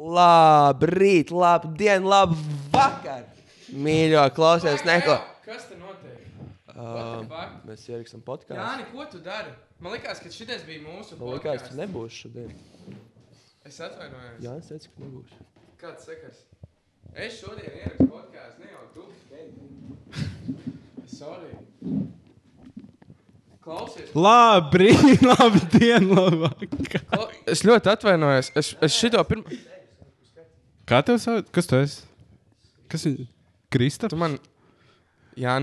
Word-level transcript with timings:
Labrīt, 0.00 1.28
labdien, 1.28 2.06
labu 2.08 2.36
vakar! 2.72 3.26
Mīļo, 3.68 4.22
klausies, 4.32 4.80
neko. 4.88 5.18
Kas 5.44 5.66
te 5.68 5.76
notiek? 5.76 6.22
Uh, 6.72 7.20
mēs 7.68 7.82
ierakstam 7.90 8.22
podkāstu. 8.24 8.56
Jā, 8.56 8.86
ko 8.94 9.04
tu 9.12 9.20
dari? 9.20 9.52
Man 9.80 9.92
liekas, 9.92 10.22
ka 10.24 10.32
šis 10.32 10.64
bija 10.64 10.80
mūsu 10.86 11.18
Man 11.20 11.34
liekas, 11.34 11.66
tu 11.68 11.76
nebūsi 11.76 12.22
šodien. 12.24 12.54
Es 13.68 13.76
atvainojos. 13.84 14.38
Jā, 14.40 14.54
es 14.62 14.70
teicu, 14.70 14.88
ka 14.94 15.04
nebūsi. 15.04 15.40
Kāds 15.82 16.08
sekas? 16.08 16.38
Es 17.12 17.36
šodien 17.42 17.68
ierakstu 17.68 18.06
podkāstu, 18.08 18.64
ne 18.64 18.72
jau 18.72 18.86
tu. 18.94 19.04
Sorry. 21.12 21.52
Klausies. 23.60 24.14
Labrīt, 24.16 25.20
labdien, 25.28 26.08
labvakar. 26.08 27.04
Es 27.44 27.66
ļoti 27.68 27.92
atvainojos. 27.92 28.48
Es, 28.56 28.72
es 28.80 28.96
šito 28.96 29.20
pirmo... 29.28 29.60
Kā 30.90 30.98
tev 31.06 31.20
sauc? 31.22 31.46
Kas 31.54 31.68
tu 31.70 31.78
esi? 31.78 32.00
Kas 32.90 33.06
viņa? 33.06 33.28
Krista? 33.70 34.08
Tu 34.10 34.18
man... 34.18 34.34
Jā, 35.38 35.60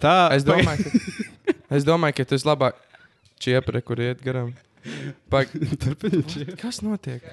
Tā, 0.00 0.16
es 0.36 0.44
domāju, 0.44 0.84
ka... 0.84 1.56
Es 1.72 1.86
domāju, 1.88 2.18
ka 2.18 2.28
tas 2.34 2.44
labāk 2.44 2.76
čiepre, 3.40 3.80
kur 3.84 4.00
iet 4.04 4.20
garām. 4.24 4.52
Pag... 5.32 5.52
Kas 6.60 6.82
notiek? 6.84 7.24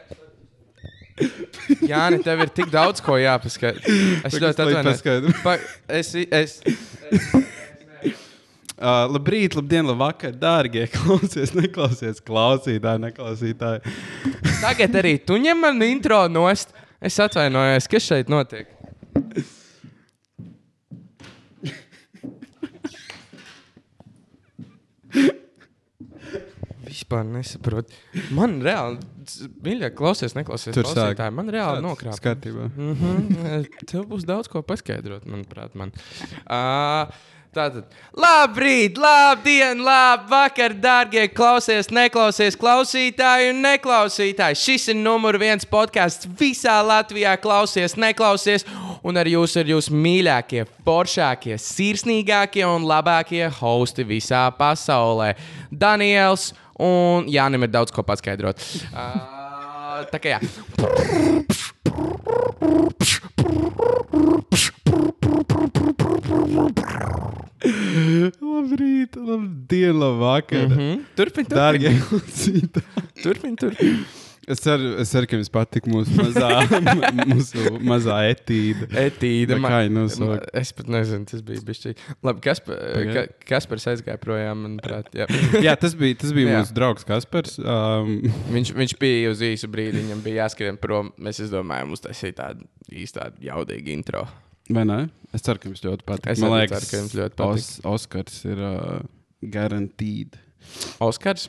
Jā, 1.84 2.06
ne, 2.14 2.22
tev 2.24 2.46
ir 2.46 2.52
tik 2.56 2.72
daudz 2.72 3.04
ko 3.04 3.18
jāpaskaidro. 3.20 3.96
Es 4.24 4.40
ļoti 4.40 4.64
atvainojos. 4.64 5.42
Pa, 5.44 5.58
es, 6.00 6.14
es, 6.16 6.62
Uh, 8.80 9.10
labrīt, 9.12 9.58
labdien, 9.58 9.84
labvakar, 9.90 10.32
dārgie 10.40 10.86
klausies, 10.94 11.52
neklausies, 11.52 12.22
klausītāji, 12.24 13.02
neklausītāji. 13.10 13.96
tagad 14.64 14.94
arī 15.02 15.18
tu 15.20 15.36
ņem 15.36 15.66
man 15.66 15.84
intro 15.84 16.22
nost. 16.32 16.72
Es 17.04 17.18
atvainojos, 17.20 17.88
kas 17.92 18.06
šeit 18.08 18.32
notiek. 18.32 18.72
Vispār 26.88 27.26
nesaprotu. 27.28 28.00
Man 28.36 28.62
reāli, 28.64 29.04
mīļāk, 29.66 29.98
klausies, 30.00 30.38
neklausies. 30.40 30.72
Tur 30.78 30.88
sāk. 30.88 31.02
klausītāji, 31.02 31.36
Man 31.36 31.52
reāli 31.52 31.84
nokrāp. 31.84 32.16
Skatībā. 32.16 32.70
Mm 32.72 32.96
-hmm. 33.02 33.68
Tev 33.92 34.08
būs 34.08 34.24
daudz 34.28 34.48
ko 34.48 34.64
paskaidrot, 34.64 35.28
manuprāt. 35.28 35.76
Man. 35.76 35.92
Uh, 36.48 37.12
tātad, 37.56 37.86
labrīt, 38.18 38.98
labdien, 39.00 39.82
labvakar, 39.84 40.76
darbie 40.78 41.26
klausies, 41.34 41.90
neklausies, 41.94 42.58
klausītāji 42.60 43.54
un 43.54 43.64
neklausītāji. 43.66 44.60
Šis 44.60 44.90
ir 44.94 45.00
numur 45.00 45.40
viens 45.42 45.68
podkāsts 45.70 46.30
visā 46.40 46.80
Latvijā. 46.86 47.34
Klausies, 47.42 47.98
neklausies, 48.00 48.68
un 49.04 49.20
ar 49.20 49.30
jūs 49.30 49.58
ir 49.62 49.74
jūsu 49.74 49.96
mīļākie, 49.96 50.68
foršākie, 50.86 51.58
sirsnīgākie 51.64 52.66
un 52.68 52.88
labākie 52.90 53.46
hosti 53.60 54.06
visā 54.08 54.46
pasaulē. 54.60 55.34
Daniels 55.72 56.52
un 56.80 57.28
Jānis 57.32 57.68
ir 57.68 57.76
daudz 57.76 57.96
ko 57.96 58.06
paskaidrot. 58.08 58.64
Uh, 58.94 59.20
tā 60.12 60.20
kā 60.24 60.38
jā. 60.38 60.42
Labrīt, 68.40 69.16
labdien, 69.16 70.00
labvakar. 70.00 70.68
Mm 70.68 70.78
-hmm. 70.78 71.04
Turpin, 71.16 71.46
turpin. 71.46 71.58
Dārgie 71.58 71.92
klausītāji. 72.08 74.29
Es 74.50 74.62
ceru, 74.64 74.96
es 75.02 75.12
ceru, 75.14 75.28
ka 75.30 75.38
jums 75.38 75.52
patīk 75.54 75.86
mūsu 75.92 76.16
mazā, 76.18 76.48
mūsu 77.30 77.66
mazā 77.86 78.16
etīde. 78.32 78.88
Etīde. 78.98 79.58
Man- 79.62 79.70
kā 79.72 79.82
viņi 79.86 79.94
nosauc? 79.94 80.48
Es 80.58 80.72
pat 80.74 80.90
nezinu, 80.90 81.28
tas 81.30 81.44
bija 81.46 81.62
bijis. 81.68 81.86
Labi, 82.26 82.42
kas, 82.48 82.62
Pagaid. 82.66 83.12
ka, 83.14 83.24
kas 83.52 83.70
par 83.70 83.84
aizgāja 83.94 84.18
projām, 84.22 84.64
manuprāt. 84.66 85.12
Jā. 85.14 85.28
Jā, 85.68 85.76
tas 85.80 85.94
bija, 86.00 86.18
tas 86.24 86.34
bija 86.34 86.50
Jā. 86.56 86.64
mūsu 86.64 86.76
draugs 86.78 87.06
Kaspars. 87.08 87.60
Um, 87.62 88.16
Viņš, 88.56 88.74
viņš 88.80 88.98
bija 89.02 89.32
uz 89.36 89.46
īsu 89.46 89.70
brīdi, 89.72 90.02
viņam 90.02 90.26
bija 90.26 90.44
jāskrien 90.46 90.82
prom. 90.82 91.14
Mēs 91.22 91.44
domājām, 91.54 91.94
uztaisīt 91.96 92.40
tādu 92.42 92.66
īstu 92.90 93.30
jaudīgu 93.46 93.94
intro. 93.94 94.26
vai 94.74 94.84
ne? 94.90 95.00
Es 95.34 95.46
ceru, 95.46 95.62
ka 95.62 95.70
jums 95.70 95.86
ļoti 95.86 96.06
patīk. 96.10 96.32
Es 96.34 96.42
Man 96.42 96.56
liekas, 96.58 96.84
ceru, 96.84 96.90
ka 96.90 97.04
jums 97.04 97.16
ļoti 97.22 97.38
patīk. 97.38 97.62
Os, 97.62 97.72
Oskars 97.94 98.42
ir 98.50 98.62
uh, 98.66 99.00
garantīd. 99.46 100.38
Oskars? 101.02 101.48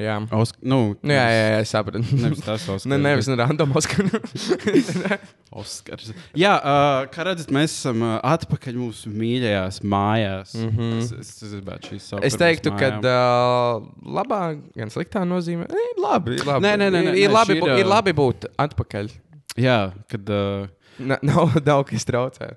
Jā. 0.00 0.14
Osk 0.32 0.56
nu, 0.64 0.94
Nu, 1.04 1.12
jā, 1.12 1.24
jā, 1.28 1.44
jā, 1.52 1.60
es 1.60 1.72
sapratu. 1.74 2.00
Nevis 2.16 2.40
tas 2.40 2.62
Oskars. 2.64 2.86
Ne, 2.88 2.96
nevis 3.02 3.28
ne 3.28 3.36
random 3.36 3.74
Oskars. 3.76 4.46
Oskars. 5.62 6.12
Jā, 6.38 6.54
uh, 6.56 7.04
kā 7.12 7.26
redzat, 7.28 7.52
mēs 7.52 7.74
esam 7.76 8.00
uh, 8.06 8.14
atpakaļ 8.32 8.78
mūsu 8.80 9.12
mīļajās 9.12 9.82
mājās. 9.84 10.54
Mm 10.56 10.70
-hmm. 10.76 11.00
Es, 11.02 11.12
es, 11.20 11.32
es, 11.44 11.88
šīs 11.88 12.10
Es 12.24 12.38
teiktu, 12.40 12.72
ka 12.78 12.94
uh, 12.98 13.88
labā, 14.20 14.42
gan 14.78 14.92
sliktā 14.92 15.26
nozīmē. 15.28 15.68
E, 15.68 15.88
labi, 16.00 16.40
labi. 16.40 16.64
Nē, 16.64 16.76
nē, 16.80 16.88
nē, 16.88 17.02
nē, 17.10 17.16
ir, 17.20 17.34
labi, 17.34 17.60
ir, 17.60 17.74
ir 17.84 17.90
labi 17.92 18.16
būt 18.16 18.48
atpakaļ. 18.56 19.12
Jā, 19.60 19.82
kad. 20.08 20.32
Uh, 20.32 20.70
Na, 20.98 21.16
nav 21.24 21.56
daudz, 21.68 21.90
kas 21.92 22.06
traucē. 22.08 22.52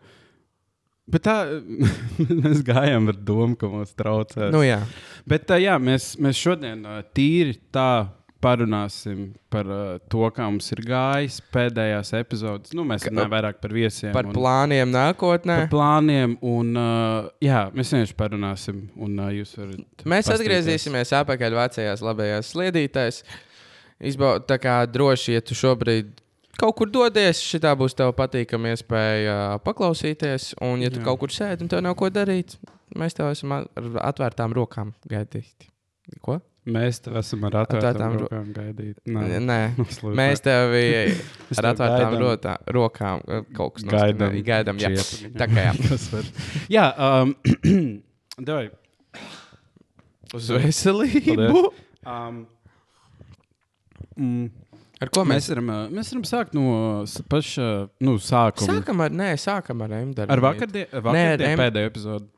Bet 1.06 1.22
tā 1.28 1.38
mēs 2.42 2.64
gājām 2.66 3.12
ar 3.14 3.18
domu, 3.28 3.54
ka 3.60 3.70
mums 3.70 3.92
traucē. 3.98 4.50
Nu, 4.54 4.64
jā. 4.66 4.80
Bet 5.30 5.52
uh, 5.54 5.60
jā, 5.62 5.76
mēs, 5.82 6.16
mēs 6.22 6.40
šodien 6.42 6.82
tīri 7.14 7.60
tā 7.76 8.08
parunāsim 8.46 9.32
par 9.50 9.66
uh, 9.72 9.84
to, 10.12 10.26
kā 10.36 10.46
mums 10.50 10.68
ir 10.76 10.82
gājis 10.86 11.40
pēdējās 11.54 12.12
epizodes. 12.20 12.74
Nu, 12.78 12.84
mēs 12.86 13.06
runājam 13.08 13.32
vairāk 13.34 13.62
par 13.64 13.74
viesiem. 13.74 14.12
Par 14.14 14.28
un- 14.30 14.36
plāniem 14.36 14.92
nākotnē. 14.94 15.60
par 15.64 15.72
plāniem. 15.72 16.36
Un, 16.46 16.74
uh, 16.78 17.30
jā, 17.42 17.64
mēs 17.74 17.94
vienkārši 17.96 18.18
parunāsim, 18.20 18.84
un 19.02 19.18
uh, 19.24 19.32
jūs 19.34 19.56
varat. 19.62 19.82
Mēs 20.06 20.30
pastīties. 20.30 20.36
atgriezīsimies 20.42 21.14
atpakaļ 21.22 21.58
vecajās 21.62 22.06
labajās 22.06 22.54
sliedītēs. 22.54 23.24
Izbaud, 24.06 24.44
tā 24.50 24.58
kā 24.60 24.82
droši, 24.92 25.38
ja 25.38 25.42
tu 25.46 25.56
šobrīd 25.58 26.12
kaut 26.60 26.76
kur 26.80 26.90
dodies, 26.92 27.42
šī 27.44 27.60
būs 27.80 27.96
tev 27.98 28.14
patīkama 28.18 28.74
iespēja 28.74 29.38
paklausīties. 29.66 30.54
Un, 30.64 30.82
ja 30.86 30.90
tu 30.94 31.02
Jā. 31.02 31.06
Kaut 31.10 31.22
kur 31.24 31.34
sēdi 31.34 31.66
un 31.66 31.72
tev 31.72 31.84
nav 31.86 31.96
ko 32.00 32.10
darīt, 32.14 32.58
mēs 32.96 33.16
tev 33.18 33.32
esam 33.34 33.56
ar 33.60 33.66
atvērtām 34.12 34.54
rokām 34.56 34.94
gaidīt. 35.12 35.70
Ko? 36.22 36.40
Mēs 36.66 36.98
tev 37.06 37.20
esam 37.20 37.44
ar 37.46 37.60
Atvērtām 37.60 37.92
atvērtām 37.92 38.14
ro- 38.16 38.24
rokām 38.26 38.48
gaidīt. 38.56 38.96
Nē, 39.06 39.40
Nē, 39.46 39.58
mēs 40.20 40.42
tevi 40.42 40.82
Mēs 41.50 41.60
ar 41.62 41.68
tev 41.68 41.84
atvērtām 41.86 42.16
rotā, 42.24 42.56
rokām 42.74 43.22
kaut 43.54 43.76
kas 43.78 43.86
gaidām. 43.86 44.32
nostādīt. 44.32 44.48
Gaidām, 44.48 44.82
jā. 44.82 44.90
Tā 45.38 45.48
kā 45.52 45.68
jā. 45.68 46.24
Jā, 46.76 46.88
um, 46.98 47.36
davai. 48.50 48.72
Uz 50.34 50.50
veselību. 50.50 51.36
Paldies. 51.38 51.82
Um, 52.06 52.42
mm, 54.18 54.50
Ar 55.02 55.10
ko 55.12 55.26
mēs, 55.28 55.50
mēs? 55.50 55.50
varam, 55.52 55.72
mēs 55.92 56.12
varam 56.14 56.24
sākt 56.30 56.54
no 56.56 57.04
paša 57.32 57.66
nu, 58.06 58.14
sākuma. 58.24 58.78
Sākam 58.78 59.02
ar, 59.04 59.10
nē, 59.12 59.34
sākam 59.42 59.82
ar 59.84 59.92
Emderu. 60.00 60.32
Ar 60.32 60.40
vakardienu 60.40 61.02
vakardien 61.04 61.50
Em- 61.52 61.60
pēdējo 61.60 61.90
epizodi. 61.92 62.30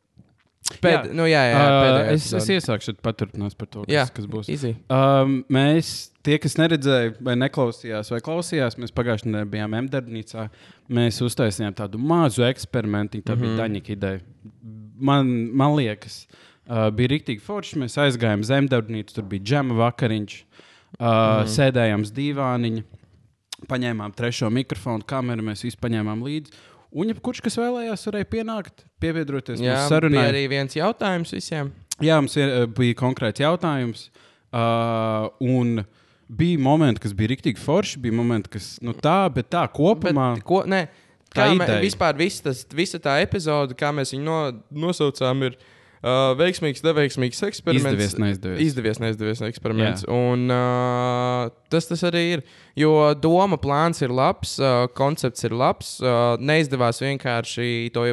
Pēd, 0.84 1.06
Jā. 1.07 1.13
nu, 1.16 1.23
jā, 1.29 1.41
jā, 1.47 1.59
Uh, 1.63 2.00
es, 2.12 2.25
es 2.25 2.34
epizode. 2.34 2.56
iesākšu 2.57 2.94
paturpināt 3.01 3.53
par 3.56 3.68
to, 3.72 3.85
kas, 3.85 3.94
Jā, 3.94 4.01
kas 4.12 4.25
būs. 4.28 4.50
Easy. 4.51 4.73
Um, 4.91 5.45
mēs, 5.53 6.09
tie, 6.28 6.35
kas 6.44 6.57
neredzēja, 6.59 7.13
vai 7.23 7.35
neklausījās, 7.40 8.09
vai 8.12 8.19
klausījās, 8.25 8.75
mēs 8.81 8.91
pagājušajā 8.91 9.31
nedēļā 9.31 9.51
bijām 9.53 9.78
Emdarbnīcā. 9.79 10.50
Mēs 10.91 11.22
uztaisījām 11.24 11.72
tādu 11.78 11.97
mazu 12.01 12.44
eksperimentu, 12.50 13.22
tā 13.24 13.38
Mhm. 13.38 13.41
bija 13.45 13.57
Daņika 13.63 13.95
ideja. 13.95 14.19
Man, 15.00 15.31
man 15.56 15.75
liekas, 15.78 16.25
uh, 16.68 16.89
bija 16.91 17.13
rīktīgi 17.16 17.39
forši. 17.47 17.78
Mēs 17.85 17.95
aizgājām 17.95 18.41
uz 18.44 18.50
Emdarbnīcu, 18.51 19.13
tur 19.13 19.24
bija 19.24 19.44
džema 19.44 19.78
vakariņš, 19.85 20.41
uh, 21.00 21.44
Mhm. 21.44 21.52
sēdējām 21.53 22.02
uz 22.06 22.12
dīvāniņa, 22.12 22.84
paņēmām 23.68 24.13
trešo 24.16 24.50
mikrofonu, 24.53 25.06
kameru, 25.07 25.42
mēs 25.44 25.63
visi 25.66 25.77
paņēmām 25.81 26.21
līdzi. 26.25 26.51
Un, 26.98 27.10
ja 27.12 27.13
kurš 27.19 27.42
kas 27.44 27.57
vēlējās, 27.60 28.06
varēja 28.07 28.25
pienākt, 28.31 28.86
pievienoties 29.04 29.60
mūsu 29.60 29.89
sarunai. 29.89 30.24
arī 30.31 30.45
viens 30.50 30.74
jautājums 30.77 31.33
visiem. 31.36 31.71
Jā, 32.00 32.16
mums 32.21 32.36
ir, 32.38 32.68
bija 32.77 32.94
konkrēts 32.95 33.42
jautājums. 33.44 34.10
Uh, 34.54 35.27
un 35.44 35.81
bija 36.30 36.60
momenti, 36.60 37.01
kas 37.04 37.13
bija 37.18 37.33
rīktīgi 37.33 37.60
forši, 37.60 38.00
bija 38.00 38.16
momenti, 38.16 38.50
kas 38.56 38.77
nu, 38.81 38.94
tā, 38.94 39.27
bet 39.33 39.50
tā 39.51 39.66
kopumā. 39.74 40.36
Bet, 40.38 40.44
ko, 40.48 40.62
nē, 40.66 40.88
Tā 41.27 41.44
kā 41.44 41.48
mē, 41.60 41.66
ideja. 41.68 41.81
vispār 41.83 42.16
viss 42.18 42.39
tas, 42.42 42.62
visa 42.74 42.98
tā 43.04 43.18
epizode, 43.21 43.75
kā 43.77 43.89
mēs 43.92 44.13
viņu 44.16 44.24
no, 44.24 44.38
nosaucām, 44.88 45.44
ir 45.50 45.57
uh, 46.03 46.33
veiksmīgs, 46.39 46.83
neveiksmīgs 46.85 47.44
eksperiments. 47.49 47.88
Izdevies, 47.88 48.15
neizdevies. 48.21 48.61
Izdevies, 48.67 49.01
neizdevies 49.03 49.44
eksperiments. 49.49 50.05
Jā. 50.05 50.13
Un, 50.13 50.45
uh, 50.51 51.49
tas, 51.73 51.89
tas 51.89 52.05
arī 52.07 52.23
ir. 52.38 52.45
Jo 52.77 53.13
doma, 53.17 53.59
plāns 53.61 54.03
ir 54.05 54.13
labs, 54.13 54.57
uh, 54.61 54.85
koncepts 54.97 55.47
ir 55.47 55.57
labs. 55.57 55.97
Uh, 56.03 56.35
neizdevās 56.39 57.01
vienkārši 57.03 57.89
to 57.95 58.07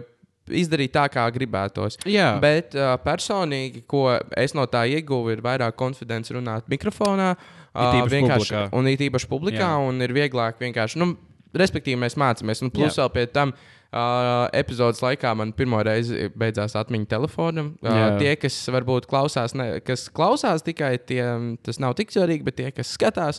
izdarīt 0.53 0.93
tā, 0.95 1.05
kā 1.13 1.25
gribētos. 1.33 1.99
Jā. 2.09 2.35
Bet 2.43 2.75
uh, 2.77 2.95
personīgi, 3.05 3.85
ko 3.89 4.07
es 4.37 4.57
no 4.57 4.67
tā 4.71 4.85
ieguvu, 4.93 5.33
ir 5.33 5.45
vairāk 5.45 5.77
konfidence 5.81 6.35
runāt 6.37 6.69
mikrofonā. 6.73 7.35
Uh, 7.75 8.01
īpaši 8.01 8.13
vienkārši, 8.13 8.51
publikā. 8.53 8.67
un 8.79 8.91
it 8.91 9.01
īpaši 9.03 9.31
publikā, 9.31 9.69
Jā. 9.73 9.79
un 9.83 10.05
ir 10.05 10.13
vieglāk 10.15 10.61
vienkārši, 10.63 11.01
nu, 11.03 11.15
respektīvi, 11.59 11.99
mēs 12.05 12.15
mācāmies. 12.21 12.63
Un 12.63 12.71
plus 12.75 12.95
Jā. 12.95 13.05
vēl 13.05 13.15
pie 13.17 13.25
tam. 13.35 13.55
Uh, 13.95 14.49
epizodes 14.59 14.99
laikā 15.05 15.31
man 15.39 15.53
pirmo 15.55 15.79
reizi 15.87 16.27
beidzās 16.35 16.73
atmiņa 16.81 17.07
telefonam. 17.13 17.69
Uh, 17.79 17.93
Jā. 17.95 18.09
tie, 18.19 18.33
kas 18.43 18.57
varbūt 18.75 19.07
klausās, 19.07 19.55
ne, 19.55 19.69
kas 19.87 20.09
klausās 20.11 20.67
tikai 20.67 20.97
tie, 20.99 21.23
tas 21.63 21.79
nav 21.79 21.95
tik 22.01 22.11
svarīgi, 22.11 22.43
bet 22.49 22.59
tie, 22.59 22.73
kas 22.75 22.91
skatās, 22.97 23.39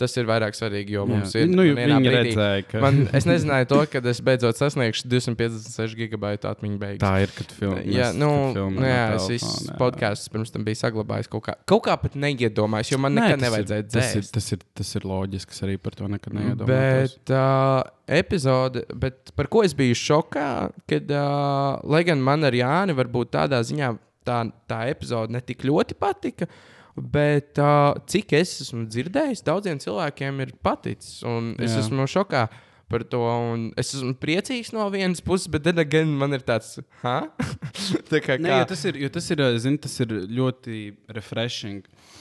tas 0.00 0.14
ir 0.18 0.26
vairāk 0.28 0.56
svarīgi. 0.56 0.94
Jo 0.96 1.04
mums 1.08 1.34
Jā. 1.36 1.44
ir 1.44 1.50
Nu, 1.52 1.64
vienā 1.68 1.98
viņi 2.00 2.12
redzēja, 2.16 2.64
ka- 2.70 2.80
Man, 2.82 3.02
es 3.16 3.26
nezināju 3.28 3.68
to, 3.70 3.80
ka 3.92 4.02
es 4.12 4.20
beidzot 4.24 4.58
sasniegšu 4.58 5.06
256 5.12 5.94
gigabaitu 5.98 6.48
atmiņu 6.50 6.80
beigas. 6.80 7.02
Tā 7.04 7.12
ir, 7.26 7.34
kad 7.36 7.54
filmē. 7.58 7.84
Jā, 7.92 8.10
nu, 8.16 8.30
nu 8.56 8.86
jā, 8.88 9.04
es 9.18 9.28
visu 9.36 9.76
podkāstu 9.80 10.32
pirms 10.34 10.52
tam 10.54 10.64
biju 10.66 10.80
saglabājis 10.80 11.30
kaut 11.30 11.44
kā. 11.50 11.54
Kaut 11.68 11.84
kā 11.86 11.96
pat 12.00 12.16
neiedomājos, 12.18 12.90
jo 12.94 12.98
man 13.02 13.14
nekad 13.20 13.42
nevajadzēja 13.44 13.86
tas 13.92 14.14
ir, 14.16 14.24
dzēst. 14.24 14.32
tas, 14.36 14.50
ir, 14.56 14.64
tas 14.80 14.94
ir 14.96 15.06
loģiski. 15.12 15.58
Arī 15.66 15.76
par 15.82 15.92
to 15.98 16.08
nekad 16.08 16.32
neiedomājos. 16.36 17.16
Bet 17.20 17.34
uh, 17.36 17.82
epizode, 18.08 18.84
bet 18.96 19.30
par 19.36 19.48
ko 19.52 19.62
es 19.66 19.74
biju 19.76 19.94
šokā, 19.98 20.48
kad, 20.88 21.10
uh, 21.12 21.80
lai 21.84 22.02
gan 22.08 22.22
man 22.24 22.46
ar 22.48 22.56
Jāni 22.56 22.96
varbūt 22.96 23.34
tādā 23.36 23.60
ziņā 23.66 23.92
tā, 24.26 24.40
tā 24.70 24.80
epizode 24.92 25.34
netik 25.36 25.64
ļoti 25.68 25.96
patika. 26.00 26.48
Bet 26.96 27.58
uh, 27.62 27.94
cik 28.10 28.34
es 28.40 28.56
esmu 28.64 28.86
dzirdējis, 28.90 29.44
daudziem 29.46 29.78
cilvēkiem 29.82 30.42
ir 30.44 30.56
paticis. 30.64 31.20
Es 31.22 31.76
Jā. 31.76 31.84
esmu 31.84 32.08
šokā 32.10 32.48
par 32.90 33.04
to. 33.06 33.22
un 33.22 33.68
Es 33.78 33.94
esmu 33.94 34.16
priecīgs 34.18 34.72
no 34.74 34.88
vienas 34.92 35.22
puses, 35.22 35.48
bet 35.52 35.64
tad 35.68 35.78
gan 35.92 36.10
man 36.18 36.34
ir 36.36 36.42
tāds, 36.46 36.80
ha? 37.04 37.20
tā 38.10 38.22
kā, 38.24 38.36
Nē, 38.40 38.50
kā 38.50 38.58
jo 38.62 38.70
tas 38.72 38.84
ir, 38.90 38.98
jo 39.04 39.12
tas 39.14 39.30
ir, 39.30 39.44
zin, 39.62 39.78
tas 39.78 39.94
ir 40.02 40.16
ļoti 40.40 40.80
refreshing. 41.14 41.84
Tīri 41.86 42.19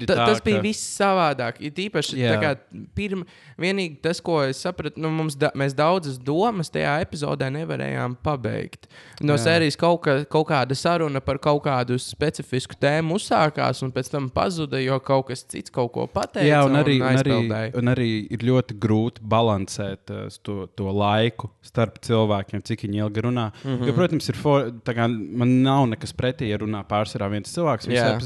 Nu, 0.00 0.06
ta, 0.06 0.14
tā, 0.14 0.26
tas 0.30 0.40
bija 0.44 0.56
ka- 0.56 0.62
viss 0.62 0.98
savādāk. 0.98 1.58
Ir 1.60 1.70
īpaši 1.86 2.16
kā 2.42 2.50
pirma, 2.96 3.24
vienīgi 3.60 4.00
tas, 4.02 4.20
ko 4.20 4.42
es 4.44 4.56
sapratu, 4.64 4.96
nu, 5.00 5.10
mums 5.10 5.36
da, 5.36 5.50
mēs 5.54 5.74
daudzas 5.76 6.18
domas 6.18 6.70
tajā 6.70 6.94
epizodē 7.04 7.48
nevarējām 7.52 8.16
pabeigt. 8.24 8.86
No 9.20 9.34
Jā. 9.36 9.44
Sērijas 9.46 9.76
kaut, 9.76 10.00
ka, 10.02 10.24
kaut 10.24 10.48
kāda 10.48 10.74
saruna 10.76 11.20
par 11.20 11.38
kaut 11.38 11.62
kādu 11.64 11.98
specifisku 12.00 12.74
tēmu 12.80 13.16
uzsākās, 13.16 13.82
un 13.82 13.92
pēc 13.92 14.10
tam 14.10 14.28
pazuda, 14.30 14.80
jo 14.82 14.98
kaut 15.00 15.28
kas 15.28 15.44
cits 15.44 15.70
kaut 15.70 15.92
ko 15.92 16.06
pateica. 16.06 16.46
Jā, 16.46 16.62
un 16.64 16.76
arī, 16.76 16.98
un, 17.00 17.06
arī, 17.08 17.32
aizpeldēja. 17.32 17.74
un 17.76 17.92
arī 17.94 18.10
ir 18.30 18.38
ļoti 18.38 18.78
grūti 18.80 19.20
balansēt 19.22 20.10
uh, 20.10 20.28
to, 20.42 20.66
to 20.76 20.90
laiku 20.92 21.50
starp 21.62 22.00
cilvēkiem, 22.06 22.62
cik 22.66 22.86
viņi 22.88 23.04
ilgi 23.06 23.20
runā. 23.28 23.50
Mm 23.52 23.66
Mhm. 23.66 23.82
-hmm. 23.82 23.86
jo, 23.86 23.92
protams, 23.92 24.28
ir 24.28 24.34
for, 24.36 24.70
man 25.10 25.62
nav 25.62 25.86
nekas 25.88 26.12
pretī, 26.12 26.48
ja 26.50 26.58
runā 26.58 26.84
pārsvarā 26.86 27.30
viens 27.30 27.52
cilvēks 27.52 27.86
visu 27.86 28.02
Jā. 28.02 28.16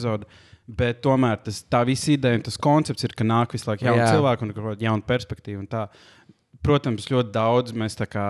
Bet 0.68 1.00
tomēr 1.02 1.40
tas, 1.42 1.62
tā 1.66 1.80
visa 1.88 2.12
ideja 2.12 2.38
un 2.38 2.42
tas 2.46 2.56
koncepts 2.60 3.02
ir, 3.08 3.14
ka 3.18 3.24
nāk 3.26 3.52
visu 3.56 3.66
laiku 3.70 3.88
jauni 3.88 4.04
Jā. 4.04 4.12
cilvēki 4.14 4.42
un 4.46 4.52
kaut 4.54 4.64
kāda 4.68 4.86
jauna 4.86 5.02
perspektīva. 5.08 5.58
un 5.64 5.66
tā. 5.70 5.88
Protams, 6.60 7.06
ļoti 7.08 7.30
daudz 7.32 7.72
mēs 7.72 7.94
tā 7.96 8.04
kā 8.04 8.22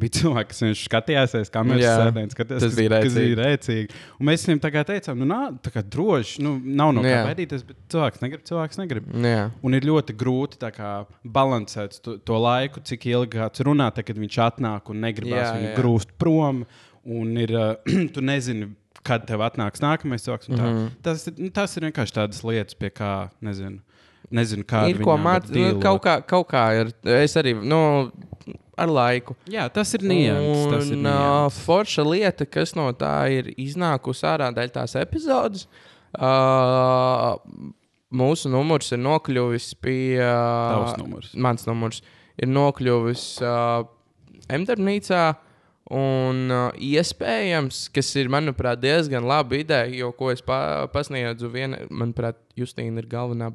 bija 0.00 0.14
cilvēki, 0.16 0.48
kas 0.48 0.62
vienkārši 0.64 0.86
skatījās, 0.88 1.34
kā 1.52 1.60
mēs 1.68 1.82
Jā. 1.82 1.90
sēdējām, 2.00 2.30
skatījās, 2.32 2.62
Tas 2.64 2.76
bija 2.78 2.92
rēcīgi. 2.94 3.20
bija 3.20 3.36
rēcīgi. 3.42 3.98
Un 4.16 4.26
mēs 4.30 4.46
viņiem 4.48 4.62
tā 4.64 4.70
kā 4.72 4.84
teicām, 4.88 5.18
nu, 5.20 5.26
nā, 5.28 5.40
tā 5.60 5.72
kā 5.74 5.82
droši, 5.84 6.40
nu, 6.46 6.54
nav 6.64 6.94
no 6.96 7.04
kā 7.04 7.18
baidīties, 7.28 7.66
bet 7.68 7.76
cilvēks 7.92 8.22
negrib, 8.24 8.46
cilvēks 8.48 8.80
negrib. 8.80 9.10
Jā. 9.28 9.42
Un 9.60 9.76
ir 9.76 9.84
ļoti 9.90 10.16
grūti 10.16 10.56
tā 10.64 10.72
kā, 10.72 10.94
balansēt 11.36 12.00
to, 12.00 12.16
to 12.24 12.40
laiku, 12.40 12.80
cik 12.80 13.04
ilgi 13.12 13.36
kāds 13.42 13.60
runā, 13.68 13.90
tad, 13.92 14.08
kad 14.08 14.16
viņš 14.24 14.40
atnāk 14.48 14.88
un 14.94 15.04
negribas 15.04 15.44
Jā, 15.44 15.52
viņu 15.58 15.68
jā. 15.68 15.76
grūst 15.76 16.16
prom. 16.16 16.64
Un 17.04 17.36
ir, 17.38 17.52
uh, 17.52 17.76
tu 18.16 18.24
nezini, 18.24 18.72
kad 19.06 19.24
tev 19.28 19.42
atnāks 19.46 19.82
nākamais 19.84 20.24
cilvēks. 20.26 20.50
tā. 20.50 20.60
Mhm. 20.66 20.86
Tas, 21.06 21.26
nu, 21.38 21.50
tas 21.54 21.76
ir 21.78 21.86
vienkārši 21.88 22.16
tādas 22.18 22.42
lietas, 22.46 22.74
pie 22.78 22.90
kā 22.90 23.12
nezinu. 23.44 23.80
Nezinu, 24.34 24.64
kā 24.66 24.88
Ir 24.90 24.98
ko 25.06 25.14
mācīt. 25.22 25.54
Nu, 25.54 25.80
kaut, 25.80 26.00
kā, 26.02 26.16
kaut 26.26 26.48
kā 26.50 26.62
ir. 26.80 26.88
Es 27.14 27.36
arī, 27.38 27.52
nu, 27.62 27.78
ar 28.76 28.90
laiku. 28.90 29.36
Jā, 29.48 29.68
tas 29.70 29.94
ir 29.94 30.02
nianses. 30.02 30.64
Tas 30.72 30.90
ir 30.90 30.98
uh, 31.06 31.46
forša 31.62 32.02
lieta, 32.02 32.44
kas 32.50 32.74
no 32.74 32.88
tā 32.98 33.12
ir 33.30 33.52
iznākusi 33.54 34.26
ārā 34.26 34.50
daļa 34.56 34.74
tās 34.80 34.96
epizodes. 34.98 35.68
Uh, 36.16 37.36
mūsu 38.16 38.50
numurs 38.52 38.90
ir 38.94 39.00
nokļuvis 39.04 39.70
pie. 39.82 40.18
Tavs 40.20 40.94
Uh, 40.96 41.02
numurs. 41.04 41.30
mans 41.46 41.66
numurs 41.68 42.02
ir 42.42 42.50
nokļuvis 42.50 43.24
uh, 43.46 43.86
M-darbnīcā. 44.48 45.22
Un 45.94 46.48
uh, 46.50 46.72
iespējams, 46.82 47.84
kas 47.94 48.08
ir, 48.18 48.26
manuprāt, 48.32 48.80
diezgan 48.82 49.22
laba 49.22 49.54
ideja, 49.54 49.86
jo, 49.94 50.08
ko 50.18 50.32
es 50.32 50.40
pa, 50.42 50.88
pasniedzu, 50.90 51.50
viena, 51.52 51.84
manuprāt, 51.94 52.40
Justīna 52.56 53.02
ir 53.02 53.06
galvenā 53.12 53.50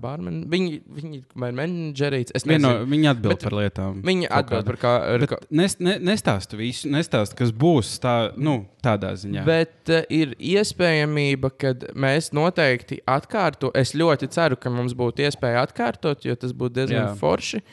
viņi 0.94 1.20
vai 1.42 1.48
menedžerīts. 1.58 2.36
Es 2.38 2.46
Vieno, 2.46 2.70
nezinu. 2.70 2.90
viņi 2.92 3.08
atbild 3.10 3.34
Bet 3.34 3.46
par 3.48 3.56
lietām. 3.58 3.96
Viņi 4.06 4.28
kaut 4.30 4.38
atbild 4.44 4.62
kādā. 4.62 4.68
par 4.68 4.78
kā. 4.84 4.92
ar 5.16 5.26
kā- 5.32 5.40
nes, 5.58 5.76
ne, 5.82 5.96
nestāstu 6.12 6.60
visu, 6.60 6.92
nestāstu, 6.94 7.40
kas 7.40 7.50
būs 7.52 7.96
tā, 8.04 8.16
nu, 8.38 8.60
tādā 8.86 9.16
ziņā. 9.18 9.42
Bet 9.48 9.90
uh, 9.90 10.04
ir 10.14 10.36
iespējamība, 10.38 11.50
ka 11.58 11.74
mēs 11.98 12.30
noteikti 12.38 13.02
atkārtosim. 13.10 13.74
Es 13.82 13.96
ļoti 13.98 14.30
ceru, 14.30 14.56
ka 14.62 14.70
mums 14.70 14.94
būtu 14.94 15.26
iespēja 15.26 15.66
atkārtot, 15.66 16.22
jo 16.30 16.38
tas 16.38 16.54
būtu 16.54 16.78
diezgan 16.84 17.08
Jā. 17.10 17.16
Forši. 17.18 17.64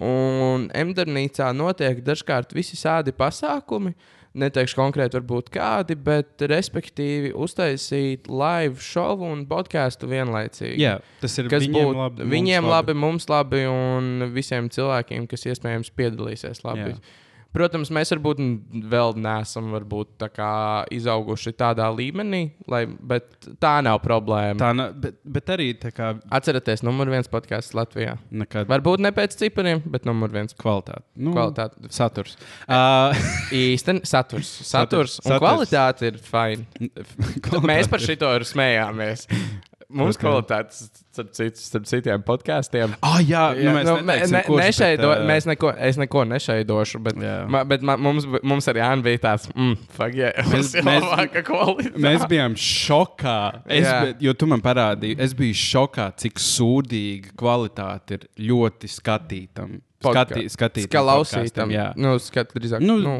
Un 0.00 0.68
Emdarbnīcā 0.72 1.50
notiek 1.56 2.00
dažkārt 2.06 2.54
visi 2.56 2.78
sādi 2.80 3.12
pasākumi. 3.16 3.94
Neteikšu 4.40 4.76
konkrēti, 4.78 5.18
varbūt 5.18 5.48
kādi, 5.50 5.96
bet 5.98 6.38
respektīvi 6.46 7.32
uztaisīt 7.34 8.28
live 8.30 8.78
šovu 8.78 9.26
un 9.26 9.40
podkāstu 9.50 10.06
vienlaicīgi. 10.06 10.76
Jā, 10.78 10.92
tas 11.18 11.34
ir 11.42 11.48
Kas 11.50 11.64
viņiem 11.66 11.88
būtu 11.88 11.98
labi. 11.98 12.28
viņiem 12.30 12.68
labi, 12.70 12.94
mums 12.94 13.26
labi 13.28 13.64
un 13.66 14.28
visiem 14.30 14.68
cilvēkiem, 14.70 15.26
kas 15.26 15.48
iespējams 15.50 15.90
piedalīsies. 15.98 16.62
Labi. 16.62 16.92
Jā. 16.94 17.18
Protams, 17.50 17.90
mēs 17.90 18.12
varbūt 18.14 18.40
vēl 18.92 19.16
neesam 19.18 19.72
varbūt, 19.74 20.12
tā 20.22 20.28
izauguši 20.94 21.52
tādā 21.58 21.88
līmenī, 21.90 22.52
lai, 22.70 22.84
bet 22.86 23.48
tā 23.62 23.72
nav 23.82 23.98
problēma. 24.04 24.54
Tā. 24.60 24.70
Tā, 24.70 24.76
na- 24.76 24.90
bet, 24.92 25.16
bet 25.24 25.50
arī 25.50 25.72
tā 25.74 25.90
kā 25.94 26.12
Atcerieties, 26.30 26.84
numur 26.86 27.10
viens 27.10 27.26
podkāsts 27.30 27.74
Latvijā. 27.74 28.18
nekad 28.30 28.68
Varbūt 28.70 29.02
ne 29.02 29.10
pēc 29.10 29.34
cipariem, 29.40 29.82
bet 29.84 30.06
numur 30.06 30.30
viens 30.30 30.54
kvalitāte. 30.54 31.02
Nu, 31.16 31.32
kvalitāte. 31.34 31.90
Saturs. 31.90 32.36
Uh, 32.68 33.10
Īstenībā 33.50 34.06
saturs. 34.06 34.46
Saturs. 34.66 35.18
Un 35.24 35.32
Saturs. 35.32 35.42
kvalitāte 35.42 36.12
ir 36.12 36.18
fine. 36.22 36.66
Mēs 37.70 37.90
par 37.90 37.98
šito 37.98 38.30
smējāmies. 38.46 39.26
Mums 39.92 40.14
Ok. 40.14 40.20
okay. 40.22 40.30
kvalitāte, 40.30 40.76
starp, 41.10 41.30
citu, 41.34 41.58
starp 41.58 41.86
citiem 41.90 42.22
podkāstiem, 42.22 42.92
Ah, 43.02 43.16
jā, 43.26 43.40
nu, 43.58 43.72
mēs 43.74 43.88
nu, 43.88 43.94
neteiksim, 44.06 44.32
ne, 44.36 44.42
kurš, 44.46 44.60
nešeido, 44.62 45.08
bet, 45.10 45.18
uh, 45.24 45.26
mēs 45.26 45.46
neko, 45.50 45.72
es 45.88 45.96
neko 45.98 46.22
nešeidošu, 46.30 47.00
bet, 47.02 47.16
Jā. 47.18 47.34
ma, 47.50 47.64
bet 47.64 47.82
ma, 47.82 47.96
mums, 47.98 48.28
mums 48.46 48.70
arī 48.70 48.78
Jānis 48.84 49.02
bija 49.08 49.18
tāds, 49.24 49.48
mm, 49.50 49.74
fuck, 49.90 50.14
yeah, 50.14 50.30
Mēs- 50.52 50.76
mēs-. 50.86 51.90
Mēs 52.06 52.24
bijām 52.30 52.54
šokā. 52.54 53.62
Es, 53.66 53.86
Jā. 53.86 54.00
be- 54.04 54.16
jo 54.20 54.32
tu 54.32 54.46
man 54.46 54.60
parādīji, 54.62 55.18
es 55.18 55.34
biju 55.34 55.54
šokā, 55.58 56.10
cik 56.16 56.38
sūdīga 56.38 57.34
kvalitāte 57.34 58.20
ir 58.20 58.28
ļoti 58.38 58.88
skatītam. 58.94 59.80
Skatī, 60.00 60.46
skatītam 60.48 60.90
Klausītam, 61.04 61.42
podkastam, 61.44 61.72
jā. 61.74 61.82
nu, 62.00 62.14
skat, 62.18 62.54
drīzāk, 62.56 62.80
Nu, 62.80 62.94
nu, 63.04 63.14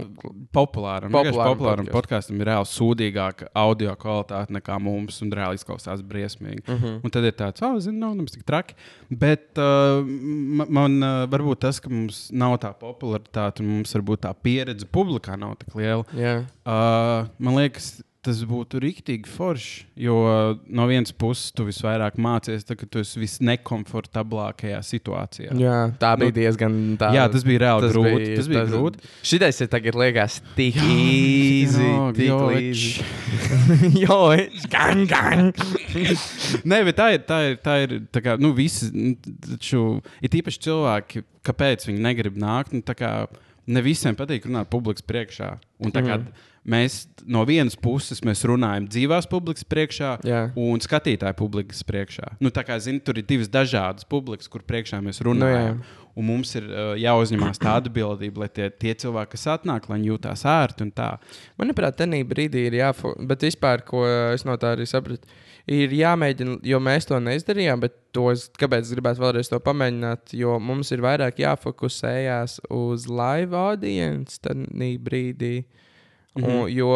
populāram, 0.56 1.10
populāram 1.12 1.12
populāram, 1.12 1.58
populāram 1.58 1.88
podkastam 1.92 2.40
ir 2.40 2.48
reāli 2.48 2.68
sūdīgāka 2.70 3.50
audio 3.54 3.92
kvalitāte 4.00 4.54
nekā 4.56 4.78
mums, 4.80 5.20
un 5.22 5.30
reāli 5.36 5.60
izklausās 5.60 6.00
briesmīgi. 6.02 6.62
Uh 6.66 6.72
Mhm. 6.74 6.86
-huh. 6.86 7.00
Un 7.04 7.10
tad 7.10 7.24
ir 7.24 7.32
tāds, 7.32 7.60
ah, 7.62 7.74
oh, 7.74 7.78
zinu, 7.80 7.98
nav 7.98 8.14
nemaz 8.16 8.32
tik 8.32 8.44
traki. 8.48 8.74
Bet 9.10 9.58
uh, 9.58 10.00
ma- 10.06 10.66
man 10.68 11.02
uh, 11.02 11.26
varbūt 11.28 11.58
tas, 11.60 11.80
ka 11.80 11.90
mums 11.90 12.30
nav 12.32 12.56
tā 12.58 12.72
popularitāte, 12.72 13.60
un 13.60 13.66
mums 13.66 13.92
varbūt 13.94 14.20
tā 14.24 14.34
pieredze 14.42 14.86
publikā 14.86 15.36
nav 15.38 15.56
tik 15.58 15.74
liela. 15.74 16.04
jā. 16.14 16.46
Uh, 16.64 17.28
man 17.38 17.54
liekas, 17.56 18.02
tas 18.22 18.42
būtu 18.44 18.80
rīktīgi 18.84 19.26
forši. 19.32 19.86
Jo 19.96 20.14
uh, 20.28 20.58
no 20.68 20.84
vienas 20.90 21.12
puses 21.16 21.52
tu 21.56 21.64
visvairāk 21.64 22.18
mācies, 22.20 22.66
tad, 22.68 22.76
kad 22.82 22.90
tu 22.92 23.00
esi 23.00 23.20
visnekomfortablākajā 23.22 24.80
situācijā. 24.84 25.54
jā, 25.56 25.76
tā 26.02 26.10
bija 26.20 26.28
Nu, 26.30 26.36
diezgan 26.36 26.76
tā. 27.00 27.08
Jā, 27.16 27.24
tas 27.32 27.44
bija 27.48 27.62
reāli 27.64 27.86
tas 27.86 27.94
grūti. 27.96 28.16
bija- 28.20 28.36
tas 28.36 28.48
bija 28.52 28.64
tas- 28.66 28.74
grūti. 28.74 28.98
Šitais 29.32 29.60
ir 29.64 29.68
tagad 29.72 29.94
liekas 30.02 30.40
tik 30.56 30.74
Tik 32.16 32.30
jo, 34.04 34.18
gang, 34.70 35.06
gang. 35.08 35.52
Nē, 36.64 36.82
bet 36.88 36.96
tā 36.98 37.08
ir. 37.14 37.22
Tā 37.30 37.38
ir, 37.50 37.56
tā 37.62 37.74
ir 37.84 37.96
tā 38.12 38.22
kā, 38.24 38.36
nu, 38.40 38.52
visi, 38.56 38.88
nu, 38.94 39.14
taču, 39.46 39.82
ir 40.24 40.28
īpaši 40.40 40.62
cilvēki, 40.66 41.22
kāpēc 41.46 41.86
viņi 41.88 42.02
negrib 42.04 42.36
nākt. 42.40 42.72
Nu, 42.76 42.82
tā 42.86 42.94
kā, 42.98 43.10
ne 43.70 43.82
visiem 43.84 44.16
patīk 44.18 44.48
runāt 44.48 44.70
publikas 44.72 45.04
priekšā. 45.06 45.52
Un, 45.84 45.92
tā 45.94 46.02
kā, 46.04 46.18
Mhm. 46.18 46.46
Mēs 46.68 47.06
no 47.24 47.40
vienas 47.48 47.76
puses 47.80 48.20
mēs 48.26 48.42
runājam 48.44 48.84
dzīvās 48.90 49.28
publikas 49.30 49.64
priekšā, 49.64 50.10
Jā. 50.28 50.42
un 50.60 50.82
skatītāju 50.84 51.36
publikas 51.38 51.80
priekšā. 51.88 52.34
Nu, 52.44 52.52
tā 52.52 52.66
kā 52.68 52.76
zini, 52.82 53.00
tur 53.04 53.16
ir 53.16 53.24
divas 53.28 53.48
dažādas 53.48 54.04
publikas, 54.04 54.50
kur 54.52 54.64
priekšā 54.68 55.00
mēs 55.04 55.22
runājam. 55.24 55.80
Nu, 55.80 55.88
jā. 55.88 56.10
un 56.20 56.28
mums 56.28 56.52
ir 56.60 56.68
uh, 56.68 56.92
jāuzņemās 57.00 57.62
tā 57.62 57.78
atbildība, 57.80 58.44
lai 58.44 58.50
tie, 58.52 58.68
tie 58.70 58.92
cilvēki, 58.92 59.38
kas 59.38 59.46
atnāk, 59.56 59.88
lai 59.88 60.02
jūtās 60.04 60.44
ērti 60.44 60.84
un 60.84 60.92
tā. 60.92 61.14
Manuprāt, 61.60 61.96
tenī 62.02 62.20
brīdī 62.28 62.66
ir 62.68 62.76
jāfo... 62.82 63.14
Bet 63.30 63.48
vispār, 63.48 63.86
ko 63.88 64.04
es 64.34 64.44
no 64.44 64.58
tā 64.60 64.74
arī 64.76 64.84
sapratu, 64.90 65.32
ir 65.70 65.92
jāmēģina, 65.96 66.60
jo 66.66 66.80
mēs 66.82 67.08
to 67.08 67.18
neizdarījām, 67.24 67.80
bet 67.84 67.96
to 68.12 68.28
es, 68.34 68.48
kāpēc 68.60 68.84
es 68.84 68.94
gribētu 68.96 69.24
vēlreiz 69.24 69.48
to 69.48 69.60
pamēģināt, 69.64 70.34
jo 70.36 70.60
mums 70.60 70.92
ir 70.92 71.04
vairāk 71.04 71.40
jāfokusējās 71.40 72.60
uz 72.74 73.08
live 73.08 73.56
audience 73.56 74.40
tajā 74.44 74.90
brīdī. 75.00 75.54
Mm 76.34 76.44
-hmm. 76.44 76.60
un, 76.62 76.70
jo 76.70 76.90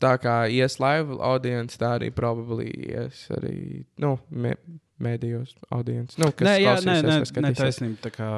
tā 0.00 0.16
kā 0.20 0.36
ies 0.52 0.78
live 0.80 1.16
audience, 1.20 1.78
tā 1.78 1.98
arī 1.98 2.10
probably 2.10 2.68
ies 2.68 3.26
arī 3.30 3.84
nu, 3.98 4.18
mē, 4.30 4.54
mēdījos 5.02 5.54
audience. 5.70 6.16
Nu, 6.20 6.32
kas 6.32 6.48
Nē, 6.48 6.54
jā, 6.60 6.76
nē, 6.84 7.02
nē, 7.02 7.18
nē 7.44 7.52
taisnība. 7.56 7.96
Tā 8.02 8.10
kā 8.10 8.30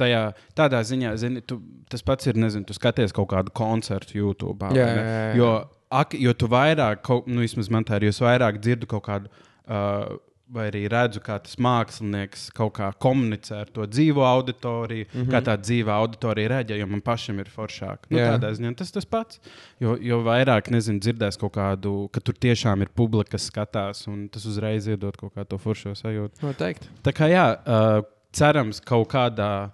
tajā, 0.00 0.22
tādā 0.56 0.82
ziņā, 0.84 1.14
zini, 1.20 1.40
tu, 1.40 1.60
tas 1.88 2.04
pats 2.06 2.28
ir, 2.28 2.38
nezinu, 2.40 2.66
tu 2.68 2.76
skaties 2.76 3.14
kaut 3.16 3.30
kādu 3.32 3.52
koncertu 3.56 4.18
YouTube. 4.18 4.70
Jā, 4.76 4.86
jā, 4.86 5.02
jā. 5.08 5.34
Jo, 5.40 5.50
ak, 5.90 6.16
jo 6.20 6.34
tu 6.36 6.48
vairāk, 6.52 7.02
kaut, 7.06 7.28
nu, 7.30 7.40
vismaz 7.44 7.70
man 7.72 7.84
tā 7.84 8.00
ir, 8.00 8.10
jo 8.10 8.26
vairāk 8.26 8.60
dzirdu 8.60 8.88
kaut 8.90 9.06
kādu. 9.08 9.32
Uh, 9.66 10.16
Vai 10.46 10.68
arī 10.68 10.84
redzu, 10.86 11.18
kā 11.26 11.40
tas 11.42 11.56
mākslinieks 11.58 12.44
kaut 12.54 12.76
kā 12.76 12.92
komunicē 13.02 13.64
ar 13.64 13.70
to 13.74 13.82
dzīvo 13.90 14.22
auditoriju, 14.22 15.08
mm 15.08 15.20
-hmm. 15.20 15.30
kā 15.32 15.40
tā 15.42 15.56
dzīva 15.58 15.96
auditorija 15.98 16.48
reaģē, 16.52 16.76
jo 16.78 16.86
man 16.86 17.00
pašam 17.00 17.40
ir 17.42 17.50
foršāk. 17.50 18.06
Nu, 18.10 18.18
Jā. 18.18 18.28
tādā 18.36 18.52
ziņā 18.54 18.74
tas 18.76 18.92
tas 18.92 19.04
pats. 19.04 19.40
Jo, 19.80 19.96
jo 20.00 20.20
vairāk, 20.22 20.70
nezinu, 20.70 21.00
dzirdēs 21.00 21.38
kaut 21.38 21.52
kādu, 21.56 22.08
ka 22.12 22.20
tur 22.20 22.34
tiešām 22.34 22.82
ir 22.82 22.88
publika, 22.94 23.30
kas 23.30 23.50
skatās, 23.50 24.06
un 24.06 24.28
tas 24.28 24.46
uzreiz 24.46 24.86
iedod 24.86 25.16
kaut 25.16 25.34
kādu 25.34 25.48
to 25.48 25.58
foršo 25.58 25.94
sajūtu. 25.94 26.42
Noteikti. 26.42 26.88
Tā 27.02 27.12
kā 27.12 27.26
jā, 27.26 27.58
uh, 27.66 28.04
cerams, 28.32 28.80
kaut 28.80 29.08
kādā 29.08 29.70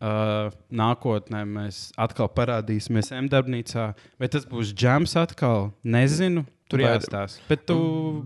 uh, 0.00 0.50
nākotnē 0.72 1.44
mēs 1.44 1.92
atkal 1.96 2.28
parādīsimies 2.28 3.12
M-darbnīcā. 3.12 3.94
Vai 4.18 4.28
tas 4.28 4.44
būs 4.44 4.74
džēms 4.74 5.16
atkal? 5.16 5.70
Nezinu. 5.84 6.44
Tur 6.70 6.84
jāstāsta. 6.84 7.42
Bet 7.50 7.64
tu. 7.66 7.76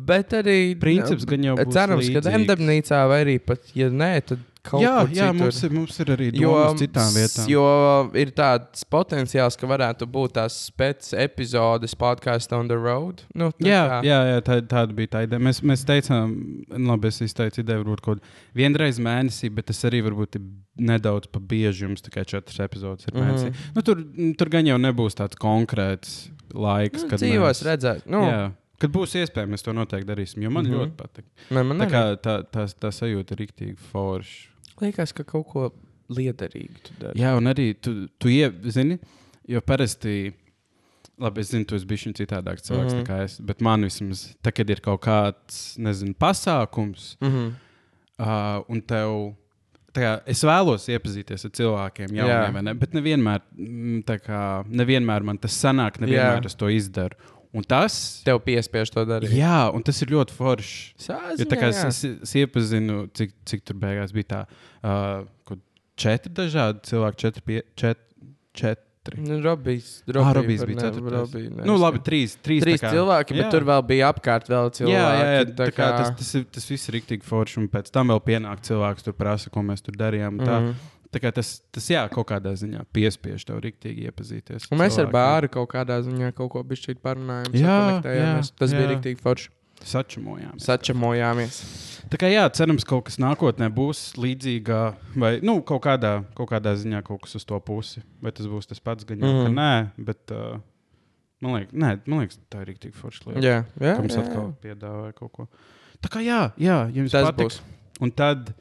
Bet 0.09 0.35
arī 0.37 0.59
Princips 0.81 1.25
gan 1.29 1.47
jau 1.47 1.55
cerams, 1.65 2.05
ka 2.05 2.21
līdzīgs. 2.21 2.29
Demdabnīcā 2.29 3.01
vai 3.09 3.23
arī 3.25 3.39
pat, 3.41 3.71
ja 3.77 3.89
nē, 3.89 4.11
tad 4.29 4.43
kaut 4.64 4.80
Jā, 4.83 4.94
kur 5.04 5.12
jā 5.12 5.26
citur. 5.28 5.38
mums, 5.42 5.59
ir, 5.66 5.75
mums 5.76 5.99
ir 6.00 6.11
arī 6.14 6.28
Jo, 6.40 6.52
domas 6.54 6.80
citām 6.80 7.11
vietām. 7.14 7.49
jo 7.52 7.64
ir 8.23 8.33
tāds 8.37 8.85
potenciāls, 8.90 9.59
ka 9.61 9.68
varētu 9.71 10.09
būt 10.11 10.35
tās 10.38 10.56
pēc 10.78 11.11
epizodes 11.21 11.94
podkāstu 12.00 12.56
on 12.59 12.68
the 12.73 12.78
road. 12.80 13.23
Nu, 13.35 13.50
tā 13.52 13.68
Jā, 13.68 13.83
kā- 13.90 14.00
jā, 14.09 14.21
jā 14.33 14.40
tā, 14.49 14.59
tāda 14.73 14.97
bija 14.97 15.12
tā 15.14 15.25
ideja. 15.28 15.42
Mēs, 15.44 15.61
mēs 15.62 15.85
teicām, 15.85 16.33
labi, 16.73 17.09
es 17.12 17.21
izteicu 17.21 17.61
ideju, 17.61 17.85
varbūt 17.85 18.00
kaut 18.09 18.25
vienreiz 18.56 18.99
mēnesī, 18.99 19.52
bet 19.54 19.66
tas 19.66 19.85
arī 19.85 20.00
varbūt 20.09 20.40
ir 20.40 20.47
nedaudz 20.80 21.28
pa 21.30 21.38
bieži. 21.40 21.85
Jums 21.85 22.00
tikai 22.02 22.25
četras 22.25 22.59
epizodes 22.64 23.06
ir 23.06 23.14
mēnesī. 23.14 23.52
Mhm. 23.52 23.73
Nu, 23.76 23.83
tur, 23.83 24.00
tur 24.38 24.49
gan 24.49 24.64
jau 24.66 24.78
nebūs 24.80 25.14
tāds 25.21 25.37
konkrēts 25.37 26.30
laiks, 26.54 27.02
Nu, 27.04 27.09
kad 27.11 27.21
dzīvos 27.21 27.61
mēs, 27.61 27.64
redzēt. 27.68 28.06
Nu, 28.06 28.25
Jā, 28.25 28.52
kad 28.80 28.90
būs 28.90 29.14
iespējams, 29.21 29.52
mēs 29.52 29.62
to 29.66 29.73
noteikti 29.76 30.09
darīsim. 30.09 30.42
Jo 30.42 30.50
man 30.50 30.64
mm. 30.64 30.71
-hmm. 30.73 30.80
ļoti 30.80 30.97
patīk. 30.97 31.25
man 31.50 31.78
Tā 31.78 31.90
kā 31.90 32.02
tā, 32.16 32.42
tā, 32.50 32.66
tā 32.80 32.90
sajūta 32.90 33.33
ir 33.33 33.47
rīktīgi 33.47 33.76
forša. 33.92 34.54
Liekas, 34.83 35.12
ka 35.16 35.25
kaut 35.25 35.47
ko 35.50 35.69
liederīgu 36.12 36.97
dari. 37.00 37.21
Jā, 37.21 37.35
un 37.38 37.50
arī 37.50 37.73
tu, 37.81 38.07
tu 38.21 38.33
ie, 38.33 38.49
zini, 38.75 38.99
jo 39.49 39.62
parasti. 39.64 40.33
Labi, 41.23 41.45
es 41.45 41.52
zinu, 41.52 41.62
tu 41.71 41.76
esi 41.78 41.87
bijis 41.87 42.09
citādāks 42.19 42.64
cilvēks 42.66 42.90
mm. 42.90 42.97
-hmm. 42.99 43.04
nekā 43.04 43.19
es. 43.23 43.37
Bet 43.38 43.61
man 43.62 43.87
vismaz, 43.87 44.25
tā, 44.43 44.50
kad 44.50 44.71
ir 44.71 44.81
kaut 44.83 45.04
kāds, 45.04 45.78
nezinu, 45.78 46.14
pasākums, 46.19 47.16
Mm 47.21 47.31
-hmm. 47.31 47.52
uh, 48.19 48.64
un 48.69 48.83
tev. 48.83 49.35
Kā, 49.95 50.21
es 50.26 50.43
vēlos 50.43 50.88
iepazīties 50.90 51.45
ar 51.45 51.50
cilvēkiem, 51.50 52.14
jau 52.16 52.26
tādā, 52.26 52.75
bet 52.75 52.95
nevienmēr, 52.95 53.40
mm, 53.57 54.02
tā 54.02 54.19
kā, 54.19 54.66
nevienmēr 54.66 55.23
man 55.23 55.38
tas 55.38 55.54
sanāk, 55.64 56.00
nevienmēr 56.00 56.43
Jā. 56.43 56.47
es 56.47 56.54
to 56.54 56.66
izdaru. 56.69 57.14
Un 57.55 57.63
tas, 57.63 58.21
Tev 58.27 58.41
piespiež 58.43 58.91
to 58.91 59.05
darīt. 59.07 59.31
jā, 59.31 59.71
un 59.75 59.83
tas 59.87 60.01
ir 60.03 60.09
ļoti 60.11 60.35
forši. 60.35 60.95
Sāziņā, 60.99 61.39
Jo 61.39 61.45
tā 61.47 61.59
kā 61.61 61.69
es, 61.71 61.85
es, 61.87 62.01
es 62.27 62.33
iepazinu, 62.41 63.05
cik, 63.15 63.31
cik 63.47 63.63
tur 63.65 63.77
beigās 63.79 64.11
bija 64.17 64.25
tā, 64.33 64.41
uh, 64.83 65.57
četri 65.95 66.33
dažādi 66.35 66.83
cilvēki, 66.91 67.17
četri, 67.23 67.43
pie, 67.47 67.61
čet, 67.79 68.01
četri. 68.59 69.21
Nu, 69.23 69.37
Robijs, 69.45 70.03
Ah, 70.09 70.33
Robijs 70.35 70.35
Robijs 70.35 70.61
var 70.83 70.93
bija. 70.99 71.19
Robij, 71.21 71.43
ne, 71.55 71.65
Nu, 71.69 71.77
labi, 71.79 72.01
trīs, 72.03 72.35
trīs, 72.43 72.65
Trīs 72.65 72.81
kā- 72.83 72.91
cilvēki, 72.91 73.37
bet 73.37 73.45
jā. 73.47 73.51
tur 73.53 73.67
vēl 73.69 73.83
bija 73.87 74.09
apkārt 74.15 74.49
vēl 74.49 74.71
cilvēki. 74.75 74.97
Jā, 74.97 75.11
jā, 75.15 75.27
jā 75.37 75.45
tā 75.51 75.55
tā 75.61 75.69
kā 75.77 75.89
tas, 75.99 76.11
tas, 76.19 76.35
ir, 76.41 76.45
tas 76.51 76.67
viss 76.71 76.89
ir 76.89 76.95
rīktīgi 76.99 77.23
forši. 77.23 77.59
Un 77.61 77.69
pēc 77.69 77.91
tam 77.93 78.09
vēl 78.09 78.23
pienāk 78.25 78.65
cilvēks, 78.65 79.05
tur 79.05 79.13
prasa, 79.13 79.51
ko 79.53 79.61
mēs 79.63 79.83
tur 79.85 79.95
darījām. 79.95 80.41
Tā, 80.41 80.59
Mhm. 80.61 80.75
Tas, 81.21 81.62
tas, 81.71 81.87
jā, 81.90 82.02
kaut 82.11 82.26
kādā 82.28 82.52
ziņā 82.59 82.85
piespiež 82.92 83.44
tev 83.47 83.61
rīktīgi 83.64 84.09
iepazīties. 84.11 84.66
Un 84.73 84.78
mēs 84.80 84.97
ar 84.99 85.06
cilvēkiem. 85.06 85.12
bāru 85.14 85.49
kaut 85.49 85.68
kādā 85.73 86.00
ziņā 86.02 86.33
kaut 86.35 86.50
ko 86.50 86.62
bišķīt 86.62 86.99
parunājām. 87.04 87.54
Jā, 87.54 87.78
jā, 88.04 88.33
Tas 88.59 88.71
bija 88.75 88.87
jā. 88.87 88.90
rīktīgi 88.94 89.21
forši. 89.23 89.50
sačamojām. 89.85 90.59
Sačamojāmies. 90.62 91.56
Tā 92.09 92.18
kā 92.21 92.28
jā, 92.30 92.44
cerams, 92.52 92.85
kaut 92.88 93.04
kas 93.09 93.18
nākotnē 93.21 93.68
būs 93.75 94.14
līdzīga, 94.21 94.94
vai 95.16 95.38
nu, 95.42 95.59
kaut, 95.66 95.83
kādā, 95.85 96.25
kaut 96.37 96.50
kādā 96.52 96.75
ziņā 96.78 97.02
kaut 97.04 97.23
kas 97.25 97.35
uz 97.37 97.44
to 97.44 97.59
pusi. 97.61 98.02
Vai 98.23 98.33
tas 98.33 98.47
būs 98.49 98.68
tas 98.71 98.80
pats, 98.80 99.04
gan 99.09 99.18
jau 99.21 99.28
mm. 99.33 99.49
Mhm. 99.49 99.56
nē, 99.59 100.06
bet 100.11 100.33
uh, 100.37 100.61
man, 101.42 101.59
liekas, 101.59 101.73
nē, 101.75 101.90
man 102.06 102.23
liekas, 102.25 102.38
tā 102.52 102.62
ir 102.64 102.71
rīktīgi 102.73 102.97
forša 102.97 103.26
lieta. 103.30 103.42
Jā, 103.44 103.59
jā, 103.80 103.97
Ka 103.97 104.04
mums 104.04 104.14
jā, 104.16 104.23
atkal 104.25 104.52
piedāvāja 104.62 105.16
kaut 105.18 105.33
ko. 105.33 105.49
Tā 106.04 106.12
kā 106.12 106.21
jā, 106.25 106.40
jā 106.61 106.78
jums 106.94 107.12
Tas 107.12 107.28
patīk. 107.30 107.49
būs. 107.50 107.61
Un 108.04 108.11
tad 108.12 108.54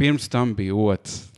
pirms 0.00 0.28
tam 0.32 0.54
bija 0.58 0.74
otrs. 0.74 1.29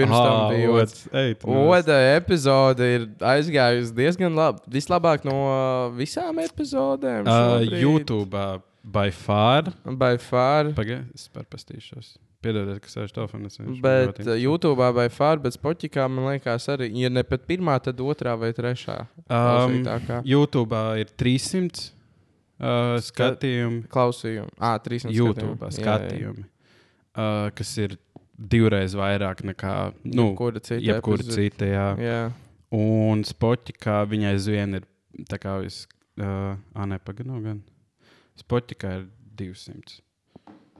Pirms 0.00 0.16
tam 0.16 0.40
bija 0.54 0.72
otrs. 0.74 1.04
Otra 1.44 2.00
epizode 2.14 2.88
ir 2.96 3.06
aizgājusi 3.34 3.94
diezgan 3.96 4.38
labi. 4.38 4.64
Vislabāk 4.78 5.28
no 5.28 5.36
uh, 5.44 5.92
visām 5.96 6.40
epizodēm. 6.42 7.28
Uh. 7.28 7.68
YouTube 7.80 8.34
uh, 8.36 8.58
by 8.82 9.12
far. 9.14 9.70
By 9.84 10.18
far. 10.22 10.72
Pagaid, 10.76 11.06
es 11.14 11.28
pārpastīšos. 11.34 12.16
Piedodiet, 12.40 12.80
ka 12.80 12.88
sēž 12.88 13.12
telefonā. 13.12 13.50
Bet 13.84 14.22
YouTube 14.40 14.86
by 14.96 15.10
far, 15.12 15.40
bet 15.44 15.58
Spotify 15.58 16.06
man 16.08 16.30
liekas 16.30 16.70
arī, 16.72 16.88
ja 16.96 17.10
ne 17.12 17.24
pat 17.26 17.44
pirmā, 17.48 17.74
tad 17.84 18.00
otrā 18.00 18.32
vai 18.40 18.48
trešā. 18.56 19.02
Um. 19.28 19.82
YouTube 20.24 20.78
ir 21.02 21.12
300 21.20 21.90
uh, 22.60 22.96
skatījumi. 23.04 23.82
Klausījumi. 23.92 24.54
Ah, 24.56 24.78
300 24.80 25.12
YouTube 25.12 25.68
skatījumi. 25.76 26.46
Jā, 26.46 26.48
jā. 26.48 27.26
uh, 27.26 27.50
kas 27.60 27.74
ir 27.84 27.98
divreiz 28.40 28.94
vairāk 28.96 29.42
nekā 29.44 29.74
nu, 30.08 30.30
Jebkura 30.30 30.62
cita 30.64 30.80
jebkura 30.84 31.26
cita. 31.26 31.68
Jā. 31.68 31.86
Jā. 32.00 32.20
Un 32.74 33.24
Spotify 33.26 34.04
viņai 34.08 34.34
aizvien 34.34 34.78
ir 34.78 34.86
tā 35.28 35.40
kā 35.42 35.58
vis, 35.60 35.82
uh, 36.20 36.54
ah, 36.56 36.86
nepagaidām, 36.88 37.42
gan. 37.44 37.58
Spotify 38.38 39.00
ir 39.02 39.08
200. 39.40 40.00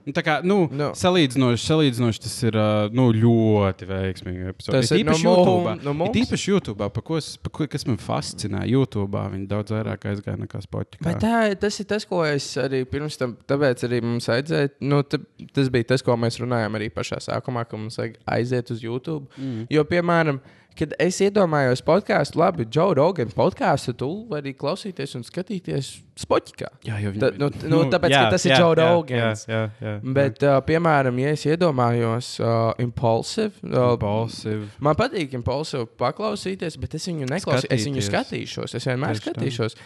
Nu, 0.05 0.13
tā 0.17 0.23
kā, 0.25 0.35
nu, 0.43 0.55
Nu. 0.71 0.91
salīdzinoši, 0.97 1.61
salīdzinoši 1.67 2.21
tas 2.23 2.35
ir 2.47 2.55
uh, 2.57 2.89
nu, 2.95 3.09
ļoti 3.13 3.85
veiksmīgi. 3.89 4.47
epizode. 4.49 4.79
Tas 4.81 4.91
ir 4.91 5.03
no 5.05 5.11
īpaši 5.11 5.25
mums- 5.27 5.41
YouTube'ā. 5.47 5.75
no 5.83 5.93
mums? 5.93 6.15
It 6.15 6.21
Īpaši 6.23 6.47
YouTube, 6.53 6.89
pa 6.93 7.01
ko, 7.01 7.19
pa 7.43 7.49
ko, 7.49 7.67
kas 7.67 7.85
man 7.87 7.97
fascinē, 8.01 8.63
YouTube 8.69 9.11
viņi 9.35 9.47
daudz 9.51 9.71
vairāk 9.75 10.07
aizgāja 10.11 10.37
nekā 10.41 10.61
Spotify. 10.65 11.03
Bet 11.05 11.19
tā, 11.21 11.55
tas 11.59 11.79
ir 11.79 11.85
tas, 11.85 12.05
ko 12.05 12.23
es 12.25 12.47
arī 12.57 12.83
pirms 12.85 13.17
tam, 13.17 13.37
tāpēc 13.47 13.83
arī 13.87 14.01
mums 14.01 14.25
vajadzēja. 14.31 14.71
Nu, 14.81 15.03
ta, 15.03 15.17
tas 15.53 15.69
bija 15.69 15.83
tas, 15.93 16.01
ko 16.01 16.15
mēs 16.17 16.39
runājām 16.41 16.79
arī 16.79 16.89
pašā 16.89 17.21
sākumā, 17.21 17.67
ka 17.69 17.77
mums 17.77 17.97
vajag 18.01 18.17
aiziet 18.25 18.71
uz 18.71 18.81
YouTube. 18.81 19.27
Mm. 19.37 19.67
Jo, 19.69 19.83
piemēram, 19.85 20.39
kad 20.79 20.93
es 21.03 21.17
iedomājos 21.21 21.81
podkāstu, 21.85 22.39
labi, 22.41 22.65
Joe 22.73 22.93
Rogan 22.97 23.31
podkāstu, 23.35 23.93
tu 23.97 24.09
vari 24.29 24.53
klausīties 24.57 25.15
un 25.19 25.25
skatīties 25.27 25.89
Spotify. 26.21 26.69
Jā, 26.87 26.97
jau 27.01 27.11
Ta- 27.21 27.31
nu, 27.37 27.49
nu, 27.71 27.79
tāpēc, 27.91 28.13
ka 28.15 28.23
tas 28.35 28.45
ir 28.45 28.55
Joe 28.55 28.75
Rogans. 28.77 29.45
Jā, 29.49 29.61
jā, 29.81 29.87
jā. 29.87 29.93
Bet, 30.17 30.41
uh, 30.45 30.59
piemēram, 30.67 31.17
ja 31.23 31.33
es 31.35 31.45
iedomājos 31.49 32.31
uh, 32.43 32.71
Impulsive, 32.81 33.53
uh, 33.67 33.93
Impulsive. 33.95 34.67
man 34.79 34.97
patīk 34.99 35.33
Impulsive 35.37 35.87
paklausīties, 36.01 36.77
bet 36.81 36.95
es 36.99 37.07
viņu 37.09 37.29
neklausīšu. 37.31 37.71
Es 37.77 37.87
viņu 37.89 38.05
skatīšos, 38.09 38.75
es 38.79 38.87
vienmēr 38.91 39.15
Tieši 39.17 39.25
tā. 39.27 39.35
skatīšos. 39.35 39.77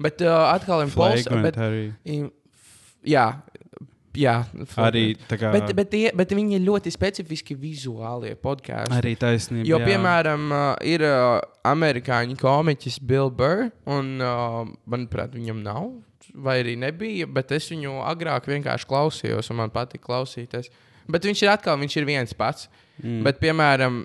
Bet 0.00 0.22
uh, 0.24 0.48
atkal 0.54 0.86
Impulsive. 0.86 1.90
Jā, 3.06 3.26
jā 4.16 4.36
Arī 4.80 5.04
tā 5.28 5.38
kā. 5.40 5.52
Bet, 5.54 5.72
bet, 5.76 5.90
tie, 5.92 6.04
bet 6.16 6.34
viņi 6.34 6.58
ir 6.58 6.66
ļoti 6.66 6.92
specifiski 6.94 7.56
vizuālie 7.58 8.34
podkāsti. 8.40 8.96
Arī 8.96 9.14
taisnība. 9.20 9.66
Jo, 9.68 9.80
jā. 9.82 9.90
piemēram, 9.92 10.46
uh, 10.50 10.68
ir 10.86 11.04
uh, 11.06 11.38
amerikāņu 11.70 12.38
komiķis 12.40 13.00
Bill 13.06 13.32
Burr, 13.34 13.68
un, 13.90 14.16
uh, 14.22 14.62
manuprāt, 14.90 15.34
viņam 15.36 15.62
nav, 15.66 15.90
vai 16.34 16.60
arī 16.62 16.76
nebija, 16.78 17.28
bet 17.30 17.52
es 17.56 17.70
viņu 17.72 18.00
agrāk 18.06 18.48
vienkārši 18.50 18.88
klausījos, 18.90 19.50
un 19.52 19.62
man 19.62 19.74
patīk 19.74 20.02
klausīties. 20.06 20.70
Bet 21.10 21.26
viņš 21.26 21.44
ir 21.44 21.52
atkal, 21.54 21.78
viņš 21.80 21.96
ir 21.98 22.08
viens 22.08 22.34
pats. 22.38 22.68
Mm. 23.00 23.22
Bet, 23.26 23.40
piemēram, 23.42 24.02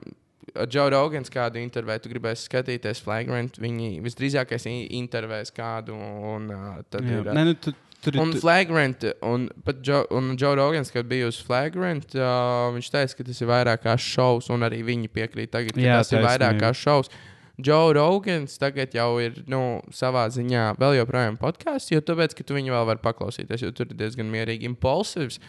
Džo 0.64 0.86
Rogans 0.90 1.32
kādu 1.34 1.60
interviju, 1.60 2.02
tu 2.04 2.12
gribēsi 2.12 2.48
skatīties, 2.48 3.02
flagrant, 3.04 3.58
viņi 3.60 4.00
visdrīzākais 4.06 4.68
intervēs 4.70 5.52
kādu, 5.56 5.98
un 5.98 6.48
uh, 6.54 6.78
tad 6.90 7.04
Jā. 7.04 7.20
ir. 7.20 7.28
uh, 7.28 7.36
Nē, 7.36 7.44
nu, 7.50 7.56
tu, 7.60 7.74
tur 8.06 8.18
Un 8.22 8.30
ir. 8.32 8.38
tu- 8.38 8.42
flagrant, 8.46 9.06
un 9.26 9.48
pat 9.66 9.82
Joe, 9.86 10.06
un 10.16 10.36
Joe 10.38 10.56
Rogans, 10.60 10.92
kad 10.94 11.08
bija 11.10 11.28
uz 11.32 11.40
flagrant, 11.42 12.06
uh, 12.16 12.70
viņš 12.76 12.90
teica, 12.94 13.16
ka 13.20 13.24
tas 13.32 13.42
ir 13.42 13.48
vairāk 13.50 13.84
kā 13.86 13.96
šovs, 14.00 14.50
un 14.54 14.62
arī 14.68 14.84
viņi 14.88 15.10
piekrīt 15.10 15.52
tagad, 15.56 15.74
ka 15.76 15.82
Jā, 15.82 15.98
tas 16.04 16.12
ir 16.14 16.24
vairāk 16.24 16.56
taisnība. 16.60 16.62
kā 16.62 16.74
šovs. 16.86 17.10
Joe 17.58 17.94
Rogans 17.96 18.58
tagad 18.60 18.92
jau 18.92 19.18
ir 19.24 19.38
nu, 19.48 19.82
savā 19.90 20.26
ziņā 20.28 20.76
vēl 20.78 20.98
joprojām 21.02 21.38
podkāsts, 21.40 21.92
jo 21.94 22.02
tāpēc, 22.04 22.34
ka 22.36 22.44
tu 22.44 22.54
viņu 22.58 22.74
vēl 22.76 22.86
vari 22.90 23.00
paklausīties, 23.00 23.62
jo 23.64 23.72
tur 23.72 23.88
ir 23.90 23.96
diezgan 23.96 24.28
mierīgi 24.30 24.68
impulsīvs. 24.68 25.40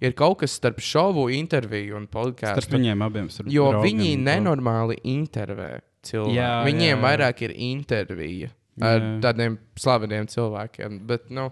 Ir 0.00 0.12
kaut 0.14 0.38
kas 0.38 0.52
starp 0.54 0.78
šovu, 0.78 1.24
interviju 1.34 1.96
un 1.98 2.06
Starp 2.06 2.36
podkāstu. 2.38 2.70
viņiem 2.76 3.00
abiem. 3.02 3.26
starp 3.34 3.48
Jo 3.50 3.72
viņi 3.82 4.12
nenormāli 4.22 5.00
intervē 5.02 5.80
cilvēku. 6.06 6.36
Jā, 6.38 6.62
Viņiem 6.64 6.94
jā, 6.94 6.94
jā. 6.94 7.02
vairāk 7.02 7.42
ir 7.42 7.50
intervija 7.56 8.50
ar 8.80 9.00
Jā. 9.00 9.20
tādiem 9.26 9.58
slaveniem 9.74 10.28
cilvēkiem. 10.30 11.00
Bet, 11.04 11.28
nu, 11.34 11.50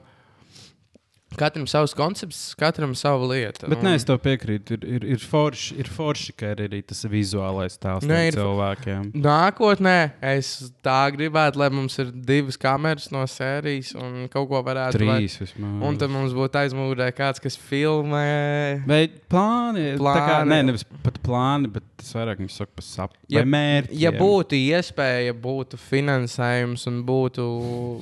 katram 1.39 1.67
savs 1.71 1.95
koncepts, 1.97 2.55
katram 2.59 2.95
sava 2.99 3.27
lieta. 3.31 3.69
Bet 3.69 3.79
un- 3.79 3.85
nē, 3.89 3.95
es 3.99 4.05
tev 4.09 4.19
piekrītu. 4.25 4.77
Ir, 4.79 4.85
ir, 4.97 5.05
ir, 5.17 5.23
forši, 5.23 5.79
ir 5.83 5.91
forši, 5.93 6.35
ka 6.37 6.53
ir 6.55 6.63
arī 6.69 6.83
tas 6.87 7.05
vizuālais 7.11 7.79
tēls 7.83 8.07
Nē, 8.09 8.21
ir 8.31 8.39
cilvēkiem. 8.39 9.13
Nākotnē 9.25 9.97
es 10.23 10.71
tā 10.85 10.99
gribētu, 11.15 11.57
lai 11.63 11.69
mums 11.71 11.99
ir 12.03 12.11
divas 12.13 12.57
kameras 12.61 13.11
no 13.15 13.23
sērijas 13.31 13.95
un 13.99 14.29
kaut 14.33 14.49
ko 14.51 14.63
varētu 14.67 15.01
Trīs 15.01 15.39
vismaz. 15.41 15.83
Un 15.87 15.99
tad 16.01 16.11
mums 16.11 16.33
būtu 16.37 16.61
aizmugurē 16.63 17.11
kāds, 17.17 17.41
kas 17.43 17.57
filmē. 17.57 18.83
Vai 18.87 19.07
plāni? 19.31 19.97
Plāni. 19.99 20.21
Tā 20.21 20.27
kā, 20.27 20.37
nē, 20.49 20.61
nevis 20.71 20.85
pat 21.05 21.19
plāni, 21.25 21.71
bet 21.73 21.85
es 22.05 22.13
vairāk 22.17 22.41
viņu 22.43 22.53
saku 22.53 22.73
par 22.77 22.85
sapni. 22.87 23.19
Ja- 23.29 23.41
Ja, 23.41 23.45
mērķi. 23.53 23.99
Ja 24.03 24.11
būtu 24.13 24.59
iespēja, 24.59 25.33
būtu 25.33 25.79
finansējums 25.81 26.87
un 26.91 27.01
būtu. 27.09 27.45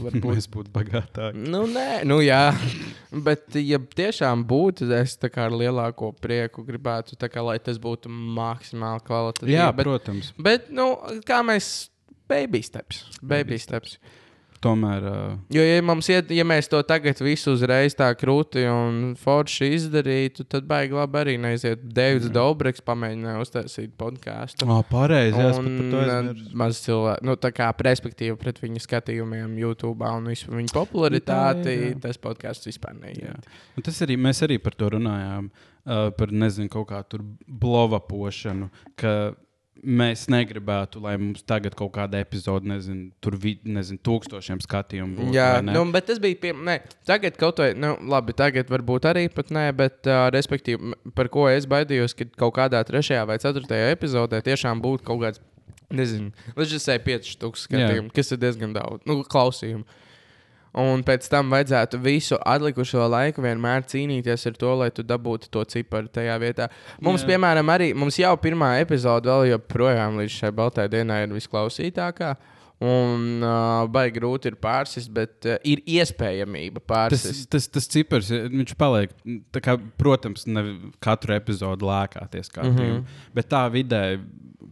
Varbūt, 0.06 0.28
Mēs 0.38 0.48
būtu 0.50 0.72
bagātāki. 0.74 1.34
nu, 1.48 1.64
nē, 1.70 2.04
nu 2.08 2.18
jā. 2.24 2.42
Bet, 3.14 3.54
ja 3.54 3.78
tiešām 3.78 4.42
būtu, 4.50 4.88
es 4.98 5.16
ar 5.46 5.50
lielāko 5.54 6.12
prieku 6.18 6.64
gribētu, 6.66 7.16
kā, 7.30 7.44
lai 7.44 7.58
tas 7.62 7.78
būtu 7.78 8.10
maksimāli 8.10 9.04
kvalitatīvi. 9.06 9.54
Jā, 9.56 9.70
bet, 9.72 9.84
protams. 9.86 10.32
bet, 10.38 10.70
nu, 10.70 10.94
kā 11.26 11.42
mēs. 11.46 11.88
Baby 12.26 12.62
steps. 12.64 13.02
Baby 13.20 13.58
steps. 13.60 13.98
Tomēr. 14.64 15.04
Uh, 15.04 15.32
Jo, 15.52 15.62
ja, 15.66 15.80
iet, 16.08 16.30
ja 16.32 16.44
mēs 16.48 16.70
to 16.72 16.80
tagad 16.88 17.18
visu 17.24 17.52
uzreiz 17.52 17.96
tā 17.98 18.08
krūti 18.16 18.62
un 18.70 19.12
forši 19.20 19.68
izdarītu, 19.76 20.46
tad 20.48 20.64
baigi 20.70 20.96
labi 20.96 21.20
arī 21.20 21.34
neiziet. 21.42 21.82
Deivs 21.96 22.30
Dobreks 22.32 22.80
pamēģināja 22.86 23.42
uztaisīt 23.44 23.92
podkāstu. 24.00 24.64
oh, 24.68 24.80
pareizi. 24.88 25.36
Jā, 25.36 25.50
es 25.52 25.60
pat 25.60 25.68
Un 25.68 25.76
par 25.76 25.90
to 25.92 26.00
aizmirsu. 26.04 26.56
maz 26.64 26.80
cilvēku, 26.86 27.28
nu, 27.28 27.36
tā 27.44 27.52
kā 27.56 27.68
perspektīva 27.76 28.38
pret 28.40 28.62
viņu 28.64 28.82
skatījumiem, 28.86 29.58
YouTube 29.60 30.08
un 30.16 30.32
visu 30.32 30.50
viņu 30.54 30.72
popularitāti, 30.74 31.62
Nu, 31.64 31.68
tā, 31.68 31.76
jā, 31.76 31.92
jā. 31.92 32.00
tas 32.08 32.18
podkāsts 32.24 32.70
vispār 32.70 32.96
neiet. 32.98 33.46
Un 33.76 33.84
tas 33.86 34.00
arī 34.06 34.16
mēs 34.20 34.40
arī 34.46 34.58
par 34.62 34.74
to 34.78 34.88
runājām. 34.96 35.52
Uh, 35.84 36.08
par 36.16 36.30
nezinu, 36.32 36.70
kaut 36.72 36.86
kādu 36.88 37.18
blovapošanu. 37.44 38.70
Ka 38.96 39.34
mēs 39.82 40.26
negribētu, 40.32 41.00
lai 41.02 41.14
mums 41.20 41.42
tagad 41.46 41.74
kaut 41.78 41.92
kāda 41.96 42.20
epizode, 42.22 42.68
nezinu, 42.70 43.08
tur 43.24 43.36
nezinu, 43.40 43.98
tūkstošiem 44.06 44.62
skatījumu 44.64 45.18
būtu. 45.18 45.34
Jā, 45.36 45.48
nu, 45.64 45.82
bet 45.94 46.06
tas 46.10 46.20
bija 46.22 46.38
pirms. 46.40 46.94
Tagad 47.08 47.38
kaut 47.40 47.60
vai, 47.62 47.72
nu, 47.78 47.94
labi, 48.10 48.36
tagad 48.36 48.70
varbūt 48.72 49.08
arī 49.10 49.26
pat 49.32 49.50
nē, 49.54 49.66
bet, 49.76 49.98
uh, 50.08 50.28
respektīvi, 50.34 50.94
par 51.16 51.30
ko 51.32 51.48
es 51.50 51.68
baidījos, 51.70 52.16
ka 52.18 52.28
kaut 52.46 52.56
kādā 52.60 52.80
trešajā 52.86 53.26
vai 53.28 53.40
ceturtajā 53.42 53.90
epizodē 53.96 54.40
tiešām 54.46 54.82
būtu 54.84 55.06
kaut 55.10 55.22
kāds, 55.24 55.42
nezinu, 55.94 56.32
šai 56.56 57.00
5000 57.04 57.66
skatījumu, 57.66 58.14
kas 58.14 58.32
ir 58.34 58.42
diezgan 58.42 58.74
daudz, 58.76 59.04
nu, 59.08 59.20
klausījumu. 59.28 59.86
Un 60.74 61.04
pēc 61.06 61.28
tam 61.30 61.52
vajadzētu 61.54 62.00
visu 62.02 62.34
atlikušo 62.42 63.04
laiku 63.06 63.44
vienmēr 63.44 63.84
cīnīties 63.86 64.48
ar 64.50 64.56
to, 64.58 64.72
lai 64.80 64.88
tu 64.94 65.04
dabūtu 65.06 65.46
to 65.54 65.62
ciparu 65.70 66.10
tajā 66.10 66.34
vietā. 66.42 66.66
Mums, 66.98 67.22
Jā. 67.22 67.34
Piemēram, 67.34 67.70
arī 67.70 67.92
mums 67.94 68.18
jau 68.18 68.32
pirmā 68.42 68.72
epizode 68.82 69.30
vēl 69.30 69.52
joprojām 69.52 70.18
līdz 70.18 70.40
šai 70.40 70.50
baltai 70.56 70.88
dienai 70.90 71.22
ir 71.28 71.36
visklausītākā. 71.36 72.32
Un 72.82 73.38
uh, 73.38 73.84
baigi 73.88 74.18
grūti 74.18 74.50
ir 74.50 74.56
pārsist, 74.60 75.12
bet 75.14 75.46
uh, 75.46 75.58
ir 75.62 75.80
iespējamība 75.86 76.82
Tas, 76.82 76.88
pārsist. 76.90 77.46
tas, 77.52 77.68
tas 77.70 77.86
cipars, 77.88 78.30
viņš 78.30 78.74
paliek. 78.80 79.14
Kā, 79.62 79.76
protams, 80.00 80.48
ne 80.50 80.64
katru 81.04 81.36
epizodu 81.36 81.86
lēkāties 81.86 82.50
kā 82.50 82.66
mm. 82.66 82.76
-hmm. 82.76 83.20
bet 83.36 83.48
tā 83.52 83.62
vidē 83.70 84.02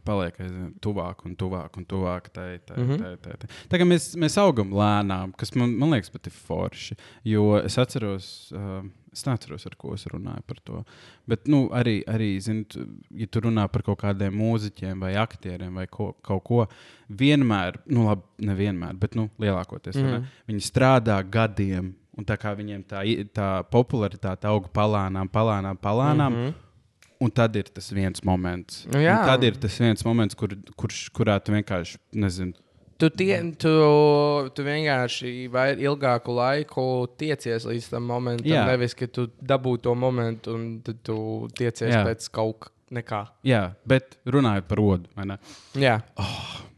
paliek 0.06 0.38
aizvien 0.42 0.72
tuvāk 0.82 1.22
un 1.28 1.36
tuvāk 1.38 1.78
un 1.78 1.86
tuvāk. 1.86 2.28
Tai, 2.34 2.58
tai, 2.66 2.76
mm. 2.76 2.88
-hmm. 2.88 2.98
tai, 2.98 3.16
tai, 3.22 3.36
tai. 3.38 3.48
Tā 3.70 3.80
kā 3.80 3.86
mēs, 3.86 4.12
mēs 4.18 4.38
augam 4.42 4.74
lēnām, 4.74 5.32
kas 5.36 5.54
man, 5.54 5.76
man 5.78 5.94
liekas 5.94 6.10
pat 6.10 6.26
ir 6.26 6.32
forši. 6.32 6.96
Jo 7.24 7.62
es 7.62 7.78
atceros, 7.78 8.52
uh, 8.56 8.82
es 9.12 9.24
neatceros, 9.26 9.66
ar 9.68 9.76
ko 9.78 9.92
es 9.96 10.06
runāju 10.08 10.42
par 10.48 10.60
to. 10.64 10.82
Bet 11.28 11.48
nu, 11.52 11.66
arī, 11.76 11.98
arī 12.08 12.30
zin, 12.42 12.62
tu, 12.68 12.84
ja 13.18 13.28
tu 13.28 13.42
runā 13.44 13.66
par 13.72 13.84
kaut 13.86 14.00
kādiem 14.02 14.34
mūziķiem 14.40 15.04
vai 15.04 15.12
aktieriem 15.20 15.80
vai 15.80 15.86
ko, 15.90 16.12
kaut 16.24 16.44
ko, 16.48 16.66
vienmēr, 17.12 17.82
nu 17.92 18.06
labi, 18.08 18.24
nevienmēr, 18.48 18.96
bet 19.00 19.16
nu, 19.18 19.28
lielākoties 19.42 19.98
mm. 19.98 20.08
-hmm. 20.08 20.32
viņi 20.50 20.66
strādā 20.68 21.20
gadiem. 21.28 21.94
Un 22.12 22.26
tā 22.28 22.36
kā 22.36 22.50
viņiem 22.52 22.82
tā, 22.84 23.00
tā 23.32 23.62
popularitāte 23.72 24.44
aug 24.44 24.66
palānām, 24.68 25.28
palānām, 25.32 25.78
palānām, 25.80 26.32
mm. 26.32 26.48
-hmm. 26.48 27.14
un 27.24 27.30
tad 27.30 27.56
ir 27.56 27.70
tas 27.72 27.92
viens 27.92 28.24
moments. 28.24 28.86
Nu 28.92 29.00
jā. 29.00 29.20
Un 29.20 29.26
tad 29.26 29.44
ir 29.44 29.56
tas 29.56 29.80
viens 29.80 30.04
moments, 30.04 30.34
kur, 30.34 30.48
kurš, 30.76 31.08
kurā 31.08 31.40
tu 31.40 31.52
vienkārši 31.52 31.96
nezini. 32.12 32.52
Tu, 33.02 33.08
tie, 33.18 33.34
tu, 33.58 33.70
tu 34.54 34.62
vienkārši 34.62 35.32
vai 35.50 35.72
ilgāku 35.74 36.36
laiku 36.36 36.84
tiecies 37.18 37.66
līdz 37.66 37.88
tam 37.96 38.06
momentam. 38.06 38.46
Jā. 38.46 38.62
Nevis, 38.68 38.94
ka 38.94 39.08
tu 39.10 39.26
dabū 39.42 39.74
to 39.82 39.96
momentu 39.98 40.54
un 40.54 40.68
tad 40.86 41.00
tu 41.02 41.16
tiecies 41.58 41.90
Jā. 41.90 42.04
Pēc 42.06 42.28
kaut 42.30 42.60
kā. 42.62 42.70
Nekā. 42.92 43.22
Jā, 43.48 43.70
bet 43.88 44.18
runājot 44.28 44.66
par 44.68 44.76
rodu, 44.76 45.08
vai 45.16 45.24
ne? 45.30 45.38
Jā, 45.80 45.94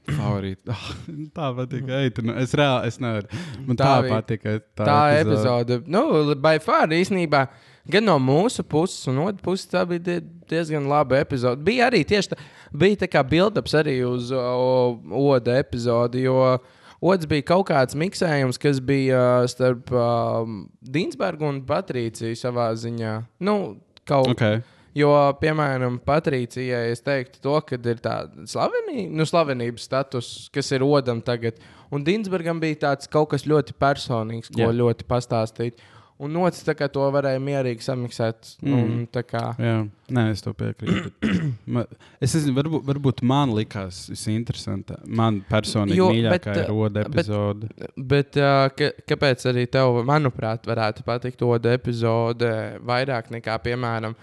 Favorīt. 0.04 0.60
Oh, 0.68 0.88
tā 1.36 1.50
patīk. 1.56 1.88
Nu, 2.24 2.34
es 2.40 2.52
reāli 2.56 2.90
es 2.90 2.98
nevaru. 3.00 3.40
Man 3.64 3.78
tā, 3.80 3.88
Tā 3.88 4.10
patīk. 4.10 4.44
Tā, 4.76 4.84
tā 4.84 4.98
epizode. 5.22 5.80
Nu, 5.88 6.04
by 6.36 6.60
far 6.62 6.92
īstenībā. 6.92 7.46
Gan 7.90 8.06
no 8.06 8.14
mūsu 8.22 8.64
puses, 8.64 9.02
un 9.10 9.18
otras 9.26 9.44
puses, 9.44 9.68
tā 9.68 9.82
bija 9.88 10.00
die- 10.06 10.22
diezgan 10.48 10.86
laba 10.88 11.18
epizode. 11.20 11.60
Bija 11.64 11.90
arī 11.90 12.00
tieši 12.04 12.32
tā, 12.32 12.38
bija 12.72 13.02
tā 13.04 13.10
kā 13.12 13.20
build-ups 13.28 13.74
arī 13.76 13.98
uz 14.08 14.32
o, 14.32 15.00
Oda 15.12 15.58
epizodi, 15.60 16.24
Ods 17.04 17.26
bija 17.28 17.44
kaut 17.44 17.66
kāds 17.68 17.96
miksējums, 18.00 18.56
kas 18.56 18.78
bija 18.80 19.18
uh, 19.42 19.48
starp 19.50 19.90
um, 19.92 20.62
Dīnsbergu 20.80 21.44
un 21.44 21.58
Patrīciju 21.68 22.38
savā 22.38 22.70
ziņā. 22.80 23.18
Nu, 23.44 23.76
kaut 24.08 24.32
Okay. 24.32 24.62
Jo, 24.94 25.10
piemēram, 25.40 25.96
Patricijai 26.06 26.92
es 26.92 27.00
teiktu, 27.02 27.40
to, 27.42 27.56
ka 27.66 27.74
ir 27.74 27.98
tāda 28.02 28.44
slavenība, 28.46 29.08
nu, 29.18 29.24
slavenības 29.26 29.88
status, 29.88 30.28
kas 30.54 30.70
ir 30.76 30.84
odam 30.86 31.18
tagad. 31.24 31.58
Un 31.90 32.04
Dinsburgam 32.06 32.60
bija 32.62 32.78
tāds 32.86 33.10
kaut 33.10 33.32
kas 33.32 33.42
ļoti 33.42 33.74
personīgs, 33.74 34.52
ko 34.54 34.62
yeah. 34.62 34.76
ļoti 34.78 35.06
pastāstīt. 35.10 35.82
Un 36.22 36.30
kā 36.78 36.86
to 36.94 37.02
varēja 37.10 37.40
mierīgi 37.42 37.82
samiksēt. 37.82 38.52
Mm. 38.62 38.74
Un, 38.78 39.00
kā, 39.26 39.40
Jā, 39.58 39.80
nē, 40.14 40.22
es 40.30 40.44
tev 40.44 40.54
piekrītu. 40.60 41.10
Man, 41.74 41.88
es 42.22 42.36
nezinu, 42.36 42.54
varbūt, 42.60 42.84
varbūt 42.86 43.22
man 43.26 43.50
likās 43.56 44.04
visinteresantāk. 44.12 45.02
Man 45.10 45.40
personīgi 45.50 45.98
Jo, 45.98 46.06
mīļākā 46.14 46.54
bet, 46.54 46.60
ir 46.62 46.70
bet- 47.02 47.10
epizode. 47.10 47.70
bet 48.14 48.38
uh, 48.38 48.68
ka, 48.78 48.92
kāpēc 49.10 49.42
arī 49.50 49.66
tev, 49.74 49.98
manuprāt, 50.06 50.68
varētu 50.70 51.02
patikt 51.08 51.42
oda 51.48 51.74
epizode 51.74 52.52
vairāk 52.86 53.32
nekā, 53.34 53.58
piemēram, 53.66 54.14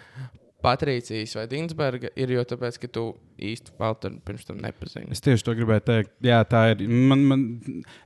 Patricijas 0.61 1.33
vai 1.35 1.45
Dinsberga, 1.51 2.11
ir 2.19 2.31
jo 2.35 2.43
tāpēc, 2.47 2.77
ka 2.81 2.89
tu 2.93 3.03
īsti 3.41 3.73
tur 4.01 4.15
pirms 4.25 4.47
tam 4.47 4.59
nepazini. 4.61 5.09
Es 5.15 5.23
tieši 5.25 5.45
to 5.47 5.55
gribēju 5.57 5.83
teikt. 5.87 6.13
Jā, 6.25 6.41
tā 6.47 6.63
ir. 6.73 6.83
Man, 6.87 7.25
man, 7.29 7.45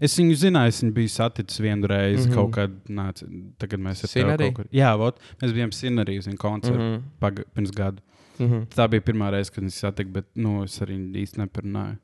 es 0.04 0.16
viņu 0.20 0.38
zināju, 0.46 0.74
es 0.74 0.82
viņu 0.84 0.96
biju 0.96 1.14
saticis 1.14 1.62
vienu 1.64 1.90
reizi. 1.92 2.30
Mm. 2.30 2.32
-hmm. 2.32 2.36
kaut 2.40 2.52
kad, 2.56 2.76
nāc, 2.90 3.24
tagad 3.62 3.84
mēs 3.88 4.06
Sinarī? 4.08 4.52
kaut 4.52 4.62
kur. 4.62 4.70
Jā, 4.76 4.96
vot, 5.00 5.20
mēs 5.42 5.56
bijām 5.56 5.74
Sinarī 5.76 6.20
uz 6.20 6.28
viņa 6.28 6.42
koncertu 6.42 6.80
mm. 6.80 6.94
-hmm. 6.96 7.08
paga, 7.20 7.44
pirms 7.54 7.72
gada. 7.72 8.02
Mm 8.40 8.48
-hmm. 8.52 8.68
Tā 8.76 8.88
bija 8.90 9.02
pirmā 9.02 9.32
reize, 9.32 9.52
kad 9.52 9.64
viņš 9.64 9.80
satika, 9.80 10.12
bet 10.12 10.26
nu, 10.36 10.64
es 10.64 10.82
arī 10.82 10.98
viņu 10.98 11.24
īsti 11.24 11.40
neparunāju. 11.44 11.98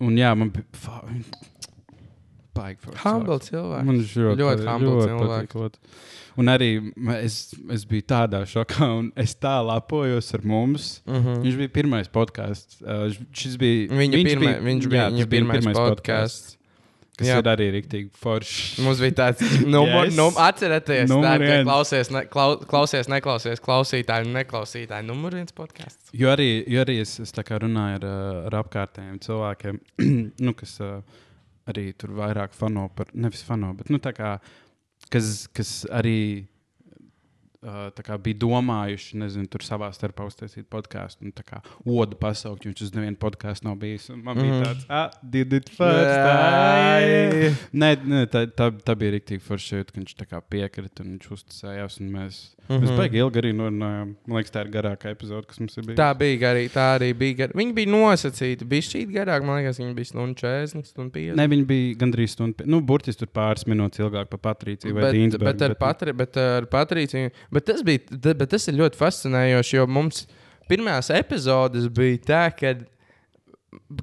Un 0.00 0.16
jā, 0.18 0.34
man 0.34 0.50
bija. 0.50 0.64
Baigi 2.54 2.80
forši 2.84 3.02
Humble 3.04 3.38
cilvēks. 3.48 3.84
Man 3.88 3.98
viņš 4.00 4.16
ļoti, 4.24 4.38
Ļoti 4.44 4.66
humble 4.70 4.90
ļoti 4.94 5.08
cilvēks. 5.10 5.30
patīk, 5.30 5.56
ļoti. 5.60 5.78
Un 6.36 6.50
arī 6.50 6.68
es, 7.22 7.54
es 7.70 7.84
biju 7.86 8.02
tādā 8.10 8.40
šokā, 8.50 8.88
un 8.98 9.12
es 9.16 9.36
tā 9.38 9.54
lepojos 9.62 10.32
ar 10.34 10.40
mums. 10.44 10.88
Mm 11.06 11.14
-hmm. 11.22 11.42
Viņš 11.44 11.56
bija 11.62 11.68
pirmais 11.68 12.08
podkāsts. 12.08 12.82
Uh, 12.82 13.12
šis 13.32 13.56
bija 13.56 13.88
Viņa 13.88 14.16
viņš 14.18 14.28
pirmā, 14.32 14.40
bija- 14.50 14.60
viņš 14.68 14.84
jā, 14.84 14.90
bija 14.90 15.08
tas 15.10 15.18
viņa 15.20 15.30
pirmais 15.30 15.76
podkāsts. 15.78 16.56
Kas 17.16 17.28
Jā. 17.28 17.36
ir 17.38 17.44
arī 17.46 17.66
rīktīgi 17.70 18.08
foršs. 18.18 18.78
Mums 18.82 18.98
bija 18.98 19.12
tāds, 19.14 19.40
numur, 19.62 20.06
Yes. 20.06 20.16
num, 20.16 20.34
atcerieties, 20.34 21.08
tā, 21.08 21.38
ka 21.38 21.62
klausies, 21.62 22.10
ne, 22.10 22.24
klau, 22.26 22.56
klausies, 22.66 23.06
neklausies, 23.06 23.60
klausītāji, 23.62 24.26
un 24.26 24.32
neklausītāji. 24.34 25.06
Numur 25.06 25.30
viens 25.30 25.52
podkāsts. 25.54 26.10
Jo 26.12 26.34
arī, 26.34 26.64
jo 26.66 26.82
arī 26.82 26.98
es, 27.00 27.20
es 27.20 27.30
tā 27.30 27.44
kā 27.44 27.60
runāju 27.62 28.02
ar, 28.02 28.04
uh, 28.04 28.46
ar 28.50 28.64
apkārtējiem 28.64 29.20
cilvēkiem, 29.22 29.78
nu, 30.40 30.52
kas 30.54 30.80
uh, 30.80 31.02
arī 31.70 31.90
tur 31.98 32.14
vairāk 32.18 32.56
fano 32.56 32.88
par, 32.96 33.12
nevis 33.14 33.44
fano, 33.46 33.72
bet 33.78 33.92
nu, 33.92 34.00
tā 34.02 34.14
kā, 34.16 34.36
kas, 35.12 35.46
kas 35.54 35.76
arī 35.92 36.18
kā 38.04 38.16
bija 38.20 38.38
domājuši, 38.42 39.18
nezinu, 39.22 39.48
tur 39.50 39.64
savā 39.64 39.88
starpā 39.94 40.26
uztaisīt 40.28 40.66
podkāstu 40.72 41.24
un 41.24 41.32
tā 41.32 41.44
kā 41.46 41.60
odu 41.86 42.16
pasaukt, 42.20 42.64
jo 42.64 42.72
viņš 42.72 42.82
uz 42.86 42.92
nevienu 42.96 43.16
podkāstu 43.20 43.68
nav 43.68 43.78
bijis. 43.80 44.10
Man 44.10 44.36
bija 44.36 44.58
tāds, 44.64 44.84
ah, 44.88 45.10
did 45.22 45.52
it 45.52 45.70
first 45.72 46.12
time. 46.12 47.54
Nē, 47.72 47.90
nē 48.04 48.24
tā, 48.32 48.44
tā, 48.52 48.70
tā 48.84 48.96
bija 48.98 49.16
rīktīgi 49.16 49.44
forši, 49.44 49.84
ka 49.88 49.96
viņš 49.96 50.16
tā 50.20 50.28
kā 50.28 50.42
piekrita 50.42 51.04
un 51.04 51.16
viņš 51.16 51.30
uzticējās. 51.38 52.00
Un 52.02 52.12
mēs, 52.18 52.42
mm 52.68 52.74
-hmm. 52.74 52.82
mēs 52.84 52.98
baigi 52.98 53.20
ilgi 53.20 53.40
arī 53.40 53.50
norunājām. 53.56 54.12
Man 54.26 54.38
liekas, 54.38 54.52
tā 54.54 54.62
ir 54.64 54.70
garākā 54.72 55.10
epizode, 55.12 55.46
kas 55.46 55.60
mums 55.60 55.76
ir 55.76 55.84
bijusi. 55.84 55.98
Tā 56.00 56.08
bija 56.18 56.52
arī. 56.52 56.64
Tā 56.72 56.86
arī 56.98 57.10
bija 57.18 57.34
gar... 57.34 57.54
Viņi 57.54 57.74
bija 57.74 57.90
nosacīti. 57.92 58.68
Bija 58.68 58.82
šī 58.82 59.02
garāka, 59.12 59.44
man 59.44 59.60
liekas, 59.60 59.80
viņi 59.82 59.94
bija 59.94 60.10
stundu 60.10 60.38
40, 60.40 60.84
stundu 60.84 61.12
50. 61.18 61.36
Ne, 61.36 61.48
viņi 61.48 61.66
bija 61.66 61.98
gandrīz 62.02 62.36
stundu, 62.36 62.54
pi- 62.58 62.66
nu, 62.66 62.80
burtiski 62.80 63.24
tur 63.24 63.28
pāris 63.34 63.66
minūtes 63.66 64.00
ilgāk 64.00 64.30
par 64.32 64.40
Patrīciju 64.48 64.94
vai 64.94 65.02
bet, 65.02 65.14
Dīnsbergu. 65.14 65.44
bet, 65.44 65.62
ar 65.62 65.74
patri, 65.74 66.12
bet 66.12 66.36
ar 66.36 66.66
Patrīciju. 66.66 67.30
Bet 67.52 67.64
tas, 67.64 67.82
bija, 67.82 67.98
bet 68.34 68.48
tas 68.50 68.68
ir 68.68 68.74
ļoti 68.74 68.96
fascinējoši, 68.96 69.76
jo 69.76 69.86
mums 69.86 70.26
pirmās 70.68 71.10
epizodes 71.10 71.88
bija 71.88 72.18
tā, 72.18 72.50
ka. 72.56 72.74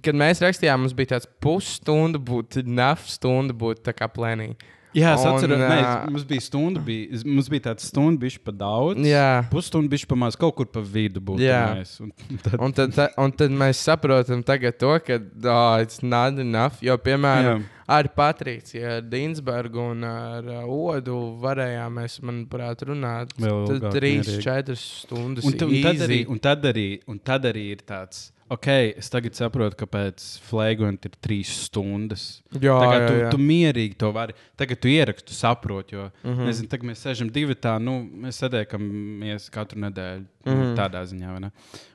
Kad 0.04 0.16
mēs 0.20 0.42
rakstījām, 0.44 0.82
mums 0.84 0.94
bija 0.94 1.14
tāds 1.14 1.28
pusstunda, 1.40 2.20
būtu 2.20 2.66
nafta 2.68 3.08
stunda, 3.08 3.54
būtu 3.56 3.80
tā 3.86 3.94
kā 3.96 4.10
plēnī. 4.12 4.50
Jā, 4.94 5.14
es 5.16 5.22
atceros, 5.24 5.62
ka 5.62 6.10
mums 6.12 6.24
bija 6.28 6.44
stunda, 6.44 6.82
bija, 6.84 7.22
mums 7.24 7.48
bija 7.48 7.64
tāds 7.70 7.86
stunda, 7.88 8.20
bija 8.20 8.42
pa 8.44 8.52
daudz. 8.52 9.00
Jā. 9.08 9.28
Pusstunda 9.52 9.88
bija 9.94 10.08
pa 10.10 10.18
maz, 10.20 10.36
kaut 10.36 10.56
kur 10.58 10.68
pa 10.68 10.82
vidu 10.84 11.22
būtu. 11.24 11.40
Jā. 11.46 11.62
Mēs, 11.78 11.94
un 12.04 12.12
tad, 12.44 12.58
Un 12.60 12.74
tad, 12.76 12.92
ta- 12.98 13.12
un 13.24 13.32
tad 13.32 13.56
mēs 13.56 13.80
saprotam 13.88 14.44
tagad 14.44 14.76
to, 14.82 14.92
ka 15.08 15.20
oh, 15.48 15.78
it's 15.80 16.02
not 16.04 16.36
enough. 16.44 16.82
Jo, 16.84 16.98
piemēram, 17.00 17.64
Jā. 17.64 17.86
ar 17.88 18.10
Patrīciju, 18.20 18.84
ar 18.98 19.08
Dīnsbergu 19.08 19.86
un 19.94 20.04
ar 20.10 20.52
Odu 20.68 21.16
varējām 21.40 21.96
mēs, 22.02 22.20
manuprāt, 22.28 22.84
runāt 22.92 23.32
Vēl 23.40 23.64
tad 23.72 23.78
ilgāk, 23.80 23.96
trīs, 23.96 24.28
mierīgi. 24.28 24.44
četras 24.44 24.86
stundas. 25.06 25.48
un, 25.48 25.56
tu- 25.56 25.72
un, 25.72 25.80
tad 25.88 26.04
arī, 26.10 26.20
un, 26.28 26.40
tad 26.50 26.68
arī, 26.74 26.88
un 27.08 27.20
tad 27.32 27.48
arī 27.54 27.66
ir 27.78 27.88
tāds. 27.88 28.28
Ok, 28.52 28.68
es 29.00 29.08
tagad 29.08 29.38
saprotu, 29.38 29.78
kāpēc 29.80 30.24
flagrant 30.44 31.06
ir 31.08 31.14
trīs 31.24 31.52
stundas. 31.70 32.42
Jā, 32.52 32.74
Tagad 32.82 32.98
jā, 32.98 33.06
tu, 33.06 33.20
jā. 33.22 33.30
tu 33.32 33.40
mierīgi 33.40 33.96
to 34.02 34.10
vari. 34.12 34.36
Tagad 34.60 34.82
tu 34.84 34.92
ieraksti, 34.92 35.28
tu 35.30 35.38
saproti. 35.38 35.96
Jo, 35.96 36.10
mm. 36.10 36.34
-hmm. 36.34 36.50
nezinu, 36.50 36.72
tagad 36.74 36.90
mēs 36.90 37.06
sēžam 37.06 37.32
divi 37.32 37.56
tā, 37.56 37.78
nu, 37.80 38.02
mēs 38.26 38.44
sēdēkamies 38.44 39.48
katru 39.56 39.80
nedēļu. 39.86 40.28
Mm. 40.44 40.52
-hmm. 40.52 40.76
Tādā 40.76 41.06
ziņā, 41.06 41.32
vai 41.32 41.40
ne? 41.46 41.52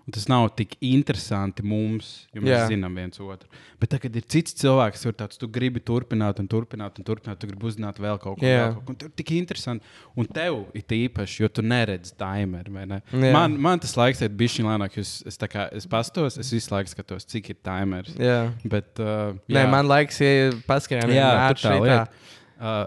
Un 0.07 0.15
tas 0.15 0.29
nav 0.31 0.49
tik 0.55 0.77
interesanti 0.81 1.65
mums, 1.67 2.29
jo 2.31 2.41
mēs 2.41 2.53
jā. 2.53 2.67
zinām 2.71 2.95
viens 2.95 3.19
otru. 3.21 3.49
Bet 3.81 3.91
tagad 3.91 4.15
ir 4.17 4.23
cits 4.23 4.55
cilvēks, 4.55 5.03
ir 5.09 5.17
tāds, 5.19 5.37
tu 5.41 5.49
gribi 5.51 5.81
turpināt, 5.83 6.39
un 6.39 6.47
turpināt, 6.47 7.01
un 7.01 7.05
turpināt. 7.05 7.41
Tu 7.43 7.49
gribi 7.51 7.67
uzzināt 7.67 7.99
vēl 7.99 8.21
kaut 8.23 8.39
ko 8.39 8.47
Jā. 8.47 8.69
tādu. 8.69 8.85
Un 8.87 8.95
tur 9.01 9.09
ir 9.11 9.17
tik 9.19 9.33
interesanti. 9.35 9.85
Un 10.15 10.31
tev 10.31 10.61
ir 10.79 10.85
īpaši, 10.85 11.41
jo 11.43 11.49
tu 11.49 11.63
neredzi 11.63 12.15
timeru. 12.15 12.71
ne? 12.87 13.01
Jā. 13.11 13.33
Man, 13.35 13.59
man 13.61 13.83
tas 13.83 13.97
laiks 13.99 14.23
ir 14.23 14.31
bijis 14.31 14.61
lēnāk, 14.63 14.95
jo 14.95 15.03
es, 15.03 15.25
es, 15.27 15.37
kā, 15.39 15.67
es 15.75 15.87
pastos, 15.91 16.39
es 16.39 16.46
visu 16.55 16.73
laiku 16.75 16.93
skatos, 16.93 17.27
cik 17.29 17.51
ir 17.55 17.59
timers. 17.67 18.13
Jā. 18.21 18.53
Bet, 18.65 18.93
uh, 19.03 19.35
Nē, 19.53 19.67
man 19.73 19.89
liekas, 19.91 20.21
ja 20.23 20.51
paskatām, 20.69 21.13
Jā, 21.15 21.31
tur 21.57 21.63
tā 21.67 21.75
lieta. 21.81 22.07
Uh, 22.57 22.85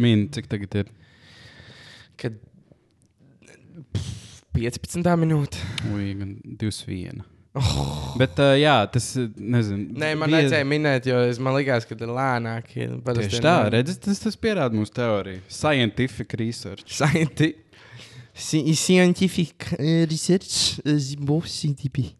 Min, 0.00 0.28
cik 0.32 0.46
tagad 0.50 0.74
ir? 0.82 0.92
Kad 2.20 2.36
15 4.54 5.16
minūte. 5.20 5.60
Ui, 5.94 6.10
gan 6.18 6.34
21. 6.60 7.22
Oh. 7.58 8.12
Bet, 8.20 8.38
uh, 8.38 8.52
jā, 8.58 8.76
tas 8.94 9.06
ir. 9.18 9.30
Nezinu, 9.34 9.88
Nē, 9.98 10.12
man 10.18 10.30
vie- 10.30 10.36
vajadzēja 10.38 10.66
minēt, 10.70 11.08
jo 11.10 11.16
es, 11.26 11.40
man 11.42 11.56
liekas, 11.56 11.86
ka 11.88 11.96
ir 11.98 12.12
lēnāk. 12.14 12.68
Tieši 12.70 13.40
ir 13.40 13.42
tā, 13.42 13.56
redziet, 13.74 13.98
tas, 14.04 14.20
tas 14.22 14.38
pierāda 14.38 14.76
mūsu 14.78 14.94
teoriju. 14.94 15.42
Scientific 15.50 16.36
research. 16.38 16.86
Scienti 17.00 17.54
Sci- 18.40 18.72
Scientific 18.78 19.66
uh, 19.74 20.06
research 20.08 20.78
is 20.86 21.14
both 21.18 21.48
scientific. 21.50 22.14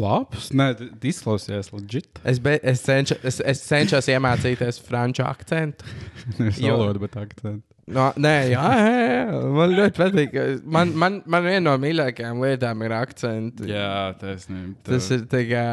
Labs. 0.00 0.48
Nē, 0.56 0.70
izklausījās 1.06 1.70
legit. 1.74 2.18
Es, 2.26 2.40
be, 2.42 2.56
es, 2.66 2.82
cenša, 2.86 3.20
es, 3.26 3.38
es 3.44 3.62
cenšos 3.68 4.08
iemācīties 4.10 4.80
franču 4.84 5.22
akcentu. 5.26 5.86
Nevis 6.38 6.58
Jo. 6.62 6.78
valoda, 6.80 7.02
bet 7.04 7.16
akcentu. 7.20 7.62
No, 7.94 8.06
nē, 8.16 8.32
jā, 8.48 8.64
jā, 8.80 8.92
jā, 8.96 9.38
man 9.52 9.74
ļoti 9.76 10.00
patīk. 10.00 10.36
Man, 10.64 10.94
man, 10.96 11.18
man 11.28 11.44
viena 11.44 11.66
no 11.66 11.74
mīļākajām 11.82 12.40
lietām 12.40 12.84
ir 12.86 12.94
akcents. 12.96 13.66
Jā, 13.68 13.90
taisnība. 14.22 14.78
Tas 14.88 15.10
ir 15.12 15.26
tā 15.28 15.42
kā. 15.50 15.64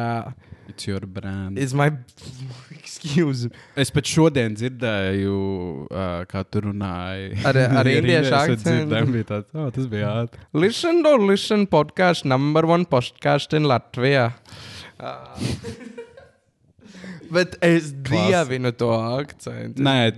It's 0.71 0.88
your 0.88 1.01
brand. 1.01 1.60
It's 1.60 1.73
my. 1.73 1.91
Excuse 2.79 3.45
me. 3.49 3.51
Es 3.75 3.91
pat 3.91 4.07
šodien 4.07 4.55
dzirdēju, 4.55 5.36
uh, 5.91 6.21
kā 6.31 6.43
tu 6.47 6.62
runāji. 6.67 7.34
Ar- 7.49 7.60
ar 7.81 7.89
indiešu 7.95 8.36
akcentu. 8.39 9.25
tāds, 9.27 9.51
oh, 9.51 9.67
tas 9.75 9.89
bija 9.91 10.13
ātri. 10.23 10.39
Listen 10.55 11.03
to 11.03 11.17
listen 11.19 11.67
podcast, 11.67 12.23
number 12.25 12.63
one 12.65 12.88
podcast 12.88 13.57
in 13.60 13.67
Latvijā. 13.71 14.29
Bet 17.32 17.54
es 17.63 17.91
dievinu 18.08 18.72
to 18.76 18.89
akcentu. 18.91 19.80
Nē. 19.86 20.12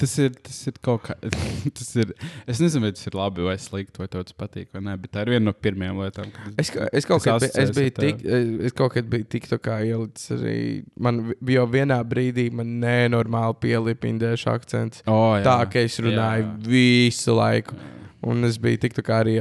Tas 0.00 0.14
ir, 0.24 0.30
tas 0.46 0.58
ir 0.70 0.78
kaut 0.84 1.02
kā. 1.04 1.16
Tas 1.78 1.90
ir, 2.00 2.14
es 2.48 2.60
nezinu, 2.62 2.86
vai 2.86 2.92
tas 2.96 3.04
ir 3.10 3.16
labi 3.18 3.44
vai 3.44 3.56
slikti, 3.60 4.00
vai 4.00 4.06
tev 4.10 4.24
tas 4.28 4.36
patīk 4.38 4.70
vai 4.74 4.80
nē, 4.86 4.94
bet 5.02 5.12
tā 5.14 5.24
ir 5.26 5.32
viena 5.34 5.44
no 5.50 5.52
pirmajām 5.52 6.00
lietām. 6.00 6.30
Es, 6.60 6.70
ka- 6.72 6.88
es 6.96 7.06
kaut 7.08 7.26
kad, 7.26 7.44
es 7.44 7.72
biju 7.76 7.92
tik, 7.98 8.24
es 8.70 8.76
kaut 8.78 8.94
kad 8.96 9.08
biju 9.12 9.28
tik 9.36 9.50
tā 9.50 9.58
kā 9.62 9.78
ielicis 9.86 10.32
arī. 10.38 10.56
Man 10.96 11.20
jau 11.52 11.66
vienā 11.70 12.00
brīdī 12.08 12.48
man 12.54 12.78
nenormāli 12.82 13.58
pielika 13.66 14.08
indiešu 14.10 14.50
akcents. 14.54 15.04
Oh, 15.06 15.34
jā. 15.36 15.44
Tā 15.46 15.58
kā 15.74 15.84
es 15.86 16.00
runāju 16.02 16.48
Jā. 16.48 16.56
visu 16.72 17.36
laiku. 17.36 17.76
Un 18.26 18.42
es 18.48 18.56
biju 18.58 18.80
tik 18.82 18.96
tā 18.96 19.04
kā 19.06 19.20
arī. 19.22 19.36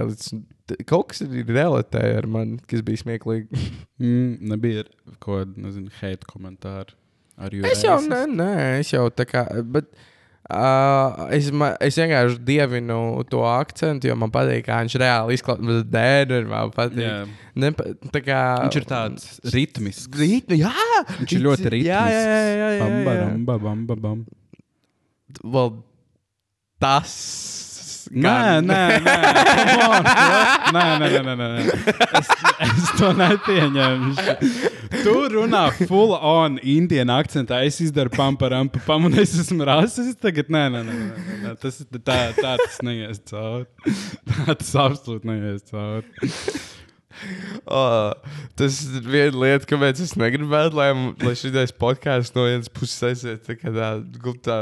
T- 0.68 0.78
Kaut 0.86 1.10
kas 1.14 1.24
arī 1.26 1.42
relatēja 1.48 2.20
ar 2.20 2.28
mani, 2.30 2.60
kas 2.70 2.84
bija 2.86 3.04
smieklīgi. 3.06 3.48
Mm, 3.98 4.36
nebija 4.52 4.84
kaut 5.18 5.26
kāda, 5.48 5.56
nezinu, 5.64 5.90
hate 5.98 6.28
komentāru. 6.30 6.94
Es 7.66 7.82
jau, 7.82 7.96
nē, 8.06 8.20
nē, 8.30 8.52
es 8.84 8.92
jau 8.94 9.08
tā 9.10 9.26
kā. 9.26 9.48
Bet, 9.66 9.90
Uh, 10.48 11.26
es, 11.36 11.50
ma, 11.52 11.74
es 11.84 11.98
vienkārši 12.00 12.38
dievinu 12.48 13.20
to 13.28 13.42
akcentu, 13.44 14.08
jo 14.08 14.14
man 14.16 14.32
patīk, 14.32 14.62
kā 14.64 14.78
viņš 14.80 14.94
reāli 15.02 15.36
izklausās. 15.36 15.82
Dēļ, 15.92 16.46
man 16.48 16.72
patīk. 16.72 17.02
Jā. 17.04 17.18
Ne, 17.60 17.74
tā 18.14 18.22
kā, 18.24 18.38
Viņš 18.64 18.78
ir 18.80 18.86
tāds 18.88 19.26
ritmisks. 19.52 20.08
Rīt, 20.16 20.54
jā, 20.56 20.72
Viņš 21.18 21.34
ir 21.36 21.44
ļoti 21.44 21.74
ritmisks. 21.74 21.90
Jā, 21.92 22.00
jā, 22.14 22.22
jā. 22.24 22.40
jā, 22.48 22.56
jā, 22.62 22.70
jā. 22.78 23.26
bamba, 23.28 23.58
bamba, 23.66 23.98
bamba. 24.06 24.40
Well, 25.44 25.74
tas. 26.80 27.12
Nē, 28.12 28.62
nē, 28.64 28.82
nē, 29.04 29.16
on, 29.84 30.06
nē, 30.76 30.84
nē, 31.02 31.08
nē, 31.26 31.34
nē, 31.36 31.48
nē. 31.58 31.78
Es, 32.20 32.30
es 32.68 32.92
to 33.00 33.12
nepieņemšu. 33.18 34.36
Tu 34.94 35.16
runā 35.34 35.64
full 35.90 36.16
on 36.16 36.56
indiāņu 36.62 37.16
akcentā. 37.18 37.60
Es 37.68 37.82
izdaru 37.84 38.14
pamparam, 38.16 38.70
pam, 38.86 39.10
un 39.10 39.18
es 39.20 39.36
esmu 39.44 39.68
rasists. 39.68 40.20
Tagad, 40.24 40.52
nē, 40.54 40.64
nē, 40.74 40.84
nē, 40.88 40.98
nē, 41.04 41.38
nē. 41.44 41.54
Tas, 41.62 41.82
tā, 41.98 42.20
tā 42.38 42.56
tas 42.64 42.80
neies 42.88 43.22
cauri. 43.28 43.68
Tā 44.32 44.54
tas 44.54 44.74
absolūti 44.88 45.28
neies 45.28 45.68
cauri. 45.68 46.08
Oh, 47.68 48.14
tas 48.56 48.78
ir 48.88 49.04
viena 49.04 49.42
lieta, 49.42 49.68
kāpēc 49.68 50.00
es 50.06 50.14
negribētu, 50.20 50.78
lai, 50.78 50.92
lai 51.20 51.34
šis 51.36 51.74
podkāsts 51.76 52.36
no 52.38 52.46
vienas 52.48 52.70
puses 52.72 53.02
aiziet 53.10 53.44
tā 53.44 53.58
kā 53.60 53.74
tāda 53.76 54.36
tā 54.46 54.58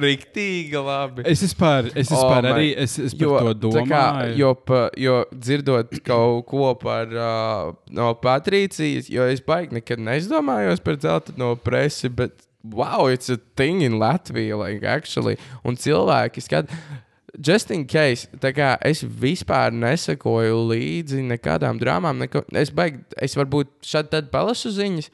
rīktīga, 0.00 0.80
labi. 0.84 1.24
Es 1.28 1.42
vispār, 1.44 1.90
es 1.92 2.10
vispār 2.12 2.46
Oh, 2.46 2.50
arī 2.54 2.70
es, 2.78 2.96
es 3.00 3.14
par 3.16 3.52
to 3.56 3.72
tā 3.74 3.84
kā, 3.84 4.02
domāju. 4.12 4.34
jo, 4.40 4.50
pa, 4.68 4.80
jo 5.00 5.16
dzirdot 5.32 5.94
kaut 6.06 6.46
ko 6.50 6.72
par 6.80 7.12
uh, 7.12 7.70
no 7.96 8.10
Patrīcijas, 8.22 9.10
jo 9.12 9.26
es 9.28 9.42
baigi 9.44 9.76
nekad 9.78 10.02
neizdomājos 10.02 10.84
par 10.84 11.00
zelta 11.02 11.36
no 11.40 11.54
presi, 11.56 12.08
bet 12.12 12.46
wow, 12.66 13.06
it's 13.06 13.28
a 13.30 13.36
thing 13.56 13.82
in 13.82 13.98
Latvija, 14.00 14.58
like 14.58 14.84
actually. 14.84 15.36
Un 15.64 15.76
cilvēki 15.76 16.42
skatās. 16.44 17.04
Just 17.38 17.70
in 17.74 17.84
case, 17.90 18.28
tā 18.40 18.52
kā 18.56 18.74
es 18.86 19.02
vispār 19.04 19.74
nesakoju 19.76 20.62
līdzi 20.70 21.22
nekādām 21.34 21.78
drāmām, 21.82 22.18
neko, 22.24 22.44
es, 22.56 22.70
baigi, 22.72 23.02
es 23.20 23.36
varbūt 23.36 23.74
šādi 23.84 24.12
tad 24.14 24.30
palasu 24.32 24.72
ziņas, 24.72 25.10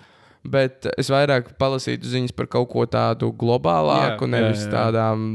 bet 0.53 0.87
es 0.99 1.07
vairāk 1.11 1.53
palasītu 1.59 2.09
ziņas 2.11 2.33
par 2.35 2.49
kaut 2.51 2.69
ko 2.73 2.83
tādu 2.91 3.29
globālāku, 3.39 4.27
Jā, 4.27 4.29
jā, 4.29 4.31
nevis 4.33 4.65
jā. 4.65 4.71
tādām, 4.73 5.27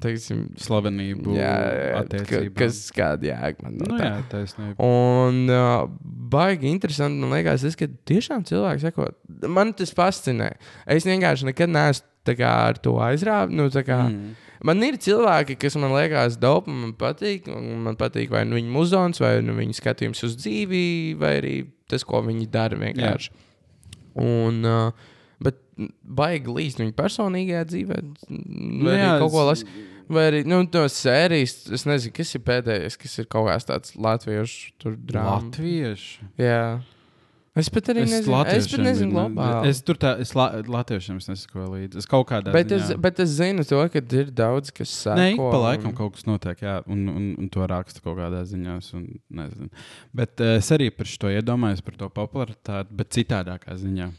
teiksim, 0.00 0.46
Slavenību, 0.60 1.34
Jā, 1.36 1.54
jā, 1.76 2.44
kas 2.56 2.78
kāda 2.96 3.28
jēga 3.30 3.66
man 3.66 3.76
no 3.80 3.88
Nu, 3.90 3.98
tā. 4.00 4.08
jā, 4.08 4.20
taisnība. 4.32 4.76
Un 4.86 5.42
uh, 5.52 5.88
baigi 6.32 6.70
interesanti, 6.72 7.20
man 7.20 7.36
liekas, 7.36 7.64
tas, 7.68 7.76
ka 7.80 7.88
tiešām 8.08 8.44
cilvēki 8.48 8.86
sako, 8.86 9.10
man 9.48 9.74
tas 9.76 9.92
fascinē. 9.96 10.54
Es 10.88 11.08
vienkārši 11.08 11.50
nekad 11.52 11.72
neesmu 11.76 12.08
tā 12.28 12.36
kā 12.36 12.48
ar 12.70 12.80
to 12.80 12.96
aizrāvis. 13.00 13.56
Nu, 13.56 13.68
tā 13.72 13.84
kā, 13.86 14.02
mm. 14.08 14.48
Man 14.66 14.82
ir 14.84 14.98
cilvēki, 15.00 15.56
kas 15.60 15.76
man 15.80 15.94
liekas, 15.94 16.36
daudz, 16.40 16.68
man 16.68 16.92
patīk. 16.98 17.48
Man 17.48 17.96
patīk 18.00 18.32
vai 18.34 18.42
nu 18.48 18.58
viņu 18.58 18.74
muzons, 18.74 19.22
vai 19.22 19.38
nu 19.44 19.54
viņu 19.56 19.78
skatījums 19.78 20.20
uz 20.26 20.36
dzīvi, 20.40 20.82
vai 21.20 21.36
arī 21.38 21.54
tas, 21.90 22.04
ko 22.06 22.20
viņi 22.26 22.48
dara 22.52 22.76
vienkārši. 22.80 23.32
Un, 24.20 24.60
uh, 24.68 25.16
bet 25.40 25.62
baigi 26.04 26.52
līdzi 26.52 26.84
viņa 26.84 26.96
personīgajā 26.98 27.64
dzīvē. 27.70 28.02
Nu 28.28 28.90
Vai 28.90 28.98
jā, 28.98 29.14
kaut 29.22 29.32
ko 29.32 29.46
lasīt. 29.48 29.72
Vai 30.10 30.24
arī 30.26 30.40
nu, 30.50 30.64
no 30.66 30.86
sērijas, 30.90 31.54
es 31.70 31.86
nezinu, 31.86 32.12
kas 32.16 32.34
ir 32.34 32.42
pēdējais, 32.42 32.96
kas 32.98 33.12
ir 33.22 33.28
kaut 33.30 33.46
kāds 33.46 33.68
tāds 33.68 33.94
latviešu 33.94 34.90
drāmas. 35.06 35.46
Latviešu. 35.46 36.30
Jā. 36.42 36.64
Es 37.58 37.66
pat 37.66 37.88
arī 37.90 38.04
Es, 38.04 38.12
nezinu, 38.12 38.36
es 38.46 38.66
pat 38.70 38.82
nezinu 38.84 39.10
globāli. 39.10 39.70
es 39.72 39.80
tur 39.82 39.98
tā, 39.98 40.12
es 40.22 40.30
la, 40.38 40.44
latviešiem 40.70 41.16
es 41.18 41.26
nesakoju 41.26 41.66
līdzi. 41.72 41.98
Es 41.98 42.06
kaut 42.06 42.28
kādā 42.28 42.52
bet, 42.54 42.70
es, 42.70 42.84
ziņā- 42.86 43.00
bet 43.02 43.18
es 43.24 43.32
zinu 43.34 43.64
to, 43.66 43.80
ka 43.90 43.98
ir 44.20 44.30
daudz, 44.30 44.70
kas 44.70 44.92
saka, 45.02 45.18
Nē, 45.18 45.34
pa 45.34 45.58
laikam 45.58 45.90
kaut 45.98 46.14
kas 46.14 46.28
notiek, 46.30 46.62
jā, 46.62 46.76
un, 46.86 47.02
un, 47.10 47.26
un 47.42 47.48
to 47.50 47.66
raksta 47.66 48.04
kaut 48.04 48.20
kādā 48.22 48.44
ziņā. 48.46 48.78
Bet 50.14 50.38
uh, 50.40 50.56
es 50.60 50.70
arī 50.70 50.92
par 50.94 51.10
šo 51.10 51.32
iedomājos, 51.34 51.82
par 51.82 51.98
to 51.98 52.08
popularitāti, 52.22 52.94
bet 53.02 53.10
citādākā 53.18 53.74
ziņā. 53.82 54.12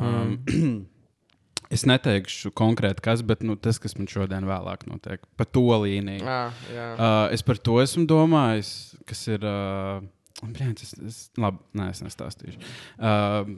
Um, 0.00 0.36
es 1.74 1.86
neteikšu 1.86 2.50
konkrēti, 2.50 3.06
kas, 3.06 3.22
bet 3.22 3.46
nu, 3.46 3.54
tas, 3.54 3.78
kas 3.78 3.94
man 3.94 4.10
šodien 4.10 4.42
vēlāk 4.50 4.88
notiek, 4.90 5.22
pa 5.38 5.46
to 5.46 5.62
līniju. 5.86 6.26
Ah, 6.26 6.50
jā. 6.74 6.94
Uh, 6.98 7.26
es 7.30 7.46
par 7.46 7.62
to 7.62 7.78
esmu 7.78 8.08
domājis, 8.10 8.96
kas 9.06 9.28
ir. 9.30 9.46
Uh, 9.46 10.00
Brīnums, 10.42 10.82
es, 10.82 10.94
es, 11.06 11.20
labi, 11.40 11.58
nē, 11.76 11.90
es 11.92 12.02
nestāstīšu. 12.04 12.60
Uh, 12.96 13.50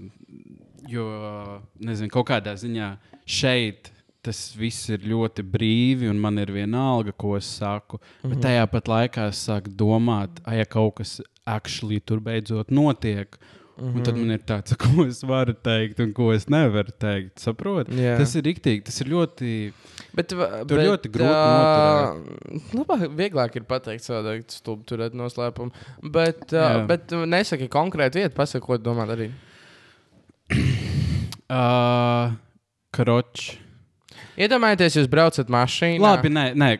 jo, 0.91 1.09
nezinu, 1.83 2.11
kaut 2.13 2.29
kādā 2.33 2.57
ziņā 2.59 2.95
šeit 3.29 3.93
tas 4.23 4.41
viss 4.55 4.87
ir 4.93 5.03
ļoti 5.11 5.43
brīvi, 5.43 6.07
un 6.11 6.21
man 6.23 6.39
ir 6.39 6.53
viena 6.55 6.85
alga, 6.93 7.15
ko 7.19 7.35
es 7.37 7.49
saku. 7.59 7.99
Mm 7.99 8.07
-hmm. 8.07 8.35
Bet 8.35 8.45
tajā 8.45 8.67
pat 8.71 8.89
laikā 8.89 9.29
es 9.29 9.49
sāku 9.49 9.75
domāt, 9.77 10.39
ja 10.47 10.65
kaut 10.65 10.95
kas 10.95 11.21
actually 11.47 12.01
tur 12.01 12.21
beidzot 12.21 12.71
notiek. 12.71 13.39
Mm 13.73 13.89
-hmm. 13.89 13.97
Un 13.97 14.03
tad 14.03 14.17
man 14.17 14.31
ir 14.31 14.41
tāds, 14.47 14.75
ko 14.83 15.05
es 15.07 15.23
varu 15.23 15.55
teikt, 15.55 16.01
un 16.01 16.13
ko 16.13 16.33
es 16.33 16.49
nevaru 16.49 16.93
teikt. 16.99 17.39
Saprotiet? 17.41 17.95
Jā. 17.97 18.19
Tas 18.19 18.35
ir 18.37 18.45
rīktīgi, 18.45 18.83
tas 18.85 19.01
ir 19.01 19.07
ļoti. 19.09 19.73
Bet, 20.15 20.29
Tur 20.29 20.77
bet, 20.77 20.87
ļoti 20.87 21.09
grūti 21.09 21.33
ā, 21.33 22.15
Labāk, 22.77 23.07
vieglāk 23.17 23.57
ir 23.57 23.65
pateikt, 23.65 24.05
savādāk 24.05 24.45
stulbi 24.53 24.85
turēt 24.85 25.17
noslēpumu. 25.17 25.73
Bet, 26.03 26.53
uh, 26.53 26.59
Jā. 26.59 26.87
bet 26.87 27.13
uh, 27.13 27.25
nesaki 27.25 27.69
konkrēti 27.69 28.21
vietu, 28.21 28.37
pasaki, 28.37 28.67
ko 28.67 28.77
domā 28.77 29.09
arī. 29.09 29.31
Uh, 31.49 32.37
Kroč. 32.93 33.59
Iedomājieties, 34.37 34.97
jūs 35.01 35.09
braucat 35.09 35.49
mašīnā. 35.49 36.01
Labi, 36.01 36.29
nē, 36.29 36.53
nē. 36.55 36.79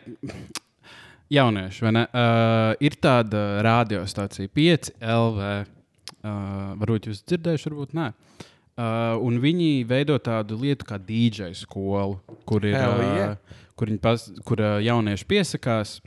Jaunieši, 1.33 1.81
vai 1.85 1.91
ne? 1.91 2.03
Uh, 2.13 2.73
ir 2.85 2.97
tāda 3.01 3.63
radiostacija, 3.65 4.49
5 4.53 4.93
LV. 5.01 5.53
Uh, 6.23 6.71
varbūt 6.79 7.09
jūs 7.09 7.19
dzirdējuši, 7.27 7.69
varbūt 7.69 7.95
nē. 7.99 8.07
Uh, 8.73 9.19
un 9.21 9.41
viņi 9.43 9.83
veido 9.85 10.15
tādu 10.23 10.55
lietu 10.61 10.87
kā 10.87 10.95
DJ 10.97 11.51
skolu, 11.57 12.15
kur 12.47 12.63
ir 12.65 12.77
Hell 12.79 13.03
yeah. 13.03 13.33
uh, 13.35 13.61
kur, 13.77 13.91
pas, 14.01 14.23
kur 14.47 14.63
uh, 14.63 14.77
jaunieši 14.81 15.27
piesakās. 15.29 15.97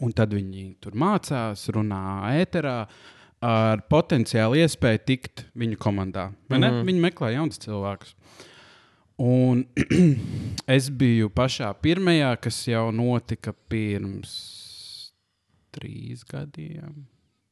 Un 0.00 0.14
tad 0.16 0.32
viņi 0.32 0.70
tur 0.80 0.96
mācās, 0.96 1.66
runā 1.76 2.00
ēterā 2.40 2.78
ar 3.44 3.82
potenciālu 3.92 4.56
iespēju 4.60 5.02
tikt 5.04 5.44
viņu 5.56 5.76
komandā. 5.80 6.30
Mm. 6.48 6.62
-hmm. 6.62 6.82
Viņi 6.88 7.04
meklē 7.04 7.34
jaunus 7.34 7.60
cilvēkus. 7.60 8.16
Un 9.20 9.66
es 10.76 10.88
biju 10.88 11.28
pašā 11.28 11.74
pirmajā, 11.82 12.32
kas 12.40 12.64
jau 12.68 12.88
notika 12.92 13.52
pirms 13.68 14.32
trīs 15.76 16.24
gadiem. 16.24 17.09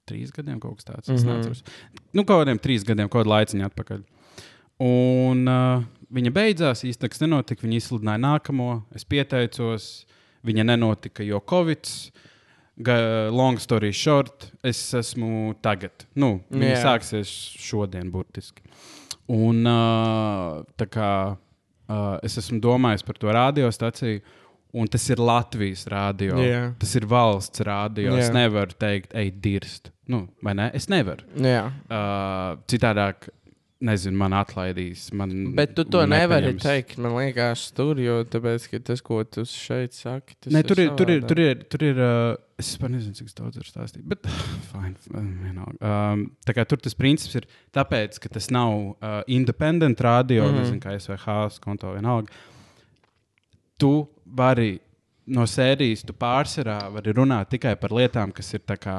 Trīs 0.09 0.33
gadiem 0.35 0.61
kaut 0.63 0.79
kas 0.79 0.89
tāds. 0.89 1.09
Mm. 1.09 1.17
-hmm. 1.17 1.33
Neatceros. 1.35 1.63
Nu, 2.13 2.25
kaut 2.25 2.43
kādiem 2.43 2.61
trīs 2.63 2.87
gadiem, 2.87 3.09
kaut 3.09 3.25
kādu 3.25 3.35
laiciņu 3.35 3.69
atpakaļ. 3.69 4.03
Un 4.89 5.49
uh, 5.49 5.83
viņa 6.15 6.33
beidzās, 6.35 6.85
īstenībā 6.87 7.11
tas 7.15 7.25
nenotika. 7.25 7.67
Viņa 7.67 7.81
izsludināja 7.81 8.23
nākamo, 8.23 8.71
es 8.95 9.05
pieteicos. 9.05 10.07
Viņa 10.47 10.65
nenotika, 10.65 11.23
jo 11.27 11.41
Covid. 11.51 11.91
Long 13.35 13.59
story 13.59 13.91
short, 13.93 14.53
es 14.63 14.79
esmu 14.95 15.57
tagad. 15.61 16.07
Nu, 16.15 16.45
viņa 16.51 16.77
Jā. 16.77 16.83
sāksies 16.85 17.33
šodien, 17.59 18.13
burtiski. 18.15 18.63
Un 19.29 19.67
uh, 19.67 20.63
tā 20.79 20.87
kā 20.87 21.11
uh, 21.35 22.19
es 22.23 22.39
esmu 22.39 22.61
domājis 22.63 23.03
par 23.05 23.19
to 23.19 23.35
radiostaciju, 23.35 24.23
un 24.73 24.89
tas 24.91 25.09
ir 25.11 25.21
Latvijas 25.23 25.87
radio. 25.89 26.37
Jā. 26.43 26.63
Tas 26.81 26.95
ir 26.99 27.07
valsts 27.09 27.65
radio. 27.67 28.17
Es 28.19 28.29
Jā. 28.29 28.37
nevaru 28.43 28.77
teikt, 28.79 29.15
ej, 29.17 29.33
dirst. 29.43 29.93
Nu, 30.09 30.27
vai 30.45 30.55
ne? 30.57 30.71
Es 30.77 30.89
nevaru. 30.89 31.25
Jā. 31.45 31.67
Uh, 31.89 32.61
citādāk, 32.71 33.29
nezinu, 33.85 34.17
man 34.19 34.35
atlaidīs. 34.37 35.09
Man, 35.17 35.55
Bet 35.57 35.75
tu 35.77 35.85
to 35.89 36.03
nevari 36.09 36.55
teikt, 36.59 36.99
man 37.03 37.15
liekas, 37.19 37.69
tur, 37.77 38.01
jo 38.03 38.21
tāpēc, 38.29 38.69
tas, 38.87 39.03
ko 39.05 39.21
tu 39.25 39.45
šeit 39.49 39.97
saki, 39.97 40.37
tas 40.41 40.55
Nē, 40.55 40.65
tur 40.67 40.83
ir, 40.83 40.93
tur 40.99 41.13
ir, 41.13 41.25
tur 41.29 41.43
ir, 41.45 41.63
tur 41.71 41.87
ir 41.87 42.03
uh, 42.03 42.35
es 42.59 42.73
pat 42.81 42.91
nezinu, 42.91 43.15
cik 43.15 43.31
daudz 43.39 43.61
ir 43.61 43.69
stāstīt, 43.69 44.03
bet 44.09 44.27
fine, 44.73 44.97
vienalga. 45.15 45.79
Um, 45.79 46.27
tā 46.47 46.57
kā 46.57 46.67
tur 46.69 46.83
tas 46.83 46.97
princips 46.99 47.39
ir 47.39 47.49
tāpēc, 47.77 48.19
ka 48.25 48.33
tas 48.35 48.51
nav 48.55 48.75
uh, 48.75 49.21
independent 49.31 50.01
radio, 50.05 50.49
mm. 50.49 50.55
-hmm. 50.55 50.61
nezinu, 50.65 50.83
kā 50.83 50.99
SVH 50.99 51.63
konto 51.63 51.95
vienalga. 51.95 52.35
Tu 53.79 53.93
vari 54.39 54.79
no 55.29 55.45
sērijas, 55.47 56.05
tu 56.07 56.15
pārsvarā 56.17 56.79
vari 56.93 57.13
runāt 57.17 57.53
tikai 57.55 57.75
par 57.81 57.95
lietām, 57.95 58.33
kas 58.35 58.53
ir 58.57 58.63
tā 58.67 58.79
kā, 58.81 58.97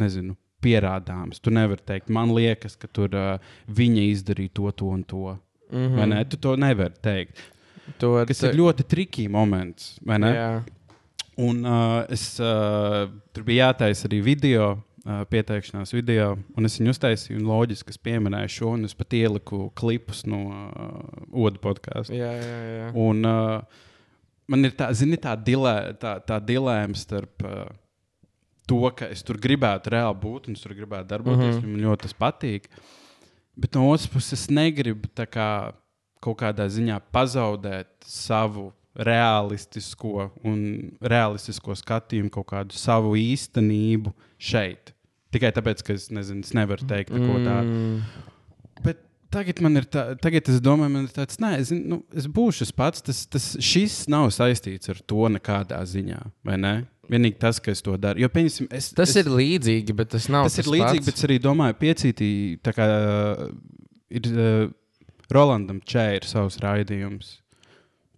nezinu, 0.00 0.36
pierādāmas. 0.62 1.40
Tu 1.42 1.50
nevari 1.54 1.82
teikt, 1.86 2.12
man 2.14 2.30
liekas, 2.34 2.76
ka 2.78 2.88
tur 2.88 3.14
uh, 3.18 3.54
viņa 3.66 4.04
izdarīja 4.12 4.54
to, 4.54 4.70
to 4.78 4.92
un 4.94 5.02
to. 5.04 5.38
Mm. 5.72 5.88
-hmm. 5.88 6.06
Ne? 6.08 6.24
Tu 6.24 6.36
to 6.36 6.56
nevari 6.56 6.94
teikt. 7.02 7.42
To 7.98 8.24
Kas 8.26 8.38
te- 8.38 8.48
ir 8.48 8.54
ļoti 8.54 8.86
trikīgi 8.86 9.28
moments, 9.28 9.98
vai. 10.06 10.18
Un 11.36 11.64
uh, 11.64 12.04
es 12.10 12.40
uh, 12.40 13.08
tur 13.32 13.44
bija 13.44 13.72
jātaisa 13.72 14.06
arī 14.08 14.22
video, 14.22 14.78
uh, 15.06 15.22
pieteikšanās 15.30 15.94
video, 15.94 16.36
un 16.56 16.68
es 16.68 16.78
viņu 16.80 16.94
uztaisīju. 16.94 17.38
un 17.40 17.48
Loģiski, 17.50 17.94
es 17.94 18.00
pieminēju 18.02 18.54
šo, 18.56 18.72
un 18.78 18.88
es 18.88 18.96
pat 18.98 19.16
ieliku 19.18 19.70
klipus 19.78 20.24
no 20.26 20.42
uh, 20.50 21.44
Odu 21.44 21.62
podkāstu. 21.62 22.16
Jā, 22.16 22.32
jā, 22.38 22.58
jā. 22.78 22.88
Un 22.98 23.22
uh, 23.28 23.84
man 24.50 24.68
ir 24.68 24.74
tā, 24.78 24.90
zini, 24.96 25.18
tā, 25.20 25.36
dilē, 25.36 25.76
tā, 26.00 26.16
tā 26.26 26.40
dilēma 26.42 26.98
starp 26.98 27.46
uh, 27.46 27.64
to, 28.68 28.82
ka 28.96 29.10
es 29.12 29.24
tur 29.26 29.40
gribētu 29.42 29.92
reāli 29.94 30.18
būt, 30.22 30.48
un 30.48 30.58
es 30.58 30.64
tur 30.64 30.76
gribētu 30.78 31.10
darboties, 31.14 31.56
mm. 31.56 31.62
-hmm. 31.62 31.72
man 31.76 31.86
ļoti 31.88 32.08
tas 32.08 32.18
patīk. 32.18 32.68
Bet 33.56 33.74
no 33.74 33.88
otras 33.90 34.08
puses, 34.08 34.32
es 34.40 34.50
negribu 34.50 35.08
kā 35.16 35.72
kaut 36.22 36.38
kādā 36.40 36.68
ziņā 36.70 37.00
pazaudēt 37.12 37.90
savu 38.06 38.72
realistisko 38.94 40.30
un 40.44 40.92
realistisko 41.00 41.74
skatījumu, 41.74 42.30
kaut 42.30 42.46
kādu 42.52 42.76
savu 42.76 43.16
īstenību 43.16 44.12
šeit. 44.42 44.92
Tikai 45.32 45.52
tāpēc, 45.56 45.80
ka 45.86 45.94
es, 45.96 46.10
nezinu, 46.12 46.44
es 46.44 46.52
nevaru 46.56 46.84
teikt 46.88 47.14
neko 47.14 47.38
tādu. 47.40 47.72
Mm. 47.72 48.30
Bet 48.84 49.00
tagad 49.32 49.62
man 49.64 49.80
ir 49.80 49.86
tā, 49.88 50.04
tagad 50.20 50.50
es 50.52 50.60
domāju, 50.64 50.92
man 50.92 51.06
ir 51.08 51.14
tāds, 51.14 51.38
nē, 51.40 51.54
es, 51.62 51.72
nu, 51.72 52.02
es 52.16 52.28
būšu 52.28 52.66
tas 52.66 52.74
pats. 52.76 53.04
Tas, 53.06 53.22
tas, 53.32 53.46
šis 53.64 54.02
nav 54.12 54.28
saistīts 54.34 54.92
ar 54.92 55.00
to 55.08 55.30
nekādā 55.32 55.80
ziņā, 55.88 56.20
vai 56.48 56.58
ne? 56.60 56.74
Vienīgi 57.12 57.40
tas, 57.40 57.58
ka 57.60 57.72
es 57.72 57.82
to 57.84 57.96
daru. 58.00 58.22
Jo, 58.22 58.28
pieņemsim, 58.32 58.68
es, 58.72 58.92
Tas 58.96 59.10
es, 59.10 59.22
ir 59.22 59.32
līdzīgi, 59.32 59.96
bet 59.96 60.12
tas 60.14 60.28
nav 60.32 60.46
tas 60.48 60.60
ir 60.62 60.70
līdzīgi, 60.70 61.04
bet 61.08 61.18
es 61.18 61.26
arī 61.28 61.38
domāju, 61.42 61.78
piecītī, 61.80 62.30
tā 62.64 62.74
kā 62.76 62.86
ir 64.12 64.28
uh, 64.32 64.68
Rolandam 65.32 65.80
Čē 65.88 66.06
ir 66.20 66.28
savs 66.28 66.60
raidījums. 66.62 67.38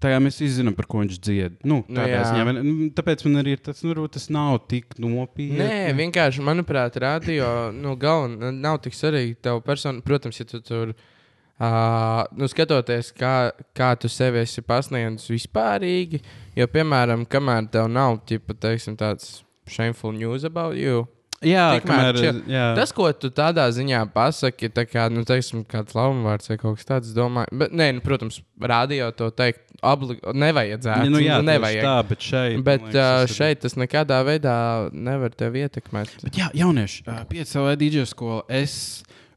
Tā 0.04 0.10
kā 0.12 0.18
mēs 0.20 0.36
zinām, 0.52 0.74
par 0.76 0.84
ko 0.90 1.00
viņš 1.00 1.16
dzied. 1.24 1.54
Nu, 1.64 1.78
Nu, 1.88 2.04
ziņā? 2.04 2.44
Nu, 2.58 2.74
tāpēc 2.92 3.24
man 3.24 3.40
arī 3.40 3.54
ir 3.56 3.62
tas, 3.64 3.80
nu, 3.86 3.94
tas 4.12 4.28
nav 4.32 4.58
tik 4.68 4.98
nopietni. 5.00 5.56
Nē, 5.62 5.94
vienkārši, 5.96 6.44
manuprāt, 6.44 6.98
radio 7.00 7.70
nu, 7.72 7.94
galvenā 8.00 8.52
nav 8.52 8.82
tik 8.84 8.96
svarīga 8.96 9.40
tev 9.48 9.62
persona. 9.64 10.04
Protams, 10.04 10.42
ja 10.42 10.48
tu 10.50 10.60
tur 10.60 10.92
uh, 10.92 12.24
nu, 12.36 12.50
skatoties, 12.50 13.14
kā, 13.16 13.54
kā 13.76 13.94
tu 14.00 14.12
sevi 14.12 14.42
esi 14.44 14.64
pasniedzis 14.66 15.32
vispārīgi, 15.32 16.20
jo, 16.58 16.68
piemēram, 16.68 17.24
kamēr 17.30 17.72
tev 17.72 17.88
nav 17.92 18.20
ķipa, 18.28 18.58
teiksim, 18.66 18.98
tāds 19.00 19.38
shameful 19.70 20.12
news 20.12 20.44
about 20.44 20.76
you. 20.76 21.06
jā, 21.44 21.66
tikmēr 21.76 22.16
kamēr, 22.16 22.38
jā. 22.48 22.64
Tas, 22.76 22.92
ko 22.96 23.10
tu 23.12 23.28
tādā 23.34 23.66
ziņā 23.74 24.00
pasaki, 24.14 24.70
tā 24.72 24.86
kā, 24.88 25.06
nu, 25.12 25.24
teiksim, 25.28 25.64
kāds 25.68 25.96
laumvārds 25.96 26.48
vai 26.50 26.58
kaut 26.60 26.78
kas 26.78 26.88
tāds, 26.88 27.12
domāju, 27.16 27.52
bet, 27.60 27.74
nē, 27.76 27.90
nu, 27.98 28.04
protams, 28.04 28.40
radio 28.60 29.10
to 29.16 29.28
teikt, 29.34 29.73
obli... 29.90 30.16
nevajadzētu. 30.44 31.06
Ja, 31.06 31.12
nu, 31.12 31.20
jā, 31.22 31.38
nu, 31.40 31.48
nevajag. 31.50 31.86
Tā, 31.86 31.96
bet 32.08 32.28
šeit, 32.28 32.60
Bet 32.66 32.86
liekas, 32.86 33.00
uh, 33.00 33.34
šeit 33.36 33.62
tas 33.64 33.76
nekādā 33.80 34.20
veidā 34.26 34.56
nevar 34.92 35.34
tevi 35.36 35.64
ietekmēt. 35.66 36.16
Bet 36.24 36.40
jā, 36.40 36.48
jaunieši, 36.56 37.04
uh, 37.06 37.20
piecēlē 37.30 37.76
DJ 37.80 38.06
skolā 38.10 38.42
es 38.62 38.76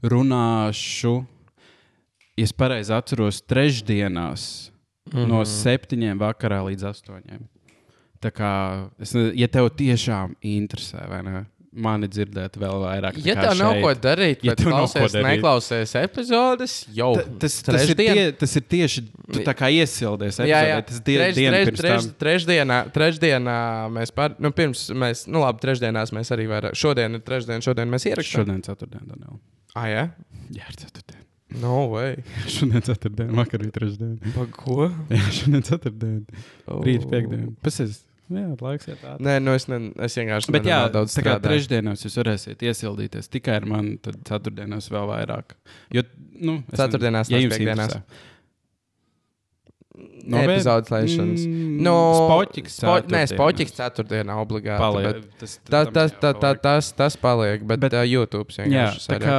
runāšu, 0.06 1.14
ja 2.38 2.48
es 2.48 2.54
pareizi 2.54 2.94
atceros, 2.94 3.42
trešdienās 3.50 4.72
mm 5.12 5.20
-hmm. 5.20 5.30
no 5.32 5.44
septiņiem 5.46 6.20
vakarā 6.22 6.64
līdz 6.70 6.90
astoņiem. 6.94 7.48
Tā 8.22 8.32
kā, 8.34 8.52
es, 9.00 9.14
ja 9.14 9.48
tev 9.48 9.70
tiešām 9.78 10.36
interesē, 10.42 11.06
vai 11.10 11.22
ne, 11.24 11.46
mani 11.78 12.08
dzirdēt 12.10 12.58
vēl 12.58 12.80
vairāk. 12.82 13.18
Ja 13.26 13.36
tev 13.38 13.54
nav 13.60 13.74
šeit. 13.76 13.84
ko 13.86 13.92
darīt, 14.04 14.44
Ja 14.46 14.56
tad 14.56 14.64
tev 14.66 14.72
nav 14.74 14.80
klausies, 14.88 15.14
darīt. 15.14 15.28
neklausies 15.30 15.94
epizodes 16.02 16.74
jau 16.98 17.10
Ta- 17.20 17.26
Tas, 17.44 17.58
tas, 17.68 17.86
ir 17.90 17.96
tie, 18.00 18.26
tas 18.42 18.56
ir 18.58 18.66
tieši 18.74 19.04
tu 19.34 19.44
tā 19.46 19.54
kā 19.58 19.70
iesildies. 19.74 20.40
Jā, 20.42 20.62
jā. 20.66 20.80
epizodē. 20.82 20.88
Tas 20.88 20.98
ir 20.98 21.22
Trež- 21.22 21.38
diena 21.38 21.60
trež- 21.68 22.08
tam. 22.08 22.16
Trešdienā, 22.26 22.80
trešdienā 22.96 23.58
mēs 23.94 24.12
pār, 24.16 24.36
nu, 24.40 24.50
pirms 24.52 24.88
mēs, 24.98 25.28
nu, 25.30 25.44
labi, 25.46 25.62
trešdienās 25.64 26.12
mēs 26.18 26.34
arī 26.36 26.48
vairāk. 26.50 26.74
Šodien 26.76 27.14
ir 27.20 27.22
trešdiena, 27.22 27.62
šodien 27.62 27.88
mēs 27.94 28.08
ierakstām. 28.10 28.44
Šodien 28.46 28.62
ceturtdien, 28.66 29.06
Daniel. 29.14 29.40
Ah, 29.78 29.86
jā? 29.92 30.04
Jā, 30.50 30.66
ir 30.72 30.76
ceturtdien. 30.82 31.24
No 31.62 31.86
way. 31.94 32.18
Šodien 32.52 32.82
ceturtdien, 32.84 33.30
vakar 33.38 33.62
bija 33.64 33.72
trešdien. 33.78 34.18
Pa 34.36 34.44
ko? 34.52 34.90
Jā, 35.14 35.22
šodien 35.32 35.64
ceturtdien. 35.64 36.18
Oh. 36.68 36.82
Rīt 36.84 37.06
piekdien. 37.08 37.54
Pasies. 37.64 38.02
Jā, 38.28 38.44
laiks 38.60 38.88
iet 38.90 39.04
ātri. 39.08 39.24
Nē, 39.24 39.38
nu 39.40 39.54
es, 39.56 39.68
ne, 39.72 39.78
es 40.04 40.18
vienkārši 40.20 40.52
Bet 40.52 40.66
jā, 40.68 40.80
daudz 40.92 41.14
tā 41.16 41.22
kā 41.24 41.38
strādāju. 41.38 41.46
trešdienās 41.48 42.02
jūs 42.04 42.18
varēsiet 42.20 42.66
iesildīties 42.68 43.30
tikai 43.32 43.56
ar 43.62 43.68
mani, 43.72 43.94
tad 44.04 44.18
ceturtdienās 44.28 44.90
vēl 44.92 45.08
vairāk. 45.14 45.56
Jo, 45.96 46.04
nu, 46.42 46.58
es 46.68 46.82
Ceturtdienās, 46.82 47.32
ja 47.32 47.38
nevis 47.40 47.48
jums 47.48 47.56
piekdienās. 47.56 47.96
interesē. 47.96 48.26
Novērt? 50.28 50.52
Epizodes 50.58 50.92
laišanas. 50.92 51.44
Mm, 51.48 51.66
Nu, 51.78 51.94
Spoķiks 52.18 52.74
spo, 52.82 52.94
nē, 53.14 53.20
spoķis 53.30 53.72
ceturtdienā 53.78 54.34
obligāti. 54.42 54.82
Paliek. 54.82 55.20
bet 55.22 55.40
Tas, 55.40 55.52
Tā, 55.64 55.84
tam 55.86 55.94
tas, 55.94 56.12
tā, 56.12 56.20
tā, 56.20 56.32
jāpaliek. 56.34 56.62
tas, 56.66 56.90
tas 56.98 57.16
paliek, 57.22 57.62
bet, 57.70 57.80
bet 57.80 57.94
uh, 57.94 58.02
YouTube 58.04 58.50
Jā, 58.58 58.88
tā 59.08 59.20
kā, 59.22 59.38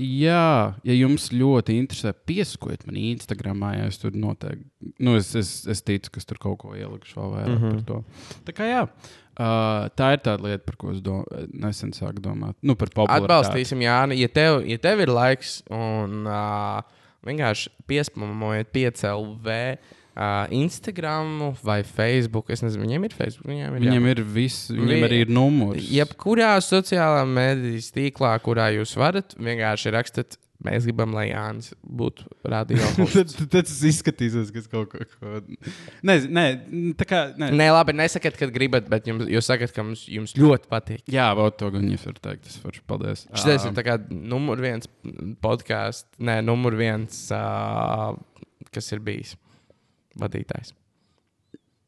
jā, 0.00 0.46
ja 0.88 0.94
jums 0.96 1.28
ļoti 1.36 1.76
interesē, 1.82 2.14
piesakojiet 2.26 2.86
man 2.88 2.96
Instagramā, 2.96 3.74
ja 3.76 3.84
es 3.90 3.98
tur 4.02 4.10
noteikti, 4.16 4.64
nu, 4.98 5.14
es, 5.20 5.34
es, 5.36 5.52
es 5.68 5.82
ticu, 5.82 6.10
ka 6.16 6.20
tur 6.26 6.38
kaut 6.42 6.58
ko 6.64 6.74
ielikšu 6.74 7.20
vēl 7.20 7.30
vairāk 7.36 7.52
mm 7.52 7.56
Mhm. 7.56 7.70
-hmm. 7.70 7.84
par 7.84 7.84
to. 7.84 8.04
Tā 8.46 8.52
kā 8.56 8.64
jā, 8.72 8.82
uh, 8.86 9.88
tā 9.96 10.12
ir 10.16 10.18
tāda 10.24 10.42
lieta, 10.42 10.64
par 10.64 10.76
ko 10.76 10.90
es 10.90 11.00
dom 11.00 11.24
nesen 11.52 11.92
sāku 11.92 12.20
domāt. 12.24 12.54
Nu, 12.62 12.74
par 12.74 12.88
popularitāti. 12.88 13.24
Atbalstīsim, 13.28 13.80
Jāni, 13.84 14.18
ja 14.18 14.28
tev, 14.28 14.62
ja 14.66 14.78
tev 14.78 15.00
ir 15.00 15.08
laiks 15.08 15.62
un 15.70 16.26
uh, 16.26 16.80
vienkārši 17.26 17.68
piespamojiet 17.86 18.72
PCLV. 18.72 19.76
Uh, 20.16 20.46
Instagram 20.48 21.52
vai 21.60 21.82
Facebook. 21.84 22.48
Es 22.48 22.62
nezinu, 22.64 22.86
viņiem 22.86 23.02
ir 23.04 23.12
Facebook. 23.12 23.50
Viņiem 23.50 23.74
ir, 23.76 23.82
Viņam 23.84 24.06
ir 24.14 24.22
viss, 24.24 24.70
viņam 24.72 24.88
Vi- 24.88 25.04
arī 25.04 25.18
ir 25.26 25.28
numurs. 25.36 25.90
Jebkurā 25.92 26.54
sociālā 26.64 27.26
mediju 27.28 27.82
tīklā, 27.92 28.30
kurā 28.40 28.70
jūs 28.78 28.94
varat, 28.96 29.34
vienkārši 29.36 29.92
rakstiet, 29.92 30.38
mēs 30.64 30.86
gribam, 30.88 31.12
lai 31.12 31.26
Jānis 31.28 31.68
būtu 31.84 32.24
radio. 32.48 32.78
tad, 32.80 32.96
hosts." 33.02 33.36
tad 33.42 33.52
tas 33.68 33.76
izskatīsies, 33.92 34.48
ka 34.56 34.62
es 34.64 34.72
kaut 34.72 34.88
ko 34.94 35.04
tādu. 35.20 35.60
Nē, 36.00 36.16
nē, 36.32 36.46
tā 36.96 37.04
kā. 37.12 37.22
Nē. 37.36 37.52
Nē, 37.52 37.68
labi, 37.76 37.92
nesakiet, 38.00 38.40
kad 38.40 38.56
gribat, 38.56 38.88
bet 38.88 39.04
jums, 39.12 39.28
jūs 39.28 39.52
sakat, 39.52 39.76
ka 39.76 39.84
mums, 39.84 40.08
jums 40.08 40.32
ļoti 40.32 40.72
patīk. 40.72 41.04
Jā, 41.12 41.28
vēl 41.36 41.52
to 41.60 41.68
gan 41.76 41.90
jūs 41.92 42.08
varat 42.08 42.24
teikt. 42.24 42.48
Tas 42.48 42.56
var 42.64 42.80
paldies. 42.88 43.28
Šis 43.36 43.68
Ā, 43.68 43.68
ir 43.68 43.84
kā 43.92 44.00
numur 44.08 44.64
viens 44.64 44.88
podkāsts, 45.44 46.08
nē, 46.24 46.40
numur 46.40 46.72
viens, 46.80 47.26
uh, 47.36 48.14
kas 48.72 48.94
ir 48.96 49.04
bijis 49.04 49.36
vadītājs. 50.20 50.74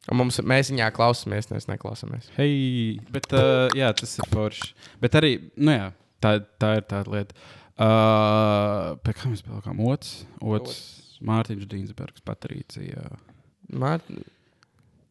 Un 0.09 0.17
mums, 0.17 0.39
mēs 0.47 0.71
viņā 0.71 0.87
klausāmies, 0.95 1.49
nevis 1.51 1.67
neklausāmies. 1.69 2.29
Hei, 2.37 2.97
bet 3.13 3.29
uh, 3.35 3.67
jā, 3.77 3.91
tas 3.97 4.15
ir 4.17 4.29
forši. 4.31 4.71
Bet 5.03 5.17
arī, 5.19 5.35
nu 5.59 5.75
jā, 5.75 5.89
tā, 6.23 6.37
tā 6.61 6.71
ir 6.79 6.87
tā 6.89 7.03
lieta. 7.05 7.35
Uh, 7.79 8.95
pie 9.05 9.13
kā 9.15 9.29
mēs 9.31 9.43
palikām? 9.45 9.79
Otrs, 9.85 10.23
otrs 10.41 10.79
Mārtiņš 11.25 11.67
Dīnsbergs, 11.69 12.23
Patricija. 12.25 13.05
Mār... 13.69 14.03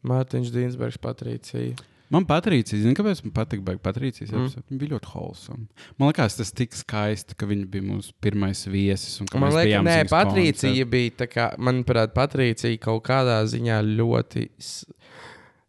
Mārtiņš 0.09 0.50
Dīnsbergs, 0.54 0.98
Patricija. 1.02 1.76
Man 2.12 2.25
Patricija, 2.29 2.81
zini, 2.81 2.97
kāpēc 2.97 3.21
man 3.27 3.35
patīk 3.37 3.62
baigi 3.64 3.83
Patricijas 3.85 4.33
Mm. 4.33 4.64
Viņa 4.71 4.81
bija 4.81 4.92
ļoti 4.94 5.11
wholesome. 5.12 5.66
Man 6.01 6.11
liekas, 6.11 6.38
tas 6.38 6.53
tik 6.57 6.77
skaisti, 6.77 7.37
ka 7.37 7.49
viņa 7.49 7.66
bija 7.68 7.85
mūsu 7.85 8.14
pirmais 8.25 8.64
viesis. 8.71 9.18
Man 9.35 9.53
liekas, 9.53 9.85
nē, 9.85 9.99
Patricija 10.09 10.87
bija 10.88 11.16
tā 11.25 11.29
kā, 11.29 11.51
manuprāt, 11.61 12.14
Patricija 12.16 12.81
kaut 12.81 13.05
kādā 13.09 13.42
ziņā 13.44 13.83
ļoti. 13.99 14.49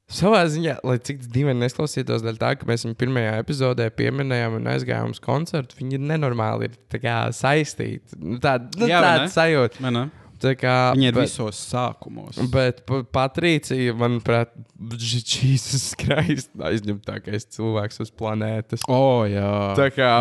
Savā 0.09 0.41
ziņā, 0.49 0.79
lai 0.89 0.95
cik 1.05 1.19
dīvaini 1.29 1.61
nesklausītos, 1.61 2.23
dēļ 2.25 2.39
tā, 2.41 2.55
ka 2.57 2.65
mēs 2.65 2.87
viņu 2.87 2.95
pirmajā 2.97 3.35
epizodē 3.43 3.91
pieminējām 3.93 4.55
un 4.57 4.71
aizgājām 4.71 5.11
uz 5.13 5.19
koncertu, 5.21 5.77
viņi 5.77 5.99
ir 5.99 6.07
nenormāli 6.15 6.71
ir, 6.71 6.79
tā 6.89 6.97
kā, 7.03 7.17
saistīti. 7.35 8.17
Nu, 8.17 8.39
Tāda 8.41 8.71
nu, 8.79 8.89
Jā, 8.89 9.03
tāda 9.05 9.27
sajūta. 9.35 9.83
Man, 9.85 10.07
Tā 10.09 10.18
Kā, 10.59 10.75
Viņa 10.95 11.09
ir 11.11 11.15
bet, 11.17 11.27
visos 11.27 11.59
sākumos. 11.69 12.39
Bet 12.53 12.83
pa- 12.87 13.01
Patricija, 13.03 13.93
manuprāt, 13.99 14.53
Jēzus 14.79 15.89
Kristus, 15.99 16.47
aizņemtākais 16.69 17.49
cilvēks 17.55 17.99
uz 18.05 18.13
planētas. 18.15 18.85
O, 18.87 18.99
oh, 18.99 19.23
jā. 19.29 19.49
Tā 19.79 19.89
kā, 19.95 20.11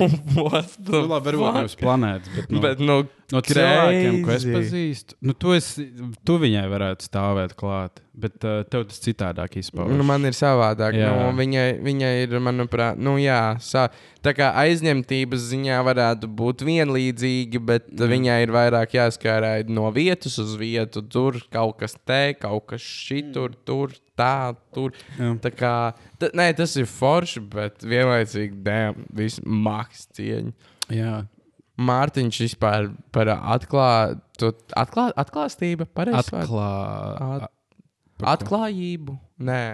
the 0.84 0.94
Nu, 0.94 1.04
labi, 1.10 1.32
varbūt 1.32 1.60
uz 1.68 1.76
planētas, 1.80 2.32
bet, 2.36 2.50
nu, 2.54 2.62
Bet, 2.64 2.80
nu, 2.80 3.00
no 3.34 3.44
cilvēkiem, 3.44 4.22
ko 4.24 4.34
es 4.34 4.46
crazy. 4.46 4.56
pazīstu, 4.56 5.18
nu, 5.24 5.36
tu, 5.36 5.52
esi, 5.56 5.88
tu 6.24 6.38
viņai 6.42 6.64
varētu 6.72 7.10
stāvēt 7.10 7.56
klāt. 7.58 8.03
Bet 8.14 8.44
uh, 8.46 8.60
tev 8.70 8.84
tas 8.86 9.00
citādāk 9.02 9.56
izpaužas. 9.58 9.96
Nu, 9.98 10.04
man 10.06 10.22
ir 10.28 10.36
savādāk. 10.38 10.94
Jā. 11.00 11.08
Nu, 11.10 11.32
viņai, 11.34 11.64
viņai 11.82 12.12
ir, 12.22 12.36
manuprāt, 12.38 13.00
nu, 13.02 13.16
jā, 13.18 13.56
sa, 13.64 13.88
tā 14.22 14.30
kā 14.38 14.52
aizņemtības 14.60 15.48
ziņā 15.50 15.80
varētu 15.88 16.30
būt 16.30 16.62
vienlīdzīgi, 16.68 17.58
bet 17.58 17.90
mm. 17.90 18.06
viņai 18.14 18.38
ir 18.44 18.54
vairāk 18.54 18.94
jāskārāja 18.94 19.66
no 19.66 19.90
vietas 19.94 20.38
uz 20.42 20.54
vietu. 20.60 21.02
Tur 21.10 21.40
kaut 21.50 21.80
kas 21.82 21.98
te, 22.06 22.22
kaut 22.38 22.68
kas 22.70 22.86
šitur, 22.86 23.50
mm. 23.50 23.60
tur, 23.66 23.98
tā, 24.14 24.54
tur. 24.76 24.94
Jā. 25.18 25.34
Tā 25.42 25.54
kā, 25.58 25.74
ta, 26.22 26.30
nē, 26.38 26.52
tas 26.62 26.78
ir 26.78 26.86
forši, 26.90 27.42
bet 27.50 27.82
vienlaicīgi, 27.82 28.62
dēm, 28.62 29.06
viss 29.18 29.42
maks 29.42 30.06
cieņa. 30.14 30.54
Jā, 30.94 31.16
Mārtiņš 31.74 32.38
vispār 32.44 32.92
par 33.10 33.32
atklātu, 33.34 34.52
atklā, 34.78 35.08
atklāstība, 35.18 35.88
pareizi. 35.90 36.30
atklāt. 36.30 37.18
At- 37.18 37.50
Atklājību? 38.32 39.18
Nē. 39.40 39.64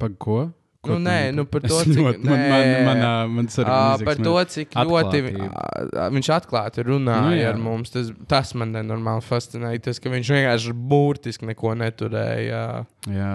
Par 0.00 0.16
ko? 0.18 0.40
Nu, 0.88 0.94
nē, 0.96 1.34
nu, 1.36 1.44
par 1.44 1.60
to, 1.60 1.76
cik- 1.84 1.98
ļoti- 1.98 2.24
man, 2.24 2.40
man, 2.48 2.70
man, 2.86 3.00
man 3.36 3.48
Uh, 3.52 3.98
par 4.06 4.16
to, 4.16 4.32
cik 4.48 4.70
ļoti 4.72 5.18
ā, 5.36 6.06
viņš 6.14 6.30
atklāti 6.38 6.84
runāja 6.86 7.26
Nu, 7.26 7.34
jā. 7.36 7.50
ar 7.50 7.58
mums. 7.60 7.90
Tas, 7.92 8.08
tas 8.26 8.54
man 8.56 8.72
nenormāli 8.72 9.20
fascinēja. 9.26 9.82
Tas, 9.90 10.00
ka 10.00 10.08
viņš 10.08 10.30
vienkārši 10.32 10.72
burtiski 10.72 11.44
neko 11.50 11.74
neturēja. 11.76 12.62
Jā, 13.12 13.34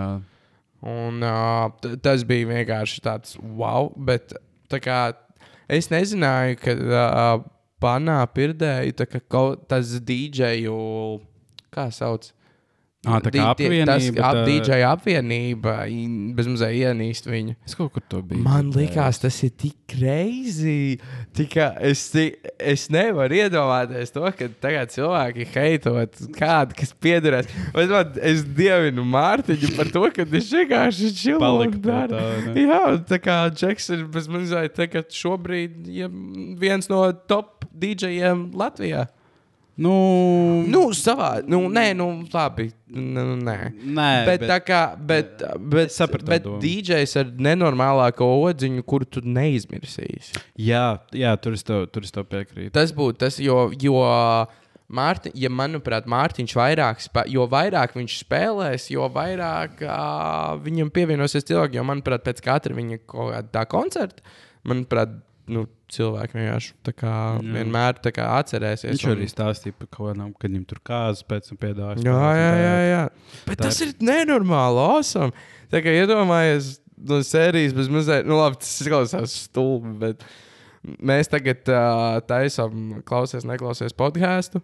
Un, 0.85 1.21
uh, 1.25 1.69
tas 2.01 2.23
bija 2.23 2.45
vienkārši 2.49 3.01
tāds 3.05 3.37
wow. 3.41 3.91
Bet 3.95 4.33
tā 4.69 4.79
kā, 4.81 5.13
es 5.69 5.87
nezināju, 5.93 6.57
ka 6.61 6.73
uh, 6.73 7.45
panā 7.81 8.19
pirdēju 8.33 8.93
tā 8.97 9.05
kā 9.09 9.21
kaut 9.29 9.67
tas 9.69 9.95
DJu, 10.01 11.21
kā 11.73 11.87
sauc? 11.93 12.31
Ā, 13.05 13.19
tā 13.21 13.31
kā 13.31 13.55
tie- 13.55 13.85
tas 13.85 14.01
apvienība, 14.03 14.23
ap, 14.25 14.35
tā- 14.35 14.45
DJ 14.49 14.79
apvienība 14.89 15.73
bezmazliet 16.35 16.75
ienīst 16.89 17.27
viņu. 17.29 17.55
es 17.65 17.75
kaut 17.75 17.93
kur 17.93 18.03
to 18.09 18.21
biju. 18.21 18.41
Man 18.43 18.71
liekas, 18.71 19.19
tas 19.21 19.37
ir 19.43 19.51
tik 19.51 19.75
greizi. 19.87 20.99
Es, 21.79 22.03
es 22.59 22.87
nevaru 22.89 23.37
iedomāties 23.37 24.11
to, 24.15 24.23
ka 24.37 24.47
tagad 24.61 24.89
cilvēki 24.93 25.47
heitot 25.53 26.19
kādu, 26.37 26.75
kas 26.75 26.93
piederēs. 26.93 27.49
Bet 27.73 27.89
man, 27.89 28.13
es 28.21 28.43
dievinu 28.43 29.05
Mārtiņu 29.05 29.75
par 29.77 29.85
to, 29.93 30.05
ka 30.15 30.25
viņš 30.25 30.51
vienkārši 30.59 31.11
pie 31.15 31.81
dara. 31.85 32.23
Jā, 32.55 32.81
tā 33.07 33.19
kā 33.21 33.37
Džeks 33.53 33.89
ir 33.95 34.05
bezmazliet 34.11 34.73
tagad 34.77 35.09
šobrīd 35.13 35.85
ja 35.87 36.07
viens 36.09 36.89
no 36.89 37.03
top 37.29 37.65
DJiem 37.75 38.51
Latvijā. 38.55 39.07
Nu, 39.75 39.93
Nu, 40.71 40.81
savā, 40.95 41.41
nu, 41.51 41.65
nē, 41.71 41.89
nu, 41.99 42.07
labi. 42.31 42.69
Nu, 42.95 43.25
nē. 43.35 43.57
nē, 43.83 44.09
Bet, 44.27 44.43
bet 44.43 44.45
tā 44.47 44.59
kā 44.63 44.81
bet, 44.95 45.43
bet, 45.59 45.91
sapratu 45.91 46.29
bet. 46.31 46.47
DJs 46.63 47.15
ar 47.19 47.33
nenormālāko 47.47 48.27
odziņu, 48.47 48.85
kuru 48.87 49.07
tu 49.17 49.23
neizmirsīsi. 49.25 50.39
Jā, 50.63 51.01
jā 51.11 51.33
tur, 51.43 51.57
es 51.59 51.67
tev, 51.67 51.89
tur 51.91 52.07
es 52.07 52.15
tev 52.15 52.27
piekrītu. 52.31 52.71
Tas 52.75 52.95
būtu 52.95 53.19
tas, 53.25 53.41
jo, 53.43 53.67
jo 53.81 53.99
Mārti, 54.95 55.31
ja 55.41 55.49
manuprāt, 55.49 56.05
Mārtiņš 56.05 56.53
vairāk, 56.55 56.99
spē, 57.01 57.23
jo 57.33 57.47
vairāk 57.49 57.95
viņš 57.97 58.19
spēlēs, 58.21 58.91
jo 58.93 59.07
vairāk 59.11 59.81
uh, 59.81 60.51
viņam 60.61 60.91
pievienosies 60.93 61.47
cilvēki. 61.49 61.79
Jo, 61.79 61.85
manuprāt, 61.89 62.21
pēc 62.27 62.43
katra 62.45 62.77
viņa 62.77 63.01
kaut 63.09 63.33
kāda 63.33 63.63
koncerta, 63.71 64.21
manuprāt, 64.69 65.17
nu, 65.49 65.65
cilvēki 65.93 66.39
vienkārši 66.39 66.93
kā, 66.97 67.15
vienmēr 67.43 67.99
kā 68.15 68.29
atcerēsies. 68.39 68.95
Viņš 68.95 69.05
arī 69.11 69.27
stāstīja 69.29 69.75
par 69.77 69.89
kaut 69.89 70.09
kādām, 70.09 70.31
kad 70.33 70.49
viņam 70.49 70.65
tur 70.69 70.81
kāzas 70.85 71.25
pēc 71.27 71.51
tam 71.51 71.59
piedāvāja. 71.61 72.05
Jā, 72.05 72.31
jā, 72.39 72.49
jā, 72.61 72.73
jā. 72.89 73.03
Bet 73.49 73.61
Tā 73.61 73.69
tas 73.69 73.81
ir 73.85 73.93
nenormāli 74.03 74.81
awesome. 74.85 75.45
Tā 75.73 75.83
kā 75.85 75.93
iedomājies 75.93 76.75
no 77.09 77.19
sērijas 77.25 77.75
bez 77.77 77.91
mazliet, 77.91 78.27
nu 78.27 78.39
labi, 78.39 78.59
tas 78.63 78.73
izklausās 78.81 79.37
stulbi, 79.45 79.93
bet 80.01 80.25
mēs 81.05 81.29
tagad 81.31 81.69
uh, 81.73 82.17
taisām, 82.29 83.01
klausies, 83.07 83.47
neklausies 83.47 83.95
podkāstu. 83.97 84.63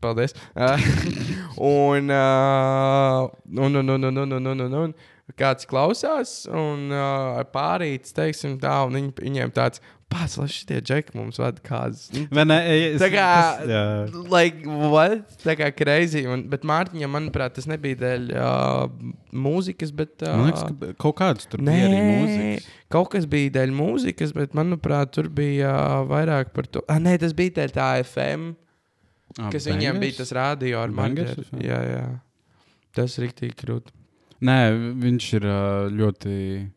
Paldies. 0.00 0.34
Un, 1.56 2.10
uh, 2.12 3.30
un, 3.48 3.76
un, 3.80 3.88
un, 3.88 4.04
un, 4.04 4.18
un, 4.18 4.32
un, 4.36 4.46
un, 4.46 4.60
un, 4.60 4.74
un 4.76 4.92
kāds 5.34 5.66
klausās, 5.66 6.34
un 6.52 6.92
uh, 6.92 7.40
pārīts, 7.50 8.12
teiksim, 8.14 8.58
tā, 8.62 8.76
un 8.86 8.98
viņi, 8.98 9.14
viņiem 9.18 9.54
tāds 9.56 9.80
pats, 10.12 10.36
lai 10.38 10.46
šie 10.52 10.78
džeki 10.80 11.16
mums 11.18 11.38
vada 11.42 11.60
kādas. 11.66 12.04
Vai 12.32 12.44
ne? 12.48 12.56
Es, 12.72 13.00
Tā 13.02 13.08
kā, 13.12 13.26
tas, 13.66 14.14
like, 14.32 14.62
what? 14.92 15.34
Tā 15.42 15.56
kā 15.58 15.70
crazy. 15.76 16.22
Un, 16.30 16.44
bet 16.52 16.66
Mārtiņam, 16.68 17.10
manuprāt, 17.16 17.56
tas 17.58 17.66
nebija 17.70 17.98
dēļ 18.04 18.28
uh, 18.36 18.84
mūzikas, 19.46 19.92
bet. 19.98 20.14
Uh, 20.22 20.36
Man 20.38 20.50
liekas, 20.52 20.68
ka 20.68 20.92
kaut 21.06 21.16
kāds 21.20 21.48
tur 21.50 21.64
Nē, 21.66 21.74
bija 21.74 21.88
arī 21.90 22.04
mūzikas. 22.06 22.68
kaut 22.96 23.10
kas 23.16 23.26
bija 23.36 23.54
dēļ 23.58 23.74
mūzikas, 23.80 24.36
bet, 24.36 24.54
manuprāt, 24.56 25.12
tur 25.16 25.28
bija 25.42 25.72
uh, 25.74 26.04
vairāk 26.12 26.54
par 26.56 26.70
to. 26.70 26.84
Ah, 26.92 27.02
nē, 27.02 27.16
tas 27.24 27.34
bija 27.36 27.58
dēļ 27.62 27.76
tā 27.80 27.90
FM, 28.06 28.54
Ah, 29.36 29.50
kas 29.52 29.66
viņiem 29.68 29.98
bija 30.00 30.14
tas 30.22 30.30
rādio 30.32 30.78
ar 30.80 30.92
Bangers. 30.96 31.34
FM? 31.42 31.58
Jā, 31.66 31.80
jā. 31.90 32.04
Tas 32.96 33.18
ir 33.18 33.26
rīktīgi 33.26 33.56
krūti. 33.58 33.92
Nē, 34.44 34.56
viņš 35.00 35.26
ir 35.38 35.44
ļoti 35.96 36.34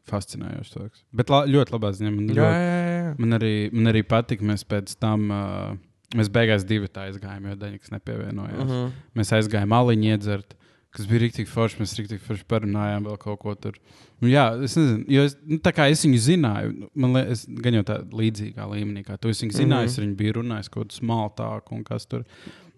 fascinējošs. 0.10 0.72
cilvēks. 0.74 1.04
Bet 1.14 1.30
la, 1.30 1.42
ļoti 1.46 1.74
labā 1.76 1.92
ziņā. 1.98 2.12
Man, 2.16 2.28
Jā, 2.30 2.36
ļoti, 2.40 2.64
jā, 2.64 2.80
jā. 3.04 3.16
man, 3.20 3.36
arī, 3.40 3.54
man 3.74 3.92
arī 3.92 4.04
patika, 4.08 4.46
mēs 4.46 4.64
pēc 4.66 4.96
tam. 5.00 5.30
Uh, 5.30 5.78
Mēs 6.18 6.26
beigās 6.34 6.64
divi 6.66 6.88
tā 6.90 7.04
aizgājām, 7.06 7.44
jo 7.52 7.56
Daņiks 7.56 7.92
nepievienojās. 7.94 8.56
Uh 8.58 8.64
Mhm. 8.66 8.72
-huh. 8.72 8.92
Mēs 9.16 9.30
aizgājām 9.38 9.70
aliņu 9.78 10.08
iedzert, 10.10 10.56
kas 10.96 11.06
bija 11.10 11.22
rīktīgi 11.26 11.50
forši. 11.52 11.80
Mēs 11.84 11.96
rīktīgi 12.00 12.24
forši 12.26 12.46
parunājām 12.50 13.06
vēl 13.10 13.18
kaut 13.22 13.40
ko 13.44 13.54
tur. 13.56 13.76
Nu, 14.20 14.28
jā, 14.28 14.48
es 14.66 14.74
nezinu, 14.76 15.06
jo 15.08 15.24
es, 15.30 15.36
nu, 15.48 15.60
tā 15.64 15.72
kā 15.76 15.86
es 15.92 16.02
viņu 16.04 16.18
zināju, 16.26 16.90
man 17.00 17.14
liekas, 17.16 17.46
gan 17.64 17.78
jau 17.78 17.84
tā 17.88 18.00
līdzīgā 18.20 18.66
līmenī, 18.74 19.06
kā 19.08 19.16
tu 19.22 19.30
viņu 19.32 19.54
zināju, 19.56 19.86
Mhm. 19.86 19.92
es 19.92 19.98
ar 20.00 20.04
viņu 20.06 20.16
biju 20.20 20.34
runājis 20.42 20.70
kaut 20.74 20.88
kādu 20.90 20.98
smaltāku 21.00 21.72
un 21.78 21.84
kas 21.88 22.06
tur. 22.06 22.26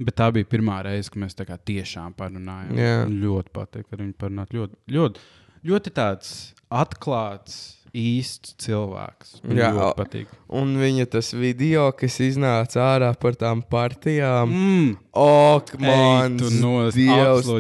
Bet 0.01 0.15
tā 0.15 0.31
bija 0.33 0.45
pirmā 0.45 0.83
reize, 0.83 1.09
kad 1.09 1.21
mēs 1.23 1.33
tā 1.37 1.45
kā 1.45 1.57
tiešām 1.57 2.13
parunājām. 2.17 2.75
Jā. 2.77 3.05
Ļoti 3.07 3.49
patīk 3.53 3.85
ar 3.91 3.97
viņu 4.03 4.13
parunāt. 4.17 4.49
Ļoti, 4.53 4.75
ļoti, 4.89 5.19
ļoti 5.65 5.93
tāds 5.93 6.53
atklāts, 6.71 7.77
īsts 7.97 8.55
cilvēks. 8.61 9.39
Man 9.43 9.59
Jā. 9.59 9.71
ļoti 9.75 9.97
patīk. 9.99 10.35
Un 10.51 10.73
viņa 10.79 11.07
tas 11.11 11.31
video, 11.35 11.85
kas 11.95 12.17
iznāca 12.23 12.81
ārā 12.83 13.11
par 13.19 13.35
tām 13.39 13.63
partijām. 13.67 14.51
Mm. 14.51 14.93
Ok, 15.21 15.73
man 15.83 16.37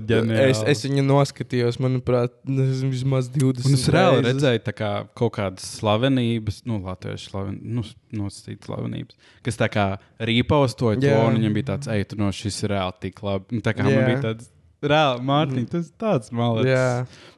ģeniāli. 0.07 0.53
es, 0.53 0.61
es 0.71 0.85
viņu 0.87 1.03
noskatījos, 1.07 1.81
manuprāt, 1.83 2.35
nezinu, 2.47 2.93
vismaz 2.93 3.27
20. 3.33 3.67
Un 3.67 3.75
es 3.75 3.83
reāli 3.91 4.23
redzēju 4.29 4.63
kā 4.77 4.91
kaut 5.19 5.35
kādas 5.35 5.67
slavenības, 5.81 6.61
nu, 6.71 6.79
latviešu 6.85 7.33
slaven, 7.33 7.59
nu, 7.75 7.83
nosacītas 8.15 8.71
slavenības, 8.71 9.19
kas 9.43 9.59
tā 9.59 9.67
kā 9.71 9.89
rīpaustoja 10.31 11.01
to, 11.03 11.13
un 11.27 11.41
viņam 11.41 11.59
bija 11.59 11.73
tāds, 11.73 11.91
ej, 11.91 12.07
tu 12.11 12.19
no 12.21 12.31
šis 12.35 12.63
ir 12.63 12.75
reāli 12.77 12.99
tik 13.07 13.23
labi. 13.25 13.57
Un 13.57 13.65
tā 13.67 13.75
kā 13.75 13.83
Jā. 13.83 13.91
man 13.99 14.11
bija 14.13 14.23
tāds, 14.29 14.51
reāli, 14.85 15.23
Mārtiņ, 15.27 15.65
tas 15.71 15.87
ir 15.89 15.95
tāds 16.01 16.31
malets. 16.35 16.69
Jā. 16.71 16.85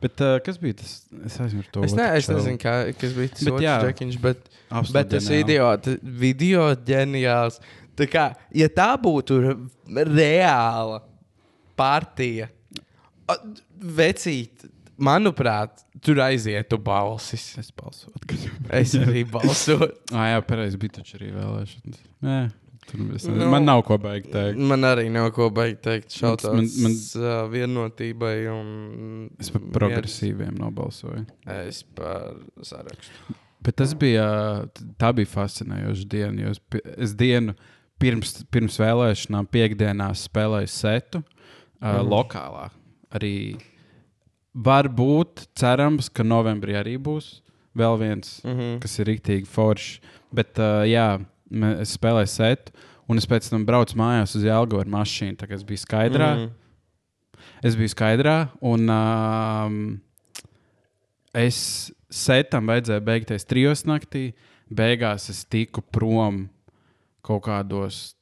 Bet 0.04 0.24
uh, 0.24 0.36
kas 0.46 0.60
bija 0.62 0.78
tas? 0.80 0.94
Es 1.28 1.38
aizmirsu 1.44 1.72
to. 1.76 1.84
Es, 1.88 1.96
ne, 1.98 2.06
es 2.20 2.30
nezinu, 2.32 2.60
kā, 2.62 2.76
kas 3.00 3.16
bija 3.18 3.34
tas 3.36 3.48
Bet 3.50 3.64
džekiņš, 3.64 4.20
bet, 4.24 4.46
Absolūti 4.70 4.98
bet 4.98 5.12
tas 5.16 5.30
video, 5.34 5.70
video 6.24 6.68
ģeniāls. 6.88 7.60
Tā 8.00 8.08
kā, 8.10 8.28
ja 8.58 8.70
tā 8.74 8.90
būtu 8.98 9.40
re- 9.44 10.06
reāla 10.10 11.02
partija, 11.78 12.48
vecīt, 13.98 14.66
manuprāt, 15.04 15.84
tur 16.04 16.20
aizietu 16.26 16.78
balsis. 16.82 17.46
Es 17.60 17.70
balsotu. 17.76 18.38
Es 18.74 18.94
arī 18.98 19.24
balsotu. 19.34 19.92
Ah, 20.14 20.32
jā, 20.34 20.42
pareizi 20.48 20.80
bija 20.82 21.00
taču 21.00 21.18
arī 21.20 21.32
vēlēšanas. 21.36 22.02
Nē, 22.26 22.40
Nu. 22.94 23.50
man 23.50 23.66
nav 23.66 23.84
ko 23.88 23.98
baigt 23.98 24.32
teikt. 24.32 24.58
Man 24.58 24.82
arī 24.82 25.10
nav 25.12 25.32
ko 25.34 25.50
baigt 25.50 25.82
teikt. 25.82 26.10
Šautauts 26.12 26.44
Man- 26.54 26.70
man, 26.84 26.92
uh, 27.18 27.50
vienotībai 27.50 28.36
un 28.52 29.30
Es 29.40 29.50
par 29.50 29.62
progresīviem 29.62 30.58
nobalsoju. 30.60 31.26
Es 31.48 31.84
par 31.84 32.36
sarakstu. 32.62 33.36
Bet 33.64 33.76
tas 33.80 33.94
bija, 33.96 34.68
tā 35.00 35.14
bija 35.16 35.26
fascinējoša 35.32 36.08
diena. 36.12 36.50
Es, 36.52 36.60
es 36.98 37.14
dienu 37.16 37.56
pirms, 38.00 38.44
pirms 38.52 38.78
vēlēšanām, 38.78 39.48
piekdienās 39.48 40.28
spēlēju 40.30 40.68
setu 40.70 41.24
uh, 41.82 41.88
Mhm. 42.02 42.10
lokālā. 42.10 42.70
Arī 43.14 43.58
varbūt, 44.56 45.48
cerams, 45.56 46.10
ka 46.14 46.24
novembrī 46.24 46.76
arī 46.78 46.98
būs 47.02 47.40
vēl 47.76 47.98
viens, 48.00 48.42
Mm 48.44 48.52
-hmm. 48.60 48.80
kas 48.82 49.00
ir 49.00 49.06
rīktīgi 49.06 49.48
foršs. 49.48 50.00
Bet, 50.34 50.58
uh, 50.60 50.84
jā, 50.86 51.26
es 51.82 51.96
spēlēju 51.98 52.32
setu, 52.32 52.74
un 53.10 53.20
es 53.20 53.28
pēc 53.30 53.50
tam 53.52 53.66
braucu 53.68 53.98
mājās 54.00 54.36
uz 54.38 54.46
Jālgavu 54.48 54.84
ar 54.84 54.92
mašīnu. 54.94 55.38
Tā 55.40 55.50
kā 55.50 55.58
es 55.58 55.66
biju 55.68 55.84
skaidrā. 55.84 56.32
Mhm. 56.38 56.52
Es 57.64 57.78
biju 57.80 57.92
skaidrā, 57.92 58.38
un 58.60 58.90
um, 58.92 59.78
es 61.36 61.92
setam 62.12 62.68
vajadzēja 62.68 63.04
beigties 63.04 63.48
trijos 63.48 63.86
naktī. 63.88 64.34
Beigās 64.74 65.30
es 65.32 65.44
tiku 65.46 65.84
prom 65.94 66.48
kaut 67.24 67.46
kādos 67.48 68.14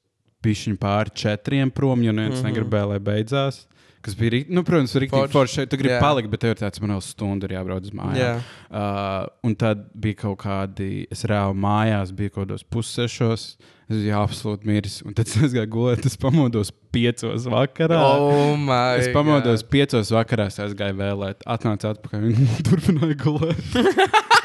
pišķiņu 0.46 0.78
pāri 0.82 1.14
četriem 1.24 1.72
prom, 1.74 2.02
jo 2.04 2.14
neviens 2.14 2.40
mm. 2.40 2.42
-hmm. 2.42 2.50
negribēja, 2.50 2.90
lai 2.94 3.00
beidzās. 3.00 3.66
Kas 4.02 4.16
bija, 4.18 4.32
rik- 4.34 4.50
nu, 4.50 4.64
protams, 4.66 4.96
arī 4.98 5.08
Forši. 5.30 5.68
tu 5.70 5.78
gribi 5.78 5.94
Jā. 5.94 6.00
palikt, 6.02 6.30
bet 6.32 6.42
tev 6.42 6.56
ir 6.56 6.60
tāds, 6.64 6.82
man 6.82 6.96
vēl 6.96 7.04
stundu 7.06 7.46
ir 7.46 7.54
jābrauc 7.60 7.86
uz 7.86 7.92
mājām. 7.94 8.18
Jā. 8.18 8.32
Uh, 8.72 9.28
un 9.46 9.54
tad 9.56 9.84
bija 9.94 10.18
kaut 10.24 10.40
kādi, 10.42 11.06
es 11.14 11.22
reāli 11.30 11.54
mājās 11.62 12.10
biju 12.18 12.32
kaut 12.34 12.48
kādos 12.48 12.64
pussešos. 12.66 13.46
Es 13.92 13.98
biju 14.00 14.16
absolūti 14.24 14.66
miris. 14.66 15.02
Un 15.06 15.14
tad 15.14 15.28
es 15.28 15.52
gāju 15.54 15.68
gulēt, 15.70 16.06
es 16.08 16.16
pamodos 16.18 16.72
piecos 16.96 17.46
vakarā. 17.52 18.00
Oh, 18.02 18.56
Es 18.98 19.10
pamodos 19.14 19.62
God. 19.62 19.70
piecos 19.70 20.10
vakarā, 20.16 20.48
es 20.48 20.58
gāju 20.80 20.96
vēlēt, 20.98 21.44
atnācu 21.46 21.92
atpakaļ 21.94 22.30
un 22.32 22.48
turpināju 22.70 23.18
gulēt. 23.22 23.62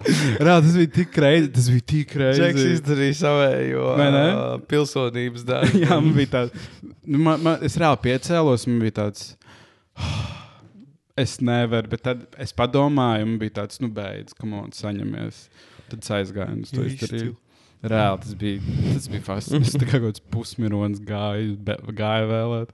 Rā, 0.46 0.56
tas 0.62 0.72
bija 0.76 0.90
tik 0.94 1.12
greizi. 1.14 1.50
Tas 1.54 1.68
bija 1.72 1.86
tik 1.92 2.14
Džeks 2.16 2.38
greizi. 2.40 2.72
izdarīja 2.78 3.16
savējo 3.20 3.86
uh, 3.92 4.54
pilsonības 4.70 5.44
darbu. 5.50 5.82
Jā, 5.82 5.98
man 6.00 6.14
bija 6.16 6.32
tāds. 6.36 6.68
Nu, 7.04 7.20
man, 7.20 7.42
man, 7.44 7.66
es 7.66 7.76
reāli 7.80 8.00
piecēlos, 8.08 8.68
man 8.70 8.84
bija 8.86 9.00
tāds. 9.04 9.32
Es 11.20 11.34
nevaru, 11.44 11.90
bet 11.90 12.00
tad 12.06 12.20
es 12.40 12.54
padomāju, 12.56 13.26
un 13.26 13.32
bija 13.36 13.52
tāds, 13.58 13.76
nu, 13.82 13.90
beidz, 13.92 14.32
kam 14.38 14.54
on 14.56 14.70
saņemies. 14.72 15.40
Tad 15.90 15.98
es 15.98 16.12
aizgāju 16.16 16.54
un 16.54 16.62
to 16.64 16.84
izdarīju. 16.86 17.34
Reāli 17.90 18.22
tas 18.22 18.36
bija, 18.40 18.76
tas 18.94 19.08
bija 19.10 19.24
fascinants. 19.26 19.74
Tā 19.74 19.84
kā 19.84 19.98
kaut 19.98 20.06
kāds 20.06 20.22
pusmironis 20.32 21.02
gāju, 21.04 21.58
be, 21.66 21.76
gāju 21.98 22.30
vēlēt. 22.30 22.72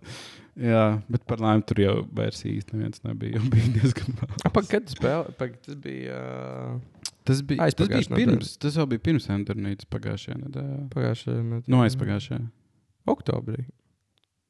Jā, 0.62 0.84
bet 1.10 1.24
par 1.26 1.42
laimi 1.42 1.66
tur 1.66 1.80
jau 1.82 1.96
vairs 2.16 2.44
īsti 2.46 2.76
neviens 2.76 3.02
nebija. 3.08 3.42
Bija 3.52 3.72
diezgan 3.80 4.14
vēl. 4.20 4.36
Pagaid, 4.46 4.70
kad 4.76 4.94
spēlē? 4.94 5.34
Pag, 5.40 5.58
tas 5.66 5.80
bija 5.82 6.20
uh, 6.20 6.78
Tas 7.26 7.42
bija, 7.42 7.66
tas 7.74 7.90
bija 7.90 8.06
pirms, 8.14 8.52
tas 8.62 8.76
jau 8.78 8.86
bija 8.86 9.02
pirms 9.02 9.26
Endurnītas 9.34 9.88
pagājušajā 9.90 10.36
nedēļā. 10.44 10.78
pagājušajā 10.94 11.42
nedēļā. 11.42 11.72
No 11.74 11.82
aizpagājušajā. 11.82 12.44
Oktobrī. 13.10 13.64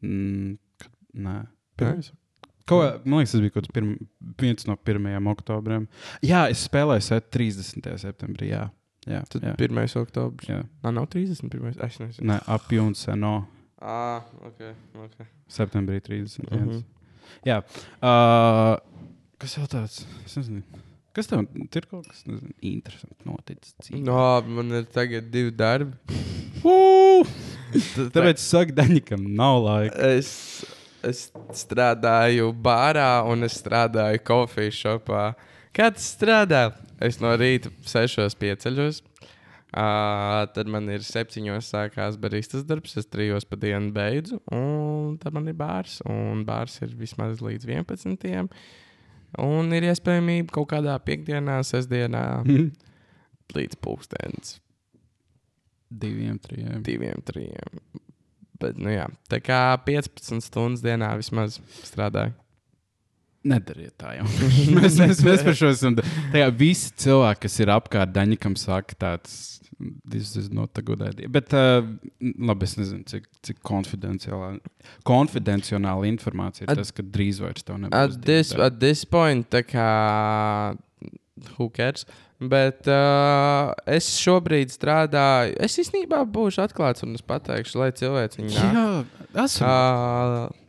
Mm, 0.05 0.57
kad, 0.83 0.93
nē, 1.27 1.37
pirms. 1.81 2.13
Ko, 2.67 2.81
man 3.07 3.21
liekas, 3.21 3.33
tas 3.37 3.45
bija 3.45 3.55
kaut 3.55 3.69
pirm, 3.73 3.93
viens 4.43 4.67
no 4.67 4.75
pirmajiem 4.77 5.29
oktobriem. 5.31 5.87
Jā, 6.27 6.47
es 6.51 6.65
spēlēju 6.67 7.05
set 7.07 7.29
30. 7.35 7.93
septembrī. 8.03 8.51
Jā, 8.51 8.65
jā, 9.07 9.21
Tad 9.31 9.47
jā, 9.47 9.53
1. 9.69 9.95
oktobris. 10.03 10.51
jā. 10.51 10.65
Nā, 10.83 10.93
nav 10.99 11.07
31. 11.13 11.77
Es 11.87 12.01
nezinu. 12.03 12.27
Nē, 12.33 12.41
apjūns 12.57 13.07
seno. 13.07 13.37
Ah, 13.79 14.27
ok. 14.43 14.67
okay. 15.05 15.31
Septembrī 15.53 16.01
31. 16.03 16.51
Uh. 16.51 16.75
-huh. 16.75 16.83
Jā, 17.47 17.61
uh, 18.03 18.75
kas 19.39 19.57
vēl 19.59 19.71
tāds? 19.71 20.03
Es 20.25 20.37
nezinu. 20.37 20.63
Kas 21.17 21.31
tev 21.31 21.47
ir 21.49 21.87
kaut 21.89 22.05
kas 22.05 22.27
nezinu, 22.29 22.53
interesants 22.61 23.25
noticis? 23.25 23.73
dzīvē? 23.81 24.03
No, 24.05 24.21
man 24.59 24.83
ir 24.83 24.89
tagad 24.93 25.31
divi 25.33 25.55
darbi. 25.57 25.97
Tāpēc 28.13 28.37
es 28.37 28.45
saku, 28.45 28.75
Daņikam 28.77 29.25
nav 29.39 29.63
laika. 29.65 30.11
Es, 30.13 30.31
es 31.01 31.27
strādāju 31.57 32.51
bārā 32.53 33.25
un 33.31 33.49
es 33.49 33.57
strādāju 33.63 34.21
kofijas 34.29 34.83
šopā. 34.83 35.25
Kā 35.77 35.89
tas 35.97 36.13
strādā? 36.19 36.67
Es 37.01 37.17
no 37.25 37.33
rīta 37.41 37.73
sešos 37.89 38.37
pieceļos. 38.37 39.01
Uh, 39.77 40.45
tad 40.53 40.69
man 40.73 40.87
ir 40.93 41.03
septiņos 41.05 41.73
sākās 41.73 42.15
baristas 42.21 42.63
darbs, 42.65 42.95
es 43.01 43.09
trijos 43.13 43.45
pa 43.45 43.59
dienu 43.61 43.91
beidzu, 43.93 44.39
un 44.55 45.17
tad 45.21 45.35
man 45.37 45.49
ir 45.51 45.57
bārs. 45.59 45.99
Un 46.09 46.45
bārs 46.49 46.79
ir 46.85 46.93
vismaz 46.97 47.43
līdz 47.45 47.73
11. 47.73 48.61
Un 49.43 49.73
ir 49.77 49.89
iespējamība 49.91 50.55
kaut 50.57 50.71
kādā 50.73 50.95
piekdienā, 51.05 51.59
sestdienā 51.67 52.23
līdz 53.57 53.79
pūkstens 53.85 54.57
Diviem, 55.87 56.39
trijiem. 56.43 56.83
diviem, 56.83 57.21
trijiem. 57.23 57.79
Bet, 58.59 58.79
nu 58.81 58.91
jā, 58.91 59.05
tā 59.31 59.39
kā 59.45 59.61
15 59.87 60.43
stundas 60.43 60.83
dienā 60.83 61.13
vismaz 61.21 61.61
strādāju. 61.87 62.35
Nedariet 63.47 63.95
tā 64.01 64.17
jau. 64.19 64.27
mēs, 64.79 64.97
mēs, 64.99 65.21
mēs 65.27 65.45
par 65.47 65.55
šo 65.59 65.69
esam. 65.75 65.97
tā 66.01 66.05
kā 66.41 66.49
Visi 66.59 66.91
cilvēki, 67.05 67.45
kas 67.47 67.61
ir 67.63 67.69
apkārt 67.77 68.11
Daņikam, 68.17 68.55
saka, 68.59 68.97
tāds. 69.07 69.37
This 70.09 70.31
is 70.41 70.49
not 70.49 70.73
a 70.81 70.83
good 70.83 71.03
idea. 71.05 71.29
Bet, 71.29 71.53
uh, 71.53 71.85
labi, 72.49 72.65
es 72.65 72.79
nezinu, 72.79 73.05
cik, 73.11 73.27
cik 73.45 73.59
konfidencionāla 75.05 76.09
informācija 76.09 76.65
ir 76.65 76.73
At- 76.73 76.81
tas, 76.81 76.93
ka 76.97 77.05
drīz 77.05 77.43
vairs 77.45 77.63
tev 77.67 77.77
nebūs. 77.83 77.93
At 77.99 78.17
this, 78.25 78.55
divi 78.55 78.65
at 78.71 78.79
this 78.81 79.05
point, 79.05 79.49
tā 79.53 79.63
kā. 79.69 79.89
Who 81.59 81.69
cares? 81.77 82.07
Bet 82.41 82.89
uh, 82.89 83.73
es 83.89 84.09
šobrīd 84.21 84.73
strādāju. 84.73 85.55
Es 85.61 85.77
īstenībā 85.81 86.23
būšu 86.33 86.63
atklāts 86.65 87.05
un 87.05 87.13
es 87.17 87.25
pateikšu, 87.25 87.79
lai 87.81 87.91
cilvēks 87.97 88.41
viņu 88.41 88.55
nāk. 88.57 88.73
Jā, 88.73 89.45
esam. 89.45 89.69
Uh, 89.69 90.63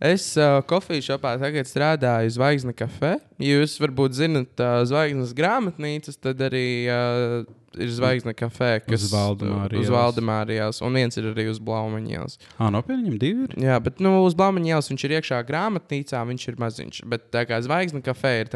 es 0.00 0.30
uh, 0.38 0.60
kofiju 0.68 1.04
šopā 1.04 1.34
tagad 1.40 1.68
strādāju 1.68 2.34
Zvaigznes 2.36 2.76
kafē. 2.78 3.16
Ja 3.42 3.60
jūs 3.60 3.78
varbūt 3.82 4.18
zinat 4.18 4.62
uh, 4.62 4.82
Zvaigznes 4.88 5.34
grāmatnīcas, 5.38 6.20
tad 6.22 6.42
arī 6.46 6.66
uh, 6.90 7.48
ir 7.78 7.90
Zvaigznes 7.94 8.36
kafē, 8.38 8.70
kas 8.86 9.08
Uz 9.08 9.14
Valdemāra 9.14 9.80
uz. 9.80 9.90
Valdemārijas, 9.92 10.82
un 10.86 10.98
viens 10.98 11.18
ir 11.20 11.30
arī 11.32 11.48
uz 11.50 11.60
Blaumaņielas. 11.62 12.38
Ah, 12.56 12.70
nopietni, 12.74 13.08
viņam 13.08 13.18
divi 13.22 13.48
ir. 13.48 13.58
Jā, 13.68 13.80
bet 13.84 14.02
nu, 14.04 14.14
uz 14.26 14.36
Blāmaņielas 14.38 14.90
viņš 14.92 15.06
ir 15.06 15.18
iekšā 15.18 15.42
grāmatnīcā, 15.48 16.22
viņš 16.30 16.46
ir 16.52 16.62
maziņš. 16.62 17.02
Bet 17.10 17.28
tā 17.34 17.44
kā 17.48 17.60
Zvaigznes 17.64 18.06
kafē 18.06 18.34
ir 18.44 18.54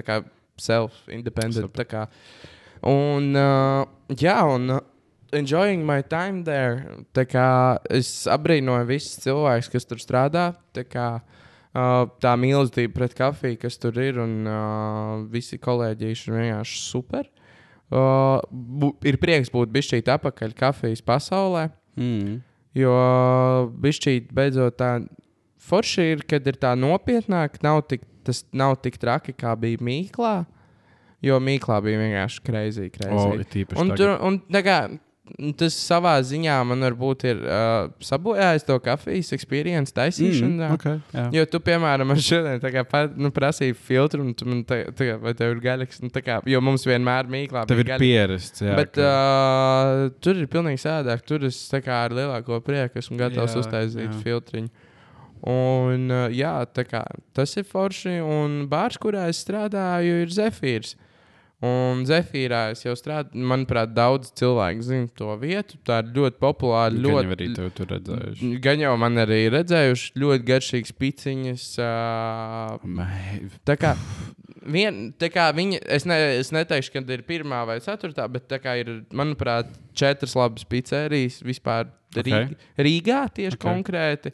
self-independent. 0.62 1.84
Un, 2.82 3.28
uh, 3.38 4.16
jā, 4.18 4.38
un 4.50 4.74
uh, 4.74 4.82
enjoying 5.32 5.84
my 5.86 6.02
time 6.02 6.44
there. 6.44 7.02
Tā 7.16 7.24
kā 7.28 7.46
es 7.90 8.26
abrīnoju 8.30 8.88
visus 8.88 9.20
cilvēkus, 9.24 9.70
kas 9.72 9.88
tur 9.88 10.00
strādā. 10.02 10.46
Tā 10.76 10.84
kā 10.88 11.06
uh, 11.18 12.04
tā 12.22 12.34
mīlestība 12.40 12.94
pret 13.00 13.16
kafiju, 13.18 13.60
kas 13.64 13.78
tur 13.82 13.98
ir, 14.02 14.20
un 14.22 14.42
uh, 14.46 15.24
visi 15.32 15.58
kolēģi 15.62 16.12
ir 16.12 16.36
vienkārši 16.36 16.82
super. 16.84 17.28
Uh, 17.92 18.38
bu, 18.50 18.94
ir 19.04 19.18
prieks 19.20 19.52
būt 19.52 19.72
bišķīt 19.72 20.08
apakaļ 20.14 20.54
kafijas 20.56 21.04
pasaulē. 21.04 21.66
Mm. 22.00 22.38
Jo 22.78 22.92
bišķīt 23.84 24.30
beidzot 24.32 24.78
tā 24.80 24.94
forši 25.62 26.06
ir, 26.14 26.24
kad 26.28 26.46
ir 26.48 26.56
tā 26.60 26.72
nopietnāk, 26.78 27.60
nav 27.64 27.82
tik, 27.90 28.06
tas 28.24 28.44
nav 28.56 28.78
tik 28.84 28.96
traki, 29.02 29.34
kā 29.36 29.52
bija 29.60 29.80
Mīklā. 29.84 30.34
Jo 31.22 31.36
Mīklā 31.38 31.78
bija 31.84 32.00
vienkārši 32.00 32.42
kreizī, 32.48 32.88
O, 32.88 32.94
kreizī. 32.96 33.26
ir 33.36 33.44
tīpaši. 33.52 33.82
un, 33.84 33.92
tur, 33.98 34.14
un 34.26 34.40
kā, 34.64 34.78
tas 35.58 35.74
savā 35.78 36.12
ziņā 36.26 36.54
man 36.68 36.84
varbūt 36.84 37.24
ir 37.30 37.38
uh, 37.44 37.88
sabojājis 38.04 38.66
to 38.68 38.76
kafijas 38.84 39.32
experience 39.36 39.94
taisīšanā. 39.96 40.68
Mm, 40.68 40.74
okay, 40.76 40.98
jā. 41.14 41.24
Jo 41.38 41.44
tu, 41.50 41.60
piemēram, 41.64 42.08
man 42.12 42.20
šodien 42.22 42.60
kā, 42.62 42.84
pat, 42.88 43.16
nu, 43.16 43.30
prasīji 43.34 43.74
filtru, 43.78 44.22
un 44.26 44.34
tu 44.38 44.48
man 44.50 44.62
te, 44.68 44.82
kā, 44.98 45.16
vai 45.22 45.32
tev 45.38 45.54
ir 45.56 45.62
gaļas. 45.64 46.02
Nu, 46.04 46.12
kā, 46.22 46.38
jo 46.52 46.60
mums 46.64 46.86
vienmēr 46.88 47.30
mīklā 47.32 47.64
Tev 47.70 47.80
bija 47.80 47.86
ir 47.86 47.90
gaļa. 47.94 48.02
pierasts. 48.04 48.64
Jā, 48.66 48.76
Bet 48.78 48.94
ka- 48.98 49.10
uh, 49.10 50.06
tur 50.24 50.40
ir 50.42 50.48
pilnīgi 50.52 50.82
sādāk. 50.84 51.24
Tur 51.28 51.48
es 51.48 51.60
kā 51.82 52.02
ar 52.06 52.16
lielāko 52.16 52.60
prieku 52.64 53.00
esmu 53.02 53.18
gatavs 53.20 53.56
Jā, 53.56 53.62
uztaisīt 53.64 54.08
jā. 54.10 54.20
filtriņu. 54.24 54.70
Un, 55.42 56.04
uh, 56.12 56.28
jā, 56.30 56.52
kā, 56.86 57.02
tas 57.34 57.56
ir 57.58 57.64
forši. 57.66 58.20
Un 58.22 58.68
bārs, 58.70 58.98
kurā 59.02 59.24
es 59.32 59.40
strādāju, 59.42 60.20
ir 60.22 60.30
Zefīrs. 60.30 60.94
Un 61.62 62.00
Zefīrā 62.08 62.72
es 62.72 62.80
jau 62.82 62.94
strādāju, 62.98 63.38
manuprāt, 63.46 63.92
daudz 63.94 64.32
cilvēku 64.38 64.82
zina 64.82 65.06
to 65.14 65.30
vietu. 65.38 65.78
Tā 65.86 66.00
ir 66.02 66.08
ļoti 66.16 66.40
populāra. 66.42 66.90
Gan 66.90 67.06
jau 67.06 67.20
Ļoti, 67.20 67.34
arī 67.36 67.48
tev 67.54 67.68
tur 67.76 67.92
redzējuši. 67.94 68.50
Gan 68.64 68.82
jau 68.82 68.94
man 68.98 69.22
arī 69.22 69.38
redzējuši 69.54 70.10
ļoti 70.18 70.46
garšīgas 70.48 70.96
piciņas. 70.98 71.68
Uh, 71.78 72.74
Tā 73.68 73.78
kā, 73.78 73.94
vien, 74.74 75.00
tā 75.22 75.30
kā 75.30 75.46
viņa, 75.54 75.80
es, 75.98 76.08
ne, 76.10 76.18
es 76.40 76.50
neteikšu, 76.54 76.96
ka 76.96 77.04
ir 77.14 77.22
pirmā 77.30 77.62
vai 77.70 77.78
ceturtā, 77.84 78.26
bet 78.26 78.50
tā 78.50 78.58
kā 78.62 78.74
ir, 78.82 78.96
manuprāt, 79.14 79.70
četras 79.94 80.34
labas 80.38 80.66
pizzerijas 80.66 81.40
vispār 81.46 81.92
Ok. 82.12 82.26
Rīg, 82.26 82.50
Rīgā 82.76 83.22
tieši 83.32 83.56
Ok. 83.56 83.62
okay. 83.62 83.68
konkrēti. 83.70 84.32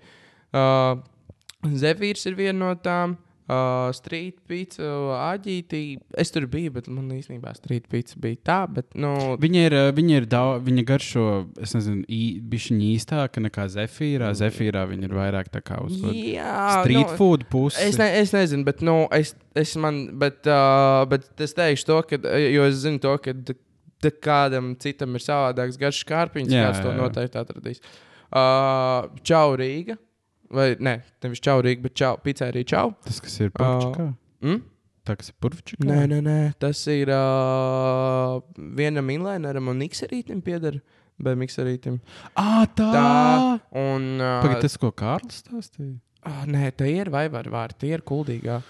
Uh, 0.51 1.05
Zefīrs 1.79 2.25
ir 2.31 2.39
viena 2.39 2.59
no 2.59 2.75
tām. 2.83 3.19
Uh, 3.49 3.89
Street 3.97 4.43
pizza, 4.45 4.85
aģītī. 5.25 5.81
Es 6.21 6.29
tur 6.35 6.45
biju, 6.53 6.75
bet 6.75 6.89
man 6.93 7.07
īstenībā 7.15 7.55
street 7.57 7.87
pizza 7.89 8.19
bija 8.21 8.37
tā. 8.45 8.57
Bet, 8.77 8.91
nu, 9.01 9.15
Viņa 9.41 9.63
ir, 9.71 9.77
uh, 9.79 9.93
viņa 9.97 10.19
ir 10.21 10.27
daudz, 10.29 10.67
viņa 10.67 10.83
garšo, 10.91 11.23
es 11.65 11.73
nezinu, 11.73 12.03
bišķiņa 12.53 12.91
īstāka 12.91 13.41
nekā 13.47 13.65
Zefīrā. 13.73 14.35
Zefīrā 14.37 14.83
viņa 14.91 15.09
ir 15.09 15.15
vairāk 15.17 15.49
tā 15.55 15.63
kā 15.65 15.79
uz 15.81 15.97
jā, 16.13 16.59
street 16.83 17.07
nu, 17.07 17.17
food 17.17 17.47
pusi. 17.49 17.81
Es, 17.87 17.97
ne, 17.97 18.11
es 18.21 18.35
nezinu, 18.37 18.67
bet, 18.69 18.85
nu, 18.85 18.99
es, 19.17 19.33
es 19.57 19.73
man, 19.81 20.03
bet, 20.21 20.43
uh, 20.45 21.07
bet 21.09 21.25
es 21.41 21.57
teikšu 21.57 21.89
to, 21.89 22.03
ka, 22.11 22.21
jo 22.53 22.67
es 22.69 22.83
zinu 22.83 23.01
to, 23.01 23.15
ka 23.25 23.33
kādam 24.29 24.75
citam 24.77 25.17
ir 25.17 25.25
savādāks 25.25 25.81
garš 25.81 26.03
kārpiņš, 26.13 26.53
kāds 26.53 26.85
to 26.85 26.93
noteikti 27.01 27.41
atradīs. 27.41 27.81
Uh, 28.29 29.09
čau 29.25 29.57
Rīga, 29.57 29.97
vai 30.55 30.73
ne, 30.83 30.99
nevis 31.25 31.43
čau 31.45 31.63
Rīga, 31.65 31.85
bet 31.87 31.97
čau 31.99 32.17
pizzerija 32.25 32.69
čau. 32.75 32.93
Tas, 33.07 33.21
kas 33.25 33.39
ir 33.43 33.53
purvčikā. 33.55 34.09
Mm? 34.45 34.63
Tā, 35.09 35.17
kas 35.19 35.33
ir 35.33 35.37
purvčikā. 35.43 35.87
Nē, 35.89 36.01
nē, 36.11 36.21
nē, 36.25 36.39
tas 36.61 36.83
ir 36.93 37.13
uh, 37.15 38.39
vienam 38.79 39.15
inlineram 39.15 39.71
un 39.73 39.85
mikserītam 39.85 40.43
pieder. 40.45 40.81
Bet 41.19 41.35
mikserītam. 41.35 41.97
Ah, 42.39 42.63
tā! 42.79 42.91
Tā. 42.95 43.07
Un, 43.81 44.05
uh, 44.21 44.37
Pagaid, 44.45 44.61
tas, 44.63 44.77
ko 44.79 44.93
Kārlis 44.95 45.41
stāstīja. 45.43 45.97
Oh, 46.29 46.45
nē, 46.47 46.69
tā 46.79 46.87
ir 46.91 47.11
vai 47.11 47.25
var 47.33 47.49
vārdi, 47.51 47.81
tie 47.83 47.97
ir 47.97 48.05
kuldīgā. 48.07 48.61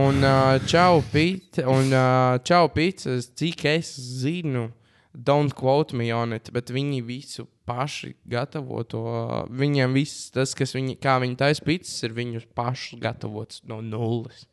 Un 0.00 0.24
uh, 0.24 0.54
čau, 0.64 1.02
pīta, 1.12 1.66
un 1.68 1.92
uh, 1.92 2.38
čau, 2.46 2.70
pīta, 2.72 3.18
cik 3.36 3.66
es 3.74 3.92
zinu, 4.22 4.70
don't 5.14 5.54
quote 5.54 5.94
me 5.96 6.10
on 6.14 6.32
it, 6.36 6.50
bet 6.52 6.72
viņi 6.74 7.02
visu 7.06 7.46
paši 7.68 8.14
gatavo 8.28 8.82
to. 8.84 9.04
Viņiem 9.50 9.94
viss 9.96 10.30
tas, 10.34 10.54
kas 10.58 10.74
viņi, 10.76 10.98
kā 11.00 11.18
viņi 11.22 11.38
taisa 11.40 11.64
pīcis, 11.64 12.02
ir 12.04 12.16
viņu 12.16 12.44
pašu 12.56 12.98
gatavots 13.02 13.62
no 13.70 13.80
nulles. 13.80 14.46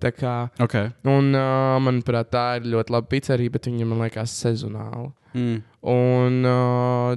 Tā 0.00 0.10
kā, 0.12 0.50
Okay. 0.60 0.90
un, 1.08 1.32
uh, 1.32 1.78
manuprāt, 1.80 2.28
tā 2.28 2.58
ir 2.58 2.66
ļoti 2.68 2.92
laba 2.92 3.08
pizzerija, 3.08 3.50
bet 3.54 3.68
viņa 3.70 3.86
man 3.88 4.02
liekas 4.04 4.34
sezonāla. 4.44 5.08
Mm. 5.32 5.62
Un 5.88 6.44
uh, 6.44 7.16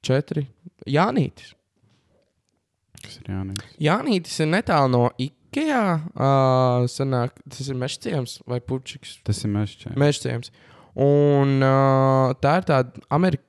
četri 0.00 0.46
Jānītis. 0.88 1.52
Kas 3.02 3.18
ir 3.18 3.30
jānīst? 3.32 3.62
Jānītis 3.82 4.40
ir 4.42 4.50
netālu 4.52 4.90
no 4.92 5.02
Ikea. 5.20 5.84
Uh, 6.14 6.86
sanāk, 6.90 7.38
tas 7.50 7.68
ir 7.68 7.78
mežciems 7.78 8.38
vai 8.48 8.60
pučiks. 8.64 9.18
Tas 9.26 9.42
ir 9.44 9.52
mešķis. 9.54 9.96
Mežciems. 9.98 10.52
Un 11.00 11.62
uh, 11.64 12.34
tā 12.42 12.58
ir 12.60 12.68
tāda 12.68 13.06
Amerika. 13.12 13.44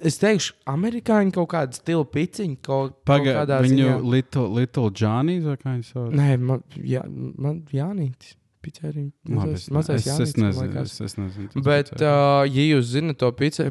Es 0.00 0.16
teikšu, 0.16 0.54
amerikāņu 0.72 1.34
kaut 1.34 1.50
kāda 1.52 1.76
stila 1.76 2.06
piciņa. 2.08 2.56
Kaut, 2.64 2.94
kaut 2.94 3.08
Pagaid, 3.10 3.34
kādā 3.36 3.58
viņu 3.66 3.82
ziņā. 3.82 3.98
Little, 4.14 4.46
little 4.56 4.88
Johnny's 4.88 5.44
vai 5.44 5.58
kā 5.60 5.74
viņš 5.74 5.90
sauc? 5.92 6.14
Nē, 6.16 6.30
man, 6.40 6.64
jā, 6.80 7.04
man 7.08 7.60
Jānītis. 7.72 8.38
Labi, 8.64 9.12
Mazais, 9.28 9.66
mazais 9.68 10.06
es, 10.06 10.20
es, 10.20 10.36
nezinu. 10.40 10.80
Es, 10.80 11.00
es 11.04 11.16
nezinu 11.18 11.62
Bet, 11.66 11.90
uh, 12.00 12.44
ja 12.48 12.64
jūs 12.64 12.94
zinat 12.94 13.18
to 13.20 13.28
pizzu, 13.36 13.66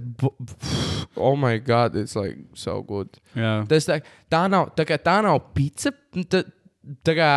oh 1.15 1.35
my 1.35 1.57
god, 1.57 1.95
it's 1.95 2.15
like 2.15 2.37
so 2.53 2.81
good. 2.85 3.09
Jā. 3.33 3.63
Tas 3.69 3.89
tā, 3.89 3.99
tā 4.29 4.43
nav, 4.51 4.69
tā 4.77 4.85
kā 4.85 4.99
tā 5.01 5.19
nav 5.25 5.39
pizza. 5.55 5.93
Tā, 6.13 6.43
tā 7.05 7.17
kā 7.17 7.31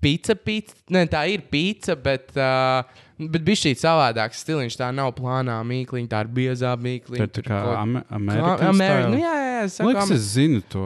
pizza, 0.00 0.36
pizza. 0.36 0.78
Ne, 0.94 1.04
tā 1.12 1.26
ir 1.28 1.44
pizza, 1.52 1.96
bet, 1.96 2.32
uh, 2.40 3.04
bet 3.18 3.42
bija 3.44 3.58
šī 3.64 3.72
savādāks 3.80 4.42
stiliņš. 4.44 4.76
Tā 4.78 4.88
nav 4.94 5.12
plānā 5.18 5.56
mīkliņa, 5.66 6.08
tā 6.12 6.20
ir 6.24 6.30
biezā 6.38 6.72
Tā 6.76 6.82
mīkliņa. 6.84 7.26
ir 7.26 7.32
tā 7.34 7.42
kā 7.42 7.60
Ame- 7.82 8.02
Kā- 8.06 8.16
Amerikāņu 8.18 8.68
Ameri- 8.72 9.10
nu, 9.10 9.18
jā, 9.22 9.34
jā, 9.34 9.54
jā, 9.58 9.68
saku, 9.74 9.88
liekas, 9.90 10.04
Amer- 10.06 10.14
es 10.20 10.28
zinu 10.34 10.62
to. 10.68 10.84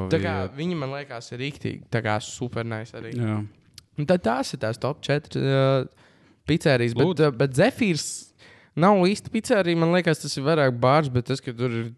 Viņi 0.56 0.76
man 0.76 0.90
liekas, 0.96 1.32
ir 1.32 1.38
rīktīgi. 1.44 1.82
Tā 1.92 2.02
kā 2.02 2.16
super 2.22 2.64
nice 2.64 2.92
arī. 2.92 3.12
Jā. 3.14 3.46
Un 3.98 4.06
tad 4.06 4.22
tās 4.24 4.54
ir 4.54 4.58
tās 4.58 4.78
top 4.80 5.02
4 5.02 5.36
uh, 5.36 5.84
pizzerijas. 6.48 6.94
Bet, 6.96 7.20
uh, 7.20 7.30
bet 7.30 7.50
Zefīrs 7.52 8.32
nav 8.74 8.96
īsti 9.04 9.28
pizzerija. 9.30 9.76
Man 9.76 9.92
liekas, 9.92 10.22
tas 10.22 10.34
ir 10.38 10.42
vairāk 10.46 10.78
bārs, 10.80 11.12
bet 11.12 11.26
tas, 11.28 11.40
ka 11.44 11.52
tur 11.52 11.68
ir 11.70 11.92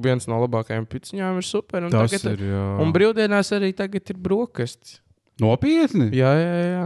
viens 0.00 0.26
no 0.26 0.38
labākajiem 0.46 0.86
pizziņām, 0.88 1.36
ir 1.36 1.42
super. 1.44 1.84
Un, 1.84 1.90
Tas 1.92 2.10
tagad, 2.10 2.40
ir. 2.40 2.46
Jā. 2.48 2.80
un 2.80 2.92
brīvdienās 2.96 3.52
arī 3.52 3.74
tagad 3.76 4.08
ir 4.08 4.16
brokastis. 4.16 5.00
Nopietni? 5.42 6.08
Jā, 6.14 6.32
jā, 6.38 6.56
jā. 6.72 6.84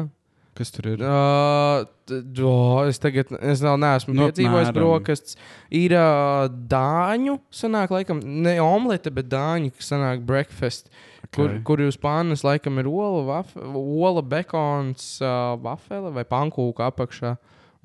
Kas 0.59 0.73
tur 0.75 0.89
ir? 0.91 1.03
Uh, 1.07 1.85
t- 2.11 2.19
o, 2.43 2.55
es 2.91 2.99
tagad 2.99 3.31
es 3.39 3.61
vēl 3.63 3.77
neesmu 3.79 4.11
Nu, 4.15 4.25
no, 4.25 4.29
piedzīvojis 4.33 4.73
apmēram. 4.73 4.79
brokastis. 4.81 5.37
Ir 5.79 5.95
uh, 5.95 6.49
dāņu, 6.73 7.37
sanāk, 7.55 7.93
laikam, 7.95 8.19
ne 8.43 8.57
omelete, 8.65 9.13
bet 9.15 9.29
dāņu, 9.31 9.71
kas 9.77 9.93
sanāk 9.95 10.25
breakfast. 10.27 10.91
Kur, 11.35 11.51
Okay. 11.51 11.61
kur 11.67 11.81
jūs 11.83 11.99
pānas 12.01 12.41
laikam 12.47 12.79
ir 12.81 12.87
ola, 12.89 13.21
vaf, 13.27 13.51
ola 13.77 14.23
bekons, 14.25 15.19
uh, 15.21 15.55
vafele 15.61 16.11
vai 16.15 16.25
pankūka 16.25 16.87
apakšā. 16.91 17.37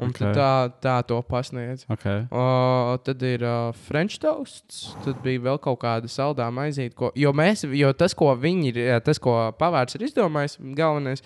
Un 0.01 0.09
Okay. 0.09 0.31
tā, 0.33 0.71
tā 0.81 0.93
to 1.05 1.19
pasniedz. 1.21 1.83
Okay. 1.91 2.23
Uh, 2.33 2.95
tad 3.05 3.21
ir 3.21 3.43
uh, 3.45 3.69
French 3.85 4.17
toasts, 4.23 4.95
tad 5.05 5.19
bija 5.21 5.43
vēl 5.45 5.59
kaut 5.61 5.77
kāda 5.83 6.09
saldā 6.09 6.47
maizīte. 6.49 7.11
Jo, 7.19 7.33
mēs, 7.37 7.61
jo 7.69 7.91
tas, 7.93 8.15
ko 8.17 8.31
viņi 8.33 8.71
ir, 8.73 8.79
tas, 9.05 9.19
ko 9.21 9.35
pavārs 9.59 9.93
ir 9.99 10.07
izdomājis, 10.07 10.57
galvenais, 10.73 11.21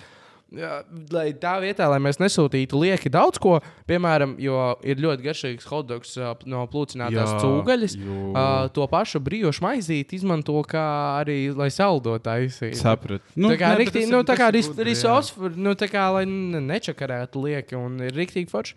jā, 0.55 0.83
lai 1.11 1.25
tā 1.35 1.55
vietā, 1.63 1.87
lai 1.91 1.97
mēs 2.03 2.19
nesūtītu 2.21 2.79
lieki 2.79 3.11
daudz 3.13 3.39
ko, 3.41 3.57
piemēram, 3.89 4.35
jo 4.41 4.57
ir 4.87 5.01
ļoti 5.03 5.25
garšīgs 5.25 5.67
hotdogs 5.71 6.13
uh, 6.21 6.31
no 6.49 6.63
plūcinātās 6.71 7.33
Jā, 7.33 7.41
cūgaļas. 7.43 7.97
Uh, 7.97 8.69
to 8.75 8.87
pašu 8.91 9.21
brīvību 9.23 9.65
maizīti 9.65 10.19
izmanto 10.19 10.55
kā 10.69 10.85
arī, 11.23 11.39
lai 11.57 11.69
saldo 11.73 12.15
taisītu. 12.23 12.79
Sapratu. 12.79 13.23
Nu, 13.35 13.51
tā 13.53 13.59
kā, 13.59 13.73
bet 13.75 13.83
riktī, 13.85 14.01
tas 14.01 14.07
ir- 14.07 14.15
nu, 14.15 14.23
tā 14.23 14.33
tas 14.33 14.39
kā 14.39 14.49
ir 14.53 14.89
risos, 14.91 15.33
nu, 15.55 15.75
tā 15.75 15.91
kā, 15.91 16.07
lai 16.13 16.25
ne- 16.29 16.63
nečakarētu 16.71 17.43
lieki 17.43 17.77
un 17.79 17.99
ir 18.07 18.15
rīktīgi 18.17 18.51
forši. 18.53 18.75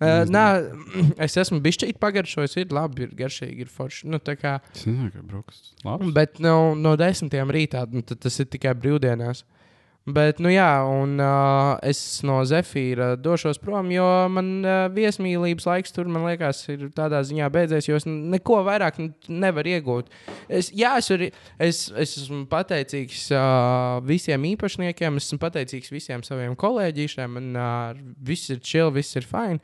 Uh, 0.00 0.24
nā, 0.32 0.44
es 1.26 1.34
esmu 1.36 1.60
bijis 1.60 1.92
pagaršojis, 2.00 2.56
ir 2.62 2.70
labi, 2.72 3.04
ir 3.04 3.10
garšīgi, 3.18 3.66
ir 3.66 3.68
forši. 3.68 4.06
Nu, 4.08 4.16
tā 4.16 4.32
kā, 4.40 4.56
kā 4.72 5.20
brokasts. 5.20 5.74
Labi. 5.84 6.08
bet 6.16 6.40
no, 6.40 6.72
no 6.74 6.94
desmitiem 6.96 7.52
rītā 7.52 7.84
nu, 7.92 8.00
tas 8.02 8.40
ir 8.40 8.48
tikai 8.48 8.72
brīvdienās. 8.80 9.44
Bet, 10.08 10.38
nu 10.40 10.48
jā, 10.48 10.68
un 10.88 11.18
uh, 11.20 11.74
es 11.84 11.98
no 12.24 12.38
Zefīra 12.48 13.12
došos 13.20 13.58
prom, 13.60 13.90
jo 13.92 14.06
man 14.32 14.48
uh, 14.64 14.86
viesmīlības 14.94 15.66
laiks 15.68 15.92
tur, 15.92 16.08
man 16.08 16.24
liekas, 16.24 16.62
ir 16.72 16.86
tādā 16.96 17.20
ziņā 17.28 17.50
beidzies, 17.52 17.84
jo 17.90 17.98
es 18.00 18.06
neko 18.08 18.62
vairāk 18.64 18.96
nevaru 19.28 19.74
iegūt. 19.74 20.08
Es, 20.48 20.70
jā, 20.72 20.94
es, 21.02 21.10
varu, 21.12 21.28
es, 21.60 21.82
es 21.92 22.16
esmu 22.22 22.46
pateicīgs 22.50 23.26
uh, 23.36 24.00
visiem 24.08 24.48
īpašniekiem, 24.54 25.20
es 25.20 25.28
esmu 25.28 25.40
pateicīgs 25.44 25.92
visiem 25.92 26.24
saviem 26.24 26.56
kolēģiem, 26.58 27.36
man 27.36 27.50
uh, 27.60 28.02
viss 28.24 28.48
ir 28.48 28.64
chill, 28.64 28.88
viss 28.96 29.20
ir 29.20 29.28
fine. 29.28 29.60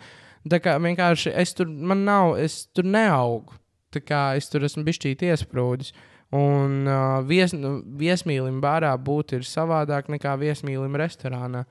Tā 0.46 0.60
kā 0.62 0.76
vienkārši 0.78 1.32
es 1.32 1.56
tur, 1.56 1.72
man 1.72 2.04
nav, 2.06 2.36
es 2.38 2.66
tur 2.76 2.84
neaugu. 2.86 3.56
Tā 3.94 4.04
kā 4.04 4.20
es 4.36 4.52
tur 4.52 4.68
esmu 4.68 4.84
bijis 4.84 5.16
iesprūdis. 5.16 5.96
Un 6.34 6.88
uh, 6.90 7.20
vies, 7.26 7.52
nu, 7.54 7.78
viesmīlim 7.98 8.58
bārā 8.62 8.90
būt 8.98 9.36
ir 9.38 9.44
savādāk 9.46 10.08
nekā 10.10 10.34
viesmīlim 10.40 10.98
restorānā. 10.98 11.62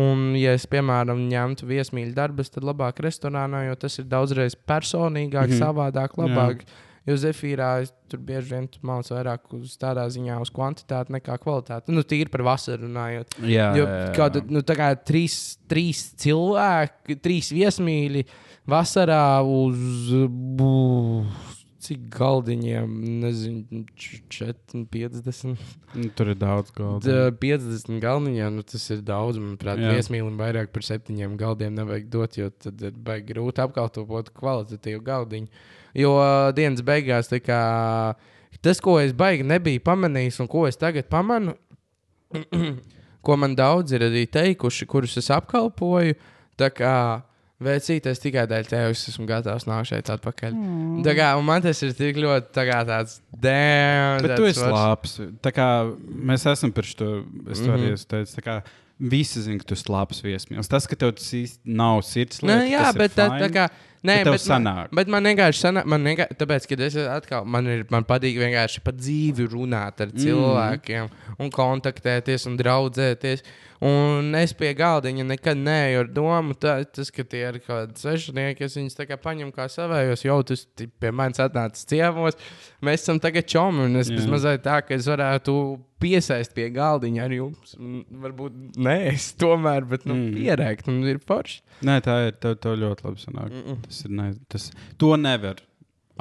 Un, 0.00 0.32
ja 0.40 0.54
es, 0.56 0.64
piemēram, 0.72 1.26
ņemtu 1.28 1.68
viesmīļu 1.68 2.14
darbus, 2.16 2.50
tad 2.50 2.64
labāk 2.64 3.02
restorānā, 3.04 3.66
jo 3.68 3.76
tas 3.78 4.00
ir 4.00 4.08
daudzreiz 4.10 4.56
personīgāk, 4.56 5.50
mm. 5.50 5.52
-hmm. 5.52 5.60
savādāk, 5.60 6.16
labāk. 6.18 6.64
Jo 7.02 7.16
Zefīrā 7.18 7.68
tur 8.06 8.20
bieži 8.22 8.54
vien 8.54 8.68
mācos 8.86 9.10
vairāk 9.10 9.50
uz 9.56 9.74
tādā 9.80 10.04
ziņā, 10.06 10.36
uz 10.42 10.52
kvantitāti 10.54 11.16
nekā 11.16 11.34
kvalitāti. 11.42 11.90
Nu, 11.90 12.04
tīri 12.06 12.30
par 12.30 12.44
vasaru 12.46 12.86
runājot. 12.86 13.34
Jā, 13.42 13.72
Jo 13.74 13.86
jā, 13.88 13.96
jā. 14.04 14.12
kāda, 14.14 14.42
nu, 14.46 14.62
tā 14.62 14.76
kā 14.78 14.92
trīs, 14.94 15.58
trīs 15.66 16.04
cilvēki, 16.22 17.18
trīs 17.18 17.50
viesmīļi 17.50 18.22
vasarā 18.70 19.42
uz 19.42 20.14
bū, 20.30 21.26
cik 21.82 22.04
galdiņiem, 22.14 22.90
nezinu, 23.22 23.80
č- 23.98 24.20
4, 24.30 24.84
50. 24.92 25.58
Nu, 25.98 26.08
Tur 26.16 26.30
ir 26.32 26.38
daudz 26.38 26.70
galdu. 26.76 27.04
D- 27.10 27.32
50 27.42 27.98
galdiņiem, 28.04 28.54
nu, 28.60 28.62
tas 28.66 28.84
ir 28.94 29.00
daudz. 29.06 29.40
Manuprāt, 29.42 29.80
viesmīlim 29.96 30.36
vairāk 30.40 30.70
par 30.74 30.86
septiņiem 30.86 31.34
galdiem 31.40 31.74
nevajag 31.80 32.06
dot, 32.14 32.38
jo 32.38 32.50
tad 32.54 32.80
ir 32.86 32.94
grūti 33.32 33.64
apkalpot 33.64 34.30
kvalitatīvu 34.38 35.02
galdiņu. 35.10 35.50
Jo 35.98 36.14
uh, 36.16 36.52
dienas 36.56 36.80
beigās 36.86 37.28
tā 37.28 37.42
kā, 37.44 37.60
tas, 38.64 38.80
ko 38.80 38.96
es 39.02 39.12
baigi 39.12 39.44
nebiju 39.44 39.82
pamanījis 39.84 40.38
un 40.40 40.48
ko 40.48 40.64
es 40.70 40.78
tagad 40.80 41.10
pamanu, 41.12 41.52
ko 43.26 43.36
man 43.36 43.54
daudz 43.58 43.92
ir 43.92 44.06
arī 44.08 44.24
teikuši, 44.30 44.86
kurus 44.88 45.18
es 45.20 45.28
apkalpoju. 45.34 46.14
Tā 46.58 46.68
kā 46.74 46.94
vecīt, 47.64 48.06
es 48.10 48.20
tikai 48.22 48.44
dēļ 48.50 48.68
tevis 48.70 49.06
esmu 49.12 49.26
gatavs 49.30 49.66
nākt 49.70 49.90
šeit 49.92 50.10
atpakaļ. 50.14 50.52
Mm. 50.52 51.00
Tā 51.06 51.14
kā 51.18 51.30
un 51.38 51.44
man 51.48 51.62
tas 51.64 51.80
ir 51.86 51.92
tik 51.98 52.16
ļoti 52.22 52.52
tā 52.54 52.66
kā 52.68 52.82
tāds 52.88 53.20
dēmons. 53.34 54.22
Bet 54.26 54.36
tu 54.38 54.46
esi 54.50 54.68
labs. 54.68 55.16
Tā 55.44 55.52
kā 55.54 55.68
mēs 56.32 56.46
esam 56.52 56.72
par 56.74 56.84
šo, 56.84 57.24
es 57.50 57.60
to 57.62 57.70
arī 57.72 57.88
Mhm. 57.90 57.98
esmu 57.98 58.08
teicis. 58.16 58.40
kā 58.44 58.62
Visi 59.02 59.40
zina, 59.42 59.58
ka 59.58 59.64
tu 59.64 59.74
esi 59.74 59.88
labs 59.90 60.20
viesmīlis. 60.22 60.68
Tas, 60.70 60.86
ka 60.86 60.94
tev 60.94 61.16
tas 61.16 61.24
īsti 61.34 61.58
nav 61.74 62.02
sirds, 62.06 62.38
Nē, 62.40 62.60
lieta, 62.60 62.70
jā, 62.70 62.92
bet 62.94 63.14
tā, 63.16 63.24
tā 63.40 63.48
kā. 63.50 63.64
Nē, 64.04 64.24
bet 64.24 64.32
bet, 64.34 64.62
man, 64.62 64.88
bet 64.92 65.08
man 65.08 65.24
vienkārši 65.24 65.58
sanāk, 65.58 65.86
man 65.86 66.04
vienkārši, 66.04 66.36
tāpēc, 66.38 66.68
ka 66.68 66.76
es 66.84 66.94
atkal, 66.96 67.44
man, 67.44 67.66
ir, 67.66 67.84
man 67.90 68.04
patīk 68.04 68.36
vienkārši 68.38 68.82
pa 68.84 68.92
dzīvi 68.92 69.48
runāt 69.50 69.98
ar 70.00 70.06
Mm. 70.12 70.22
cilvēkiem, 70.22 71.10
un 71.40 71.50
kontaktēties 71.50 72.46
un 72.46 72.56
draudzēties. 72.56 73.42
Un 73.82 74.30
es 74.38 74.52
pie 74.54 74.68
galdiņa 74.78 75.24
nekad 75.26 75.58
neju 75.58 76.04
ar 76.04 76.10
domu, 76.14 76.54
tā, 76.54 76.76
tas, 76.86 77.08
ka 77.10 77.24
tie 77.26 77.40
ir 77.48 77.56
kaut 77.64 77.72
kādi 77.72 78.02
svešinieki, 78.04 78.66
es 78.68 78.76
viņus 78.78 78.94
tā 78.94 79.06
kā 79.10 79.16
paņemu 79.18 79.50
kā 79.56 79.66
savējos, 79.72 80.22
jau 80.22 80.36
tas 80.46 80.62
pie 80.78 81.10
manis 81.10 81.42
atnācis 81.42 81.88
ciemos. 81.90 82.38
Mēs 82.84 83.02
esam 83.02 83.18
tagad 83.22 83.48
čomi, 83.50 83.88
un 83.88 83.98
es 83.98 84.12
mazliet 84.30 84.62
tā, 84.62 84.76
ka 84.86 84.94
es 84.94 85.08
varētu 85.10 85.54
piesaist 86.02 86.54
pie 86.54 86.68
galdiņa 86.74 87.24
ar 87.24 87.34
jums. 87.34 87.74
Varbūt 88.22 88.78
nē, 88.86 88.96
es 89.16 89.32
tomēr, 89.40 89.88
bet 89.90 90.06
nu, 90.06 90.14
mm. 90.14 90.36
pierēkt, 90.38 90.90
un 90.92 91.02
ir 91.10 91.18
forši. 91.26 91.58
Nē, 91.88 91.98
tā 92.06 92.20
ir. 92.28 92.38
Tev, 92.42 92.54
tev 92.62 92.78
ļoti 92.78 93.08
labi 93.08 93.24
sanāk. 93.24 93.50
Mm 93.50 93.64
-mm. 93.66 93.82
Tas 93.88 94.04
ir 94.04 94.14
ne, 94.18 94.28
tas, 94.50 94.70
to 94.98 95.16
nevar 95.18 95.58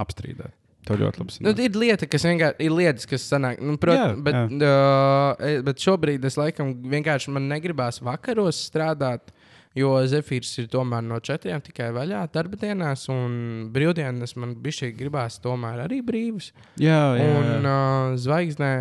apstrīdēt. 0.01 0.57
Tev 0.87 0.97
ļoti 0.97 1.21
labi 1.21 1.35
Nu, 1.45 1.51
sanāk. 1.51 1.59
ir 1.67 1.75
lieta, 1.77 2.07
kas 2.09 2.23
vienkārši 2.25 2.65
ir 2.65 2.71
lietas, 2.73 3.05
kas 3.09 3.27
sanāk. 3.29 3.59
Nu, 3.61 3.77
prot, 3.77 3.95
Jā, 3.99 4.07
jā, 4.15 4.17
bet, 4.25 4.33
jā. 4.33 4.71
Uh, 4.71 5.61
bet 5.67 5.83
šobrīd 5.83 6.25
es 6.25 6.39
laikam 6.41 6.73
vienkārši 6.89 7.29
man 7.35 7.45
negribās 7.51 8.01
vakaros 8.01 8.63
strādāt. 8.71 9.29
Jo 9.71 9.93
Zefīrs 10.03 10.49
ir 10.59 10.65
tomēr 10.67 10.99
no 11.07 11.15
četriem 11.23 11.61
tikai 11.63 11.93
vaļā 11.95 12.25
darba 12.33 12.57
dienās, 12.59 13.05
un 13.07 13.69
brīvdienas 13.71 14.33
man 14.35 14.51
bija 14.59 14.89
gribās 14.91 15.37
tomēr 15.39 15.85
arī 15.85 16.01
brīvas. 16.03 16.49
jā, 16.75 16.97
jā, 17.15 17.27
Un 17.37 17.47
jā. 17.47 17.55
uh, 17.61 18.17
zvaigznē, 18.19 18.71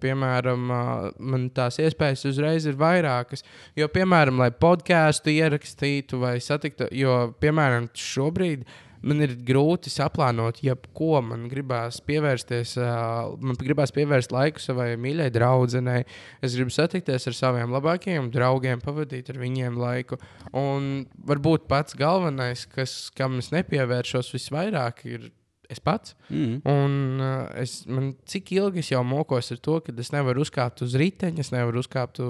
piemēram, 0.00 0.64
uh, 0.72 1.10
man 1.20 1.50
tās 1.52 1.76
iespējas 1.84 2.24
uzreiz 2.30 2.64
ir 2.64 2.80
vairākas. 2.80 3.44
Jo, 3.76 3.90
piemēram, 3.92 4.40
lai 4.40 4.48
podkāstu 4.50 5.34
ierakstītu 5.36 6.22
vai 6.24 6.38
satiktu, 6.40 6.88
jo, 6.96 7.34
piemēram, 7.44 7.90
šobrīd 7.92 8.64
man 9.02 9.22
ir 9.24 9.34
grūti 9.46 9.90
saplānot, 9.92 10.60
jebko 10.64 11.20
man 11.24 11.46
gribās 11.50 12.00
pievērsties. 12.06 12.74
Uh, 12.80 13.34
man 13.44 13.58
gribās 13.60 13.92
pievērst 13.94 14.34
laiku 14.34 14.62
savai 14.62 14.90
mīļai 15.00 15.30
draudzenei. 15.34 16.04
Es 16.44 16.56
gribu 16.58 16.74
satikties 16.74 17.28
ar 17.30 17.36
saviem 17.36 17.74
labākajiem 17.74 18.30
draugiem, 18.34 18.82
pavadīt 18.84 19.30
ar 19.32 19.40
viņiem 19.40 19.78
laiku. 19.80 20.20
Un 20.56 21.06
varbūt 21.28 21.68
pats 21.70 21.98
galvenais, 21.98 22.66
kas, 22.72 23.08
kam 23.16 23.38
es 23.42 23.52
nepievēršos 23.54 24.32
visvairāk, 24.34 25.04
ir 25.08 25.30
es 25.68 25.82
pats. 25.84 26.14
Mm. 26.32 26.58
Un 26.68 27.20
uh, 27.20 27.44
es, 27.60 27.82
man, 27.90 28.14
cik 28.28 28.54
ilgi 28.56 28.82
es 28.82 28.90
jau 28.94 29.04
mokos 29.06 29.52
ar 29.52 29.60
to, 29.62 29.78
ka 29.84 29.92
es 30.00 30.12
nevaru 30.14 30.42
uzkāpt 30.46 30.82
uz 30.86 30.96
riteņa, 30.98 31.44
es 31.44 31.52
nevaru 31.54 31.84
uzkāpt, 31.84 32.22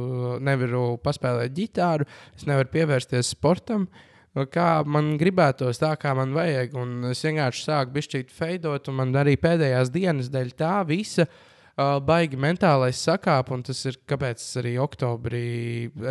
nevaru 0.45 0.85
paspēlēt 1.05 1.55
ģitāru, 1.57 2.09
es 2.37 2.49
nevaru 2.51 2.73
pievērsties 2.75 3.35
sportam. 3.37 3.87
Nu, 3.87 4.07
Kā 4.47 4.83
man 4.87 5.17
gribētos, 5.19 5.81
tā 5.83 5.93
kā 6.01 6.15
man 6.15 6.35
vajag. 6.37 6.75
Un 6.79 7.11
es 7.11 7.23
vienkārši 7.25 7.65
sāku 7.67 7.95
bišķīt 7.97 8.33
feidot, 8.35 8.89
un 8.89 8.99
man 9.01 9.15
arī 9.19 9.37
pēdējās 9.41 9.93
dienas 9.95 10.29
dēļ 10.35 10.53
tā 10.59 10.73
visa 10.89 11.27
uh, 11.27 11.99
baigi 12.05 12.39
mentālais 12.41 13.01
sakāp. 13.09 13.53
Un 13.55 13.63
tas 13.67 13.81
ir 13.89 13.99
kāpēc 14.09 14.43
es 14.43 14.59
arī 14.61 14.77
oktobrī, 14.83 15.47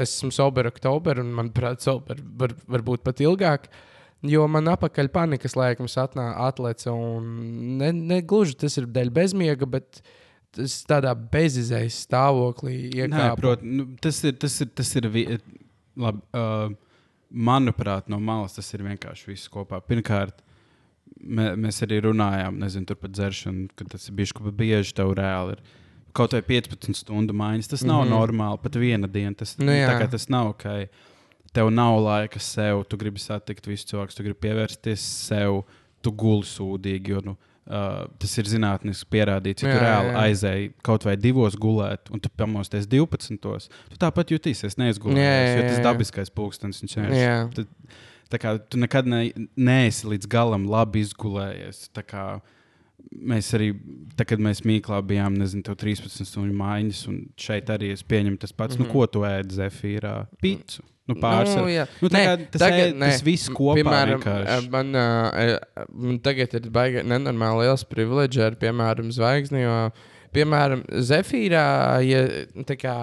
es 0.01 0.17
esmu 0.17 0.32
sober 0.36 0.67
oktobrī, 0.71 1.21
un 1.23 1.36
manuprāt, 1.39 1.86
sober 1.86 2.19
var, 2.41 2.55
varbūt 2.67 3.05
pat 3.07 3.21
ilgāk. 3.23 3.69
Jo 4.25 4.47
man 4.49 4.65
apakaļ 4.71 5.11
panikas 5.13 5.53
laikams 5.55 5.97
atnā, 6.01 6.32
atleca. 6.47 6.91
un 6.91 7.78
Ne, 7.78 7.91
ne 7.93 8.21
gluži 8.25 8.55
tas 8.57 8.78
ir 8.82 8.88
dēļ 8.89 9.11
bezmiega, 9.13 9.67
bet 9.69 10.01
tas 10.57 10.80
tādā 10.89 11.11
bezizējas 11.13 11.99
stāvoklī 12.07 12.78
Nē, 12.88 13.05
iekāpa. 13.05 13.38
prot, 13.38 13.61
nu, 13.61 13.86
tas 14.01 14.23
ir. 14.25 14.34
Tas 14.41 14.55
ir, 14.63 14.71
tas 14.73 14.95
ir 14.97 15.07
vi, 15.13 15.28
labi, 15.97 16.23
uh, 16.34 16.73
manuprāt, 17.32 18.07
no 18.11 18.19
malas 18.19 18.55
tas 18.57 18.69
ir 18.73 18.84
vienkārši 18.86 19.32
viss 19.32 19.51
kopā. 19.51 19.80
Pirmkārt, 19.84 20.43
mē, 21.19 21.51
mēs 21.59 21.82
arī 21.86 22.01
runājām 22.05 22.59
nezinu, 22.61 22.88
tur 22.89 22.99
par 23.01 23.11
dzeršanu, 23.13 23.67
ka 23.78 23.88
tas 23.93 24.07
ir 24.07 24.17
bijis 24.17 24.34
kaut 24.36 24.49
kā 24.49 24.55
bieži 24.61 24.95
tev 24.97 25.13
reāli. 25.17 25.57
Ir. 25.57 25.84
Kaut 26.17 26.34
vai 26.34 26.41
15 26.45 26.97
stundu 26.97 27.36
maiņas. 27.38 27.69
Tas 27.73 27.84
nav 27.86 28.01
mm. 28.01 28.07
-hmm. 28.07 28.15
normāli. 28.15 28.61
Pat 28.63 28.75
viena 28.75 29.07
diena. 29.07 29.36
Tas, 29.36 29.57
Nu, 29.57 29.71
tā 29.71 30.09
tas 30.11 30.30
nav 30.30 30.55
ok. 30.55 30.65
Tev 31.53 31.69
nav 31.71 31.99
laika 32.03 32.39
sev, 32.39 32.84
tu 32.89 32.97
gribi 32.97 33.19
satikt 33.19 33.67
visu 33.67 33.88
cilvēku, 33.88 34.15
tu 34.15 34.23
gribi 34.23 34.39
pievērsties 34.47 35.01
sev, 35.28 35.63
tu 36.01 36.11
guli 36.11 36.43
sūdīgi. 36.43 37.09
Jo, 37.09 37.21
nu, 37.23 37.38
uh, 37.68 38.07
tas 38.20 38.34
ir 38.41 38.49
zinātnīgi 38.49 39.07
pierādīts. 39.13 39.63
Ja 39.63 39.70
Jā, 39.70 39.76
tu 39.76 39.78
jā, 39.80 39.86
reāli 39.86 40.11
jā. 40.11 40.24
aizēji 40.26 40.70
kaut 40.88 41.05
vai 41.07 41.15
divos 41.20 41.55
gulēt, 41.59 42.11
un 42.13 42.24
tu 42.24 42.32
pamosties 42.39 42.88
12. 42.89 43.70
Tu 43.91 43.99
tāpat 44.01 44.34
jutīsies 44.36 44.80
neizgulējies, 44.82 45.24
Jā, 45.24 45.39
jā, 45.45 45.55
jo 45.57 45.65
tas 45.70 45.80
jā. 45.80 45.86
dabiskais 45.89 46.34
pulkstenis 46.34 46.84
viņš 46.84 46.97
ir. 47.03 47.15
Jā. 47.18 47.38
Tā 48.28 48.39
kā 48.43 48.57
tu 48.59 48.80
nekad 48.82 49.07
ne, 49.07 49.22
neesi 49.55 50.09
līdz 50.11 50.28
galam 50.32 50.65
labi 50.68 51.05
izgulējies. 51.05 51.86
Tā 51.95 52.03
kā 52.03 52.26
Mēs 53.28 53.50
arī, 53.58 53.72
tā, 54.18 54.26
kad 54.28 54.39
mēs 54.39 54.62
Mīklā 54.66 55.00
bijām, 55.06 55.36
nezinu, 55.38 55.64
tev 55.64 55.76
13 55.80 56.26
stundu 56.28 56.54
maiņas, 56.58 57.08
un 57.10 57.18
šeit 57.39 57.70
arī 57.74 57.91
es 57.93 58.04
pieņemu 58.04 58.38
tas 58.41 58.52
pats, 58.54 58.76
mm 58.78 58.84
-hmm. 58.84 58.88
nu, 58.88 58.89
Mhm. 58.89 58.93
ko 58.93 59.06
tu 59.08 59.20
ēd 59.26 59.52
zefīrā? 59.54 60.28
Pīcu. 60.43 60.82
Nu, 61.08 61.16
pārsvarā. 61.16 61.62
Nu, 61.62 61.68
jā. 61.72 61.86
Nu, 62.02 62.10
tā 62.10 62.18
Nē, 62.20 62.48
tas 62.52 62.62
tagad- 62.62 62.93
ēd- 62.93 63.00
tas 63.00 63.22
viss 63.24 63.50
kopā 63.50 63.76
Piemēram, 63.80 64.20
vienkārši. 64.22 64.70
man, 64.70 64.95
uh, 64.95 65.58
man 65.93 66.20
tagad 66.20 66.54
ir 66.54 66.70
baigi 66.70 67.04
nenormāli 67.04 67.62
liels 67.64 67.84
privileģis 67.86 68.41
ar, 68.45 68.56
piemēram, 68.56 69.08
zvaigzni. 69.12 69.62
Jo, 69.62 69.91
piemēram, 70.34 70.84
Zefīrā, 71.00 72.04
ja 72.04 72.28
tā 72.66 72.76
kā 72.78 72.93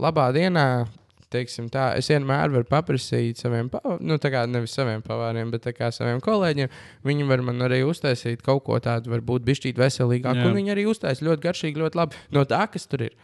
labā 0.00 0.32
dienā 0.32 0.86
teiksim, 1.32 1.68
tā, 1.72 1.90
es 1.98 2.10
vienmēr 2.10 2.52
varu 2.52 2.66
paprasīt 2.68 3.40
saviem, 3.40 3.70
nu, 4.02 4.18
tā 4.22 4.32
kā 4.32 4.44
nevis 4.50 4.74
saviem 4.76 5.02
pavāriem, 5.04 5.52
bet 5.54 5.68
kā 5.76 5.90
saviem 5.94 6.20
kolēģiem. 6.24 6.70
Viņi 7.06 7.28
var 7.30 7.44
man 7.46 7.66
arī 7.66 7.82
uztaisīt 7.86 8.42
kaut 8.46 8.64
ko 8.66 8.78
tādu, 8.82 9.12
varbūt 9.14 9.46
bišķīt 9.46 9.80
veselīgāku. 9.80 10.42
Jā. 10.42 10.50
Un 10.50 10.58
viņi 10.58 10.74
arī 10.74 10.86
uztaisīja 10.90 11.30
ļoti 11.30 11.46
garšīgi, 11.46 11.84
ļoti 11.84 12.00
labi 12.00 12.24
no 12.36 12.44
tā, 12.50 12.64
kas 12.72 12.88
tur 12.90 13.06
ir. 13.08 13.16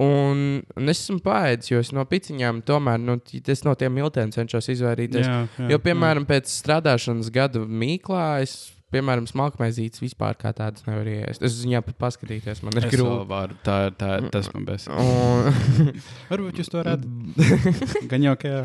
Un, 0.00 0.60
un 0.78 0.90
es 0.92 1.00
esmu 1.02 1.18
pāēdis, 1.24 1.72
jo 1.72 1.80
es 1.82 1.90
no 1.94 2.04
piciņām 2.06 2.62
tomēr 2.66 3.00
nu, 3.02 3.16
no 3.18 3.74
tiem 3.78 3.96
miltiem 3.96 4.30
cenšos 4.34 4.70
izvairīties. 4.76 5.26
Jā, 5.26 5.40
jā, 5.58 5.70
jo, 5.72 5.80
piemēram, 5.82 6.28
pēc 6.28 6.50
strādāšanas 6.60 7.32
gada 7.34 7.64
mīklā 7.66 8.28
es. 8.44 8.60
Piemēram, 8.90 9.26
smalkmaizītes 9.30 10.00
vispār 10.02 10.34
kā 10.40 10.50
tādas 10.56 10.82
nevar 10.88 11.06
iest. 11.06 11.42
Es 11.46 11.54
uz 11.54 11.60
viņām 11.62 11.84
pat 11.86 11.98
paskatīties, 12.02 12.62
man 12.66 12.74
ir 12.74 12.88
Es 12.88 12.92
grūti. 12.94 13.26
varu, 13.30 13.54
tā, 13.66 13.76
tā, 13.94 14.16
tas 14.34 14.48
man 14.54 14.64
bēs. 14.66 14.88
Un, 14.90 15.52
Varbūt 16.32 16.58
jūs 16.58 16.72
to 16.72 16.82
redzat. 16.82 17.04
Gan 18.10 18.26
jau, 18.26 18.34
ka 18.40 18.50
jā. 18.50 18.62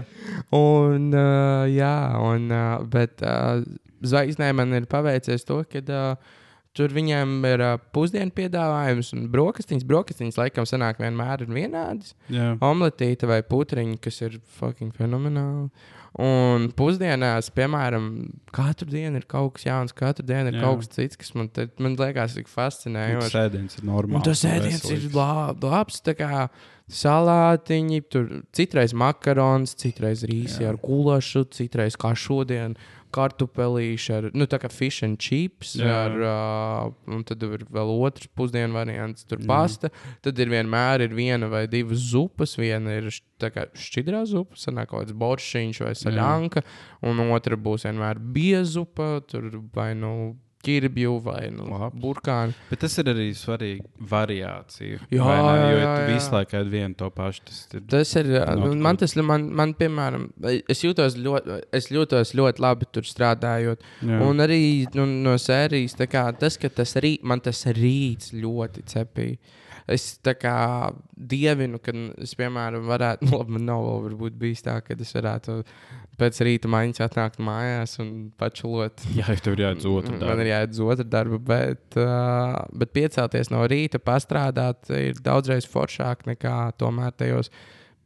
Un, 0.57 1.11
uh, 1.13 1.67
jā, 1.69 1.93
un, 2.25 2.47
uh, 2.49 2.79
bet 2.89 3.21
uh, 3.21 3.61
zvaigznē 4.05 4.49
man 4.57 4.73
ir 4.79 4.89
paveicies 4.89 5.45
to, 5.45 5.59
ka 5.69 5.83
uh, 5.85 6.33
tur 6.75 6.91
viņiem 6.91 7.37
ir 7.53 7.61
uh, 7.63 7.75
pusdienu 7.95 8.33
piedāvājums 8.35 9.13
un 9.15 9.27
brokastiņas. 9.31 9.85
Brokastiņas 9.87 10.41
laikam 10.41 10.65
sanāk 10.67 10.97
vienmēr 11.05 11.45
ir 11.45 11.53
vienādas. 11.55 12.15
jā. 12.33 12.55
Omletīte 12.65 13.29
vai 13.29 13.43
putriņa, 13.45 14.01
kas 14.03 14.21
ir 14.25 14.39
fucking 14.57 14.91
fenomenāli. 14.97 15.69
Un 16.15 16.69
pusdienās, 16.71 17.49
piemēram, 17.51 18.05
katru 18.55 18.87
dienu 18.87 19.19
ir 19.19 19.25
kaut 19.27 19.57
kas 19.57 19.65
jauns, 19.65 19.91
katru 19.95 20.23
dienu 20.23 20.47
ir 20.53 20.55
Jā. 20.55 20.61
kaut 20.63 20.79
kas 20.79 20.93
cits, 20.95 21.19
kas 21.19 21.33
man, 21.35 21.49
te, 21.51 21.65
man 21.83 21.97
liekas 21.99 22.37
tik 22.37 22.47
Tas 22.47 22.53
fascinējoši. 22.55 23.33
sēdiens 23.33 23.75
ir 23.75 23.83
normāls. 23.89 24.21
Un 24.21 24.23
tas 24.23 24.45
ēdiens 24.47 24.85
ir 24.95 25.09
lab, 25.11 25.59
labs. 25.67 25.99
salātiņi, 26.87 27.99
tur 28.13 28.27
citreiz 28.55 28.93
makarons, 28.95 29.75
citreiz 29.75 30.23
rīsi 30.29 30.63
Jā. 30.63 30.71
ar 30.71 30.79
gulašu, 30.79 31.43
citreiz 31.51 31.97
kā 31.99 32.13
šodien. 32.15 32.77
Kartupelīši 33.15 34.13
ar, 34.15 34.27
nu, 34.35 34.47
tā 34.51 34.59
kā 34.61 34.69
fish 34.71 35.05
and 35.07 35.19
chips, 35.21 35.75
Jā. 35.79 35.93
ar, 36.05 36.17
uh, 36.19 37.13
un 37.15 37.23
tad 37.27 37.43
ir 37.47 37.63
vēl 37.71 37.93
otrs 37.95 38.29
pusdienu 38.35 38.75
variants, 38.75 39.27
tur 39.29 39.39
Jā. 39.41 39.47
pasta. 39.49 39.91
Tad 40.25 40.39
ir 40.43 40.51
vienmēr 40.51 41.05
ir 41.07 41.15
viena 41.15 41.49
vai 41.51 41.65
divas 41.71 42.03
zupas. 42.11 42.57
Viena 42.59 42.97
ir 42.99 43.11
šķidrā 43.11 44.25
zupa, 44.29 44.57
sanāk 44.59 44.91
kaut 44.91 45.05
kāds 45.05 45.15
boršiņš 45.19 45.83
vai 45.85 45.93
saļanka, 45.99 46.63
un 47.07 47.23
otra 47.29 47.59
būs 47.59 47.87
vienmēr 47.87 48.19
biezupa, 48.35 49.19
tur 49.29 49.49
vai 49.75 49.93
nu 49.97 50.15
ķirbju 50.65 51.15
vai 51.25 51.41
nu 51.53 51.67
Labs. 51.71 51.97
burkāni. 52.01 52.55
Bet 52.69 52.81
tas 52.85 52.97
ir 53.01 53.11
arī 53.11 53.27
svarīgi 53.37 53.85
variācija. 54.11 55.01
Jā, 55.13 55.25
ne? 55.25 55.55
jo 55.71 55.79
jā, 55.79 55.91
jā. 56.01 56.07
visu 56.09 56.35
laiku 56.35 56.59
ēd 56.59 56.71
vienu 56.73 56.99
to 56.99 57.09
pašu. 57.13 57.45
Tas 57.49 57.61
ir 57.73 57.85
Tas 57.95 58.15
ir. 58.21 58.31
Nav 58.35 58.63
nu, 58.63 58.73
Man, 58.85 58.99
tas, 59.01 59.15
man, 59.17 59.47
man, 59.55 59.73
piemēram, 59.77 60.27
es 60.71 60.83
jūtos 60.83 61.17
ļoti, 61.17 61.59
es 61.75 61.89
jūtos 61.93 62.33
ļoti 62.37 62.63
labi 62.65 62.89
tur 62.93 63.07
strādājot. 63.07 63.85
Jā. 64.05 64.21
Un 64.25 64.43
arī 64.43 64.61
nu, 64.97 65.07
no 65.25 65.35
sērijas 65.41 65.97
kā, 66.11 66.27
tas, 66.39 66.59
ka 66.61 66.69
tas 66.69 66.95
rīt, 67.01 67.23
man 67.25 67.41
tas 67.45 67.65
rīts 67.75 68.33
ļoti 68.35 68.85
cepīja. 68.91 69.63
Es 69.91 70.15
tā 70.25 70.33
kā 70.33 70.55
dievinu, 71.13 71.77
ka 71.83 71.93
es, 72.23 72.33
piemēram, 72.37 72.87
varētu, 72.89 73.27
nu, 73.27 73.35
labi, 73.41 73.55
man 73.57 73.67
nav 73.69 73.83
vēl 73.85 74.01
varbūt 74.07 74.39
bijis 74.41 74.65
tā, 74.65 74.79
ka 74.81 74.97
es 74.97 75.13
varētu 75.13 75.59
pēc 76.17 76.39
rīta 76.47 76.71
maiņas 76.71 77.03
atnākt 77.05 77.41
mājās 77.43 77.97
un 78.01 78.11
pačulot. 78.39 79.03
Jā, 79.19 79.35
tev 79.43 79.57
ir 79.57 79.65
jāiet 79.67 79.83
uz 79.83 79.89
otru 79.91 80.15
Man 80.15 80.23
darbu. 80.23 80.41
ir 80.45 80.51
jāiet 80.53 80.73
uz 80.73 80.81
otru 80.87 81.07
darbu, 81.11 81.39
bet, 81.51 81.85
uh, 82.01 82.57
bet 82.73 82.93
piecelties 82.95 83.51
no 83.53 83.61
rīta, 83.69 84.01
pastrādāt, 84.01 84.89
ir 84.95 85.21
daudzreiz 85.25 85.67
foršāk 85.69 86.25
nekā 86.31 86.57
tomēr 86.81 87.13
tajos 87.19 87.51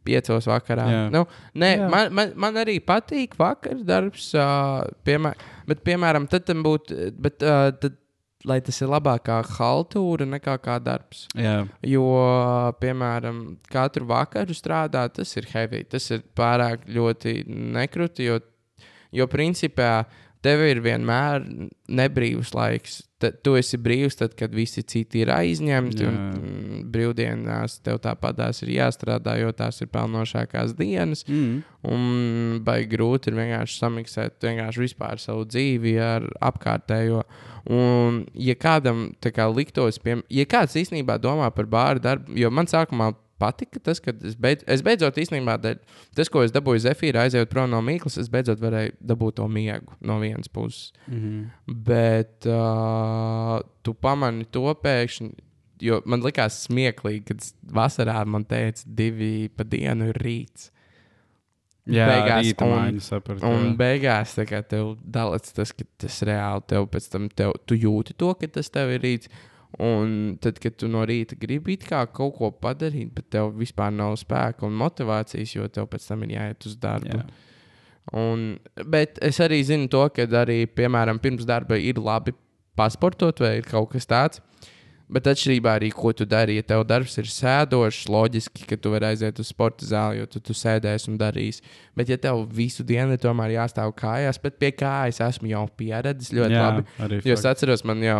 piecos 0.10 0.48
vakarā. 0.50 0.86
Jā. 0.90 1.02
Nu, 1.14 1.26
nē, 1.60 1.72
Jā. 1.78 1.88
man, 1.92 2.12
man, 2.16 2.36
man 2.40 2.60
arī 2.62 2.80
patīk 2.84 3.36
vakar 3.40 3.82
darbs, 3.86 4.32
uh, 4.36 4.82
piemēr, 5.06 5.40
bet, 5.70 5.84
piemēram, 5.86 6.28
tad 6.32 6.48
tam 6.50 6.64
būtu, 6.66 7.12
bet, 7.20 7.44
uh, 7.46 7.70
tad, 7.78 8.00
lai 8.48 8.60
tas 8.64 8.78
ir 8.80 8.92
labākā 8.92 9.42
haltūra 9.58 10.28
nekā 10.30 10.56
kā 10.64 10.78
darbs. 10.84 11.26
Jā, 11.36 11.66
Jo, 11.86 12.06
piemēram, 12.80 13.42
katru 13.72 14.08
vakaru 14.10 14.56
strādāt, 14.56 15.18
tas 15.20 15.36
ir 15.40 15.50
heavy. 15.52 15.84
Tas 15.90 16.10
ir 16.16 16.24
pārāk 16.38 16.88
ļoti 16.88 17.44
nekruti, 17.50 18.30
jo, 18.30 18.40
jo 19.12 19.28
principā 19.32 20.06
tev 20.46 20.64
ir 20.70 20.84
vienmēr 20.86 21.44
nebrīvs 21.90 22.56
laiks. 22.56 23.02
Tad 23.20 23.42
tu 23.44 23.58
esi 23.60 23.76
brīvs, 23.82 24.16
tad, 24.16 24.32
kad 24.40 24.54
visi 24.56 24.80
citi 24.88 25.26
ir 25.26 25.32
aizņemti. 25.36 26.06
Jā. 26.06 26.12
Un, 26.12 26.20
mm, 26.40 26.82
brīvdienās 26.94 27.80
tev 27.84 28.00
tāpatās 28.06 28.64
ir 28.64 28.72
jāstrādā, 28.78 29.36
jo 29.42 29.52
tās 29.52 29.82
ir 29.84 29.92
pelnošākās 29.92 30.76
dienas. 30.80 31.26
mm. 31.28 31.60
Un 31.90 32.60
baigi 32.64 32.90
grūti 32.92 33.32
ir 33.32 33.38
vienkārši 33.40 33.78
samiksēt 33.80 34.44
vienkārši 34.44 34.84
vispār 34.84 35.20
savu 35.20 35.46
dzīvi 35.48 35.96
ar 36.04 36.28
apkārtējo. 36.50 37.24
Un, 37.72 38.26
ja 38.36 38.56
kādam 38.56 39.10
kā 39.24 39.48
liktos, 39.52 40.00
pie, 40.00 40.22
ja 40.32 40.48
kāds 40.48 40.76
īstenībā 40.80 41.20
domā 41.20 41.52
par 41.56 41.68
bāru 41.72 42.04
darbu, 42.04 42.36
jo 42.40 42.52
man 42.52 42.68
sākumā 42.72 43.14
patika 43.40 43.80
tas, 43.84 44.02
ka 44.04 44.14
es, 44.28 44.36
beidz, 44.40 44.64
es 44.68 44.84
beidzot 44.86 45.18
īstenībā 45.24 45.58
tas, 45.64 46.30
ko 46.32 46.44
es 46.46 46.52
dabūju 46.56 46.84
zefīrā, 46.86 47.26
aizejot 47.28 47.50
prom 47.52 47.70
no 47.72 47.80
mīklas, 47.86 48.20
es 48.22 48.30
beidzot 48.32 48.60
varēju 48.62 48.98
dabūt 49.12 49.40
to 49.40 49.48
miegu 49.52 49.96
no 50.02 50.20
vienas 50.22 50.52
puses. 50.52 50.92
Mm 51.08 51.48
Bet 51.90 52.46
uh, 52.50 53.60
tu 53.84 53.94
pamani 53.96 54.46
to 54.52 54.68
pēkšņi. 54.84 55.32
Jo 55.80 56.02
man 56.12 56.20
likās 56.26 56.58
smieklīgi, 56.66 57.22
kad 57.30 57.46
vasarā 57.72 58.26
man 58.28 58.44
teica, 58.44 58.84
divi 58.86 59.48
pa 59.56 59.64
dienu 59.64 60.10
ir 60.12 60.18
rīts. 60.20 60.72
Jā, 61.90 62.06
Beigās, 62.06 62.50
un- 62.62 62.74
maiņa 62.76 63.02
sapratu. 63.02 63.48
Un 63.50 63.72
beigās 63.80 64.36
tā 64.38 64.44
kā 64.50 64.60
tev 64.68 64.92
dalīts 65.02 65.56
tas, 65.56 65.72
ka 65.74 65.88
tas 66.04 66.20
reāli 66.28 66.66
tev 66.70 66.86
pēc 66.92 67.08
tam 67.10 67.30
tev, 67.32 67.56
tu 67.66 67.78
jūti 67.80 68.14
to, 68.20 68.34
ka 68.38 68.50
tas 68.60 68.70
tev 68.70 68.92
ir 68.94 69.02
rīts. 69.08 69.32
Un 69.80 70.36
tad, 70.44 70.58
kad 70.60 70.76
tu 70.76 70.90
no 70.92 71.06
rīta 71.08 71.38
gribi 71.40 71.78
kaut 71.88 72.34
ko 72.36 72.50
padarīt, 72.52 73.14
bet 73.16 73.30
tev 73.32 73.54
vispār 73.56 73.94
nav 73.96 74.18
spēka 74.20 74.68
un 74.68 74.76
motivācijas, 74.76 75.54
jo 75.56 75.68
tev 75.72 75.88
pēc 75.88 76.08
tam 76.10 76.26
ir 76.28 76.36
jāiet 76.36 76.68
uz 76.68 76.76
darbu. 76.76 77.22
Jā. 77.22 77.24
Un, 78.20 78.58
bet 78.90 79.22
es 79.24 79.40
arī 79.40 79.62
zinu 79.64 79.88
to, 79.88 80.02
ka 80.12 80.26
arī, 80.42 80.66
piemēram, 80.68 81.22
pirms 81.24 81.48
darba 81.48 81.78
ir 81.80 82.02
labi 82.02 82.34
pasportot 82.76 83.40
vai 83.40 83.60
ir 83.60 83.70
kaut 83.70 83.94
kas 83.94 84.10
tāds. 84.10 84.44
Bet 85.10 85.26
atšķirībā 85.26 85.72
arī, 85.80 85.88
ko 85.96 86.12
tu 86.14 86.28
dari, 86.30 86.60
ja 86.60 86.66
tev 86.70 86.84
darbs 86.86 87.16
ir 87.18 87.26
sēdošs, 87.34 88.04
loģiski, 88.14 88.68
ka 88.70 88.78
tu 88.78 88.92
vari 88.94 89.08
aiziet 89.08 89.40
uz 89.42 89.48
sporta 89.50 89.88
zāli, 89.90 90.20
jo 90.20 90.28
tu, 90.30 90.42
tu 90.52 90.54
sēdēsi 90.54 91.10
un 91.10 91.16
darīsi. 91.18 91.64
Bet, 91.98 92.12
ja 92.14 92.20
tev 92.22 92.44
visu 92.54 92.86
dienu 92.86 93.18
tomēr 93.18 93.56
jāstāv 93.56 93.96
kājās, 93.98 94.38
bet 94.44 94.60
pie 94.62 94.70
kājas 94.78 95.18
esmu 95.26 95.50
jau 95.50 95.64
pieredzējis 95.82 96.36
ļoti 96.38 96.54
Jā, 96.60 96.68
labi. 96.68 97.24
Jo 97.26 97.40
es 97.40 97.48
atceros, 97.50 97.82
man 97.90 98.06
jau 98.06 98.20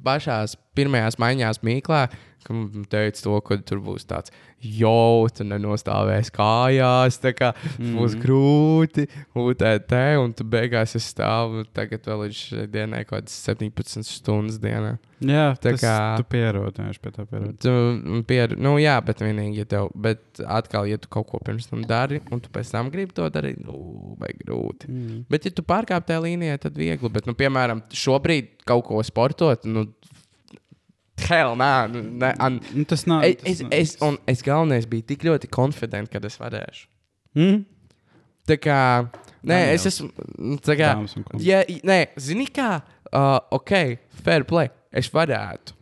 pašās 0.00 0.56
pirmajās 0.76 1.18
maiņās 1.20 1.62
Mīklā, 1.66 2.06
ka 2.46 2.56
man 2.56 2.86
teica 2.90 3.24
to, 3.24 3.36
ka 3.46 3.58
tur 3.66 3.82
būs 3.84 4.08
tāds 4.08 4.34
jau, 4.62 5.26
tu 5.34 5.44
nenostāvēsi 5.46 6.34
kājās, 6.36 7.18
tā 7.22 7.32
kā 7.34 7.50
mm. 7.54 7.94
būs 7.98 8.16
grūti, 8.22 9.08
UTT, 9.38 9.94
un 10.22 10.34
tu 10.38 10.46
beigās 10.46 10.94
es 10.98 11.08
stāvu 11.12 11.64
tagad 11.74 12.06
vēl 12.06 12.26
līdz 12.28 12.68
dienai 12.72 13.02
kaut 13.06 13.22
kādas 13.22 13.40
17 13.48 14.06
stundas 14.06 14.60
dienā. 14.62 14.96
Jā, 15.22 15.52
Tā 15.54 15.72
tā 15.76 15.78
kā 15.78 15.96
tu 16.18 16.26
pierodi, 16.32 16.84
pie 17.02 17.12
tā 17.14 17.24
pierodi. 17.28 17.54
Tu 17.62 18.22
pier, 18.26 18.54
nu 18.58 18.74
jā, 18.82 18.96
bet 19.06 19.22
vienīgi, 19.22 19.62
ja 19.62 19.68
tev, 19.70 19.90
bet 19.94 20.42
atkal, 20.42 20.88
ja 20.90 20.98
tu 20.98 21.10
kaut 21.12 21.28
ko 21.30 21.38
pirms 21.44 21.68
tam 21.70 21.84
dari, 21.86 22.18
un 22.34 22.42
tu 22.42 22.50
pēc 22.52 22.72
tam 22.74 22.90
gribi 22.90 23.14
to 23.14 23.28
darīt, 23.30 23.60
nu, 23.62 24.16
vai 24.18 24.32
grūti. 24.38 24.90
Mm. 24.90 25.20
Bet, 25.30 25.46
ja 25.46 25.54
tu 25.54 25.64
pārkāp 25.66 26.08
tajā 26.08 26.24
līnijā, 26.26 26.58
tad 26.64 26.78
viegli. 26.78 27.12
Bet, 27.14 27.28
nu, 27.30 27.36
piemēram, 27.38 27.84
šobrīd 27.94 28.64
kaut 28.68 28.86
ko 28.88 29.02
sportot, 29.06 29.68
nu, 29.68 29.86
hell, 31.28 31.54
nē, 31.58 31.70
nu, 31.92 32.02
ne, 32.22 32.30
an, 32.42 32.60
Nu, 32.74 32.84
tas 32.88 33.04
nav. 33.10 33.24
es, 33.26 33.36
tas 33.40 33.50
es, 33.52 33.60
nav- 33.62 33.74
es, 33.78 33.96
un 34.02 34.18
es 34.30 34.42
galvenais 34.46 34.86
biju 34.90 35.06
tik 35.12 35.26
ļoti 35.28 35.50
konfidents, 35.52 36.10
ka 36.12 36.20
es 36.26 36.38
varēšu. 36.40 36.86
Mm? 37.38 37.60
Tā 38.48 38.56
kā, 38.58 38.78
nē, 39.46 39.58
Gan 39.62 39.74
es 39.76 39.86
esmu, 39.86 40.10
tā 40.66 40.74
kā, 40.80 40.94
un 40.98 41.42
ja, 41.44 41.62
nē, 41.86 42.00
zini 42.20 42.48
kā, 42.50 42.70
uh, 43.12 43.38
ok, 43.54 43.72
fair 44.24 44.44
play, 44.48 44.70
es 44.92 45.08
varētu. 45.14 45.76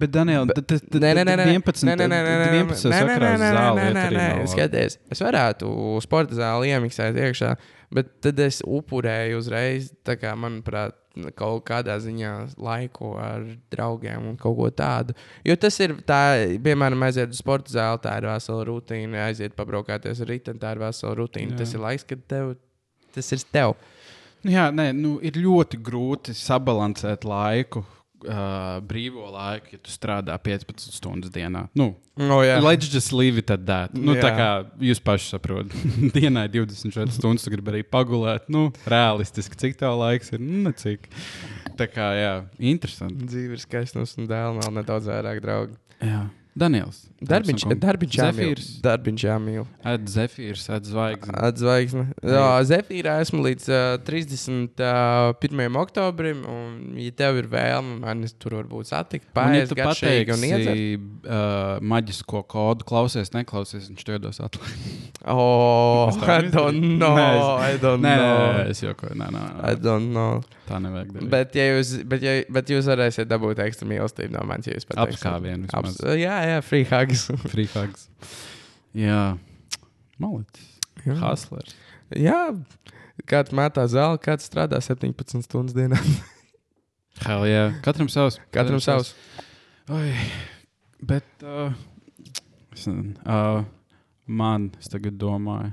Bet, 0.00 0.12
Daniel, 0.14 0.46
tad 0.50 0.66
tas 0.68 0.82
ir 0.82 1.00
Nē, 1.00 1.10
nē, 1.16 1.24
nē, 1.26 1.34
nē, 1.40 1.46
11. 1.56 1.84
nē, 1.88 1.96
nē, 1.96 2.06
nē, 2.10 2.20
nē, 2.22 2.36
nē, 2.38 2.48
11. 2.60 2.88
nē, 2.92 3.90
nē, 3.96 4.06
nē. 4.14 4.28
Skaties, 4.52 4.98
es 5.12 5.22
varētu 5.24 5.70
sporta 6.04 6.36
zāli 6.38 6.72
iemiksēt 6.74 7.18
iekšā, 7.26 7.52
bet 7.94 8.10
tad 8.24 8.40
es 8.44 8.60
upurēju 8.66 9.40
uzreiz, 9.40 9.90
tā 10.06 10.16
kā, 10.20 10.34
manuprāt, 10.38 10.96
kaut 11.36 11.64
kādā 11.66 11.96
ziņā 12.00 12.32
laiku 12.62 13.14
ar 13.20 13.44
draugiem 13.72 14.28
un 14.30 14.36
kaut 14.40 14.56
ko 14.58 14.70
tādu. 14.74 15.16
Jo 15.46 15.56
tas 15.60 15.76
ir, 15.82 15.96
tā, 16.06 16.20
piemēram, 16.62 17.02
aiziet 17.08 17.34
uz 17.34 17.40
sporta 17.42 17.72
zāli, 17.74 18.02
tā 18.04 18.16
ir 18.20 18.28
vesela 18.30 18.66
rutīna, 18.68 19.26
aiziet 19.26 19.56
pabraukāties 19.58 20.22
ar 20.22 20.30
riteni, 20.30 20.62
tā 20.62 20.74
ir 20.76 20.82
vesela 20.84 21.16
rutīna. 21.18 21.56
Jā. 21.56 21.62
Tas 21.62 21.74
ir 21.74 21.82
laiks, 21.82 22.06
kad 22.08 22.22
tev, 22.30 22.54
tas 23.16 23.32
ir 23.36 23.48
tev. 23.50 23.74
Nu 24.44 24.54
Jā, 24.54 24.70
nē, 24.72 24.86
nu, 24.96 25.18
ir 25.20 25.36
ļoti 25.36 25.80
grūti 25.84 26.32
sabalansēt 26.36 27.26
laiku 27.28 27.82
uh, 28.26 28.78
brīvo 28.86 29.28
laiku, 29.32 29.74
ja 29.76 29.82
tu 29.82 29.92
strādā 29.92 30.36
15 30.40 30.94
stundas 30.96 31.32
dienā. 31.34 31.68
Nu, 31.78 31.94
Oh, 32.20 32.42
jā. 32.44 32.58
Let's 32.60 32.90
just 32.92 33.14
leave 33.16 33.38
it 33.40 33.48
at 33.50 33.62
that. 33.64 33.94
Nu, 33.96 34.12
tā 34.18 34.28
Jā. 34.28 34.32
kā 34.36 34.48
jūs 34.84 34.98
paši 35.00 35.30
saprotat, 35.30 35.72
dienā 36.16 36.42
ir 36.50 36.66
24 36.66 37.14
stundas, 37.16 37.46
tu 37.46 37.52
gribi 37.54 37.72
arī 37.72 37.80
pagulēt. 37.86 38.50
Nu, 38.52 38.66
realistiski, 38.84 39.56
cik 39.56 39.78
tā 39.80 39.88
laiks 39.96 40.34
ir? 40.36 40.42
Nu, 40.44 40.66
necik. 40.66 41.08
Tā 41.80 41.86
kā, 41.88 42.10
jā, 42.18 42.34
interesanti. 42.60 43.24
Dzīve 43.24 43.56
ir 43.56 43.62
skaista 43.62 44.02
un 44.02 44.28
dēlā 44.28 44.58
vēl 44.58 44.76
nedaudz 44.82 45.08
vairāk 45.08 45.40
draugu. 45.40 45.78
Jā. 46.04 46.26
Daniels. 46.58 47.04
Darbiņš, 47.20 47.64
darbiņš 47.82 48.14
jāmīl. 48.16 48.38
Zefīrs. 48.40 48.68
Darbiņš 48.82 49.22
jāmīl. 49.26 49.64
Zefīrs, 50.08 50.62
Ed 50.72 50.86
Zvaigznes. 50.88 51.36
Atzvaigzne. 51.50 52.04
Jā, 52.24 52.46
Zefīrā 52.64 53.18
esmu 53.20 53.42
līdz 53.44 53.66
uh, 53.70 53.98
31. 54.08 55.76
oktobrim, 55.82 56.40
un, 56.48 56.78
ja 57.00 57.12
tev 57.16 57.38
ir 57.42 57.48
vēlme, 57.52 57.98
man 58.04 58.24
tur 58.40 58.56
varbūt 58.60 58.88
satikt, 58.90 59.28
Un, 59.36 59.54
ja 59.58 59.66
garšīgi 59.68 60.34
un 60.34 60.46
iedzert. 60.48 60.70
pateiksi 60.72 60.96
uh, 61.28 61.84
maģisko 61.92 62.42
kodu, 62.50 62.86
klausies, 62.88 63.32
neklausies, 63.36 63.90
viņš 63.92 64.06
to 64.08 64.16
iedos 64.18 64.42
atlikt. 64.44 64.80
Oh, 65.28 66.08
Es 66.08 66.16
I 66.16 66.46
don't 66.48 66.80
know. 66.96 67.12
Nē, 67.12 67.26
I 67.60 67.74
don't 67.82 68.00
Nē, 68.00 68.08
nē, 68.08 68.22
nē, 68.24 68.46
know. 68.64 68.70
es 68.72 68.78
jokoju. 68.80 69.18
Nē, 69.20 69.26
nē, 69.34 69.42
I 69.60 69.74
nē. 69.74 69.82
don't 69.84 70.08
know. 70.14 70.38
Tā 70.64 70.78
nevajag 70.80 71.10
darīt. 71.12 71.28
Bet, 71.34 71.58
ja 71.60 71.66
jūs, 71.74 71.90
bet, 72.08 72.24
ja, 72.24 72.32
bet 72.48 72.72
jūs 72.72 72.88
varēsiet 72.88 73.28
dabūt 73.28 73.60
ekstra 73.60 73.84
mīlestību 73.90 74.32
no 74.38 74.46
manis, 74.48 74.70
ja 74.70 74.78
jūs 74.78 74.88
pateiksiet. 74.88 75.18
Apskāvienu 75.20 75.68
vismaz. 75.68 76.00
Jā, 76.46 76.60
free 76.64 76.84
hugs. 76.88 77.26
Free 77.52 77.68
hugs. 77.74 78.08
Jā, 78.96 79.36
malicis. 80.20 80.66
Jā. 81.04 81.16
Haslers. 81.20 81.76
jā, 82.12 82.40
kāds 83.30 83.54
mētā 83.56 83.86
zāli, 83.88 84.20
kāds 84.20 84.48
strādā 84.50 84.80
17 84.84 85.46
stundas 85.46 85.76
dienā. 85.76 86.00
Hell, 87.24 87.46
jā. 87.48 87.66
Katram 87.84 88.08
savs. 88.12 88.38
Katram 88.54 88.80
savs. 88.84 89.14
Oi, 89.90 90.12
bet 91.04 91.44
uh, 91.44 91.72
es 92.72 92.86
uh, 92.88 93.62
man, 94.26 94.70
es 94.80 94.92
tagad 94.92 95.18
domāju. 95.20 95.72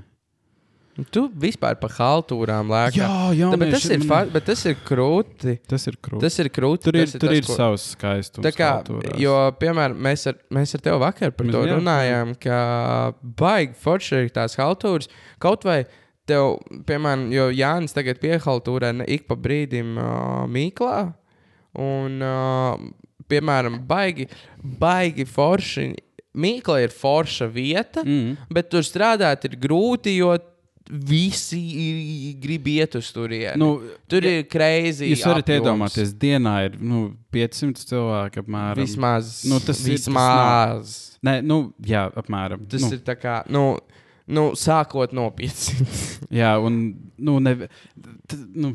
Tu 1.14 1.20
vispār 1.38 1.76
par 1.78 1.90
haltūrām 1.94 2.66
lēkā. 2.72 2.98
Jā, 2.98 3.18
jā, 3.38 3.48
Tā, 3.52 3.58
bet, 3.60 3.70
tas 3.70 3.84
ir 3.94 4.00
fa- 4.08 4.24
bet 4.34 4.44
tas 4.48 4.64
ir 4.66 4.74
krūti. 4.88 5.52
Tas 5.70 5.86
ir 5.86 5.94
krūtis. 6.02 6.20
Tas 6.24 6.38
ir 6.42 6.48
krūti. 6.50 6.82
Tur 6.88 6.96
ir, 6.98 7.04
tas 7.06 7.12
tur 7.20 7.28
tas, 7.28 7.36
ir 7.38 7.42
ko- 7.46 7.54
savs 7.54 7.84
skaistums. 7.94 8.42
Tā 8.44 8.50
kā, 8.56 8.70
kultūrās. 8.82 9.18
jo, 9.22 9.34
piemēram, 9.60 9.94
mēs 10.08 10.26
ar, 10.26 10.34
mēs 10.50 10.74
ar 10.74 10.80
tevi 10.80 10.98
vakar 10.98 11.30
par 11.36 11.46
Mēs- 11.46 11.52
to 11.52 11.62
jā. 11.68 11.76
runājām, 11.78 12.34
ka 12.42 12.58
baigi 13.22 13.74
forši 13.78 14.24
ir 14.24 14.30
tās 14.30 14.56
haltūras. 14.58 15.06
Kaut 15.38 15.62
vai 15.64 15.84
tev, 16.26 16.58
piemēram, 16.84 17.30
jo 17.32 17.46
Jānis 17.50 17.94
tagad 17.94 18.18
piehaltūrē 18.20 19.06
ik 19.08 19.28
pa 19.28 19.36
brīdim 19.36 19.94
uh, 19.96 20.46
mīklā. 20.50 21.14
Un, 21.78 22.20
uh, 22.22 22.76
piemēram, 23.30 23.86
baigi, 23.86 24.28
baigi 24.62 25.24
forši. 25.24 25.94
Mīkla 26.38 26.82
ir 26.84 26.88
forša 26.90 27.48
vieta, 27.50 28.02
Mm. 28.04 28.36
bet 28.50 28.68
tur 28.70 28.80
strādāt 28.82 29.44
ir 29.44 29.56
grūti, 29.58 30.16
jo 30.18 30.36
visi 30.90 32.34
grib 32.40 32.66
iet 32.72 32.96
uz 32.98 33.10
turieni. 33.12 33.58
Nu, 33.60 33.74
tur 34.08 34.24
ir 34.24 34.44
kreizi. 34.50 35.10
Jūs 35.12 35.26
varat 35.28 35.52
iedomāties, 35.58 36.14
dienā 36.16 36.54
ir 36.68 36.78
nu, 36.80 37.04
500 37.34 37.84
cilvēki 37.90 38.42
apmēram. 38.44 38.82
Vismaz. 38.82 39.42
Nu, 39.48 39.60
tas 39.60 39.82
ir- 39.84 39.98
tas 39.98 40.08
vismaz. 40.08 40.96
Nē, 41.24 41.40
nu, 41.44 41.74
jā, 41.84 42.06
apmēram. 42.16 42.64
Tas 42.70 42.86
nu, 42.86 42.92
ir 42.96 43.02
tā 43.04 43.16
kā, 43.18 43.40
nu, 43.50 43.64
nu 44.28 44.50
sākot 44.58 45.12
no 45.16 45.28
500. 45.34 46.28
Jā, 46.40 46.50
un 46.60 46.94
nu, 47.16 47.38
ne, 47.40 47.54
t, 48.28 48.36
nu, 48.54 48.74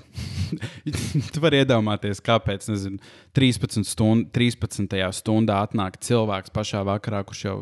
tu 1.34 1.44
vari 1.44 1.62
iedomāties, 1.62 2.22
kāpēc 2.26 2.66
nezinu, 2.72 2.98
13, 3.38 3.86
stund, 3.88 4.32
13. 4.36 4.98
stundā 5.14 5.62
atnāk 5.68 6.00
cilvēks 6.04 6.54
pašā 6.56 6.82
vakarā, 6.88 7.22
kurš 7.30 7.44
jau 7.46 7.58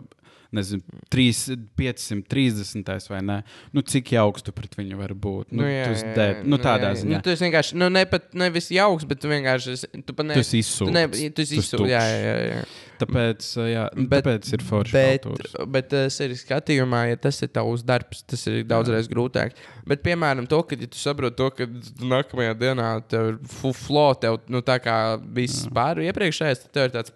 nezinu, 0.55 0.83
3, 1.13 1.57
530 1.79 3.09
vai 3.11 3.21
ne. 3.25 3.39
Nu, 3.75 3.83
cik 3.87 4.13
jauks 4.15 4.45
tu 4.45 4.53
pret 4.55 4.75
viņu 4.77 4.99
vari 4.99 5.15
būt? 5.15 5.51
Nu, 5.55 5.65
jā, 5.67 5.87
tu 5.87 5.95
jā, 5.95 6.03
jā. 6.03 6.13
dead. 6.17 6.45
Nu, 6.47 6.59
tādā 6.61 6.91
jā, 6.91 6.93
jā. 6.93 7.01
ziņā. 7.03 7.17
Nu, 7.17 7.35
esi 7.35 7.47
vienkārši, 7.47 7.79
nu, 7.79 7.89
ne 7.93 8.05
pat 8.11 8.29
nevis 8.37 8.71
jauks, 8.75 9.07
bet 9.07 9.23
tu 9.23 9.31
vienkārši, 9.31 9.77
tu 10.07 10.15
pat 10.17 10.29
ne. 10.29 10.39
Tu 10.39 10.45
esi 10.45 10.63
Tu, 10.63 10.93
ne, 10.95 11.05
tu 11.11 11.45
izsūkts. 11.45 11.89
Jā, 11.91 12.03
jā, 12.11 12.35
jā. 12.51 12.63
Jā. 13.01 13.07
Tāpēc, 13.07 13.47
jā, 13.71 13.83
nu, 13.97 14.05
Bet- 14.11 14.25
tāpēc 14.25 14.49
ir 14.53 14.63
forši. 14.67 14.93
Bet, 14.95 15.25
kultūras. 15.25 15.55
bet 15.75 15.89
tas 15.91 16.19
ir 16.23 16.35
skatījumā, 16.39 17.01
ja 17.11 17.19
tas 17.21 17.41
ir 17.41 17.51
tavs 17.53 17.83
darbs, 17.83 18.23
tas 18.29 18.45
ir 18.47 18.63
daudzreiz 18.69 19.09
grūtāk. 19.11 19.57
Bet, 19.87 20.03
piemēram, 20.05 20.47
to, 20.47 20.61
ka 20.63 20.77
ja 20.79 20.87
tu 20.87 20.97
saproti 21.01 21.35
to, 21.41 21.49
ka 21.57 21.65
nākamajā 22.05 22.55
dienā 22.61 22.89
tev 23.11 23.29
ir 23.33 23.37
fuflo, 23.59 24.07
tev 24.21 24.39
nu, 24.47 24.61
tā 24.61 24.77
kā 24.83 24.97
viss 25.33 25.65
pāri 25.73 26.07
iepriekšējais, 26.11 26.65
tad 26.67 26.71
tev 26.77 26.89
ir 26.89 26.95
tāds. 26.99 27.15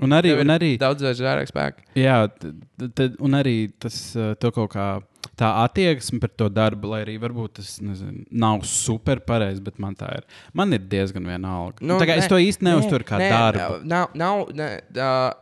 Un 0.00 0.14
arī, 0.16 0.32
un 0.40 0.48
arī 0.54 0.74
Daudzreiz 0.80 1.18
vairāk 1.20 1.50
spēka. 1.50 1.82
Jā, 1.98 2.22
tad, 2.96 3.16
un 3.20 3.36
arī 3.36 3.70
tas 3.78 3.96
to 4.40 4.50
kaut 4.56 4.70
kā 4.72 4.86
tā 5.40 5.48
attieksme 5.64 6.20
pret 6.20 6.34
to 6.36 6.48
darbu, 6.52 6.90
lai 6.92 7.02
arī 7.04 7.14
varbūt 7.22 7.54
tas 7.60 7.78
nezinu, 7.80 8.24
nav 8.30 8.62
super 8.68 9.20
pareizi, 9.24 9.60
bet 9.64 9.78
man 9.80 9.94
tā 9.96 10.08
ir. 10.18 10.24
Man 10.56 10.72
ir 10.76 10.80
diezgan 10.90 11.24
vienalga. 11.28 11.80
Nu, 11.80 11.96
tā 12.00 12.06
kā 12.08 12.16
es 12.20 12.28
to 12.30 12.36
īsti 12.40 12.66
neuzturu 12.66 13.04
kā 13.08 13.18
nē, 13.20 13.28
darbu. 13.32 13.78
Nav, 13.88 14.10
nav, 14.14 14.44
ne, 14.56 14.68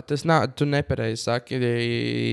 tas 0.06 0.24
nav, 0.28 0.46
tu 0.58 0.66
nepareizi 0.68 1.22
saki, 1.28 1.58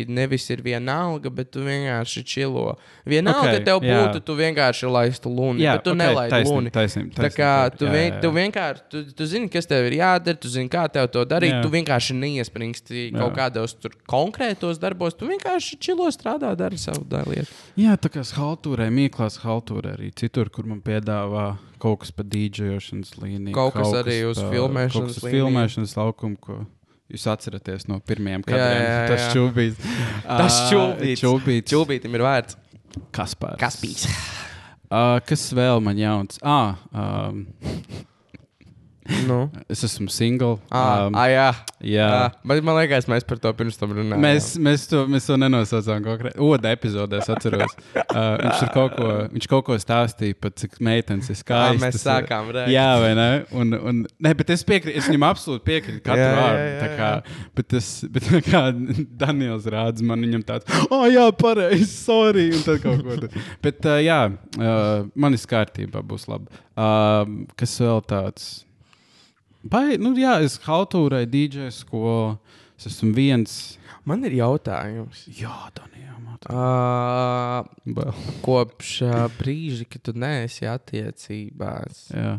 nevis 0.10 0.46
ir 0.54 0.62
vienalga, 0.66 1.30
bet 1.34 1.52
tu 1.56 1.64
vienkārši 1.66 2.24
čilo. 2.26 2.76
Vienalga, 3.06 3.36
Ok, 3.46 3.52
okay, 3.52 3.64
tev 3.68 3.82
jā. 3.86 3.98
būtu, 4.00 4.22
tu 4.26 4.34
vienkārši 4.40 4.90
laistu 4.90 5.30
luni, 5.30 5.62
Jā, 5.66 5.76
bet 5.78 5.84
tu 5.86 5.92
ok, 5.94 6.00
nelaidi 6.00 6.32
taisnība, 6.34 6.56
luni. 6.56 6.72
taisnība, 6.74 7.14
Tā 7.18 7.30
kā 7.30 7.52
taisnība, 7.70 7.78
tu, 7.78 7.86
jā, 7.86 7.92
vien, 7.96 8.06
jā, 8.08 8.14
jā. 8.16 8.22
tu 8.24 8.32
vienkārši, 8.38 8.84
tu, 8.94 9.04
tu 9.20 9.28
zini, 9.30 9.50
kas 9.54 9.70
tev 9.70 9.86
ir 9.90 9.98
jādara, 10.00 10.40
tu 10.42 10.50
zini, 10.50 10.70
kā 10.74 10.86
tev 10.92 11.10
to 11.14 11.26
darīt. 11.30 11.52
Jā. 11.54 11.60
Jā. 11.60 11.64
Tu 11.66 11.74
vienkārši 11.76 12.16
neiespringsti 12.20 13.04
kaut 13.16 13.32
Jā. 13.32 13.36
kādos 13.38 13.76
konkrētos 14.10 14.80
darbos. 14.82 15.14
Tu 15.18 15.30
vienkārši 15.30 15.78
čilo 15.80 16.10
strādā, 16.14 16.56
dari 16.58 16.78
savu 16.82 17.06
da- 17.08 17.24
lietu. 17.36 17.58
Jā, 17.84 17.96
tā 18.02 18.12
kā 18.14 18.24
haltūrē, 18.38 18.88
mīklās 18.94 19.40
haltūrē 19.44 19.94
arī 19.98 20.10
citur, 20.16 20.50
kur 20.50 20.66
man 20.72 20.82
piedāvā 20.86 21.46
kaut 21.84 22.00
kas 22.04 22.12
par 22.16 22.26
dīdžejošanas 22.32 23.16
līniju. 23.22 23.54
Kaut 23.58 23.76
kas 23.78 23.94
arī 24.02 24.18
uz 24.30 24.40
pa- 24.42 24.50
filmēšanas 24.54 24.94
kaut 24.96 25.12
kas 25.14 25.20
uz 25.24 25.30
filmēšanas 25.36 25.96
laukumu, 26.00 26.40
ko 26.42 26.60
jūs 27.14 27.28
atceraties 27.30 27.88
no 27.92 28.00
pirmajiem 28.02 28.42
Jā, 28.42 28.50
kadriem. 28.50 28.82
jā, 28.82 28.96
jā. 28.96 29.08
Tas 29.12 29.28
čūbīs. 29.36 29.76
Tas 30.26 30.60
čūbīts. 30.72 31.22
Čūbīts. 31.22 31.70
Čūbītim 31.76 32.18
ir 32.18 32.26
vērts. 32.26 32.58
Kaspars. 33.12 33.60
Kaspīs. 33.62 34.08
Uh, 34.86 35.20
kas 35.28 35.42
vēl 35.58 35.82
man 35.84 35.98
jauns? 36.00 36.38
Ah, 36.46 36.78
um, 36.94 37.46
Nu. 39.28 39.50
es 39.72 39.84
esmu 39.86 40.10
single. 40.10 40.58
Ah, 40.74 41.06
um, 41.06 41.18
ah, 41.18 41.28
jā. 41.30 41.50
jā. 41.86 42.06
Ah, 42.10 42.38
bet 42.48 42.64
man 42.66 42.78
liekas, 42.80 43.06
mēs 43.10 43.26
par 43.28 43.38
to 43.42 43.52
pirms 43.58 43.78
tam 43.78 43.94
runājām. 43.94 44.22
Mēs, 44.24 44.48
mēs, 44.62 44.88
to, 44.90 45.04
mēs 45.12 45.28
to 45.30 45.38
nenosaucām 45.38 46.02
konkrēti. 46.06 46.40
Otra 46.42 46.74
epizodē, 46.74 47.22
es 47.22 47.32
atceros. 47.32 47.76
Uh, 48.16 48.38
viņš, 48.40 48.62
kaut 48.72 48.94
ko, 48.96 49.08
viņš 49.34 49.46
kaut 49.52 49.64
ko 49.68 49.76
stāstīja 49.80 50.38
par 50.40 50.54
cik 50.56 50.78
meitenes 50.84 51.28
ir 51.32 51.36
skaistas. 51.36 51.82
mēs 51.82 51.98
sākām 52.00 52.48
rēkt. 52.54 52.72
Jā, 52.72 52.86
vai 53.02 53.10
ne? 53.18 53.26
Un, 53.60 53.76
un, 53.76 53.98
ne 54.24 54.32
bet 54.40 54.54
es 54.56 54.64
piekrītu, 54.68 54.96
es 55.02 55.10
viņam 55.10 55.26
absolūti 55.28 55.66
piekrītu 55.68 56.04
katru 56.06 56.30
vārdu. 56.38 56.90
kā, 56.96 57.10
Bet, 57.58 57.68
tas, 57.74 57.90
bet 58.16 58.30
kā 58.46 58.62
Daniels 59.26 59.68
rāda 59.72 60.06
man, 60.08 60.24
viņam 60.24 60.46
tāds, 60.48 60.70
ah, 60.72 60.86
oh, 60.96 61.04
jā, 61.12 61.26
pareizi, 61.36 61.90
sorry. 61.92 62.48
Un 62.56 62.64
tad 62.64 62.80
kaut 62.86 63.04
ko 63.04 63.20
tādu. 63.26 63.44
Bet, 63.66 63.84
uh, 63.84 64.00
jā, 64.06 64.22
uh, 64.62 65.10
man 65.12 65.36
ir 65.36 65.44
kārtībā, 65.52 66.06
būs 66.08 66.30
labi. 66.32 66.64
Uh, 66.76 67.44
kas 67.60 67.76
vēl 67.84 68.06
tāds? 68.08 68.65
Vai, 69.72 69.98
nu, 69.98 70.14
jā, 70.20 70.38
es 70.46 70.60
hautūrai, 70.66 71.26
DJ 71.26 71.72
skolu. 71.74 72.38
Es 72.76 72.90
esmu 72.92 73.14
viens. 73.16 73.78
Man 74.06 74.26
ir 74.28 74.36
jautājums. 74.38 75.26
Jā, 75.40 75.56
Daniel. 75.74 76.06
Uh, 76.46 77.66
Vēl. 77.90 78.12
kopš 78.46 78.90
uh, 79.08 79.14
brīža, 79.40 79.88
kad 79.90 80.04
tu 80.06 80.14
neesi 80.20 80.68
attiecībās, 80.70 82.04
Jā. 82.14 82.36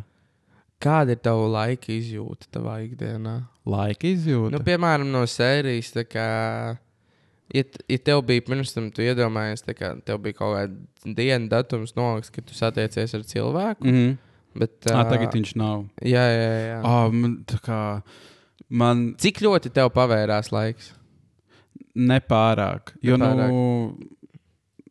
kāda 0.82 1.16
ir 1.16 1.22
tava 1.24 1.48
laika 1.50 1.90
izjūta 1.90 2.46
tavā 2.54 2.76
ikdienā? 2.84 3.40
Laika 3.66 4.06
izjūta. 4.06 4.52
Nu, 4.54 4.60
piemēram, 4.62 5.08
no 5.10 5.24
sērijas, 5.26 5.90
kā, 6.12 6.28
ja, 7.56 7.64
ja 7.64 7.98
tev 8.06 8.22
bija 8.28 8.44
pirms 8.46 8.76
tam, 8.76 8.92
tu 8.94 9.02
iedomājies, 9.02 9.66
kā 9.74 9.96
tev 10.06 10.20
bija 10.22 10.38
kaut 10.38 10.54
kāda 10.54 11.16
diena, 11.18 11.50
datums 11.56 11.96
nolikts, 11.98 12.30
kad 12.36 12.46
tu 12.46 12.54
satiecies 12.54 13.16
ar 13.16 13.26
cilvēku. 13.26 13.82
mm 13.82 13.96
-hmm. 13.96 14.16
Bet, 14.58 14.76
ah, 14.90 15.02
ā, 15.02 15.08
tagad 15.12 15.34
viņš 15.36 15.54
nav. 15.60 15.86
Jā, 16.02 16.24
jā, 16.32 16.50
jā. 16.70 16.78
Oh, 16.84 17.10
man, 17.12 17.38
kā, 17.64 17.80
man 18.70 19.06
Cik 19.20 19.42
ļoti 19.46 19.72
tev 19.76 19.92
pavērās 19.96 20.52
laiks? 20.54 20.92
nepārāk. 21.96 22.92
Jo, 23.04 23.16
Nepārāk. 23.16 23.48
nu, 23.48 24.08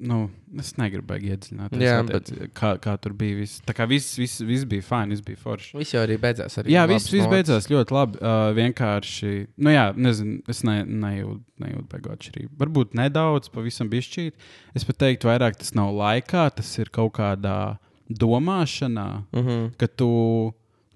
nu, 0.10 0.18
es 0.60 0.72
negribu 0.80 1.06
baigi 1.12 1.32
iedziļināties. 1.36 1.84
Jā, 1.84 2.00
attiec- 2.02 2.50
kā, 2.58 2.72
kā 2.82 2.96
tur 3.02 3.14
bija. 3.18 3.38
Viss, 3.38 3.62
tā 3.66 3.76
kā 3.78 3.88
viss, 3.90 4.16
viss, 4.18 4.42
viss 4.42 4.66
bija 4.66 4.82
fini, 4.86 5.14
viss 5.14 5.22
bija 5.26 5.38
forši. 5.38 5.78
Viss 5.78 5.94
jau 5.94 6.02
arī 6.06 6.18
beidzās. 6.22 6.58
Arī 6.62 6.74
Jā, 6.74 6.88
viss, 6.90 7.12
viss 7.14 7.30
beidzās 7.32 7.70
ļoti 7.70 7.96
labi. 7.96 8.20
Uh, 8.22 8.50
vienkārši, 8.58 9.34
nu, 9.58 9.70
jā, 9.74 9.86
nezinu, 9.96 10.42
es 10.52 10.64
ne, 10.68 10.80
nejūtu, 10.84 11.44
nejūtu 11.62 11.88
beigu 11.94 12.14
atšķirību. 12.16 12.54
Varbūt 12.64 12.98
nedaudz, 12.98 13.52
pavisam 13.54 13.92
bišķīt. 13.94 14.34
Es 14.76 14.88
pat 14.88 14.98
teiktu, 15.06 15.30
vairāk 15.30 15.62
tas 15.62 15.76
nav 15.78 15.94
laikā, 15.94 16.50
tas 16.58 16.74
ir 16.82 16.90
kaut 16.90 17.14
kādā 17.20 17.78
domāšanā, 18.10 19.24
Mhm. 19.34 19.76
ka 19.78 19.88
tu 19.88 20.54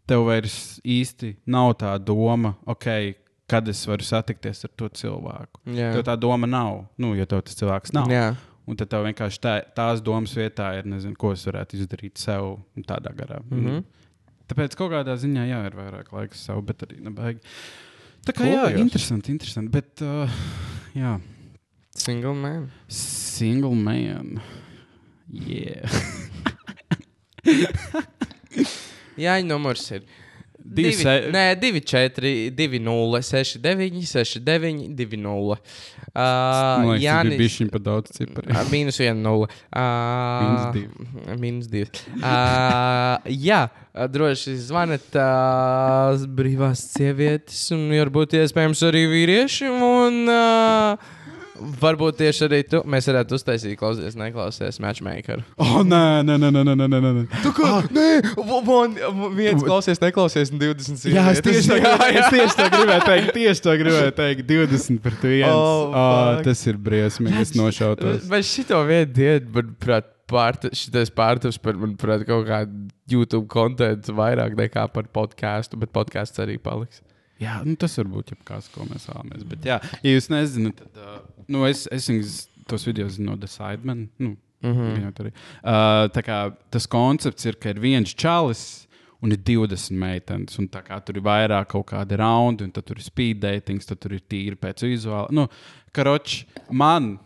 tev 0.08 0.26
vairs 0.26 0.80
īsti 0.86 1.36
nav 1.48 1.74
tā 1.78 1.98
doma, 2.04 2.56
ok, 2.68 3.16
kad 3.48 3.68
es 3.68 3.86
varu 3.86 4.04
satikties 4.04 4.64
ar 4.66 4.70
to 4.78 4.90
cilvēku. 4.90 5.60
Jā. 5.66 5.94
Tev 5.94 6.04
tā 6.04 6.20
doma 6.20 6.46
nav, 6.48 6.88
nu, 6.98 7.14
ja 7.16 7.26
tev 7.26 7.42
tas 7.44 7.56
cilvēks 7.56 7.94
nav. 7.94 8.08
Jā. 8.08 8.36
Un 8.68 8.76
tad 8.76 8.90
tev 8.90 9.04
vienkārši 9.06 9.40
tā, 9.42 9.54
tās 9.74 10.02
domas 10.02 10.34
vietā 10.38 10.78
ir, 10.78 10.84
nezinu, 10.86 11.16
ko 11.18 11.32
es 11.34 11.44
varētu 11.46 11.74
izdarīt 11.80 12.18
sev 12.22 12.60
tādā 12.86 13.14
garā. 13.16 13.42
Mm. 13.50 13.66
-hmm. 13.66 13.84
Tāpēc 14.48 14.76
kaut 14.76 14.92
kādā 14.92 15.16
ziņā 15.18 15.48
jā, 15.50 15.66
ir 15.66 15.72
vairāk 15.72 16.12
laika 16.14 16.36
sev, 16.36 16.62
bet 16.66 16.78
arī 16.82 17.00
nebaigi. 17.02 17.40
Tā 18.26 18.34
kā 18.34 18.38
Cool, 18.38 18.50
jā, 18.54 18.70
Josh. 18.72 18.80
interesanti, 18.82 19.32
interesanti. 19.32 19.70
Bet, 19.72 20.02
uh, 20.02 20.30
jā, 20.96 21.20
Single 21.96 22.34
man. 22.34 22.72
single 22.88 23.76
man. 23.76 24.40
Yeah. 25.32 25.90
Jā, 29.20 29.38
numurs 29.44 29.86
ir. 29.92 30.04
Divi 30.60 30.92
Divi, 30.92 31.02
se- 31.02 31.30
nē, 31.34 31.44
2, 31.58 31.80
4, 31.82 32.32
2, 32.54 32.80
0, 32.84 33.22
6, 33.26 33.58
9, 33.64 34.02
6, 34.06 34.40
9, 34.46 34.84
2, 34.96 35.18
0. 35.18 35.56
Man 35.56 35.58
Uh, 36.10 36.96
liekas, 36.98 37.04
tas 37.06 37.28
bija 37.30 37.38
bišķiņ 37.40 37.68
par 37.70 37.82
daudz 37.86 38.14
cipariem. 38.16 38.50
Uh, 38.56 38.62
Mīnus 38.74 38.98
1, 39.00 39.20
0. 39.24 39.46
Uh, 39.46 39.84
Mīnus 40.74 41.38
Mīnus 41.44 41.68
2. 41.70 41.84
Uh, 42.18 43.30
jā, 43.30 43.60
droši 44.10 44.56
zvanat 44.66 45.06
uh, 45.16 46.26
brīvās 46.40 46.82
sievietes, 46.96 47.62
un 47.78 47.86
varbūt 47.94 48.36
iespējams 48.42 48.82
arī 48.90 49.06
vīrieši. 49.14 49.70
Un, 49.70 50.20
uh, 50.34 51.14
Varbūt 51.60 52.18
tieši 52.20 52.46
arī 52.48 52.60
tu, 52.68 52.82
mēs 52.90 53.08
varētu 53.10 53.38
uztaisīt, 53.38 53.76
klausies, 53.80 54.16
neklausies 54.20 54.80
matchmakeru. 54.84 55.44
Oh, 55.60 55.80
nē, 55.86 56.22
nē, 56.28 56.38
nē, 56.42 56.52
nē, 56.56 56.64
nē, 56.70 56.88
nē, 56.88 57.00
nē. 57.04 57.24
Tu 57.44 57.52
kā? 57.58 57.72
Ah. 57.80 57.90
Nē, 57.94 58.06
man 58.40 58.96
viens 59.38 59.64
klausies, 59.66 60.02
neklausies, 60.04 60.54
un 60.54 60.62
20 60.62 61.02
cīņas. 61.04 61.16
Jā, 61.16 61.26
es 61.34 61.44
tieši, 61.46 61.78
jā, 61.84 61.96
jā. 62.00 62.22
es 62.24 62.32
tieši 62.36 62.60
to 62.60 62.70
gribēju 62.76 63.08
teikt, 63.10 63.34
tieši 63.38 63.66
to 63.66 63.76
gribēju 63.84 64.16
teikt, 64.20 64.46
20 64.54 65.04
par 65.04 65.18
1. 65.20 65.50
Oh, 65.50 65.98
oh, 66.04 66.32
tas 66.46 66.64
ir 66.72 66.80
briesmīgi, 66.90 67.44
es 67.44 67.54
nošautos. 67.58 68.30
Bet 68.32 68.48
šito 68.48 68.80
vienu 68.88 69.12
dienu, 69.16 69.52
manuprāt, 69.58 70.10
pārta, 70.30 70.72
šitais 70.76 71.12
pārtaps 71.14 71.60
par, 71.62 71.78
manuprāt, 71.80 72.26
kaut 72.30 72.48
kādu 72.50 72.88
YouTube 73.10 73.48
kontentu 73.52 74.16
vairāk 74.18 74.58
nekā 74.60 74.86
par 74.94 75.10
podkāstu, 75.14 75.80
bet 75.82 75.94
podkāsts 75.96 76.42
arī 76.44 76.60
paliks. 76.62 77.02
Jā, 77.40 77.60
nu, 77.64 77.78
tas 77.80 77.96
var 78.02 78.10
būt 78.12 78.34
jebkas, 78.34 78.68
ko 78.74 78.86
mēs 78.90 79.08
vēlamies. 79.08 79.46
Bet, 79.48 79.66
jā, 79.68 79.80
ja 80.04 80.14
jūs 80.16 80.28
nezināt, 80.32 80.82
tad 80.84 81.00
uh, 81.00 81.22
nu, 81.48 81.64
es, 81.70 81.86
es 81.96 82.10
tos 82.70 82.86
video 82.88 83.08
zinu 83.10 83.32
no 83.32 83.38
The 83.40 83.48
Sidemen. 83.48 84.10
Nu, 84.20 84.36
mm. 84.62 84.74
-hmm. 84.76 85.26
uh, 85.28 86.10
tā 86.16 86.24
kā 86.26 86.54
tas 86.70 86.88
koncepts 86.88 87.46
ir, 87.46 87.56
ka 87.56 87.70
ir 87.70 87.80
viens 87.80 88.14
čalis. 88.14 88.86
Un 89.22 89.32
ir 89.32 89.38
20 89.38 89.92
meitenes, 90.00 90.60
un 90.60 90.70
tā 90.70 90.80
kā 90.80 91.02
tur 91.04 91.18
ir 91.18 91.22
vairāk 91.22 91.66
kaut 91.68 91.88
kādi 91.92 92.16
raundi, 92.16 92.64
un 92.64 92.72
tad 92.72 92.86
tur 92.86 92.98
ir 92.98 93.04
speed 93.04 93.42
dating, 93.42 93.84
tad 93.84 94.00
tur 94.00 94.14
ir 94.14 94.22
tīri 94.22 94.56
pēc 94.56 94.86
vizuāla. 94.88 95.28
Nu, 95.30 95.50
karoči, 95.92 96.46
man, 96.72 97.20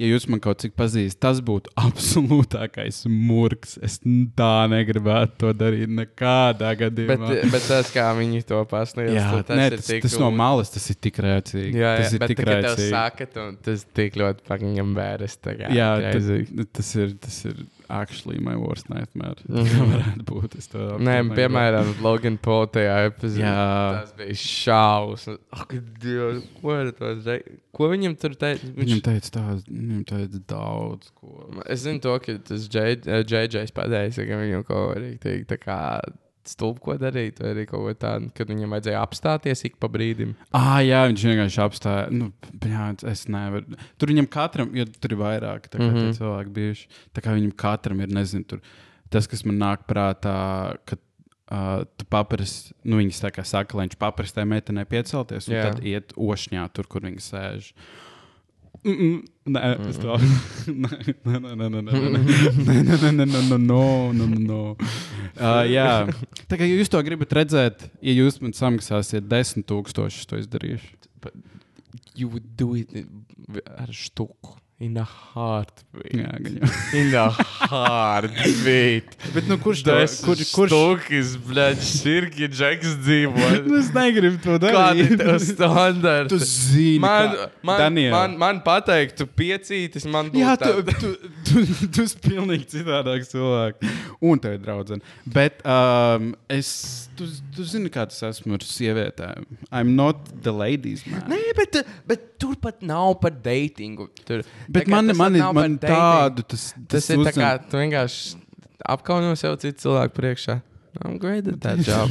ja 0.00 0.08
jūs 0.10 0.26
man 0.32 0.40
kaut 0.42 0.62
cik 0.64 0.72
pazīstat, 0.78 1.20
tas 1.22 1.40
būtu 1.44 1.72
absolūtākais 1.86 3.02
murgs. 3.12 3.76
Es 3.84 3.98
tā 4.38 4.50
negribētu 4.72 5.36
to 5.44 5.52
darīt 5.56 5.92
nekādā 5.92 6.72
Bet, 6.72 6.80
gadījumā. 6.84 7.32
bet 7.52 7.66
tas, 7.68 7.90
kā 7.94 8.06
viņi 8.18 8.42
to 8.48 8.62
pasniedz, 8.70 9.12
Jā, 9.18 9.28
tas, 9.46 9.64
ir 9.66 9.76
tas, 9.78 9.90
tik 9.90 10.06
tas 10.06 10.16
no 10.22 10.30
malas 10.34 10.72
tas 10.74 10.88
ir 10.92 11.00
tik 11.08 11.20
rēcīgi. 11.24 11.74
Jā, 11.76 11.92
jā, 11.94 12.04
tas 12.04 12.16
ir 12.16 12.24
bet 12.24 12.32
tik 12.34 12.44
rēcīgi. 12.50 12.88
saka, 12.94 13.28
tu, 13.34 13.46
tas 13.68 13.84
tik 14.00 14.18
ļoti 14.20 14.48
pagaņem 14.48 14.96
bēres. 14.96 15.38
Jā, 15.76 15.90
tas, 16.10 16.32
tas 16.80 16.96
ir. 16.98 17.14
Tas 17.20 17.44
ir 17.50 17.60
Actually, 17.90 18.38
my 18.38 18.54
worst 18.56 18.88
nightmare. 18.88 19.34
Mm. 19.48 19.64
-hmm. 19.64 19.90
varētu 19.92 20.24
būt. 20.28 20.56
Es 20.58 20.68
Nē, 20.70 21.16
piemēram, 21.34 21.90
Logan 22.02 22.38
Paul 22.38 22.66
tajā 22.66 22.96
epizodē. 23.10 23.42
Jā. 23.42 24.00
Tas 24.00 24.14
bija 24.18 24.34
šausmas. 24.34 25.40
Ak, 25.50 25.74
Dievs, 26.02 26.46
ko, 26.60 26.78
to 26.98 27.36
ko 27.72 27.90
viņam 27.90 28.16
tur 28.20 28.34
teica? 28.38 28.72
Viņam 28.76 29.02
teica, 29.10 29.28
tā, 29.36 29.44
viņam 29.66 30.04
teica 30.04 30.42
daudz 30.54 31.10
ko. 31.14 31.50
Es 31.66 31.84
zinu, 31.84 32.00
to, 32.00 32.18
ka 32.22 32.38
tas 32.38 32.68
JJs 32.70 33.74
pateica, 33.76 34.26
ka 34.26 34.42
viņam 34.44 34.64
kaut 34.64 34.94
ko 34.94 35.00
rīktīgi 35.00 35.46
tā 35.50 35.58
kā 35.60 35.78
stulbi 36.50 36.82
ko 36.84 36.96
darīt, 37.00 37.40
vai 37.42 37.52
arī 37.54 37.66
kaut 37.70 37.84
ko 37.84 37.94
tādu, 38.04 38.30
kad 38.36 38.50
viņam 38.50 38.74
vajadzēja 38.74 39.02
apstāties 39.02 39.64
ik 39.68 39.78
pa 39.82 39.90
brīdim. 39.92 40.34
Ah, 40.56 40.80
jā, 40.84 41.04
viņš 41.08 41.26
vienkārši 41.30 41.62
apstāja. 41.64 42.08
Nu, 42.14 42.30
jā, 42.66 42.88
es 43.10 43.26
nevaru. 43.30 43.78
Tur 44.00 44.12
viņam 44.12 44.28
katram, 44.32 44.74
jo 44.76 44.86
tur 44.96 45.14
ir 45.14 45.22
vairāk 45.22 45.68
kā, 45.68 45.78
mm. 45.78 45.94
-hmm. 45.94 46.18
cilvēki 46.18 46.54
bijuši. 46.58 46.90
Tā 47.16 47.24
kā 47.24 47.36
viņam 47.36 47.54
katram 47.64 48.02
ir, 48.04 48.12
nezinu, 48.14 48.48
tur, 48.50 48.60
tas, 49.10 49.30
kas 49.30 49.46
man 49.46 49.58
nāk 49.62 49.86
prātā, 49.90 50.36
uh, 50.74 51.82
tu 51.96 52.10
paprasti, 52.10 52.74
nu, 52.84 53.00
viņas 53.00 53.24
tā 53.24 53.32
kā 53.34 53.46
saka, 53.46 53.78
lai 53.78 53.88
viņš 53.88 53.98
paprasti 53.98 54.40
tai 54.40 54.46
meitenei 54.50 54.84
piecelties, 54.84 55.48
un 55.48 55.54
Jā. 55.54 55.70
tad 55.70 55.82
iet 55.86 56.14
ošņā, 56.16 56.68
tur, 56.74 56.90
kur 56.90 57.06
viņa 57.06 57.26
sēž. 57.30 57.74
Mm 57.74 58.08
-mm. 58.84 59.24
Es 59.88 59.98
to 60.02 60.16
nē, 60.16 60.90
nē, 61.24 61.36
nē, 61.40 61.54
nē, 61.56 61.68
nē, 61.68 61.80
nē, 61.80 61.90
nē, 61.90 62.78
nē, 62.86 62.96
nē, 63.00 63.10
nē, 63.12 63.26
nē, 63.26 63.58
nē, 63.58 63.70
nē, 64.14 64.26
nē. 64.46 64.60
Uh, 65.40 65.64
jā, 65.70 66.08
tā 66.48 66.58
kā 66.60 66.68
jūs 66.68 66.90
to 66.92 67.00
gribat 67.04 67.32
redzēt, 67.32 67.88
ja 68.02 68.12
jūs 68.12 68.40
man 68.42 68.52
samaksāsiet 68.56 69.28
desmit 69.28 69.66
tūkstošus, 69.70 70.26
to 70.26 70.40
es 70.40 70.48
darīšu. 70.50 70.96
You 72.14 72.28
would 72.28 72.56
do 72.56 72.74
it 72.74 72.90
ar 73.78 73.90
štuku. 73.92 74.56
In 74.80 74.94
a 74.96 75.02
heartbeat. 75.04 76.12
Jā, 76.16 76.30
gan 76.40 76.54
jau. 76.56 76.68
In 77.00 77.10
a 77.20 77.24
heartbeat. 77.68 79.16
Bet 79.34 79.48
nu, 79.50 79.58
kurš 79.60 79.82
to 79.84 79.92
Tas 79.92 80.14
kurš, 80.24 80.44
kurš... 80.54 80.70
Štukis, 80.72 81.32
blēģ, 81.50 81.82
sirgi, 81.84 82.48
džeks 82.48 82.94
dzīvo. 83.04 83.48
Nu, 83.68 83.76
es 83.80 83.90
negribu 83.94 84.40
to 84.42 84.56
Kādi 84.62 85.04
darīt. 85.04 85.20
tev 85.20 85.36
standarti? 85.44 86.32
Tu 86.32 86.38
zini, 86.48 86.94
Man, 87.04 87.34
man, 87.66 87.82
Daniel. 87.84 88.14
man, 88.14 88.38
man 88.40 88.62
pateikt, 88.64 89.18
tu 89.20 89.26
piecītis, 89.28 90.06
man 90.10 90.30
būtu 90.32 90.40
Jā, 90.42 90.56
tu, 90.60 90.72
tāda- 90.72 90.96
tu, 91.02 91.12
tu, 91.50 91.66
tu 91.98 92.06
esi 92.08 92.22
pilnīgi 92.24 92.66
citādāks 92.78 93.30
cilvēks. 93.34 93.92
Un 94.24 94.40
tev 94.42 94.56
ir 94.56 94.64
draudzene. 94.64 95.04
Bet 95.32 95.60
um, 95.64 96.32
es, 96.52 96.72
tu, 97.20 97.28
tu 97.56 97.64
zini, 97.68 97.92
kā 97.92 98.06
tas 98.08 98.24
esmu 98.32 98.56
ar 98.58 98.64
sievietēm. 98.64 99.44
I'm 99.70 99.92
not 99.96 100.24
the 100.44 100.52
ladies 100.56 101.04
man. 101.08 101.24
Nē, 101.30 101.40
bet, 101.60 101.82
bet 102.08 102.26
tur 102.40 102.56
pat 102.60 102.80
nav 102.84 103.14
par 103.22 103.32
datingu. 103.44 104.08
Tur, 104.28 104.42
Bet 104.70 104.86
tā 104.86 104.88
kā 104.88 104.94
man, 104.94 105.10
tas 105.10 105.18
man, 105.18 105.38
man 105.56 105.76
datingu. 105.76 105.98
tādu, 105.98 106.46
tas, 106.52 106.66
Tas 106.92 107.10
ir 107.10 107.22
tā 107.26 107.34
kā 107.34 107.50
tu 107.66 107.80
vienkārši 107.80 108.40
apkauno 108.94 109.34
sev 109.38 109.58
citu 109.62 109.86
cilvēku 109.86 110.16
priekšā. 110.16 110.60
I'm 111.04 111.18
great 111.18 111.46
at 111.46 111.60
that 111.60 111.78
job. 111.86 112.10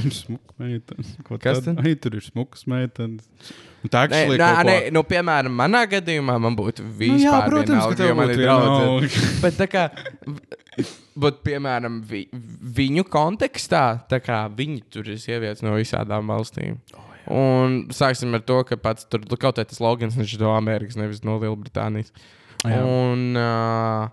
Kas 1.44 1.60
tad? 1.66 1.80
Ai, 1.84 1.96
tur 2.00 2.16
ir 2.16 2.24
smukas 2.24 2.64
meitenes. 2.70 3.28
Tā 3.92 4.06
actually 4.08 4.40
nē, 4.40 4.44
kaut 4.44 4.68
nē, 4.68 4.78
nu, 4.96 5.04
piemēram, 5.08 5.54
manā 5.56 5.84
gadījumā 5.88 6.36
man 6.42 6.56
būtu 6.56 6.84
Nu, 6.84 6.94
vispār 7.00 7.24
jā, 7.24 7.42
protams, 7.48 7.84
ka 7.84 7.92
vienalga, 7.92 8.00
tev 8.00 8.10
jo 8.10 8.16
man 8.18 8.32
būtu 8.32 8.42
vienalga. 8.44 9.12
Bet 9.44 9.60
tā 9.60 9.68
kā, 9.72 9.84
bet, 11.20 11.40
piemēram, 11.48 12.00
vi, 12.08 12.26
viņu 12.80 13.06
kontekstā, 13.12 13.84
tā 14.12 14.20
kā 14.24 14.42
viņi 14.56 14.82
tur 14.92 15.08
ir 15.12 15.20
sievietes 15.22 15.64
no 15.64 15.76
visādām 15.76 16.32
valstīm. 16.32 16.80
Un 17.30 17.82
sāksim 17.94 18.34
ar 18.36 18.44
to, 18.48 18.60
ka 18.68 18.80
pats 18.80 19.08
tur 19.08 19.24
kaut 19.36 19.60
kā 19.60 19.64
tas 19.64 19.80
logins 19.84 20.18
ir 20.18 20.36
no 20.42 20.56
Amerikas, 20.58 20.98
nevis 21.00 21.24
no 21.28 21.38
Lielbritānijas. 21.40 22.12
Jā. 22.68 22.80
Un 22.84 23.38
uh, 23.40 24.10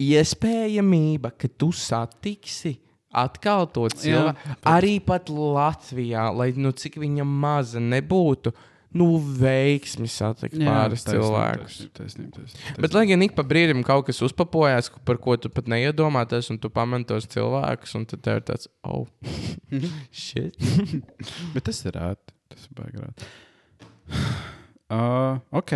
iespējamība, 0.00 1.32
ka 1.36 1.48
tu 1.48 1.70
satiksi 1.76 2.76
atkal 3.10 3.66
to 3.72 3.86
cilvēku, 3.90 4.56
arī 4.68 4.98
pat 5.02 5.30
Latvijā, 5.32 6.28
lai 6.34 6.52
nu 6.56 6.72
cik 6.76 6.98
viņa 7.00 7.24
maza 7.26 7.82
nebūtu, 7.82 8.52
nu 9.00 9.06
veiksmi 9.18 10.08
satikt 10.10 10.58
pāris 10.58 11.04
cilvēkus. 11.06 11.78
taisnība, 11.94 12.40
taisnība, 12.40 12.82
Bet, 12.82 12.94
lai 12.96 13.04
gan 13.10 13.22
ik 13.22 13.36
pa 13.38 13.44
brīdim 13.46 13.84
kaut 13.86 14.08
kas 14.08 14.18
uzpapojās, 14.26 14.90
par 15.06 15.20
ko 15.22 15.36
tu 15.38 15.50
pat 15.52 15.70
neiedomājies, 15.70 16.50
un 16.54 16.58
tu 16.62 16.70
pamani 16.74 17.06
tos 17.06 17.28
cilvēkus, 17.30 17.94
un 17.98 18.06
tad 18.10 18.24
tev 18.26 18.40
ir 18.40 18.46
tāds, 18.50 18.70
oh, 18.82 19.06
shit. 20.24 20.58
Bet 21.54 21.68
tas 21.70 21.82
ir 21.86 21.96
rēti. 21.98 22.36
Tas 22.50 22.68
ir 22.70 23.02
rēti. 23.04 23.30
Uh, 24.90 25.36
ok. 25.54 25.70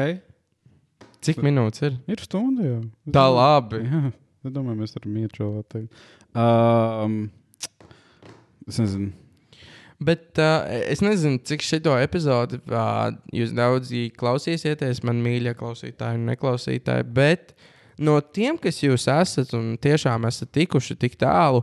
Cik 1.24 1.40
minūtes 1.44 1.84
ir? 1.88 1.98
Ir 2.10 2.22
stunda 2.24 2.66
jau. 2.66 2.78
Tā 3.14 3.24
labi. 3.32 3.80
Jā, 3.88 4.04
es 4.44 4.54
domāju, 4.54 4.80
mēs 4.82 4.96
varam 4.98 5.18
vēl 5.40 5.66
teikt. 5.72 6.06
Um, 6.34 7.20
es 8.68 8.80
nezinu. 8.82 9.12
Bet 10.04 10.40
uh, 10.42 10.66
es 10.90 11.00
nezinu, 11.04 11.38
cik 11.46 11.62
šito 11.64 11.94
epizodi 12.02 12.58
uh, 12.66 13.06
jūs 13.32 13.54
daudz 13.56 13.92
klausīsieties, 14.18 15.04
man 15.06 15.22
mīļie 15.24 15.54
klausītāji 15.56 16.18
un 16.18 16.26
neklausītāji. 16.32 17.06
Bet 17.14 17.54
no 18.02 18.18
tiem, 18.20 18.58
kas 18.60 18.82
jūs 18.82 19.06
esat 19.08 19.54
un 19.56 19.76
tiešām 19.80 20.26
esat 20.28 20.50
tikuši 20.58 20.98
tik 21.00 21.16
tālu, 21.20 21.62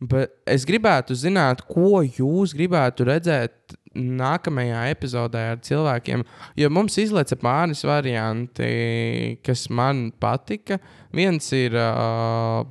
bet 0.00 0.34
es 0.46 0.66
gribētu 0.68 1.16
zināt, 1.18 1.64
ko 1.66 2.02
jūs 2.02 2.54
gribētu 2.56 3.06
redzēt 3.08 3.76
nākamajā 3.98 4.84
epizodē 4.92 5.44
ar 5.54 5.62
cilvēkiem. 5.64 6.24
Jo 6.58 6.70
mums 6.70 6.98
izlaica 7.00 7.38
pāris 7.40 7.82
varianti, 7.88 9.38
kas 9.44 9.66
man 9.74 10.08
patika. 10.20 10.78
Viens 11.14 11.50
ir 11.56 11.74
uh, 11.78 12.62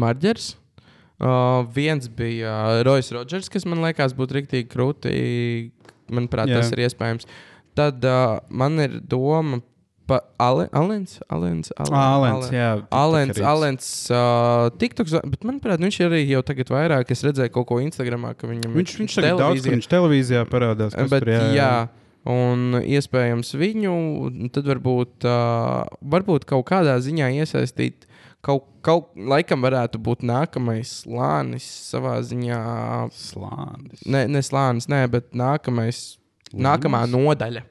Marģers. 0.00 0.56
Uh, 1.20 1.66
viens 1.76 2.08
bija 2.16 2.48
uh, 2.48 2.82
Rojas 2.86 3.10
Rodžers, 3.12 3.50
kas 3.52 3.66
man 3.68 3.82
liekas 3.84 4.14
būtu 4.16 4.38
rīktīgi 4.38 4.70
krūti. 4.72 5.10
Manuprāt, 6.10 6.50
Jā. 6.50 6.62
tas 6.62 6.72
ir 6.72 6.86
iespējams. 6.86 7.28
Tad 7.78 8.02
uh, 8.08 8.40
man 8.48 8.80
ir 8.82 8.96
doma 9.04 9.60
par 10.10 10.24
Ale- 10.42 10.66
Alens. 10.76 11.16
Alens, 11.30 11.70
Alens, 11.78 11.94
Alens, 12.00 12.50
jā. 12.54 12.68
Alens, 12.90 13.32
tiktokerīts. 13.36 13.50
Alens, 13.52 13.88
uh, 14.10 14.66
TikToks, 14.82 15.16
bet 15.36 15.46
manuprāt, 15.46 15.82
viņš 15.86 16.00
arī 16.08 16.24
jau 16.28 16.42
tagad 16.50 16.72
vairāk, 16.74 17.14
es 17.14 17.22
redzēju 17.26 17.54
kaut 17.54 17.68
ko 17.70 17.78
Instagramā, 17.84 18.34
ka 18.36 18.50
viņam 18.50 18.74
Viņš, 18.76 18.96
viņš 19.04 19.16
tagad 19.20 19.40
daudz, 19.44 19.70
viņš 19.70 19.88
televīzijā 19.94 20.44
parādās. 20.50 20.96
kas 20.98 21.10
Bet, 21.14 21.24
tur, 21.24 21.34
jā, 21.38 21.48
jā. 21.56 21.72
Un 22.28 22.74
iespējams 22.84 23.54
viņu, 23.56 23.94
tad 24.52 24.66
varbūt, 24.68 25.24
uh, 25.24 25.86
varbūt 26.04 26.44
kaut 26.50 26.66
kādā 26.68 26.98
ziņā 27.00 27.30
iesaistīt. 27.40 28.04
Kaut, 28.44 28.66
kaut 28.84 29.10
laikam 29.16 29.60
varētu 29.64 29.98
būt 30.00 30.22
nākamais 30.24 31.02
slānis 31.04 31.64
savā 31.90 32.18
ziņā. 32.24 32.60
Slānis. 33.12 34.04
Ne, 34.08 34.26
ne 34.32 34.40
slānis, 34.44 34.88
nē, 34.88 35.02
bet 35.12 35.32
nākamais, 35.36 36.18
nākamā 36.52 37.02
nodaļa. 37.08 37.64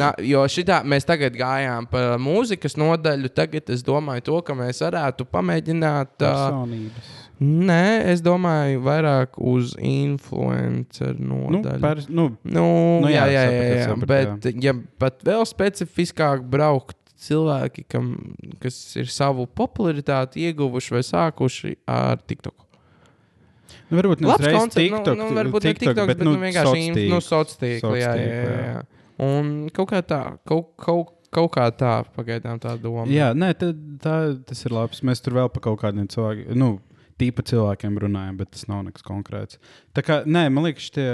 Nā, 0.00 0.10
jo 0.26 0.42
šitā 0.50 0.80
mēs 0.84 1.06
tagad 1.06 1.36
gājām 1.38 1.86
pa 1.90 2.16
mūzikas 2.20 2.74
nodaļu. 2.80 3.30
Tagad 3.36 3.70
es 3.70 3.84
domāju, 3.86 4.24
to, 4.26 4.40
ka 4.42 4.56
mēs 4.58 4.82
varētu 4.82 5.26
pamēģināt. 5.30 6.16
Personības. 6.18 7.12
nē, 7.40 7.82
es 8.12 8.20
domāju, 8.24 8.80
vairāk 8.84 9.38
uz 9.38 9.74
influenceru 9.78 11.16
Nu, 11.20 11.40
nodaļu. 11.50 11.80
par, 11.80 12.02
nu, 12.08 12.28
Nu, 12.42 12.66
Nu, 13.04 13.08
jā, 13.12 13.26
jā, 13.30 13.42
jā, 13.46 13.62
jā, 13.62 13.80
jā, 13.86 13.96
Bet, 14.06 14.48
ja 14.62 14.74
pat 14.98 15.22
vēl 15.26 15.44
specifiskāk 15.48 16.42
braukt 16.42 16.96
cilvēki, 17.16 17.86
kam, 17.88 18.10
kas 18.60 18.76
ir 19.00 19.06
savu 19.08 19.46
popularitāti 19.46 20.44
ieguvuši 20.50 20.92
vai 20.98 21.02
sākuši 21.06 21.76
ar 21.88 22.18
TikTok. 22.26 22.54
nu, 23.90 23.96
varbūt 24.00 24.20
ne 24.20 24.28
uzreiz 24.34 24.56
koncepts, 24.58 24.82
TikTok, 24.82 25.16
nu, 25.16 25.28
nu, 25.30 25.34
varbūt 25.38 25.64
ne 25.64 25.72
TikTok, 25.72 25.94
TikTok, 25.94 26.06
bet, 26.10 26.18
bet 26.18 26.26
nu, 26.26 26.34
vienkārši 26.42 26.74
sociāltīkli. 26.74 27.06
in- 27.06 27.10
nu, 27.14 27.20
sociālo 27.22 27.58
tīklu. 27.62 27.96
Jā, 27.96 28.12
jā, 28.16 28.26
jā, 28.26 28.60
jā. 28.74 28.82
Jā. 29.16 29.26
Un 29.26 29.70
kaut 29.74 29.90
kā 29.92 30.02
tā, 30.04 30.20
kaut, 30.48 30.72
kaut, 30.80 31.14
kaut 31.34 31.52
kā 31.56 31.68
tā, 31.72 31.94
pagaidām 32.16 32.60
tā 32.62 32.76
doma. 32.80 33.06
Jā, 33.12 33.32
nē, 33.36 33.52
tā, 33.58 33.72
tā, 34.02 34.16
tas 34.48 34.64
ir 34.66 34.76
labi. 34.76 35.00
Mēs 35.08 35.24
tur 35.24 35.38
vēl 35.38 35.50
par 35.52 35.64
kaut 35.68 35.80
kādiem 35.82 36.08
cilvēkiem, 36.12 36.52
nu, 36.58 36.76
tīpa 37.20 37.44
cilvēkiem 37.48 37.98
runājam, 38.02 38.38
bet 38.40 38.52
tas 38.54 38.66
nav 38.70 38.84
nekas 38.86 39.04
konkrēts. 39.06 39.60
Tā 39.96 40.04
kā, 40.04 40.20
nē, 40.28 40.46
man 40.52 40.68
liekas, 40.68 40.90
tie 40.94 41.08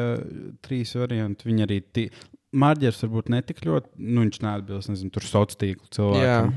trīs 0.64 0.94
varianti, 0.98 1.48
viņi 1.50 1.66
arī. 1.66 1.82
Tī... 1.94 2.08
Mārģers 2.52 2.98
varbūt 3.06 3.30
netik 3.32 3.62
ļoti, 3.64 3.94
nu, 4.02 4.26
viņš 4.26 4.42
neatbilst, 4.44 4.90
nezinu, 4.92 5.12
tur 5.14 5.24
sociālo 5.24 5.56
tīklu 5.62 5.86
jā. 5.86 5.94
cilvēkam. 5.96 6.50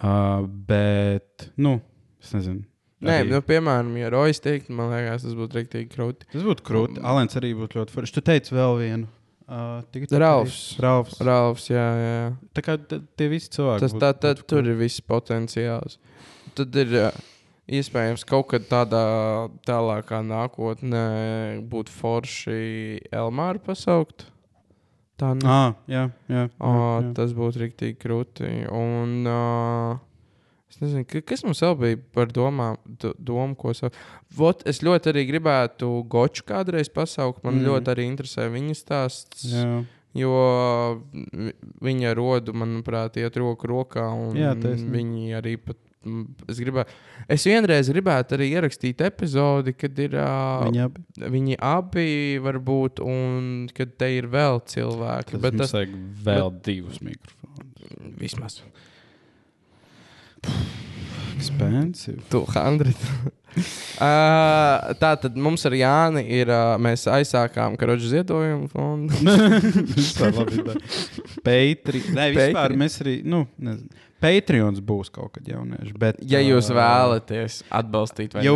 Uh, 0.00 0.42
bet, 0.68 1.46
nu, 1.60 1.78
es 2.20 2.34
nezinu. 2.36 2.66
Nē, 3.00 3.22
arī- 3.22 3.32
nu, 3.32 3.40
piemēram, 3.44 3.94
ja 3.96 4.10
Rojas 4.12 4.42
teikt, 4.44 4.68
man 4.76 4.92
liekas, 4.92 5.24
tas 5.24 5.36
būtu 5.38 5.56
rīktīgi 5.56 5.88
krūti. 5.94 6.28
Tas 6.34 6.44
būtu 6.44 6.64
krūti. 6.66 7.00
Alans 7.00 7.38
arī 7.40 7.54
būtu 7.56 7.80
ļoti 7.80 7.94
foršs. 7.94 8.12
Tu 8.12 8.22
teici 8.26 8.52
vēl 8.52 8.76
vienu. 8.76 9.08
Uh, 9.50 9.82
Ralfs. 10.14 10.76
Ralfs. 10.78 11.16
Ralfs, 11.26 11.64
jā, 11.72 11.86
jā. 11.98 12.18
Tā 12.54 12.62
kā 12.62 12.76
tie 12.86 13.26
visi 13.32 13.50
cilvēki. 13.56 13.82
Tas 13.82 13.96
tā, 13.98 14.10
tā, 14.14 14.34
tur 14.46 14.62
ir 14.62 14.76
viss 14.78 15.02
potenciāls. 15.02 15.96
Tad 16.54 16.76
ir 16.78 16.92
iespējams 17.66 18.22
kaut 18.30 18.52
kad 18.52 18.68
tādā 18.70 19.02
tālākā 19.66 20.20
nākotnē 20.26 21.02
būt 21.70 21.90
forši 21.90 22.60
Elmāru 23.10 23.62
pasaukt. 23.66 24.28
Tā 25.20 25.34
nu, 25.36 25.44
Ah, 25.50 25.74
jā, 25.90 26.06
jā. 26.30 26.46
jā, 26.46 26.46
jā. 26.46 27.10
tas 27.18 27.34
būtu 27.36 27.64
rīktīgi 27.64 27.98
krūti. 28.00 28.52
Un, 28.70 29.18
uh, 29.26 29.98
nezinu, 30.80 31.04
ka- 31.06 31.20
kas 31.22 31.44
mums 31.44 31.60
vēl 31.60 31.76
bija 31.78 31.98
par 32.12 32.26
domām, 32.26 32.76
do- 32.98 33.14
domu, 33.18 33.54
ko 33.56 33.72
sauc. 33.72 33.92
Vot, 34.36 34.62
es 34.66 34.80
ļoti 34.80 35.12
arī 35.12 35.26
gribētu 35.28 36.06
Goču 36.08 36.42
kādreiz 36.44 36.88
pasaukt. 36.92 37.44
Man 37.44 37.60
Mm. 37.60 37.66
ļoti 37.66 37.94
arī 37.94 38.08
interesē 38.10 38.50
viņa 38.50 38.76
stāsts. 38.76 39.44
jā. 39.52 39.84
Jo 40.12 41.00
vi- 41.12 41.52
viņa 41.80 42.14
rodu, 42.16 42.52
manuprāt, 42.52 43.14
iet 43.16 43.36
roku 43.36 43.68
rokā. 43.68 44.08
un 44.10 44.34
Jā. 44.36 44.54
Viņi 44.56 45.30
arī 45.40 45.56
pat. 45.56 45.76
Es, 46.48 46.58
gribētu, 46.58 46.88
es 47.28 47.44
vienreiz 47.44 47.90
gribētu 47.92 48.32
arī 48.38 48.46
ierakstīt 48.56 48.96
epizodi, 49.04 49.76
kad 49.76 49.98
ir 49.98 50.14
uh, 50.16 50.64
Viņa 50.64 50.84
abi. 50.86 51.00
viņi 51.20 51.56
abi, 51.60 52.38
varbūt, 52.40 53.00
un 53.04 53.68
kad 53.74 53.98
te 53.98 54.08
ir 54.16 54.22
vēl 54.26 54.62
cilvēki. 54.64 55.32
Tas 55.36 55.40
bet 55.42 55.58
tas 55.58 55.72
vajag 55.72 55.92
vēl 56.24 56.62
divus 56.62 56.98
mikrofonus. 57.00 58.16
vismaz 58.18 58.62
Expensive. 61.40 62.20
200. 62.30 62.92
uh, 63.56 64.92
tā 65.00 65.10
tad 65.22 65.38
mums 65.40 65.64
ar 65.66 65.74
Jāni 65.76 66.24
ir. 66.36 66.52
Uh, 66.52 66.76
mēs 66.82 67.06
aizsākām 67.10 67.76
karoģu 67.80 68.06
ziedojumu 68.12 68.68
fondu. 68.72 69.16
Patri... 71.46 71.98
Nē, 72.18 72.26
vispār 72.36 72.76
mēs 72.78 73.00
arī, 73.04 73.16
nu, 73.26 73.40
nezinu. 73.58 74.06
Patreons 74.20 74.82
būs 74.84 75.08
kaut 75.12 75.32
kad 75.38 75.46
jaunieši, 75.48 75.94
bet... 75.96 76.18
ja 76.28 76.42
jūs 76.44 76.68
ā, 76.68 76.74
vēlaties 76.76 77.62
atbalstīt, 77.72 78.34
vai 78.36 78.42
Ja 78.44 78.52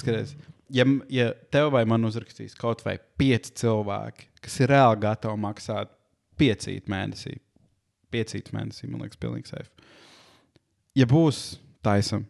skaties, 0.00 0.32
ja, 0.74 0.84
ja 1.14 1.28
tev 1.54 1.70
vai 1.76 1.84
man 1.86 2.02
uzrakstīs 2.08 2.58
kaut 2.58 2.82
vai 2.82 2.96
pieci 3.20 3.54
cilvēki, 3.62 4.26
kas 4.42 4.58
ir 4.64 4.72
reāli 4.74 4.98
gatavi 5.04 5.38
maksāt 5.44 5.92
piecīt 6.40 6.90
mēnesī, 6.90 7.36
piecīt 8.10 8.50
mēnesī, 8.56 8.90
man 8.90 9.04
liekas, 9.04 9.20
pilnīgi 9.22 9.52
safe. 9.52 9.70
Ja 10.98 11.06
būs, 11.06 11.60
taisam. 11.86 12.26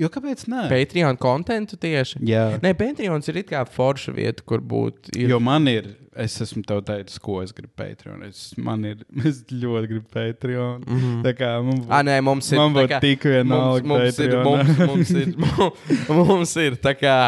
Jo 0.00 0.08
kāpēc 0.08 0.46
ne? 0.48 0.62
Patreon 0.70 1.18
kontentu 1.20 1.76
tieši. 1.80 2.22
Jā. 2.24 2.44
Nē, 2.62 2.70
Patreons 2.78 3.28
ir 3.28 3.42
it 3.42 3.50
kā 3.50 3.60
forša 3.68 4.14
vieta, 4.16 4.44
kur 4.48 4.62
būt. 4.64 5.10
Ir... 5.12 5.26
Jo 5.34 5.40
man 5.44 5.68
ir, 5.68 5.90
es 6.16 6.38
esmu 6.40 6.62
tev 6.64 6.80
teicis, 6.88 7.18
ko 7.20 7.40
es 7.42 7.52
gribu 7.52 7.74
Patreon. 7.76 8.22
Es, 8.24 8.46
man 8.56 8.86
ir, 8.88 9.02
es 9.28 9.42
ļoti 9.50 9.90
gribu 9.90 10.06
Patreon. 10.14 10.86
Mm 10.86 11.02
-hmm. 11.02 11.20
Tā 11.26 11.34
kā 11.36 11.50
man 11.66 11.82
būtu. 11.82 11.92
Ah, 11.92 12.02
nē, 12.06 12.16
mums 12.24 12.48
ir. 12.52 12.62
Man 12.62 12.72
tā 12.72 12.80
būtu 12.80 12.92
kā- 12.94 13.00
tik 13.04 13.28
vienalga 13.28 13.86
Mums, 13.86 14.00
mums, 14.00 14.18
ir, 14.18 14.30
Patreonā. 14.30 14.86
mums, 14.86 14.86
mums 14.90 15.10
ir. 15.10 15.34
Mums 16.24 16.56
ir 16.56 16.80
tā 16.80 16.94
kā. 16.96 17.18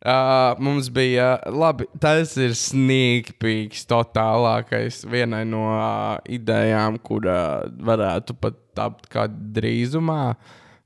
Uh, 0.00 0.56
mums 0.64 0.88
bija, 0.88 1.38
labi, 1.44 1.84
tas 2.00 2.30
ir 2.40 2.54
sniegpīgs, 2.56 3.82
totālākais 3.84 5.02
vienai 5.04 5.44
no 5.44 5.66
uh, 5.74 6.16
idejām, 6.24 6.96
kur 7.04 7.26
uh, 7.28 7.68
varētu 7.84 8.32
pat 8.40 8.56
tapt 8.80 9.06
kā 9.12 9.28
drīzumā. 9.28 10.24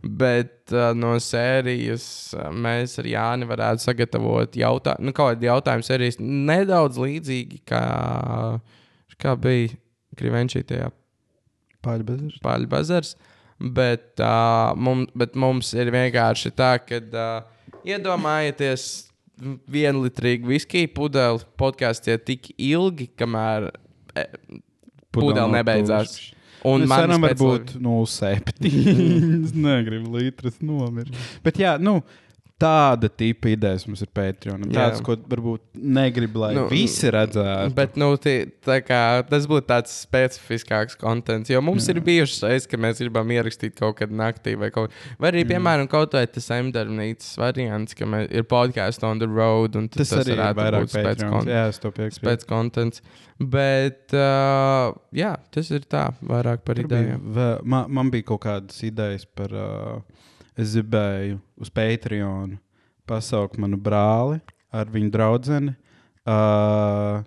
Bet 0.05 0.69
uh, 0.75 0.91
no 0.93 1.15
sērijas 1.23 2.07
uh, 2.37 2.51
mēs 2.53 2.99
ar 3.01 3.07
Jāni 3.09 3.49
varētu 3.49 3.87
sagatavot 3.87 4.59
jautājumu, 4.61 5.09
nu, 5.09 5.15
kaut 5.17 5.33
kādu 5.33 5.49
jautājumu 5.49 5.87
sērijas 5.87 6.21
nedaudz 6.21 7.01
līdzīgi, 7.01 7.63
kā, 7.71 7.85
kā 9.17 9.33
bija 9.41 9.73
Krivenčī 10.19 10.61
tajā 10.69 10.91
Paļbezers. 11.85 12.37
Paļu 12.45 12.69
bazars. 12.71 13.15
Bet, 13.59 14.13
uh, 14.19 14.75
mums, 14.77 15.09
bet 15.17 15.37
mums 15.39 15.71
ir 15.77 15.93
vienkārši 15.95 16.53
tā, 16.59 16.75
ka 16.85 17.01
uh, 17.01 17.73
iedomājieties 17.87 18.87
vienu 19.71 20.05
litrīgu 20.05 20.51
viskiju 20.53 20.91
pudeli 20.95 21.43
podkāstā 21.61 22.17
tik 22.23 22.53
ilgi, 22.55 23.09
kamēr 23.19 23.71
e, 24.15 24.27
pudele 25.15 25.49
nebeidzās. 25.57 26.17
Un 26.21 26.44
Un 26.65 26.87
man 26.89 27.05
manam 27.05 27.25
var 27.27 27.35
būt 27.37 27.75
0,7. 27.77 28.53
es 29.45 29.53
negribu 29.53 30.17
litras 30.17 30.57
nomirt. 30.65 31.13
Bet 31.45 31.61
jā, 31.61 31.77
nu. 31.81 31.99
Tāda 32.63 33.09
tipa 33.11 33.49
idejas 33.51 33.83
mums 33.89 33.99
ir 34.05 34.09
Patreon. 34.15 34.61
Jā. 34.71 34.75
Tādas, 34.87 35.01
ko 35.03 35.17
varbūt 35.19 35.59
negribu, 35.75 36.39
lai 36.39 36.53
Nu, 36.55 36.69
visi 36.71 37.11
redzētu. 37.11 37.73
Bet 37.75 37.97
nu, 37.99 38.13
tie, 38.23 38.47
kā, 38.87 39.01
tas 39.27 39.49
būtu 39.51 39.67
tāds 39.73 39.91
specifiskāks 40.05 40.95
konteksts. 41.01 41.51
Jo 41.51 41.59
mums 41.67 41.89
Jā. 41.89 41.97
ir 41.97 42.01
bijušas 42.07 42.45
reizes, 42.47 42.69
ka 42.71 42.79
mēs 42.79 43.03
gribam 43.03 43.33
ierakstīt 43.35 43.75
kaut 43.81 43.97
kad 43.99 44.15
naktī, 44.15 44.55
vai, 44.61 44.71
kaut, 44.71 44.95
vai 45.19 45.33
arī, 45.33 45.43
piemēram, 45.51 45.89
kaut 45.91 46.15
vai 46.15 46.23
tas 46.31 46.47
M-darbnīcas 46.55 47.35
variants, 47.43 47.99
ka 47.99 48.07
mēs, 48.07 48.31
ir 48.31 48.47
podkāsts 48.47 49.03
on 49.11 49.19
the 49.19 49.27
road. 49.27 49.75
tas, 49.91 50.15
tas 50.15 50.23
arī 50.23 50.39
ir 50.39 50.45
vairāk 50.55 50.87
pēc 50.95 51.09
Patreons. 51.11 51.33
kon- 51.35 51.51
Jā, 51.51 51.69
es 51.75 51.83
to 51.83 51.91
piekrītu. 51.91 52.23
pēc 52.31 52.47
konteksta. 52.47 53.03
Bet, 53.41 54.15
uh, 54.15 54.95
jā, 55.13 55.35
tas 55.51 55.71
ir 55.75 55.81
tā, 55.91 56.07
vairāk 56.23 56.63
par 56.65 56.77
Tur 56.79 56.87
bija 56.87 57.03
idejām. 57.03 57.33
vēl- 57.35 57.65
Man, 57.65 57.91
man 57.91 58.11
bija 58.15 58.23
kaut 58.31 58.43
kādas 58.47 58.79
idejas 58.87 59.27
par. 59.27 59.51
Uh, 59.51 60.01
es 60.59 60.75
gribēju 60.77 61.39
uz 61.61 61.71
Patreon 61.75 62.59
pasaukt 63.09 63.59
manu 63.61 63.77
brāli 63.81 64.41
ar 64.75 64.89
viņu 64.91 65.11
draugu. 65.15 65.61
Uh, 66.25 67.21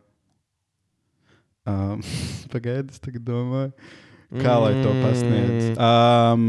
um, 1.67 2.01
Pagaidiet, 2.53 2.91
es 2.95 3.01
tagad 3.03 3.25
domāju, 3.27 3.71
kā 4.41 4.55
lai 4.63 4.73
to 4.81 4.91
pasniedz. 5.03 5.69
Um, 5.77 6.47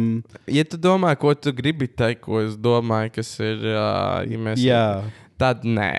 Ja 0.48 0.64
tu 0.64 0.78
domā, 0.80 1.12
ko 1.20 1.34
tu 1.36 1.52
gribi 1.54 1.86
teikt, 1.90 2.22
ko 2.24 2.40
es 2.44 2.56
domāju, 2.58 3.12
kas 3.18 3.34
ir. 3.42 3.60
Uh, 3.68 4.24
ja 4.30 4.40
mēs, 4.48 4.62
jā, 4.64 4.82
Tad 5.38 5.62
nē. 5.62 5.92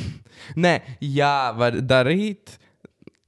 nē, 0.64 0.74
jā, 1.04 1.34
var 1.58 1.76
darīt. 1.84 2.54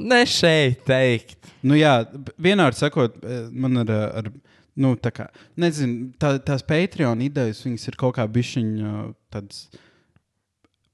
Ne 0.02 0.22
šeit 0.26 0.80
teikt. 0.88 1.36
nu 1.62 1.76
jā, 1.78 1.98
b- 2.10 2.32
vienādi 2.42 2.74
sakot, 2.74 3.18
eh, 3.22 3.44
man 3.52 3.76
ar, 3.84 3.90
ar 4.18 4.30
Nu, 4.74 4.94
tā 4.96 5.10
kā, 5.12 5.26
nezinu, 5.60 6.10
tā, 6.20 6.38
tās 6.40 6.64
Patreon 6.64 7.20
idejas, 7.24 7.60
viņas 7.66 7.90
ir 7.90 7.96
kaut 8.00 8.16
kā 8.16 8.24
bišķiņa 8.24 8.92
tādas. 9.32 9.66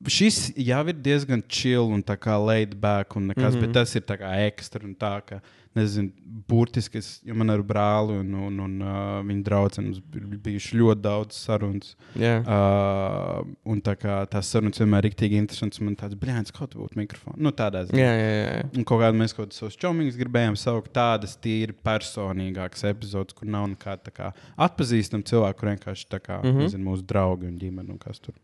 Šis 0.07 0.53
jau 0.55 0.81
ir 0.91 0.99
diezgan 1.03 1.43
chill 1.51 1.91
un 1.95 2.03
tā 2.07 2.17
kā 2.19 2.37
laid 2.39 2.75
back 2.79 3.17
un 3.19 3.31
nekas, 3.31 3.55
mm 3.55 3.59
-hmm. 3.59 3.67
bet 3.67 3.75
tas 3.75 3.95
ir 3.95 4.03
tā 4.03 4.19
kā 4.19 4.35
ekstra 4.47 4.85
un 4.85 4.95
tā, 4.95 5.21
ka, 5.27 5.41
nezinu, 5.79 6.13
burtiski, 6.49 7.01
es, 7.03 7.09
jo 7.27 7.35
man 7.37 7.53
ar 7.53 7.63
brāli 7.67 8.17
un, 8.23 8.33
un, 8.49 8.59
un 8.65 8.77
uh, 8.81 9.19
viņa 9.27 9.45
draugiem 9.45 9.91
ir 9.93 10.39
bijuši 10.45 10.79
ļoti 10.81 11.05
daudz 11.05 11.39
sarunas. 11.45 11.95
Jā. 12.19 12.39
Uh, 12.43 13.51
un 13.69 13.83
tā 13.85 13.95
kā 14.01 14.21
tās 14.33 14.51
sarunas 14.53 14.81
vienmēr 14.81 15.05
ir 15.05 15.13
rīktīgi 15.13 15.41
interesantas. 15.43 15.83
Man 15.85 15.97
tāds 15.99 16.19
brīnums, 16.19 16.53
kaut 16.55 16.73
kāda 16.73 16.83
būtu 16.83 17.01
mikrofons. 17.01 17.39
Nu, 17.43 17.53
tādā 17.57 17.85
ziņā. 17.89 18.01
Jā, 18.01 18.13
jā, 18.17 18.35
jā. 18.39 18.67
Un 18.73 18.89
kaut 18.89 19.03
kādā 19.03 19.19
mēs 19.19 19.37
kaut 19.37 19.49
kādus 19.49 19.63
savus 19.63 19.79
čomiņus 19.83 20.21
gribējām 20.21 20.59
saukt, 20.61 20.93
tādas 20.97 21.37
tīri 21.43 21.77
personīgākas 21.87 22.87
epizodes, 22.91 23.37
kur 23.37 23.51
nav 23.51 23.69
nekāda 23.75 24.15
kā 24.15 24.33
atpazīstama 24.69 25.27
cilvēka, 25.29 25.61
kur 25.61 25.73
vienkārši 25.75 26.09
tā 26.09 26.23
kā, 26.23 26.41
mm. 26.43 26.51
-hmm. 26.51 26.69
nezinu, 26.69 26.91
mūsu 26.91 27.09
draugi 27.09 27.51
un 27.51 27.59
ģimene 27.61 27.93
un 27.95 28.01
kas 28.03 28.23
tur. 28.25 28.37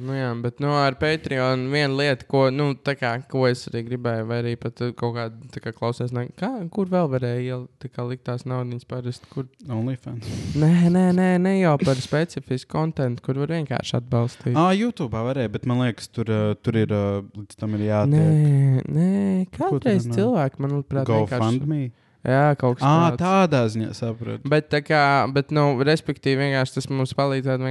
Nu, 0.00 0.14
jā, 0.16 0.30
bet 0.42 0.58
nu, 0.62 0.70
ar 0.72 0.94
Patreon 0.98 1.66
viena 1.72 1.92
lieta, 1.94 2.24
ko, 2.26 2.46
nu, 2.50 2.70
kā, 2.82 3.10
ko 3.30 3.44
es 3.46 3.66
arī 3.68 3.82
gribēju, 3.90 4.24
vai 4.30 4.38
arī 4.42 4.54
pat 4.58 4.80
uh, 4.82 4.90
kaut 4.96 5.14
kāda 5.18 5.50
tā 5.52 5.60
kā 5.62 5.72
klausies, 5.76 6.14
ne, 6.16 6.24
kā, 6.38 6.48
kur 6.74 6.88
vēl 6.90 7.10
varēja 7.12 7.42
iel- 7.44 7.66
tā 7.82 7.90
kā 7.92 8.06
likt 8.08 8.24
tās 8.26 8.46
naudas 8.48 8.84
parasti. 8.88 9.28
Kur... 9.30 9.46
OnlyFans. 9.68 10.26
Nē, 10.58 10.72
nē, 10.94 11.04
nē, 11.18 11.28
ne 11.44 11.54
jau 11.60 11.76
par 11.84 12.00
specifisku 12.02 12.72
kontekstu, 12.72 13.22
kur 13.28 13.42
var 13.44 13.52
vienkārši 13.58 13.98
atbalstīt. 14.00 14.56
Ah, 14.56 14.72
YouTube 14.74 15.12
varēja, 15.12 15.52
bet 15.58 15.68
man 15.70 15.84
liekas, 15.84 16.08
tur, 16.10 16.32
uh, 16.32 16.54
tur 16.64 16.80
ir 16.82 16.90
uh, 16.96 17.20
līdz 17.36 17.60
tam 17.60 17.76
ir 17.78 17.86
jātiek. 17.90 18.16
Nē, 18.16 18.86
nē, 18.88 19.10
Ko 19.54 19.68
tu 19.68 19.82
kādreiz 19.82 20.08
runā? 20.08 20.18
cilvēki, 20.18 20.64
manuprāt, 20.66 21.06
GoFundMe. 21.12 21.82
Jā, 22.22 22.54
kaut 22.54 22.78
kas 22.78 22.86
tāds. 22.86 23.18
tādā 23.18 23.60
ziņā 23.74 23.90
saprotu. 23.98 24.46
Bet, 24.46 24.68
tā 24.70 24.78
kā, 24.86 25.02
bet, 25.34 25.50
nu, 25.54 25.64
respektīvi, 25.82 26.52
tas 26.54 26.86
mums 26.86 27.14
palīdzētu 27.18 27.66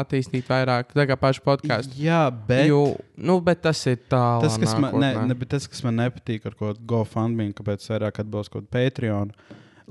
attīstīt 0.00 0.48
vairāk, 0.48 0.94
pašu 1.20 1.44
podkāstu. 1.44 1.98
Jā, 2.00 2.22
bet. 2.32 2.64
Jo, 2.70 2.96
nu, 3.20 3.36
bet 3.44 3.60
tas 3.66 3.82
ir 3.90 4.00
tālu. 4.08 4.46
Tas, 4.46 4.56
kas 4.62 4.72
man, 4.80 4.96
ne, 5.04 5.12
ne, 5.28 5.36
tas, 5.44 5.68
kas 5.68 5.84
man 5.84 6.00
nepatīk 6.00 6.48
ar 6.48 6.56
ko 6.56 6.72
GoFundMe, 6.80 7.50
un 7.50 7.56
kāpēc 7.58 7.84
vairāk 7.92 8.22
atbalstu 8.24 8.56
kaut 8.56 8.70
Patreon, 8.72 9.34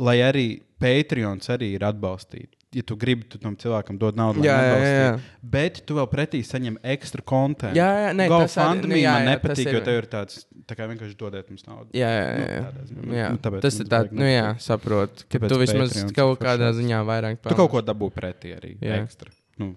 lai 0.01 0.17
arī 0.25 0.47
Patreons 0.81 1.53
arī 1.53 1.75
ir 1.77 1.85
atbalstīts. 1.85 2.58
Ja 2.71 2.83
tu 2.85 2.93
gribi, 3.01 3.23
tu 3.25 3.39
tam 3.41 3.55
cilvēkam 3.57 3.97
dod 3.97 4.13
naudu, 4.19 4.43
Jā, 4.45 4.53
jā, 4.61 4.73
jā, 4.77 4.89
jā. 4.93 5.13
Bet 5.41 5.79
tu 5.89 5.95
vēl 5.97 6.05
pretī 6.11 6.43
saņem 6.45 6.75
ekstra 6.85 7.23
kontekstu. 7.25 7.73
Jā, 7.79 7.87
jā, 8.03 8.11
nē, 8.13 8.27
tas 8.29 8.53
arī- 8.53 8.65
GoFundMe 8.69 8.89
nu, 8.91 8.99
jā, 8.99 9.13
man 9.15 9.25
jā, 9.25 9.31
tas 9.41 9.57
nepatīk, 9.57 9.65
ir- 9.65 9.73
jo 9.73 9.81
tev 9.87 9.97
ir 9.97 10.07
tāds, 10.11 10.35
tā 10.69 10.75
kā 10.77 10.85
vienkārši 10.91 11.17
dodiet 11.17 11.49
mums 11.49 11.65
naudu. 11.65 11.89
Jā, 11.97 12.11
jā, 12.13 12.27
Nu, 12.37 12.45
jā. 12.45 12.59
tādā 12.67 12.83
ziņā. 12.91 13.15
jā. 13.17 13.29
Nu, 13.33 13.37
tāpēc 13.47 13.61
tas 13.65 13.79
ir 13.79 13.85
tāds, 13.89 14.11
nu, 14.13 14.21
jā, 14.29 14.45
saprotu, 14.61 15.25
ka 15.25 15.39
Tāpēc 15.39 15.49
tu 15.49 15.57
vismaz 15.63 15.89
Patreons 15.89 16.11
ir 16.11 16.15
kaut 16.19 16.39
kādā 16.45 16.69
ziņā 16.77 16.99
vairāk 17.09 17.41
Tu 17.49 17.55
kaut 17.57 17.71
ko 17.73 17.81
dabū 17.81 18.11
pretī 18.13 18.53
arī. 18.53 18.75
Jā. 18.85 19.01
Ekstra. 19.01 19.33
Nu, 19.57 19.71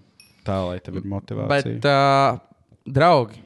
tā, 0.45 0.59
lai 0.69 0.77
tev 0.79 0.95
ir 1.01 1.01
motivācija. 1.09 1.49
Bet, 1.81 1.89
uh, 1.89 2.37
draugi, 2.85 3.41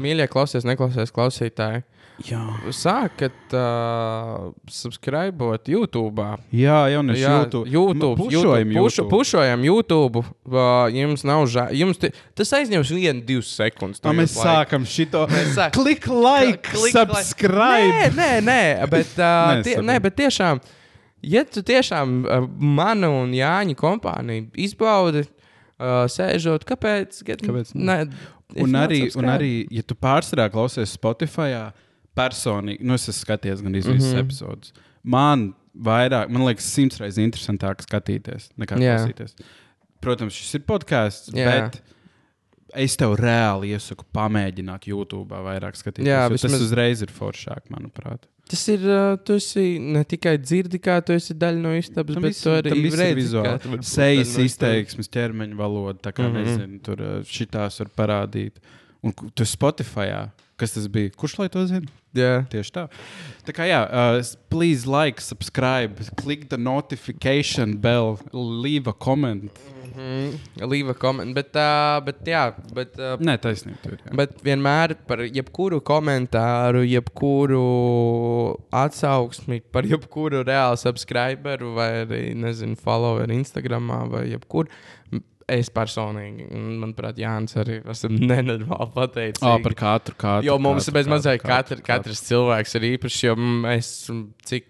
mīļie 0.00 0.28
klausies, 0.32 0.64
neklausies 0.64 1.12
klausītāji, 1.12 1.84
jā. 2.24 2.40
sākat 2.72 3.54
uh, 3.54 4.52
subscribot 4.72 5.68
YouTube. 5.68 6.24
jā, 6.54 6.78
jaunieši 6.94 7.20
Jā, 7.22 7.32
YouTube. 7.42 7.70
YouTube, 7.70 8.16
Pušojam 8.22 8.72
YouTube, 8.72 8.82
pušu, 8.82 9.04
pušojam 9.10 9.64
YouTube. 9.66 10.22
Uh, 10.46 10.88
jums 10.94 11.24
nav 11.28 11.44
žēl. 11.52 11.74
Jums 11.76 12.00
te, 12.00 12.12
tas 12.38 12.52
aizņems 12.56 12.92
vienu, 12.96 13.24
divas 13.26 13.50
sekundes. 13.58 14.00
Tā 14.00 14.14
mēs 14.16 14.36
laika. 14.38 14.48
sākam 14.64 14.86
šito. 14.88 15.26
Sāk- 15.54 15.76
Klik, 15.76 16.08
like, 16.08 16.62
Klik, 16.70 16.94
like. 16.94 16.96
subscribe. 16.96 17.92
Nē, 17.92 18.10
nē, 18.16 18.32
nē, 18.46 18.90
bet, 18.90 19.12
uh, 19.18 19.56
Nē, 19.56 19.62
tie, 19.66 19.76
nē, 19.84 19.98
bet 20.02 20.16
tiešām, 20.16 20.60
ja 21.22 21.44
tu 21.44 21.62
tiešām 21.62 22.20
uh, 22.24 22.46
manu 22.58 23.12
un 23.24 23.36
Jāņa 23.36 23.76
kompāniju 23.76 24.48
izbaudi, 24.66 25.26
uh, 25.26 26.06
sēžot, 26.08 26.64
kāpēc? 26.64 27.20
Kāpēc 27.26 27.74
if 28.54 28.62
Un 28.62 28.76
arī, 28.78 29.00
un 29.18 29.26
arī, 29.26 29.66
ja 29.74 29.82
tu 29.82 29.96
pārsvarā 29.98 30.46
klausies 30.52 30.92
Spotify, 30.94 31.50
personīgi, 32.16 32.84
nu 32.86 32.96
es 32.96 33.08
esmu 33.08 33.26
skatījies 33.26 33.62
gan 33.64 33.76
visas 33.76 33.94
mm. 33.94 34.08
-hmm. 34.08 34.24
epizodus. 34.24 34.72
Man 35.02 35.50
vairāk, 35.76 36.30
man 36.32 36.46
liekas, 36.48 36.68
simts 36.72 37.00
reizes 37.02 37.22
interesantāk 37.22 37.84
skatīties 37.84 38.50
nekā 38.58 38.80
Jā. 38.80 38.96
klausīties. 38.96 39.36
Protams, 40.00 40.36
šis 40.36 40.58
ir 40.58 40.64
podkāsts, 40.68 41.34
Jā. 41.34 41.50
bet 41.50 41.82
es 42.76 42.96
tev 42.98 43.16
reāli 43.20 43.74
iesaku 43.76 44.06
pamēģināt 44.14 44.88
YouTube 44.90 45.36
vairāk 45.46 45.78
skatīties. 45.78 46.08
Jā, 46.08 46.24
jo 46.26 46.36
tas 46.36 46.46
vismaz- 46.46 46.64
uzreiz 46.66 47.02
ir 47.02 47.12
foršāk, 47.14 47.68
manuprāt. 47.72 48.26
Tas 48.46 48.62
ir, 48.70 48.82
uh, 48.86 49.16
tu 49.18 49.34
esi 49.40 49.78
ne 49.82 50.04
tikai 50.06 50.36
dzirdi, 50.38 50.78
kā 50.78 51.00
tu 51.02 51.12
esi 51.16 51.34
daļa 51.34 51.58
no 51.64 51.72
istabas, 51.74 52.14
Tam 52.14 52.22
bet 52.22 52.36
tu 52.38 52.52
arī 52.54 52.92
redzi, 52.92 53.16
vizuāli. 53.18 53.80
Sejas 53.82 54.36
izteiksmes, 54.38 55.10
ķermeņa 55.10 55.58
valoda, 55.58 55.98
tā 55.98 56.12
kā 56.14 56.28
mm. 56.28 56.36
-hmm. 56.36 56.44
nezinu, 56.44 56.78
tur 56.86 57.02
uh, 57.02 57.16
šitās 57.26 57.80
var 57.82 57.90
parādīt. 57.98 58.62
Un 59.06 59.14
tu 59.38 59.46
Spotify, 59.46 60.10
kas 60.58 60.74
tas 60.74 60.88
bija? 60.90 61.12
Kurš 61.14 61.38
lai 61.38 61.48
to 61.52 61.62
zina? 61.70 61.86
Jā. 62.16 62.42
Tieši 62.50 62.72
tā. 62.72 62.86
Tā 63.46 63.54
kā 63.54 63.66
jā, 63.68 63.82
uh, 63.86 64.18
please 64.50 64.88
like, 64.88 65.20
subscribe, 65.22 66.00
click 66.16 66.48
the 66.50 66.58
notification 66.58 67.76
bell, 67.82 68.16
leave 68.32 68.88
a 68.90 68.94
comment. 68.96 69.52
Mm, 69.96 70.34
Līva 70.68 70.92
komentāru, 70.92 71.32
bet, 71.38 71.54
uh, 71.56 72.00
bet 72.04 72.28
jā, 72.28 72.42
bet. 72.76 72.98
Uh, 73.00 73.14
Nē, 73.24 73.38
taisnība. 73.40 73.78
tur 73.80 73.94
jā. 73.96 74.10
Bet 74.18 74.42
vienmēr 74.44 74.92
par 75.08 75.22
jebkuru 75.24 75.78
komentāru, 75.80 76.82
jebkuru 76.84 77.62
atsauksmi, 78.76 79.62
par 79.72 79.88
jebkuru 79.88 80.42
reālu 80.44 80.76
subscriberu 80.80 81.72
vai 81.78 81.88
arī, 82.02 82.20
nezinu, 82.36 82.76
followeru 82.82 83.38
Instagram 83.38 83.88
vai 84.12 84.26
jebkur. 84.34 84.68
Es 85.46 85.68
personīgi, 85.70 86.48
un 86.50 86.78
manuprāt, 86.82 87.20
Jānis 87.22 87.54
arī 87.62 87.76
esam 87.92 88.16
nenormāli 88.30 88.88
pateicīgi. 88.96 89.46
Ā, 89.46 89.52
par 89.62 89.76
katru 89.78 90.16
kādu. 90.18 90.48
Jo 90.48 90.56
mums 90.58 90.88
katru, 90.88 90.94
bez 90.98 91.10
mazliet 91.12 91.42
katru, 91.44 91.78
katru, 91.78 91.84
katrs 91.86 92.22
cilvēks 92.26 92.74
ir 92.80 92.86
īpašs, 92.88 93.18
jo 93.28 93.34
mēs 93.38 93.90
cik 94.50 94.66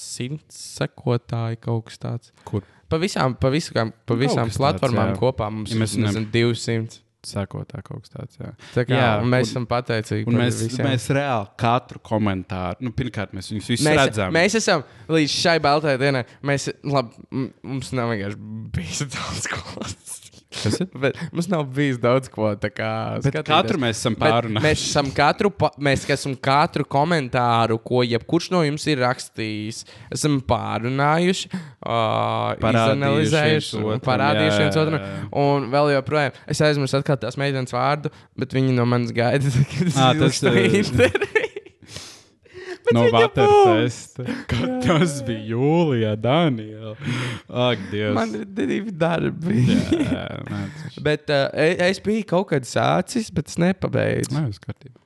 simts 0.00 0.58
sekotāji 0.78 1.60
kaut 1.64 1.88
kas 1.88 1.98
tāds. 2.04 2.34
Kur? 2.48 2.66
Pa 2.90 2.98
visām, 3.00 3.36
pa 3.40 3.48
visām, 3.54 3.94
pa 4.04 4.16
visām 4.18 4.48
kas 4.50 4.56
tāds, 4.56 4.60
platformām 4.60 5.14
jā. 5.14 5.18
kopā 5.22 5.48
mums 5.52 5.72
Ja 5.72 5.78
ir 5.80 5.86
ne- 5.96 6.06
nezinu, 6.10 6.28
200. 6.34 7.00
Sekotā 7.26 7.82
kaut 7.84 8.00
kas 8.06 8.14
tāds. 8.14 8.38
Jā. 8.40 8.50
Tā 8.74 8.84
kā, 8.88 8.96
Jā, 8.96 9.08
mēs 9.22 9.50
un- 9.50 9.50
esam 9.50 9.66
pateicīgi. 9.68 10.24
Mēs, 10.32 10.60
visiem. 10.64 10.86
mēs 10.88 11.08
reāli 11.12 11.48
katru 11.60 12.00
komentāru, 12.00 12.80
nu, 12.80 12.92
pirmkārt, 12.96 13.34
mēs 13.36 13.50
viņus 13.52 13.68
visus 13.74 13.86
mēs, 13.86 13.98
redzam. 14.00 14.32
mēs 14.32 14.56
esam 14.56 14.84
līdz 15.08 15.34
šai 15.36 15.58
baltajai 15.60 15.98
dienai. 16.00 16.24
Mēs, 16.42 16.70
labi, 16.82 17.10
mums 17.62 17.92
nav 17.92 18.08
vienkārši 18.14 18.40
bijis 18.72 19.02
daudz 19.12 19.50
ko. 19.52 19.84
Bet 21.00 21.14
mums 21.30 21.46
nav 21.48 21.62
bijis 21.74 21.98
daudz 22.02 22.26
ko 22.32 22.48
tā 22.58 22.72
kā. 22.74 22.88
Bet 23.22 23.28
skatīties. 23.30 23.50
katru 23.52 23.78
mēs 23.78 24.00
esam 24.00 24.16
pārunājuši. 24.18 24.64
Mēs 24.64 24.82
esam 24.88 25.10
katru, 25.14 25.50
pa- 25.54 25.70
mēs 25.78 26.06
esam 26.10 26.34
katru 26.42 26.84
komentāru, 26.90 27.78
ko 27.86 28.02
jebkurš 28.02 28.48
no 28.50 28.64
jums 28.66 28.86
ir 28.90 28.98
rakstījis, 29.04 29.84
esam 30.16 30.40
pārunājuši, 30.50 31.52
uh, 31.54 32.56
izanalizējuši, 32.58 33.84
parādījuši 34.06 34.62
viens 34.64 34.80
otram. 34.82 35.06
Un 35.44 35.68
vēl 35.72 35.92
joprojām, 35.96 36.32
es 36.50 36.60
aizmirsu 36.66 36.98
atkal 37.00 37.20
tās 37.22 37.38
meitenes 37.40 37.74
vārdu, 37.74 38.10
bet 38.38 38.52
viņi 38.56 38.74
no 38.74 38.86
manis 38.90 39.14
gaida, 39.16 39.54
kad 39.72 40.26
es 40.26 40.40
to 40.42 40.54
interviju. 40.82 41.49
No. 42.94 43.04
Kad 44.50 44.70
tas 44.84 45.18
bija 45.26 45.42
Jūlijā, 45.52 46.14
Daniela. 46.20 46.94
Ak, 47.48 47.82
Dievs. 47.92 48.14
Man 48.16 48.32
ir 48.40 48.46
divi 48.56 48.90
darbi. 48.94 49.60
Jā, 50.00 50.24
ir- 50.40 51.02
Bet 51.06 51.30
uh, 51.30 51.48
es 51.86 52.00
biju 52.04 52.24
kaut 52.32 52.48
kad 52.54 52.66
sācis, 52.68 53.30
bet 53.34 53.48
es 53.52 53.58
nepabeidzu. 53.62 54.34
Nē, 54.36 54.46
viss 54.50 54.62
kārtībā. 54.64 54.96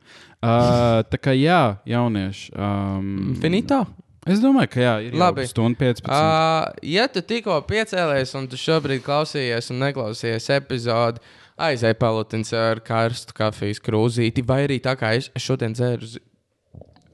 Uh, 0.44 1.01
tā 1.09 1.16
kā 1.24 1.32
jā, 1.36 1.61
jaunieši. 1.89 2.51
Um, 2.56 3.35
Finito? 3.40 3.82
Es 4.28 4.40
domāju, 4.40 4.70
ka 4.73 4.81
jā, 4.81 4.93
ir 5.05 5.16
Labi. 5.20 5.44
Stundu 5.48 5.77
15. 5.81 6.09
Uh, 6.09 6.69
ja 6.89 7.05
tu 7.12 7.20
tikko 7.24 7.59
piecēlies 7.69 8.32
un 8.39 8.47
tu 8.48 8.56
šobrīd 8.61 9.02
klausījies 9.05 9.69
un 9.73 9.82
neklausījies 9.85 10.48
epizodi, 10.56 11.20
aizej 11.61 11.93
palutins 12.01 12.52
ar 12.56 12.81
karstu 12.85 13.36
kafijas 13.36 13.81
krūzīti, 13.85 14.44
vai 14.48 14.62
arī 14.66 14.81
tā 14.85 14.97
kā 15.01 15.12
es, 15.19 15.28
es 15.36 15.44
šodien 15.44 15.77
dzēru. 15.77 16.09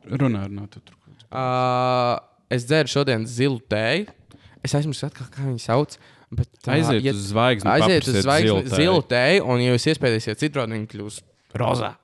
Runā, 0.08 0.46
runā. 0.48 0.66
Tu 0.70 0.80
tur. 0.80 0.96
Uh, 1.30 2.16
es 2.50 2.66
dzēru 2.66 2.90
šodien 2.90 3.26
zilu 3.30 3.60
tēju. 3.70 4.08
Es 4.66 4.74
aizmirsu, 4.76 5.06
atkal, 5.08 5.28
kā 5.32 5.46
viņu 5.46 5.62
sauc. 5.62 5.96
Bet, 6.30 6.50
uh, 6.66 6.74
Aiziet 6.76 7.02
ja- 7.02 7.12
uz 7.14 7.26
zvaigzni. 7.32 7.70
Aiziet 7.70 8.06
uz 8.08 8.20
zvaigzni, 8.22 8.62
zilu 8.70 9.02
tēju, 9.02 9.46
un, 9.50 9.62
ja 9.64 9.74
jūs 9.74 9.88
iespējaties 9.90 10.38
citronu, 10.38 10.76
viņi 10.78 10.90
kļūs 10.92 11.20
rozā. 11.58 11.94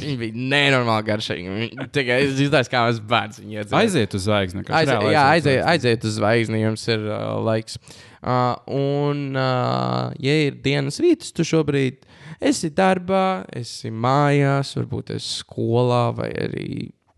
Viņi 0.00 0.16
bija 0.18 0.34
nenormāli 0.52 1.06
garšīgi. 1.06 1.52
Viņi 1.60 1.86
Tikai 1.94 2.18
es 2.24 2.40
izdomāju, 2.42 2.70
kā 2.72 2.82
mēs 2.88 2.98
bērns 3.12 3.40
viņu 3.42 3.54
iedzēram. 3.60 3.78
Aiziet 3.78 4.16
uz 4.18 4.26
zvaigzni. 4.26 4.64
Aiziet, 4.66 5.06
jā, 5.14 5.22
aiziet 5.36 5.60
aiziet 5.70 6.06
uz 6.08 6.16
zvaigzni, 6.18 6.62
jums 6.64 6.86
ir 6.90 7.06
uh, 7.06 7.36
laiks. 7.46 7.78
Uh, 8.26 8.56
un, 8.74 9.28
uh, 9.38 10.10
ja 10.18 10.36
ir 10.48 10.58
dienas 10.64 10.98
rīts, 11.02 11.30
tu 11.34 11.46
šobrīd 11.46 12.02
esi 12.42 12.72
darbā, 12.74 13.44
esi 13.54 13.92
mājās, 13.94 14.74
varbūt 14.80 15.14
esi 15.16 15.44
skolā 15.44 16.08
vai 16.16 16.32
arī 16.48 16.70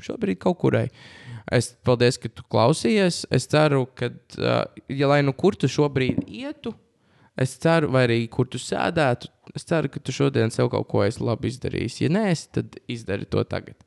šobrīd 0.04 0.40
kaut 0.42 0.58
kurai. 0.62 0.86
Es 1.52 1.72
paldies, 1.86 2.18
ka 2.20 2.28
tu 2.28 2.44
klausījies. 2.52 3.24
Es 3.34 3.48
ceru, 3.50 3.86
ka, 3.98 4.10
uh, 4.38 4.60
ja 4.92 5.10
lai 5.10 5.22
nu 5.24 5.34
kur 5.36 5.56
tu 5.56 5.70
šobrīd 5.70 6.26
ietu, 6.26 6.74
es 7.38 7.56
ceru, 7.62 7.90
vai 7.94 8.04
arī 8.08 8.20
kur 8.32 8.48
tu 8.50 8.60
sēdētu, 8.60 9.30
es 9.56 9.66
ceru, 9.68 9.90
ka 9.92 10.02
tu 10.02 10.14
šodien 10.14 10.52
sev 10.54 10.70
kaut 10.72 10.88
ko 10.90 11.04
esi 11.06 11.22
labi 11.24 11.52
izdarījis. 11.52 12.00
Ja 12.04 12.12
nē, 12.12 12.26
tad 12.54 12.80
izdari 12.90 13.28
to 13.30 13.44
tagad. 13.48 13.78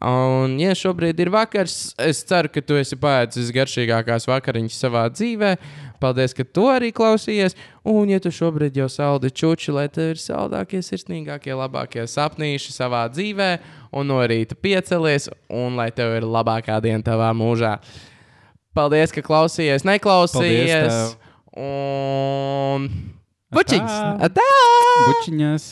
Un, 0.00 0.54
ja 0.56 0.72
šobrīd 0.76 1.18
ir 1.20 1.28
vakars, 1.32 1.92
es 2.00 2.22
ceru, 2.24 2.48
ka 2.52 2.62
tu 2.64 2.78
esi 2.80 2.96
pēcis 3.00 3.50
garšīgākās 3.52 4.24
vakariņas 4.30 4.78
savā 4.86 5.04
dzīvē. 5.12 5.50
Paldies, 6.00 6.32
ka 6.32 6.46
tu 6.48 6.64
arī 6.72 6.90
klausījies. 6.96 7.56
Un, 7.84 8.08
ja 8.08 8.20
tu 8.22 8.32
šobrīd 8.32 8.78
jau 8.80 8.88
saldi 8.88 9.28
čuči, 9.32 9.72
lai 9.76 9.86
tev 9.92 10.14
ir 10.14 10.20
saldākie, 10.20 10.80
sirsnīgākie, 10.84 11.52
labākie 11.56 12.06
sapnīši 12.08 12.72
savā 12.72 13.04
dzīvē, 13.12 13.50
un 13.96 14.08
no 14.08 14.20
rīta 14.24 14.56
piecelies, 14.56 15.28
un 15.52 15.76
lai 15.80 15.90
tev 15.92 16.16
ir 16.16 16.28
labākā 16.28 16.80
diena 16.84 17.04
tavā 17.04 17.30
mūžā. 17.36 17.76
Paldies, 18.76 19.12
ka 19.12 19.24
klausījies, 19.26 19.84
neklausījies. 19.88 21.16
Un 21.60 22.88
bučiņas! 23.52 23.96
Atā! 24.30 24.50
Bučiņas! 25.10 25.70